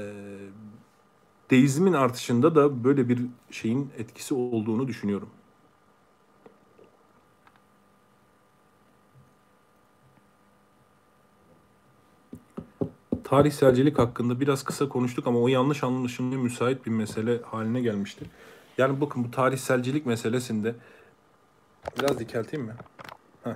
deizmin 1.50 1.92
artışında 1.92 2.54
da 2.54 2.84
böyle 2.84 3.08
bir 3.08 3.18
şeyin 3.50 3.90
etkisi 3.98 4.34
olduğunu 4.34 4.88
düşünüyorum. 4.88 5.28
Tarihselcilik 13.32 13.98
hakkında 13.98 14.40
biraz 14.40 14.62
kısa 14.62 14.88
konuştuk 14.88 15.26
ama 15.26 15.38
o 15.38 15.48
yanlış 15.48 15.84
anlaşılmaya 15.84 16.38
müsait 16.38 16.86
bir 16.86 16.90
mesele 16.90 17.40
haline 17.42 17.80
gelmişti. 17.80 18.24
Yani 18.78 19.00
bakın 19.00 19.24
bu 19.24 19.30
tarihselcilik 19.30 20.06
meselesinde 20.06 20.74
biraz 21.98 22.18
dikelteyim 22.18 22.66
mi? 22.66 22.72
Heh. 23.44 23.52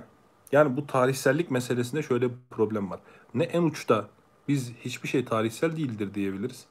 Yani 0.51 0.77
bu 0.77 0.87
tarihsellik 0.87 1.51
meselesinde 1.51 2.03
şöyle 2.03 2.29
bir 2.29 2.35
problem 2.49 2.91
var. 2.91 2.99
Ne 3.33 3.43
en 3.43 3.63
uçta 3.63 4.07
biz 4.47 4.73
hiçbir 4.85 5.07
şey 5.07 5.25
tarihsel 5.25 5.77
değildir 5.77 6.13
diyebiliriz. 6.13 6.65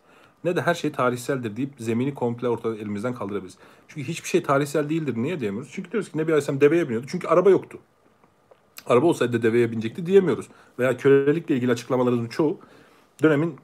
Ne 0.45 0.57
de 0.57 0.61
her 0.61 0.75
şey 0.75 0.93
tarihseldir 0.93 1.57
deyip 1.57 1.71
zemini 1.79 2.15
komple 2.15 2.49
ortada 2.49 2.77
elimizden 2.77 3.15
kaldırabiliriz. 3.15 3.59
Çünkü 3.89 4.09
hiçbir 4.09 4.29
şey 4.29 4.43
tarihsel 4.43 4.89
değildir 4.89 5.17
niye 5.17 5.41
diyemiyoruz? 5.41 5.71
Çünkü 5.73 5.93
diyoruz 5.93 6.13
ki 6.13 6.19
Nebi 6.19 6.33
Aleyhisselam 6.33 6.61
deveye 6.61 6.85
biniyordu. 6.89 7.07
Çünkü 7.11 7.29
araba 7.29 7.51
yoktu. 7.51 7.79
Araba 8.87 9.07
olsaydı 9.07 9.43
deveye 9.43 9.71
binecekti 9.73 10.07
diyemiyoruz. 10.07 10.47
Veya 10.79 10.97
kölelikle 10.97 11.57
ilgili 11.57 11.73
açıklamalarımızın 11.73 12.29
çoğu 12.29 12.61
dönemin 13.23 13.57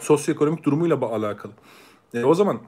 sosyoekonomik 0.00 0.64
durumuyla 0.64 0.96
alakalı. 0.96 1.52
E, 2.14 2.24
o 2.24 2.34
zaman 2.34 2.58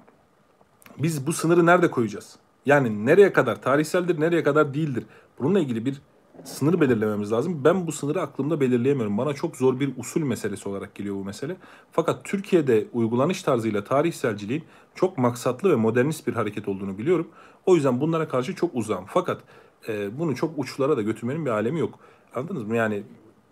biz 0.99 1.27
bu 1.27 1.33
sınırı 1.33 1.67
nerede 1.67 1.91
koyacağız? 1.91 2.37
Yani 2.67 3.07
nereye 3.07 3.33
kadar 3.33 3.63
tarihseldir, 3.63 4.21
nereye 4.21 4.43
kadar 4.43 4.75
değildir? 4.75 5.05
Bununla 5.39 5.61
ilgili 5.61 5.87
bir 5.87 6.03
sınır 6.45 6.81
belirlememiz 6.81 7.33
lazım. 7.33 7.65
Ben 7.65 7.87
bu 7.87 7.93
sınırı 7.93 8.21
aklımda 8.21 8.61
belirleyemiyorum. 8.61 9.19
Bana 9.19 9.35
çok 9.35 9.57
zor 9.57 9.81
bir 9.81 9.93
usul 9.97 10.21
meselesi 10.21 10.69
olarak 10.69 10.95
geliyor 10.95 11.17
bu 11.17 11.25
mesele. 11.25 11.57
Fakat 11.93 12.25
Türkiye'de 12.25 12.87
uygulanış 12.93 13.43
tarzıyla 13.43 13.85
tarihselciliğin 13.85 14.65
çok 14.95 15.19
maksatlı 15.19 15.71
ve 15.71 15.75
modernist 15.75 16.27
bir 16.27 16.33
hareket 16.33 16.69
olduğunu 16.69 16.99
biliyorum. 16.99 17.29
O 17.67 17.75
yüzden 17.75 18.01
bunlara 18.01 18.29
karşı 18.29 18.55
çok 18.55 18.75
uzağım. 18.75 19.05
Fakat 19.09 19.41
e, 19.89 20.19
bunu 20.19 20.37
çok 20.37 20.59
uçlara 20.59 20.97
da 20.97 21.03
götürmenin 21.03 21.47
bir 21.47 21.51
alemi 21.51 21.81
yok. 21.81 21.99
Anladınız 22.35 22.63
mı? 22.63 22.77
Yani 22.77 23.03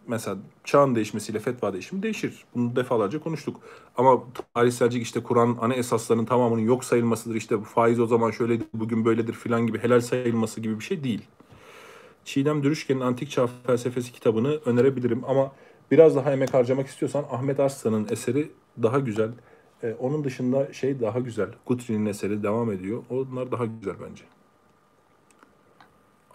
mesela 0.09 0.36
çağın 0.64 0.94
değişmesiyle 0.94 1.39
fetva 1.39 1.72
değişimi 1.72 2.02
değişir. 2.02 2.44
Bunu 2.55 2.76
defalarca 2.76 3.20
konuştuk. 3.20 3.60
Ama 3.97 4.22
tarihselcilik 4.55 5.06
işte 5.06 5.22
Kur'an 5.22 5.59
ana 5.60 5.74
esaslarının 5.74 6.24
tamamının 6.24 6.60
yok 6.62 6.85
sayılmasıdır. 6.85 7.35
İşte 7.35 7.60
faiz 7.60 8.01
o 8.01 8.06
zaman 8.06 8.30
şöyledir, 8.30 8.66
bugün 8.74 9.05
böyledir 9.05 9.32
filan 9.32 9.66
gibi 9.66 9.78
helal 9.78 10.01
sayılması 10.01 10.60
gibi 10.60 10.78
bir 10.78 10.85
şey 10.85 11.05
değil. 11.05 11.22
Çiğdem 12.24 12.62
Dürüşken'in 12.62 13.01
Antik 13.01 13.30
Çağ 13.30 13.47
Felsefesi 13.66 14.12
kitabını 14.12 14.48
önerebilirim 14.64 15.24
ama 15.24 15.52
biraz 15.90 16.16
daha 16.16 16.32
emek 16.32 16.55
harcamak 16.55 16.86
istiyorsan 16.86 17.24
Ahmet 17.30 17.60
Arslan'ın 17.60 18.06
eseri 18.10 18.51
daha 18.82 18.98
güzel. 18.98 19.30
Ee, 19.82 19.94
onun 19.98 20.24
dışında 20.24 20.72
şey 20.72 21.01
daha 21.01 21.18
güzel. 21.18 21.48
Gutrin'in 21.66 22.06
eseri 22.06 22.43
devam 22.43 22.72
ediyor. 22.72 23.02
Onlar 23.10 23.52
daha 23.52 23.66
güzel 23.66 23.94
bence. 24.09 24.24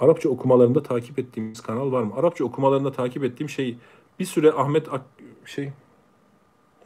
Arapça 0.04 0.30
okumalarında 0.30 0.84
takip 0.84 1.20
ettiğimiz 1.20 1.62
kanal 1.62 1.92
var 1.92 2.04
mı? 2.04 2.14
Arapça 2.16 2.44
okumalarında 2.46 2.92
takip 2.92 3.24
ettiğim 3.24 3.50
şey 3.50 3.78
bir 4.20 4.26
süre 4.26 4.52
Ahmet 4.52 4.94
Ak 4.94 5.02
şey 5.46 5.72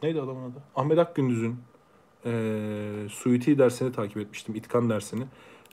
neydi 0.02 0.20
adamın 0.20 0.50
adı? 0.50 0.62
Ahmet 0.76 0.98
Akgündüz'ün 0.98 1.56
eee 2.24 3.08
Suyuti 3.10 3.58
dersini 3.58 3.92
takip 3.92 4.16
etmiştim. 4.16 4.54
İtkan 4.54 4.90
dersini. 4.90 5.24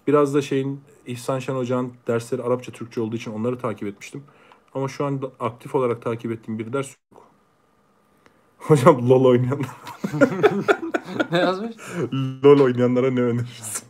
Biraz 0.07 0.33
da 0.33 0.41
şeyin 0.41 0.81
İhsan 1.07 1.39
Şen 1.39 1.55
Hoca'nın 1.55 1.93
dersleri 2.07 2.43
Arapça 2.43 2.71
Türkçe 2.71 3.01
olduğu 3.01 3.15
için 3.15 3.31
onları 3.31 3.57
takip 3.59 3.87
etmiştim. 3.87 4.23
Ama 4.73 4.87
şu 4.87 5.05
an 5.05 5.21
aktif 5.39 5.75
olarak 5.75 6.01
takip 6.01 6.31
ettiğim 6.31 6.59
bir 6.59 6.73
ders 6.73 6.95
yok. 7.13 7.23
Hocam 8.57 9.09
LoL 9.09 9.25
oynayanlar, 9.25 9.75
ne 11.31 11.37
yazmış? 11.37 11.75
LoL 12.43 12.59
oynayanlara 12.59 13.11
ne 13.11 13.21
önerirsiniz? 13.21 13.83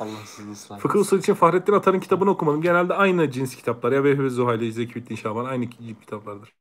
Allahsız. 0.00 0.68
Fıkıh 0.78 1.00
usulü 1.00 1.20
için 1.20 1.34
Fahrettin 1.34 1.72
Atar'ın 1.72 2.00
kitabını 2.00 2.30
okumadım. 2.30 2.62
Genelde 2.62 2.94
aynı 2.94 3.30
cins 3.30 3.56
kitaplar. 3.56 3.92
Ya 3.92 4.04
Vehbi 4.04 4.30
Zuhayli, 4.30 4.72
Zekiyüddin 4.72 5.14
Şaban 5.14 5.44
aynı 5.44 5.70
kitaplardır. 5.70 6.54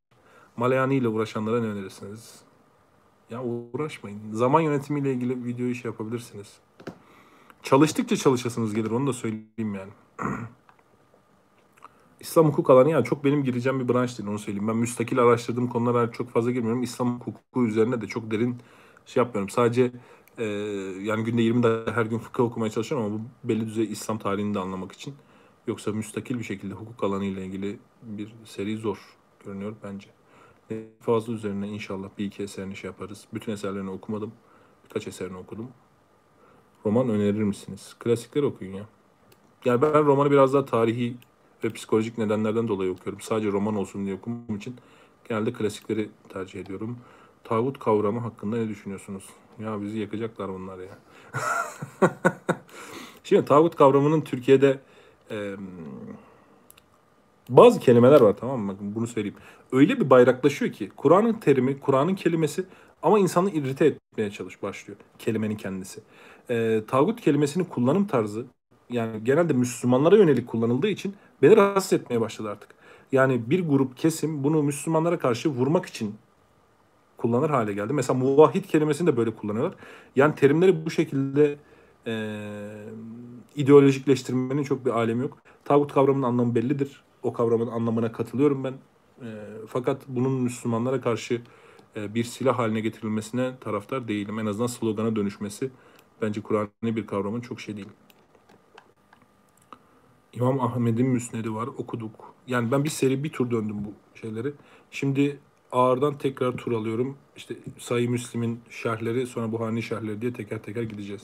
Malayani 0.57 0.95
ile 0.95 1.07
uğraşanlara 1.07 1.62
ne 1.62 1.68
önerirsiniz? 1.68 2.41
Ya 3.30 3.44
uğraşmayın. 3.44 4.34
Zaman 4.34 4.62
yönetimiyle 4.62 5.14
ilgili 5.14 5.45
videoyu 5.45 5.76
şey 5.76 5.91
yapabilirsiniz. 5.91 6.60
Çalıştıkça 7.64 8.16
çalışasınız 8.16 8.74
gelir 8.74 8.91
onu 8.91 9.07
da 9.07 9.14
söyleyeyim 9.14 9.76
yani. 9.76 9.91
İslam 12.20 12.45
hukuk 12.45 12.70
alanı 12.70 12.90
yani 12.90 13.06
çok 13.06 13.24
benim 13.24 13.44
gireceğim 13.44 13.80
bir 13.80 13.94
branş 13.94 14.18
değil 14.20 14.30
onu 14.30 14.40
söyleyeyim. 14.40 14.68
Ben 14.68 14.78
müstakil 14.78 15.20
araştırdığım 15.20 15.68
konulara 15.70 16.12
çok 16.12 16.30
fazla 16.30 16.52
girmiyorum. 16.52 16.84
İslam 16.84 17.20
hukuku 17.20 17.66
üzerine 17.66 18.02
de 18.02 18.07
çok 18.07 18.32
derin 18.32 18.57
şey 19.06 19.24
yapmıyorum. 19.24 19.49
Sadece 19.49 19.91
e, 20.38 20.44
yani 21.02 21.24
günde 21.24 21.41
20 21.41 21.64
dakika 21.64 21.95
her 21.95 22.06
gün 22.06 22.18
fıkıh 22.18 22.44
okumaya 22.44 22.72
çalışıyorum 22.72 23.07
ama 23.07 23.16
bu 23.16 23.49
belli 23.49 23.68
düzey 23.68 23.91
İslam 23.91 24.18
tarihini 24.18 24.53
de 24.53 24.60
anlamak 24.60 24.91
için. 24.91 25.16
Yoksa 25.68 25.91
müstakil 25.91 26.40
bir 26.40 26.44
şekilde 26.44 26.74
hukuk 26.74 27.03
alanı 27.03 27.26
ile 27.26 27.45
ilgili 27.45 27.80
bir 28.03 28.36
seri 28.45 28.78
zor 28.78 28.98
görünüyor 29.45 29.76
bence. 29.84 30.10
Fazla 30.99 31.34
üzerine 31.34 31.68
inşallah 31.68 32.10
bir 32.18 32.26
iki 32.26 32.44
eserini 32.44 32.76
şey 32.76 32.88
yaparız. 32.88 33.26
Bütün 33.34 33.52
eserlerini 33.52 33.90
okumadım. 33.90 34.32
Birkaç 34.84 35.07
eserini 35.07 35.38
okudum. 35.38 35.68
Roman 36.86 37.10
önerir 37.10 37.44
misiniz? 37.44 37.95
Klasikleri 37.99 38.45
okuyun 38.45 38.74
ya. 38.74 38.86
Yani 39.66 39.82
ben 39.82 40.06
romanı 40.06 40.32
biraz 40.32 40.53
daha 40.53 40.66
tarihi 40.66 41.18
ve 41.64 41.70
psikolojik 41.70 42.18
nedenlerden 42.18 42.68
dolayı 42.68 42.91
okuyorum. 42.91 43.22
Sadece 43.22 43.52
roman 43.52 43.76
olsun 43.76 44.06
diye 44.06 44.16
okumadığım 44.16 44.56
için 44.56 44.76
genelde 45.30 45.53
klasikleri 45.53 46.10
tercih 46.30 46.60
ediyorum. 46.60 46.98
Tağut 47.44 47.80
kavramı 47.80 48.20
hakkında 48.20 48.57
ne 48.57 48.68
düşünüyorsunuz? 48.68 49.24
Ya 49.60 49.82
bizi 49.82 49.99
yakacaklar 49.99 50.49
bunlar 50.53 50.80
ya. 50.80 50.98
Şimdi 53.23 53.45
tağut 53.45 53.76
kavramının 53.76 54.22
Türkiye'de 54.22 54.80
e, 55.32 55.56
bazı 57.49 57.80
kelimeler 57.80 58.22
var 58.22 58.36
tamam 58.40 58.60
mı? 58.60 58.77
Bunu 58.82 59.07
söyleyeyim. 59.07 59.38
Öyle 59.72 59.99
bir 59.99 60.10
bayraklaşıyor 60.10 60.72
ki 60.72 60.90
Kur'an'ın 60.98 61.34
terimi, 61.34 61.80
Kur'an'ın 61.80 62.15
kelimesi 62.15 62.65
ama 63.03 63.19
insanı 63.19 63.52
irrite 63.52 63.86
etmeye 63.86 64.32
çalış 64.32 64.64
başlıyor 64.64 64.99
kelimenin 65.19 65.56
kendisi. 65.56 66.02
E, 66.49 66.82
tağut 66.88 67.22
kelimesinin 67.22 67.64
kullanım 67.65 68.07
tarzı 68.07 68.45
yani 68.90 69.23
genelde 69.23 69.53
Müslümanlara 69.53 70.18
yönelik 70.18 70.48
kullanıldığı 70.48 70.88
için 70.88 71.15
beni 71.41 71.57
rahatsız 71.57 71.94
etmeye 71.94 72.22
başladı 72.22 72.49
artık. 72.49 72.69
Yani 73.11 73.49
bir 73.49 73.68
grup 73.68 73.98
kesim 73.98 74.44
bunu 74.44 74.64
Müslümanlara 74.64 75.19
karşı 75.19 75.49
vurmak 75.49 75.86
için 75.86 76.15
kullanır 77.26 77.49
hale 77.49 77.73
geldi. 77.73 77.93
Mesela 77.93 78.19
muvahhid 78.19 78.65
kelimesini 78.65 79.07
de 79.07 79.18
böyle 79.18 79.35
kullanıyorlar. 79.35 79.76
Yani 80.15 80.35
terimleri 80.35 80.85
bu 80.85 80.91
şekilde 80.91 81.57
e, 82.07 82.14
ideolojikleştirmenin 83.56 84.64
çok 84.64 84.85
bir 84.85 84.91
alemi 84.91 85.22
yok. 85.22 85.38
Tağut 85.65 85.93
kavramının 85.93 86.23
anlamı 86.23 86.56
bellidir. 86.56 87.03
O 87.23 87.34
kavramın 87.34 87.68
anlamına 87.68 88.11
katılıyorum 88.11 88.64
ben. 88.64 88.73
E, 89.22 89.27
fakat 89.68 90.02
bunun 90.07 90.31
Müslümanlara 90.31 91.02
karşı 91.02 91.41
e, 91.95 92.15
bir 92.15 92.23
silah 92.23 92.60
haline 92.60 92.80
getirilmesine 92.80 93.53
taraftar 93.61 94.07
değilim. 94.07 94.39
En 94.39 94.45
azından 94.45 94.68
slogana 94.68 95.15
dönüşmesi 95.15 95.72
bence 96.22 96.41
Kur'an'ı 96.41 96.95
bir 96.95 97.07
kavramın 97.07 97.41
çok 97.41 97.61
şey 97.61 97.77
değil. 97.77 97.88
İmam 100.34 100.60
Ahmed'in 100.61 101.07
müsnedi 101.07 101.53
var 101.56 101.68
okuduk. 101.68 102.35
Yani 102.47 102.72
ben 102.72 102.84
bir 102.84 102.89
seri 102.89 103.23
bir 103.23 103.30
tur 103.31 103.52
döndüm 103.52 103.77
bu 103.85 103.93
şeyleri. 104.19 104.53
Şimdi 104.91 105.39
ağırdan 105.76 106.18
tekrar 106.18 106.52
tur 106.57 106.72
alıyorum. 106.72 107.18
İşte 107.35 107.56
Sayı 107.80 108.10
Müslim'in 108.10 108.61
şerhleri 108.69 109.27
sonra 109.27 109.52
Buhari'nin 109.52 109.81
şerhleri 109.81 110.22
diye 110.22 110.34
teker 110.34 110.64
teker 110.64 110.84
gideceğiz. 110.84 111.23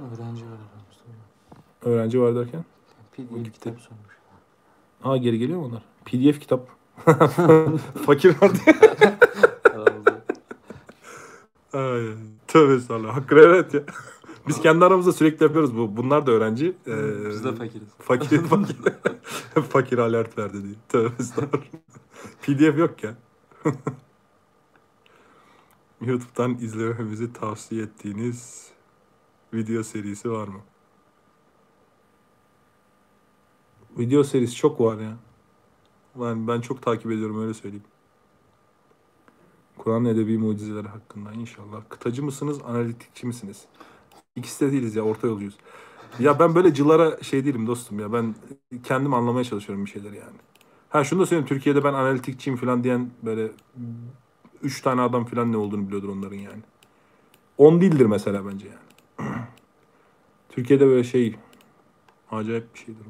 Öğrenci 0.00 0.44
var. 0.44 0.58
Öğrenci 1.82 2.20
var 2.20 2.34
derken? 2.34 2.64
PDF 3.12 3.52
kitap 3.52 3.80
sormuş. 3.80 4.18
Aa 5.04 5.16
geri 5.16 5.38
geliyor 5.38 5.58
mu 5.58 5.66
onlar? 5.66 5.82
PDF 6.04 6.40
kitap. 6.40 6.68
Fakir 8.06 8.42
var 8.42 8.52
diye. 8.54 8.76
Aramızda. 9.74 10.24
Ay, 11.72 12.06
tövbe 12.48 12.74
estağfurullah. 12.74 13.16
Hakkı 13.16 13.34
evet 13.34 13.74
ya. 13.74 13.82
Biz 14.48 14.60
kendi 14.60 14.84
aramızda 14.84 15.12
sürekli 15.12 15.44
yapıyoruz 15.44 15.76
bu. 15.76 15.96
Bunlar 15.96 16.26
da 16.26 16.30
öğrenci. 16.32 16.76
Ee, 16.86 17.28
Biz 17.28 17.44
de 17.44 17.54
fakiriz. 17.54 17.88
Fakir 17.98 18.38
fakir. 18.44 18.76
fakir 19.70 19.98
alert 19.98 20.38
verdi 20.38 20.62
diye. 20.64 20.74
Tövbe 20.88 21.12
estağfurullah. 21.18 21.64
PDF 22.42 22.78
yok 22.78 23.04
ya. 23.04 23.16
YouTube'dan 26.00 26.54
izlememizi 26.54 27.32
tavsiye 27.32 27.82
ettiğiniz 27.82 28.70
video 29.54 29.82
serisi 29.82 30.30
var 30.30 30.48
mı? 30.48 30.60
Video 33.98 34.24
serisi 34.24 34.54
çok 34.54 34.80
var 34.80 34.98
ya. 34.98 35.16
Ben, 36.14 36.48
ben 36.48 36.60
çok 36.60 36.82
takip 36.82 37.06
ediyorum 37.12 37.42
öyle 37.42 37.54
söyleyeyim. 37.54 37.84
Kur'an 39.78 40.04
edebi 40.04 40.38
mucizeleri 40.38 40.88
hakkında 40.88 41.32
inşallah. 41.32 41.82
Kıtacı 41.88 42.24
mısınız, 42.24 42.58
analitikçi 42.64 43.26
misiniz? 43.26 43.64
İkisi 44.36 44.66
de 44.66 44.72
değiliz 44.72 44.96
ya, 44.96 45.02
orta 45.02 45.26
yolcuyuz. 45.26 45.56
Ya 46.20 46.38
ben 46.38 46.54
böyle 46.54 46.74
cılara 46.74 47.22
şey 47.22 47.44
değilim 47.44 47.66
dostum 47.66 48.00
ya. 48.00 48.12
Ben 48.12 48.34
kendim 48.84 49.14
anlamaya 49.14 49.44
çalışıyorum 49.44 49.86
bir 49.86 49.90
şeyleri 49.90 50.16
yani. 50.16 50.36
Ha 50.90 51.04
şunu 51.04 51.20
da 51.20 51.26
söyleyeyim. 51.26 51.48
Türkiye'de 51.48 51.84
ben 51.84 51.94
analitikçiyim 51.94 52.58
falan 52.58 52.84
diyen 52.84 53.10
böyle 53.22 53.50
üç 54.62 54.82
tane 54.82 55.00
adam 55.00 55.24
falan 55.24 55.52
ne 55.52 55.56
olduğunu 55.56 55.86
biliyordur 55.86 56.08
onların 56.08 56.36
yani. 56.36 56.62
On 57.58 57.80
değildir 57.80 58.06
mesela 58.06 58.46
bence 58.46 58.66
yani. 58.68 59.30
Türkiye'de 60.48 60.86
böyle 60.86 61.04
şey 61.04 61.36
acayip 62.32 62.74
bir 62.74 62.78
şeydir. 62.80 63.06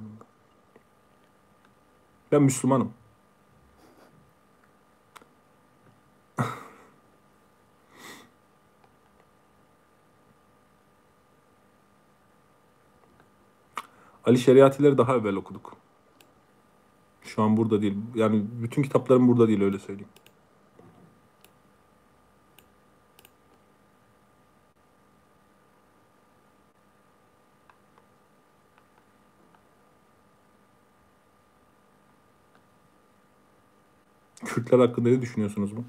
Ben 2.32 2.42
Müslümanım. 2.42 2.94
Ali 14.30 14.38
Şeriatileri 14.38 14.98
daha 14.98 15.16
evvel 15.16 15.34
okuduk. 15.34 15.76
Şu 17.22 17.42
an 17.42 17.56
burada 17.56 17.82
değil. 17.82 17.96
Yani 18.14 18.44
bütün 18.62 18.82
kitaplarım 18.82 19.28
burada 19.28 19.48
değil 19.48 19.62
öyle 19.62 19.78
söyleyeyim. 19.78 20.08
Kürtler 34.44 34.78
hakkında 34.78 35.08
ne 35.08 35.22
düşünüyorsunuz 35.22 35.76
bu? 35.76 35.84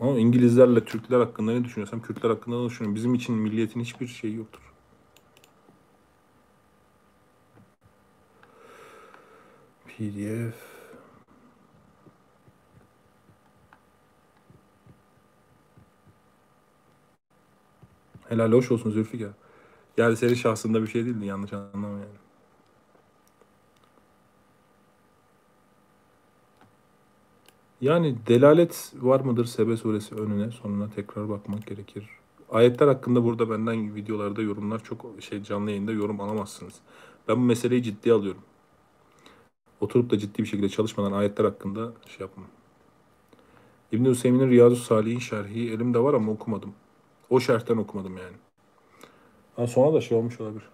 Ama 0.00 0.18
İngilizlerle 0.18 0.84
Türkler 0.84 1.20
hakkında 1.20 1.52
ne 1.52 1.64
düşünüyorsam 1.64 2.02
Kürtler 2.02 2.30
hakkında 2.30 2.60
ne 2.60 2.66
düşünüyorum? 2.68 2.94
Bizim 2.94 3.14
için 3.14 3.34
milliyetin 3.34 3.80
hiçbir 3.80 4.06
şeyi 4.06 4.34
yoktur. 4.34 4.73
PDF. 9.98 10.54
Helal 18.28 18.52
hoş 18.52 18.70
olsun 18.70 18.90
Zülfikar. 18.90 19.30
Yani 19.96 20.16
senin 20.16 20.34
şahsında 20.34 20.82
bir 20.82 20.86
şey 20.86 21.04
değildi 21.06 21.26
yanlış 21.26 21.52
anlama 21.52 21.88
yani. 21.88 22.04
Yani 27.80 28.16
delalet 28.26 28.92
var 28.94 29.20
mıdır 29.20 29.44
Sebe 29.44 29.76
suresi 29.76 30.14
önüne 30.14 30.50
sonuna 30.50 30.90
tekrar 30.90 31.28
bakmak 31.28 31.66
gerekir. 31.66 32.08
Ayetler 32.50 32.88
hakkında 32.88 33.24
burada 33.24 33.50
benden 33.50 33.94
videolarda 33.94 34.42
yorumlar 34.42 34.84
çok 34.84 35.06
şey 35.20 35.42
canlı 35.42 35.70
yayında 35.70 35.92
yorum 35.92 36.20
alamazsınız. 36.20 36.74
Ben 37.28 37.36
bu 37.36 37.40
meseleyi 37.40 37.82
ciddiye 37.82 38.14
alıyorum. 38.14 38.42
Oturup 39.84 40.10
da 40.10 40.18
ciddi 40.18 40.38
bir 40.38 40.46
şekilde 40.46 40.68
çalışmadan 40.68 41.12
ayetler 41.12 41.44
hakkında 41.44 41.92
şey 42.06 42.26
yapmam. 42.26 42.46
İbn-i 43.92 44.08
Hüseyin'in 44.08 44.50
Riyazu 44.50 44.76
Salih'in 44.76 45.18
şerhi 45.18 45.70
elimde 45.72 45.98
var 45.98 46.14
ama 46.14 46.32
okumadım. 46.32 46.74
O 47.30 47.40
şerhten 47.40 47.76
okumadım 47.76 48.16
yani. 48.16 48.36
Ha, 49.56 49.66
sonra 49.66 49.94
da 49.94 50.00
şey 50.00 50.18
olmuş 50.18 50.40
olabilir. 50.40 50.68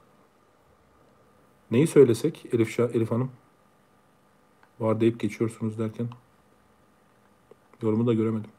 Neyi 1.71 1.87
söylesek 1.87 2.47
Elif, 2.53 2.71
Şah, 2.71 2.89
Elif 2.95 3.11
Hanım? 3.11 3.31
Var 4.81 5.01
deyip 5.01 5.21
geçiyorsunuz 5.21 5.79
derken. 5.79 6.09
Yorumu 7.83 8.07
da 8.07 8.15
göremedim. 8.15 8.51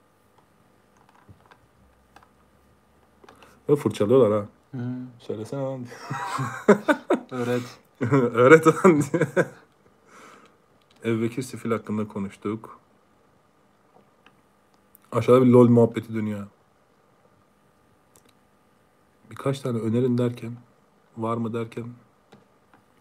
Ve 3.69 3.75
fırçalıyorlar 3.75 4.41
ha. 4.41 4.47
Söylesene 5.19 5.61
lan. 5.61 5.85
Öğret. 7.31 7.79
Öğret 8.11 8.67
lan 8.67 9.01
diye. 9.01 9.45
Ebu 11.05 11.41
Sifil 11.41 11.71
hakkında 11.71 12.07
konuştuk. 12.07 12.79
Aşağıda 15.11 15.45
bir 15.45 15.51
lol 15.51 15.69
muhabbeti 15.69 16.13
dönüyor. 16.13 16.47
Birkaç 19.31 19.59
tane 19.59 19.79
önerin 19.79 20.17
derken, 20.17 20.53
var 21.17 21.37
mı 21.37 21.53
derken 21.53 21.85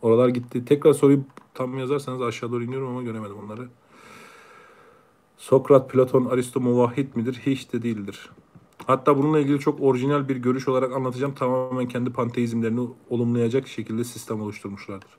oralar 0.03 0.29
gitti. 0.29 0.65
Tekrar 0.65 0.93
soruyu 0.93 1.25
tam 1.55 1.79
yazarsanız 1.79 2.23
aşağı 2.23 2.53
doğru 2.53 2.65
iniyorum 2.65 2.89
ama 2.89 3.03
göremedim 3.03 3.37
onları. 3.45 3.69
Sokrat, 5.37 5.91
Platon, 5.91 6.25
Aristo 6.25 6.61
muvahhid 6.61 7.17
midir? 7.17 7.43
Hiç 7.47 7.73
de 7.73 7.83
değildir. 7.83 8.31
Hatta 8.87 9.19
bununla 9.19 9.41
ilgili 9.41 9.59
çok 9.59 9.81
orijinal 9.81 10.29
bir 10.29 10.37
görüş 10.37 10.69
olarak 10.69 10.93
anlatacağım. 10.93 11.35
Tamamen 11.35 11.89
kendi 11.89 12.13
panteizmlerini 12.13 12.89
olumlayacak 13.11 13.69
şekilde 13.69 14.05
sistem 14.05 14.41
oluşturmuşlardır. 14.41 15.11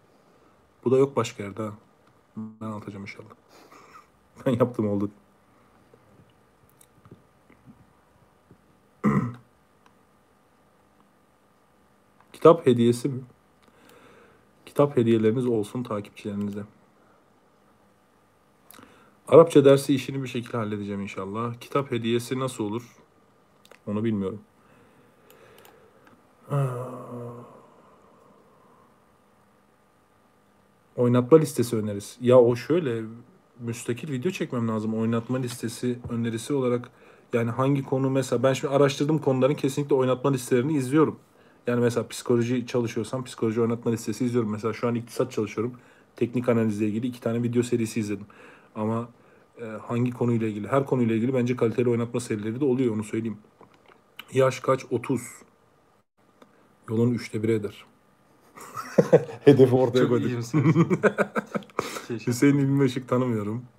Bu 0.86 0.92
da 0.92 0.98
yok 0.98 1.16
başka 1.16 1.44
yerde 1.44 1.62
ha. 1.62 1.74
Ben 2.62 2.66
anlatacağım 2.66 3.04
inşallah. 3.04 3.30
ben 4.46 4.52
yaptım 4.52 4.90
oldu. 4.90 5.12
Kitap 12.34 12.68
hediyesi 12.68 13.10
mi? 13.10 13.22
Kitap 14.66 14.98
hediyeleriniz 14.98 15.46
olsun 15.46 15.84
takipçilerinize. 15.84 16.64
Arapça 19.28 19.66
dersi 19.66 19.96
işini 19.96 20.24
bir 20.24 20.28
şekilde 20.28 20.58
halledeceğim 20.58 21.02
inşallah. 21.02 21.54
Kitap 21.60 21.92
hediyesi 21.92 22.40
nasıl 22.40 22.64
olur? 22.64 22.96
Onu 23.88 24.04
bilmiyorum. 24.04 24.42
Oynatma 31.02 31.38
listesi 31.38 31.76
önerisi. 31.76 32.28
Ya 32.28 32.40
o 32.40 32.56
şöyle 32.56 33.02
müstakil 33.60 34.12
video 34.12 34.32
çekmem 34.32 34.68
lazım. 34.68 34.94
Oynatma 34.94 35.38
listesi 35.38 36.00
önerisi 36.10 36.54
olarak 36.54 36.90
yani 37.34 37.52
hangi 37.52 37.84
konu 37.84 38.10
mesela 38.10 38.44
ben 38.44 38.54
şimdi 38.54 38.74
araştırdığım 38.74 39.20
konuların 39.20 39.54
kesinlikle 39.54 39.96
oynatma 39.96 40.32
listelerini 40.32 40.74
izliyorum. 40.74 41.20
Yani 41.68 41.82
mesela 41.82 42.08
psikoloji 42.08 42.68
çalışıyorsam 42.68 43.24
psikoloji 43.24 43.62
oynatma 43.62 43.92
listesi 43.92 44.26
izliyorum. 44.26 44.52
Mesela 44.52 44.74
şu 44.74 44.88
an 44.88 44.96
iktisat 44.96 45.32
çalışıyorum. 45.32 45.74
Teknik 46.16 46.50
analizle 46.50 46.88
ilgili 46.88 47.08
iki 47.08 47.22
tane 47.22 47.44
video 47.44 47.64
serisi 47.64 48.00
izledim. 48.00 48.26
Ama 48.76 49.10
e, 49.62 49.66
hangi 49.66 50.12
konuyla 50.12 50.48
ilgili? 50.48 50.68
Her 50.68 50.86
konuyla 50.86 51.16
ilgili 51.16 51.34
bence 51.34 51.56
kaliteli 51.56 51.90
oynatma 51.90 52.20
serileri 52.20 52.60
de 52.60 52.66
oluyor 52.66 52.96
onu 52.96 53.04
söyleyeyim. 53.04 53.38
Yaş 54.34 54.60
kaç? 54.60 54.86
30. 54.92 55.22
Yolun 56.90 57.14
üçte 57.14 57.44
biri 57.44 57.52
eder. 57.52 57.91
Hedefi 59.46 59.76
ortaya 59.76 60.08
Çok 60.08 60.10
koyduk. 60.10 60.32
iyimsin. 60.32 60.64
Teşekkür. 62.08 62.32
Hüseyin 62.32 62.58
İlmi 62.58 62.86
Işık 62.86 63.10
tanımıyorum. 63.10 63.70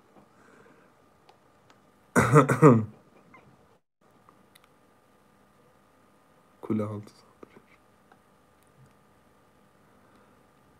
Kule 6.60 6.82
altı. 6.84 7.12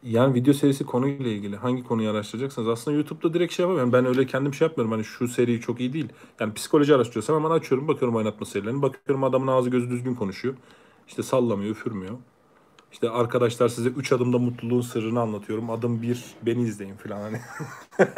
Yani 0.02 0.34
video 0.34 0.54
serisi 0.54 0.84
konuyla 0.86 1.30
ilgili 1.30 1.56
hangi 1.56 1.82
konuyu 1.84 2.10
araştıracaksınız? 2.10 2.68
Aslında 2.68 2.96
YouTube'da 2.96 3.34
direkt 3.34 3.52
şey 3.52 3.62
yapamıyorum. 3.62 3.92
Ben 3.92 4.04
öyle 4.06 4.26
kendim 4.26 4.54
şey 4.54 4.68
yapmıyorum. 4.68 4.92
Hani 4.92 5.04
şu 5.04 5.28
seri 5.28 5.60
çok 5.60 5.80
iyi 5.80 5.92
değil. 5.92 6.08
Yani 6.40 6.54
psikoloji 6.54 6.94
araştırıyorsam 6.94 7.36
hemen 7.36 7.50
açıyorum. 7.56 7.88
Bakıyorum 7.88 8.16
oynatma 8.16 8.46
serilerini. 8.46 8.82
Bakıyorum 8.82 9.24
adamın 9.24 9.46
ağzı 9.46 9.70
gözü 9.70 9.90
düzgün 9.90 10.14
konuşuyor. 10.14 10.54
İşte 11.08 11.22
sallamıyor, 11.22 11.70
üfürmüyor. 11.70 12.18
İşte 12.92 13.10
arkadaşlar 13.10 13.68
size 13.68 13.88
3 13.88 14.12
adımda 14.12 14.38
mutluluğun 14.38 14.80
sırrını 14.80 15.20
anlatıyorum. 15.20 15.70
Adım 15.70 16.02
1 16.02 16.24
beni 16.42 16.62
izleyin 16.62 16.96
falan 16.96 17.20
hani. 17.20 17.40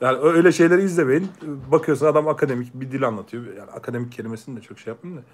yani 0.00 0.18
öyle 0.18 0.52
şeyleri 0.52 0.82
izlemeyin. 0.82 1.28
Bakıyorsun 1.72 2.06
adam 2.06 2.28
akademik 2.28 2.74
bir 2.74 2.92
dil 2.92 3.08
anlatıyor. 3.08 3.56
Yani 3.56 3.70
akademik 3.70 4.12
kelimesini 4.12 4.56
de 4.56 4.60
çok 4.60 4.78
şey 4.78 4.92
yapmayayım 4.92 5.22
da. 5.22 5.26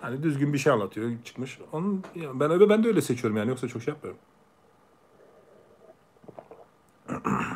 Hani 0.00 0.22
düzgün 0.22 0.52
bir 0.52 0.58
şey 0.58 0.72
anlatıyor 0.72 1.10
çıkmış. 1.24 1.58
Onun 1.72 2.04
yani 2.14 2.40
ben 2.40 2.50
öyle 2.50 2.68
ben 2.68 2.84
de 2.84 2.88
öyle 2.88 3.02
seçiyorum 3.02 3.36
yani 3.36 3.48
yoksa 3.48 3.68
çok 3.68 3.82
şey 3.82 3.94
yapmıyorum. 3.94 4.20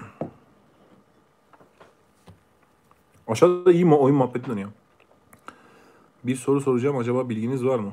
Aşağıda 3.29 3.73
iyi 3.73 3.85
mi 3.85 3.95
oyun 3.95 4.17
muhabbeti 4.17 4.51
dönüyor. 4.51 4.71
Bir 6.25 6.37
soru 6.37 6.61
soracağım 6.61 6.97
acaba 6.97 7.29
bilginiz 7.29 7.65
var 7.65 7.79
mı? 7.79 7.93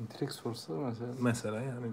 Direkt 0.00 0.32
sorsa 0.32 0.72
mesela. 0.72 1.12
Mesela 1.20 1.60
yani. 1.60 1.86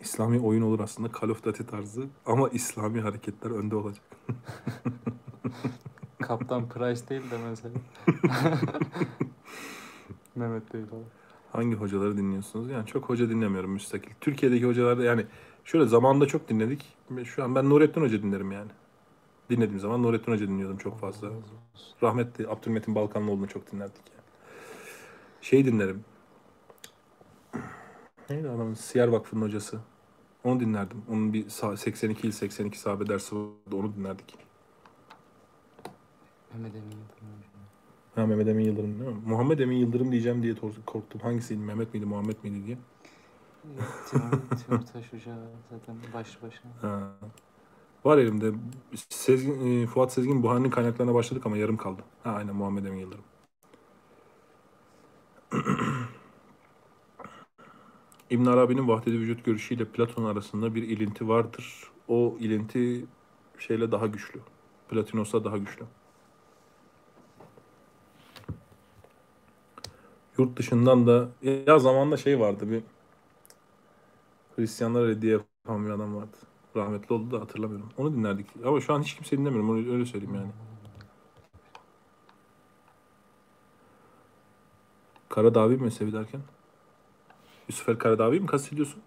İslami 0.00 0.40
oyun 0.40 0.62
olur 0.62 0.80
aslında 0.80 1.08
Call 1.20 1.28
of 1.28 1.44
Duty 1.44 1.62
tarzı 1.62 2.06
ama 2.26 2.48
İslami 2.48 3.00
hareketler 3.00 3.50
önde 3.50 3.76
olacak. 3.76 4.04
Kaptan 6.22 6.68
Price 6.68 7.08
değil 7.08 7.30
de 7.30 7.38
mesela. 7.50 7.74
Mehmet 10.34 10.72
değil 10.72 10.84
abi. 10.84 11.04
Hangi 11.52 11.76
hocaları 11.76 12.16
dinliyorsunuz? 12.16 12.70
Yani 12.70 12.86
çok 12.86 13.08
hoca 13.08 13.28
dinlemiyorum 13.30 13.70
müstakil. 13.72 14.10
Türkiye'deki 14.20 14.66
hocalarda 14.66 15.04
yani 15.04 15.26
şöyle 15.64 15.86
zamanında 15.86 16.26
çok 16.26 16.48
dinledik. 16.48 16.96
Şu 17.24 17.44
an 17.44 17.54
ben 17.54 17.70
Nurettin 17.70 18.00
Hoca 18.00 18.22
dinlerim 18.22 18.52
yani. 18.52 18.70
Dinlediğim 19.50 19.78
zaman 19.80 20.02
Nurettin 20.02 20.32
Hoca 20.32 20.48
dinliyordum 20.48 20.78
çok 20.78 20.98
fazla. 20.98 21.28
Rahmetli 22.02 22.48
Abdülmetin 22.48 22.94
Balkanlıoğlu'nu 22.94 23.48
çok 23.48 23.72
dinlerdik 23.72 24.02
yani. 24.10 24.24
Şey 25.40 25.64
dinlerim. 25.64 26.04
Neydi 28.30 28.48
adamın? 28.48 28.74
Siyer 28.74 29.08
Vakfı'nın 29.08 29.42
hocası. 29.42 29.80
Onu 30.44 30.60
dinlerdim. 30.60 31.02
Onun 31.10 31.32
bir 31.32 31.44
sa- 31.46 31.76
82 31.76 32.26
il 32.26 32.32
82 32.32 32.78
sahabe 32.78 33.06
dersi 33.06 33.36
vardı. 33.36 33.76
Onu 33.76 33.94
dinlerdik. 33.94 34.38
Mehmet 36.54 36.74
Emin 36.74 36.90
Yıldırım. 36.90 37.28
Ha 38.14 38.26
Mehmet 38.26 38.48
Emin 38.48 38.64
Yıldırım 38.64 39.00
değil 39.00 39.10
mi? 39.10 39.20
Muhammed 39.26 39.58
Emin 39.58 39.76
Yıldırım 39.76 40.12
diyeceğim 40.12 40.42
diye 40.42 40.54
korktum. 40.86 41.20
Hangisiydi? 41.20 41.60
Mehmet 41.60 41.94
miydi? 41.94 42.06
Muhammed 42.06 42.36
miydi 42.42 42.66
diye. 42.66 42.78
Timur, 44.10 44.30
Timur 44.66 44.80
Taş 44.92 45.12
Hoca 45.12 45.36
zaten 45.70 45.96
başlı 46.14 46.42
başına. 46.42 46.70
Ha. 46.82 47.12
Var 48.04 48.18
elimde. 48.18 48.52
Sezgin, 49.08 49.82
e, 49.82 49.86
Fuat 49.86 50.12
Sezgin 50.12 50.42
Buhari'nin 50.42 50.70
kaynaklarına 50.70 51.14
başladık 51.14 51.46
ama 51.46 51.56
yarım 51.56 51.76
kaldı. 51.76 52.02
Ha 52.22 52.30
aynen 52.30 52.56
Muhammed 52.56 52.84
Emin 52.84 52.98
Yıldırım. 52.98 53.24
İbn 58.30 58.46
Arabi'nin 58.46 58.88
vahdedi 58.88 59.18
vücut 59.20 59.44
görüşüyle 59.44 59.84
Platon 59.84 60.24
arasında 60.24 60.74
bir 60.74 60.82
ilinti 60.82 61.28
vardır. 61.28 61.90
O 62.08 62.36
ilinti 62.40 63.06
şeyle 63.58 63.92
daha 63.92 64.06
güçlü. 64.06 64.40
Platinos'a 64.88 65.44
daha 65.44 65.58
güçlü. 65.58 65.84
Yurt 70.38 70.58
dışından 70.58 71.06
da 71.06 71.28
ya 71.66 71.78
zamanında 71.78 72.16
şey 72.16 72.40
vardı 72.40 72.70
bir 72.70 72.82
Hristiyanlara 74.56 75.08
reddiye 75.08 75.32
yapan 75.32 75.86
bir 75.86 75.90
adam 75.90 76.16
vardı. 76.16 76.36
Rahmetli 76.76 77.14
oldu 77.14 77.30
da 77.30 77.40
hatırlamıyorum. 77.40 77.88
Onu 77.98 78.12
dinlerdik. 78.14 78.46
Ama 78.64 78.80
şu 78.80 78.94
an 78.94 79.02
hiç 79.02 79.14
kimse 79.14 79.38
dinlemiyorum. 79.38 79.70
Onu 79.70 79.92
öyle 79.94 80.06
söyleyeyim 80.06 80.34
yani. 80.34 80.50
Karadavi 85.28 85.76
mezhebi 85.76 86.12
derken? 86.12 86.40
Yusuf 87.68 87.88
el 87.88 87.96
Karadavi 87.98 88.40
mi 88.40 88.46
kastediyorsun? 88.46 89.02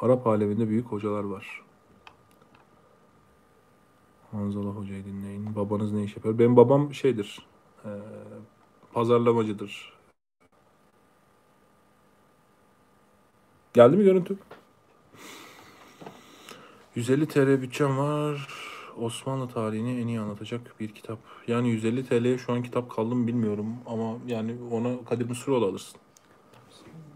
Arap 0.00 0.26
aleminde 0.26 0.68
büyük 0.68 0.86
hocalar 0.86 1.24
var. 1.24 1.62
Hanzala 4.32 4.68
Hoca'yı 4.70 5.04
dinleyin. 5.04 5.56
Babanız 5.56 5.92
ne 5.92 6.02
iş 6.04 6.16
yapıyor? 6.16 6.38
Benim 6.38 6.56
babam 6.56 6.94
şeydir. 6.94 7.46
eee, 7.84 7.90
pazarlamacıdır. 8.92 9.92
Geldi 13.74 13.96
mi 13.96 14.04
görüntü? 14.04 14.38
150 16.94 17.28
TL 17.28 17.62
bütçem 17.62 17.98
var. 17.98 18.48
Osmanlı 18.98 19.48
tarihini 19.48 20.00
en 20.00 20.06
iyi 20.06 20.20
anlatacak 20.20 20.80
bir 20.80 20.94
kitap. 20.94 21.18
Yani 21.48 21.70
150 21.70 22.06
TL'ye 22.06 22.38
şu 22.38 22.52
an 22.52 22.62
kitap 22.62 22.90
kaldı 22.90 23.14
mı 23.14 23.26
bilmiyorum 23.26 23.66
ama 23.86 24.18
yani 24.26 24.56
ona 24.70 25.04
Kadir 25.04 25.28
Mısıroğlu 25.28 25.66
alırsın. 25.66 26.00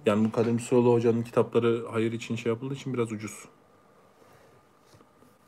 Yani 0.07 0.25
bu 0.25 0.33
Kadir 0.33 0.53
Mısıroğlu 0.53 0.93
hocanın 0.93 1.23
kitapları 1.23 1.85
hayır 1.93 2.13
için 2.13 2.37
şey 2.37 2.53
yapıldığı 2.53 2.75
için 2.75 2.95
biraz 2.95 3.13
ucuz. 3.13 3.45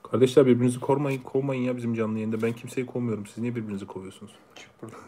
Kardeşler 0.03 0.47
birbirinizi 0.47 0.81
kormayın, 0.81 1.23
kovmayın 1.23 1.63
ya 1.63 1.77
bizim 1.77 1.95
canlı 1.95 2.15
yayında. 2.15 2.43
Ben 2.43 2.53
kimseyi 2.53 2.87
kovmuyorum. 2.87 3.27
Siz 3.27 3.39
niye 3.39 3.55
birbirinizi 3.57 3.87
kovuyorsunuz? 3.87 4.33
Çık 4.55 4.83
buradan. 4.83 5.01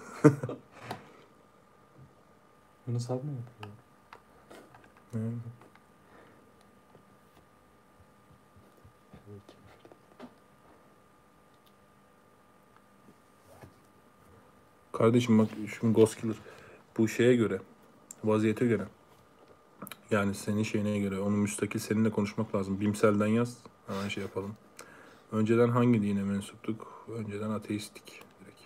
Yunus 2.87 3.11
abi 3.11 3.27
mi 3.27 3.33
yapıyor? 3.33 3.81
Kardeşim 15.01 15.39
bak 15.39 15.49
şimdi 15.81 15.95
Ghost 15.95 16.21
Killer 16.21 16.37
bu 16.99 17.09
şeye 17.09 17.37
göre, 17.37 17.61
vaziyete 18.25 18.67
göre. 18.67 18.87
Yani 20.11 20.35
senin 20.35 20.63
şeyine 20.63 20.99
göre, 20.99 21.21
onu 21.21 21.37
müstakil 21.37 21.79
seninle 21.79 22.11
konuşmak 22.11 22.55
lazım. 22.55 22.81
Bimsel'den 22.81 23.27
yaz, 23.27 23.59
hemen 23.87 24.09
şey 24.09 24.23
yapalım. 24.23 24.55
Önceden 25.33 25.69
hangi 25.69 26.03
dine 26.03 26.23
mensuptuk? 26.23 27.07
Önceden 27.09 27.51
ateisttik 27.51 28.23
direkt. 28.41 28.61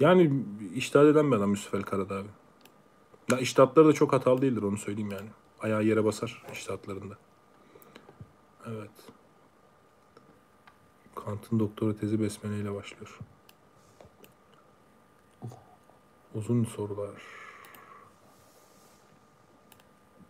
Yani 0.00 0.44
iştahat 0.74 1.06
eden 1.06 1.30
bir 1.30 1.36
adam 1.36 1.50
Yusuf 1.50 1.74
El 1.74 1.82
Karadağ 1.82 2.16
abi. 2.16 2.28
Ya 3.30 3.38
iştahatları 3.38 3.88
da 3.88 3.92
çok 3.92 4.12
hatalı 4.12 4.42
değildir 4.42 4.62
onu 4.62 4.76
söyleyeyim 4.76 5.10
yani. 5.10 5.28
Ayağı 5.60 5.84
yere 5.84 6.04
basar 6.04 6.42
iştahatlarında. 6.52 7.14
Evet. 8.66 8.90
Kant'ın 11.14 11.60
doktora 11.60 11.96
tezi 11.96 12.20
besmele 12.20 12.58
ile 12.58 12.74
başlıyor. 12.74 13.18
Uzun 16.34 16.64
sorular. 16.64 17.22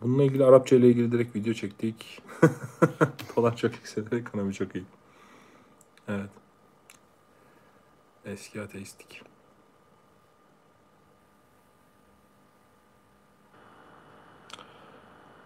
Bununla 0.01 0.23
ilgili 0.23 0.45
Arapça 0.45 0.75
ile 0.75 0.87
ilgili 0.87 1.11
direkt 1.11 1.35
video 1.35 1.53
çektik. 1.53 2.23
Dolar 3.35 3.57
çok 3.57 3.75
yükseldi, 3.75 4.15
ekonomi 4.15 4.53
çok 4.53 4.75
iyi. 4.75 4.85
Evet. 6.07 6.29
Eski 8.25 8.61
ateistik. 8.61 9.21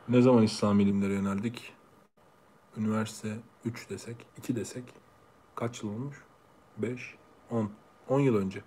Ne 0.10 0.22
zaman 0.22 0.44
İslam 0.44 0.80
ilimlere 0.80 1.14
yöneldik? 1.14 1.74
Üniversite 2.78 3.38
3 3.66 3.90
desek, 3.90 4.18
2 4.38 4.56
desek 4.56 4.84
kaç 5.60 5.84
yıl 5.84 5.90
olmuş? 5.90 6.23
5, 6.77 7.15
10. 7.52 7.72
10 8.10 8.19
yıl 8.19 8.36
önce. 8.36 8.61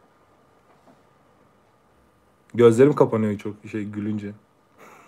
Gözlerim 2.55 2.95
kapanıyor 2.95 3.39
çok 3.39 3.57
şey 3.71 3.85
gülünce. 3.85 4.33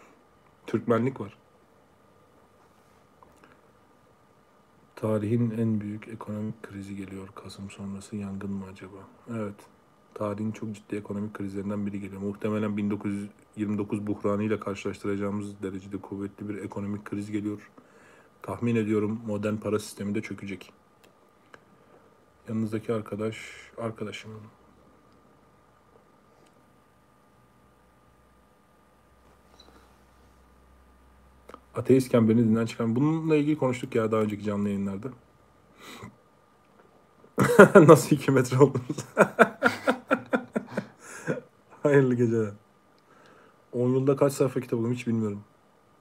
Türkmenlik 0.66 1.20
var. 1.20 1.36
Tarihin 4.96 5.50
en 5.50 5.80
büyük 5.80 6.08
ekonomik 6.08 6.62
krizi 6.62 6.96
geliyor. 6.96 7.28
Kasım 7.34 7.70
sonrası 7.70 8.16
yangın 8.16 8.50
mı 8.50 8.64
acaba? 8.72 8.96
Evet. 9.30 9.54
Tarihin 10.14 10.52
çok 10.52 10.74
ciddi 10.74 10.96
ekonomik 10.96 11.34
krizlerinden 11.34 11.86
biri 11.86 12.00
geliyor. 12.00 12.22
Muhtemelen 12.22 12.76
1929 12.76 14.06
buhranıyla 14.06 14.60
karşılaştıracağımız 14.60 15.62
derecede 15.62 15.96
kuvvetli 15.96 16.48
bir 16.48 16.54
ekonomik 16.54 17.04
kriz 17.04 17.30
geliyor. 17.30 17.70
Tahmin 18.42 18.76
ediyorum 18.76 19.20
modern 19.26 19.56
para 19.56 19.78
sistemi 19.78 20.14
de 20.14 20.22
çökecek. 20.22 20.72
Yanınızdaki 22.48 22.92
arkadaş, 22.92 23.36
arkadaşım. 23.78 24.30
Ateistken 31.74 32.28
beni 32.28 32.38
dinlen 32.38 32.66
çıkan. 32.66 32.96
Bununla 32.96 33.36
ilgili 33.36 33.58
konuştuk 33.58 33.94
ya 33.94 34.12
daha 34.12 34.20
önceki 34.20 34.42
canlı 34.44 34.68
yayınlarda. 34.68 35.08
Nasıl 37.88 38.16
iki 38.16 38.30
metre 38.30 38.58
oldunuz? 38.58 39.04
Hayırlı 41.82 42.14
geceler. 42.14 42.52
10 43.72 43.88
yılda 43.88 44.16
kaç 44.16 44.32
sayfa 44.32 44.60
kitap 44.60 44.78
okudum 44.78 44.94
hiç 44.94 45.06
bilmiyorum. 45.06 45.40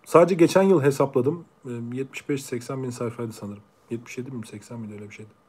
Sadece 0.05 0.35
geçen 0.35 0.63
yıl 0.63 0.81
hesapladım. 0.83 1.45
Ee, 1.65 1.69
75-80 1.69 2.83
bin 2.83 2.89
sayfaydı 2.89 3.33
sanırım. 3.33 3.63
77 3.89 4.31
mi 4.31 4.47
80 4.47 4.79
miydi 4.79 4.93
öyle 4.93 5.09
bir 5.09 5.15
şeydi. 5.15 5.42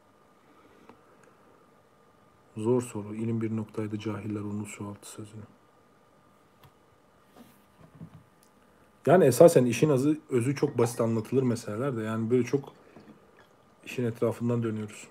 Zor 2.57 2.81
soru. 2.81 3.15
İlim 3.15 3.41
bir 3.41 3.55
noktaydı 3.55 3.99
cahiller 3.99 4.39
unut 4.39 4.67
şu 4.67 4.87
altı 4.87 5.09
sözünü. 5.09 5.41
Yani 9.07 9.25
esasen 9.25 9.65
işin 9.65 9.89
azı, 9.89 10.17
özü 10.29 10.55
çok 10.55 10.77
basit 10.77 11.01
anlatılır 11.01 11.43
meseleler 11.43 11.97
de. 11.97 12.01
Yani 12.01 12.31
böyle 12.31 12.43
çok 12.43 12.73
işin 13.85 14.03
etrafından 14.03 14.63
dönüyoruz. 14.63 15.07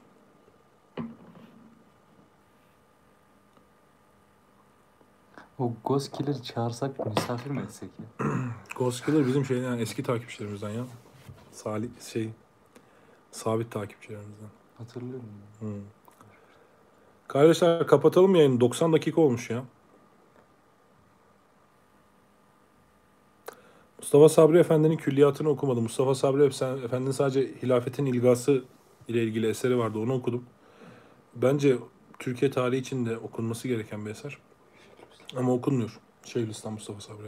O 5.59 5.73
Ghost 5.85 6.13
Killer'ı 6.13 6.43
çağırsak 6.43 7.07
misafir 7.07 7.51
mi 7.51 7.61
etsek 7.61 7.91
ya? 7.99 8.27
Ghost 8.77 9.07
Killer 9.07 9.27
bizim 9.27 9.45
şeyden 9.45 9.63
yani 9.63 9.83
eski 9.83 10.03
takipçilerimizden 10.03 10.71
ya. 10.71 10.85
Salih 11.53 11.89
şey 12.13 12.31
sabit 13.31 13.71
takipçilerimizden. 13.71 14.49
Hatırlıyorum. 14.79 15.25
Hı. 15.61 15.67
Kardeşler 17.35 17.87
kapatalım 17.87 18.35
yayını. 18.35 18.61
90 18.61 18.93
dakika 18.93 19.21
olmuş 19.21 19.51
ya. 19.51 19.65
Mustafa 23.99 24.29
Sabri 24.29 24.59
Efendi'nin 24.59 24.97
külliyatını 24.97 25.49
okumadım. 25.49 25.83
Mustafa 25.83 26.15
Sabri 26.15 26.45
Efendi'nin 26.85 27.11
sadece 27.11 27.55
hilafetin 27.63 28.07
ilgası 28.07 28.65
ile 29.09 29.23
ilgili 29.23 29.49
eseri 29.49 29.79
vardı. 29.79 29.99
Onu 29.99 30.15
okudum. 30.15 30.45
Bence 31.35 31.79
Türkiye 32.19 32.51
tarihi 32.51 32.81
için 32.81 33.07
de 33.07 33.19
okunması 33.19 33.69
gereken 33.69 34.07
bir 34.07 34.11
eser. 34.11 34.39
Ama 35.37 35.53
okunmuyor. 35.53 36.01
Şeyhülislam 36.25 36.73
Mustafa 36.73 37.01
Sabri. 37.01 37.27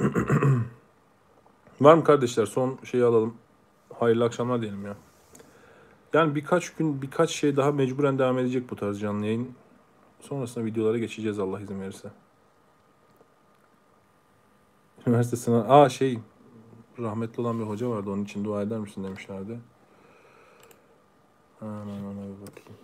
Var 1.80 1.94
mı 1.94 2.04
kardeşler? 2.04 2.46
Son 2.46 2.78
şeyi 2.84 3.04
alalım. 3.04 3.34
Hayırlı 3.98 4.24
akşamlar 4.24 4.62
diyelim 4.62 4.86
ya. 4.86 4.96
Yani 6.14 6.34
birkaç 6.34 6.74
gün 6.74 7.02
birkaç 7.02 7.30
şey 7.30 7.56
daha 7.56 7.72
mecburen 7.72 8.18
devam 8.18 8.38
edecek 8.38 8.70
bu 8.70 8.76
tarz 8.76 9.00
canlı 9.00 9.26
yayın. 9.26 9.54
Sonrasında 10.20 10.64
videolara 10.64 10.98
geçeceğiz 10.98 11.38
Allah 11.38 11.60
izin 11.60 11.80
verirse. 11.80 12.10
Üniversite 15.06 15.36
sınavı... 15.36 15.68
Aa 15.68 15.88
şey 15.88 16.18
rahmetli 16.98 17.40
olan 17.40 17.58
bir 17.58 17.64
hoca 17.64 17.90
vardı 17.90 18.10
onun 18.10 18.24
için 18.24 18.44
dua 18.44 18.62
eder 18.62 18.78
misin 18.78 19.04
demişlerdi. 19.04 19.60
Hemen 21.60 22.04
ona 22.04 22.22
bir 22.22 22.46
bakayım. 22.46 22.78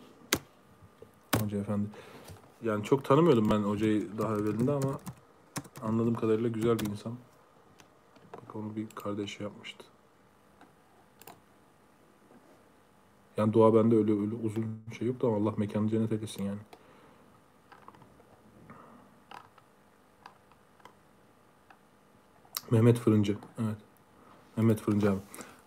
Hoca 1.40 1.58
efendi. 1.58 1.88
Yani 2.62 2.84
çok 2.84 3.04
tanımıyordum 3.04 3.50
ben 3.50 3.62
hocayı 3.62 4.18
daha 4.18 4.34
evvelinde 4.34 4.72
ama 4.72 5.00
anladığım 5.82 6.14
kadarıyla 6.14 6.48
güzel 6.48 6.78
bir 6.78 6.86
insan. 6.86 7.12
Bak 8.32 8.56
onu 8.56 8.76
bir 8.76 8.86
kardeşi 8.94 9.42
yapmıştı. 9.42 9.89
Yani 13.40 13.52
dua 13.52 13.74
bende 13.74 13.96
öyle 13.96 14.12
öyle 14.12 14.34
uzun 14.42 14.66
şey 14.98 15.08
yok 15.08 15.22
da 15.22 15.28
Allah 15.28 15.54
mekanı 15.56 15.88
cennet 15.88 16.12
eylesin 16.12 16.44
yani. 16.44 16.58
Mehmet 22.70 22.98
Fırıncı. 22.98 23.36
Evet. 23.58 23.76
Mehmet 24.56 24.80
Fırıncı 24.80 25.10
abi. 25.10 25.18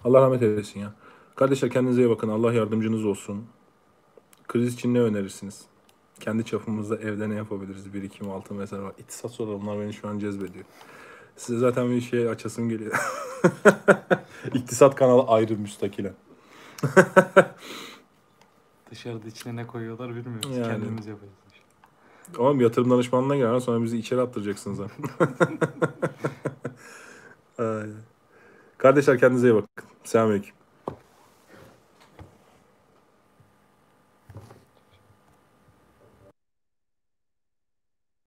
Allah 0.03 0.21
rahmet 0.21 0.41
eylesin 0.41 0.79
ya. 0.79 0.93
Kardeşler 1.35 1.71
kendinize 1.71 2.01
iyi 2.01 2.09
bakın. 2.09 2.29
Allah 2.29 2.53
yardımcınız 2.53 3.05
olsun. 3.05 3.45
Kriz 4.47 4.73
için 4.73 4.93
ne 4.93 5.01
önerirsiniz? 5.01 5.65
Kendi 6.19 6.45
çapımızda 6.45 6.97
evde 6.97 7.29
ne 7.29 7.35
yapabiliriz? 7.35 7.93
Bir, 7.93 8.03
iki, 8.03 8.25
altı 8.25 8.53
mesela 8.53 8.83
var. 8.83 8.93
İktisat 8.97 9.31
sorular 9.31 9.79
beni 9.79 9.93
şu 9.93 10.07
an 10.07 10.19
cezbediyor. 10.19 10.65
Size 11.35 11.59
zaten 11.59 11.89
bir 11.89 12.01
şey 12.01 12.29
açasım 12.29 12.69
geliyor. 12.69 12.99
İktisat 14.53 14.95
kanalı 14.95 15.21
ayrı 15.21 15.57
müstakilen. 15.57 16.13
Dışarıda 18.91 19.27
içine 19.27 19.55
ne 19.55 19.67
koyuyorlar 19.67 20.15
bilmiyoruz. 20.15 20.57
Yani. 20.57 20.67
Kendimiz 20.67 21.07
yapıyoruz. 21.07 21.37
Ama 22.39 22.59
bir 22.59 22.63
yatırım 22.63 22.91
danışmanlığına 22.91 23.35
gel 23.35 23.59
sonra 23.59 23.83
bizi 23.83 23.97
içeri 23.97 24.21
attıracaksınız 24.21 24.79
ha. 24.79 24.87
Kardeşler 28.77 29.19
kendinize 29.19 29.47
iyi 29.47 29.55
bakın. 29.55 29.69
Selamünaleyküm. 30.03 30.55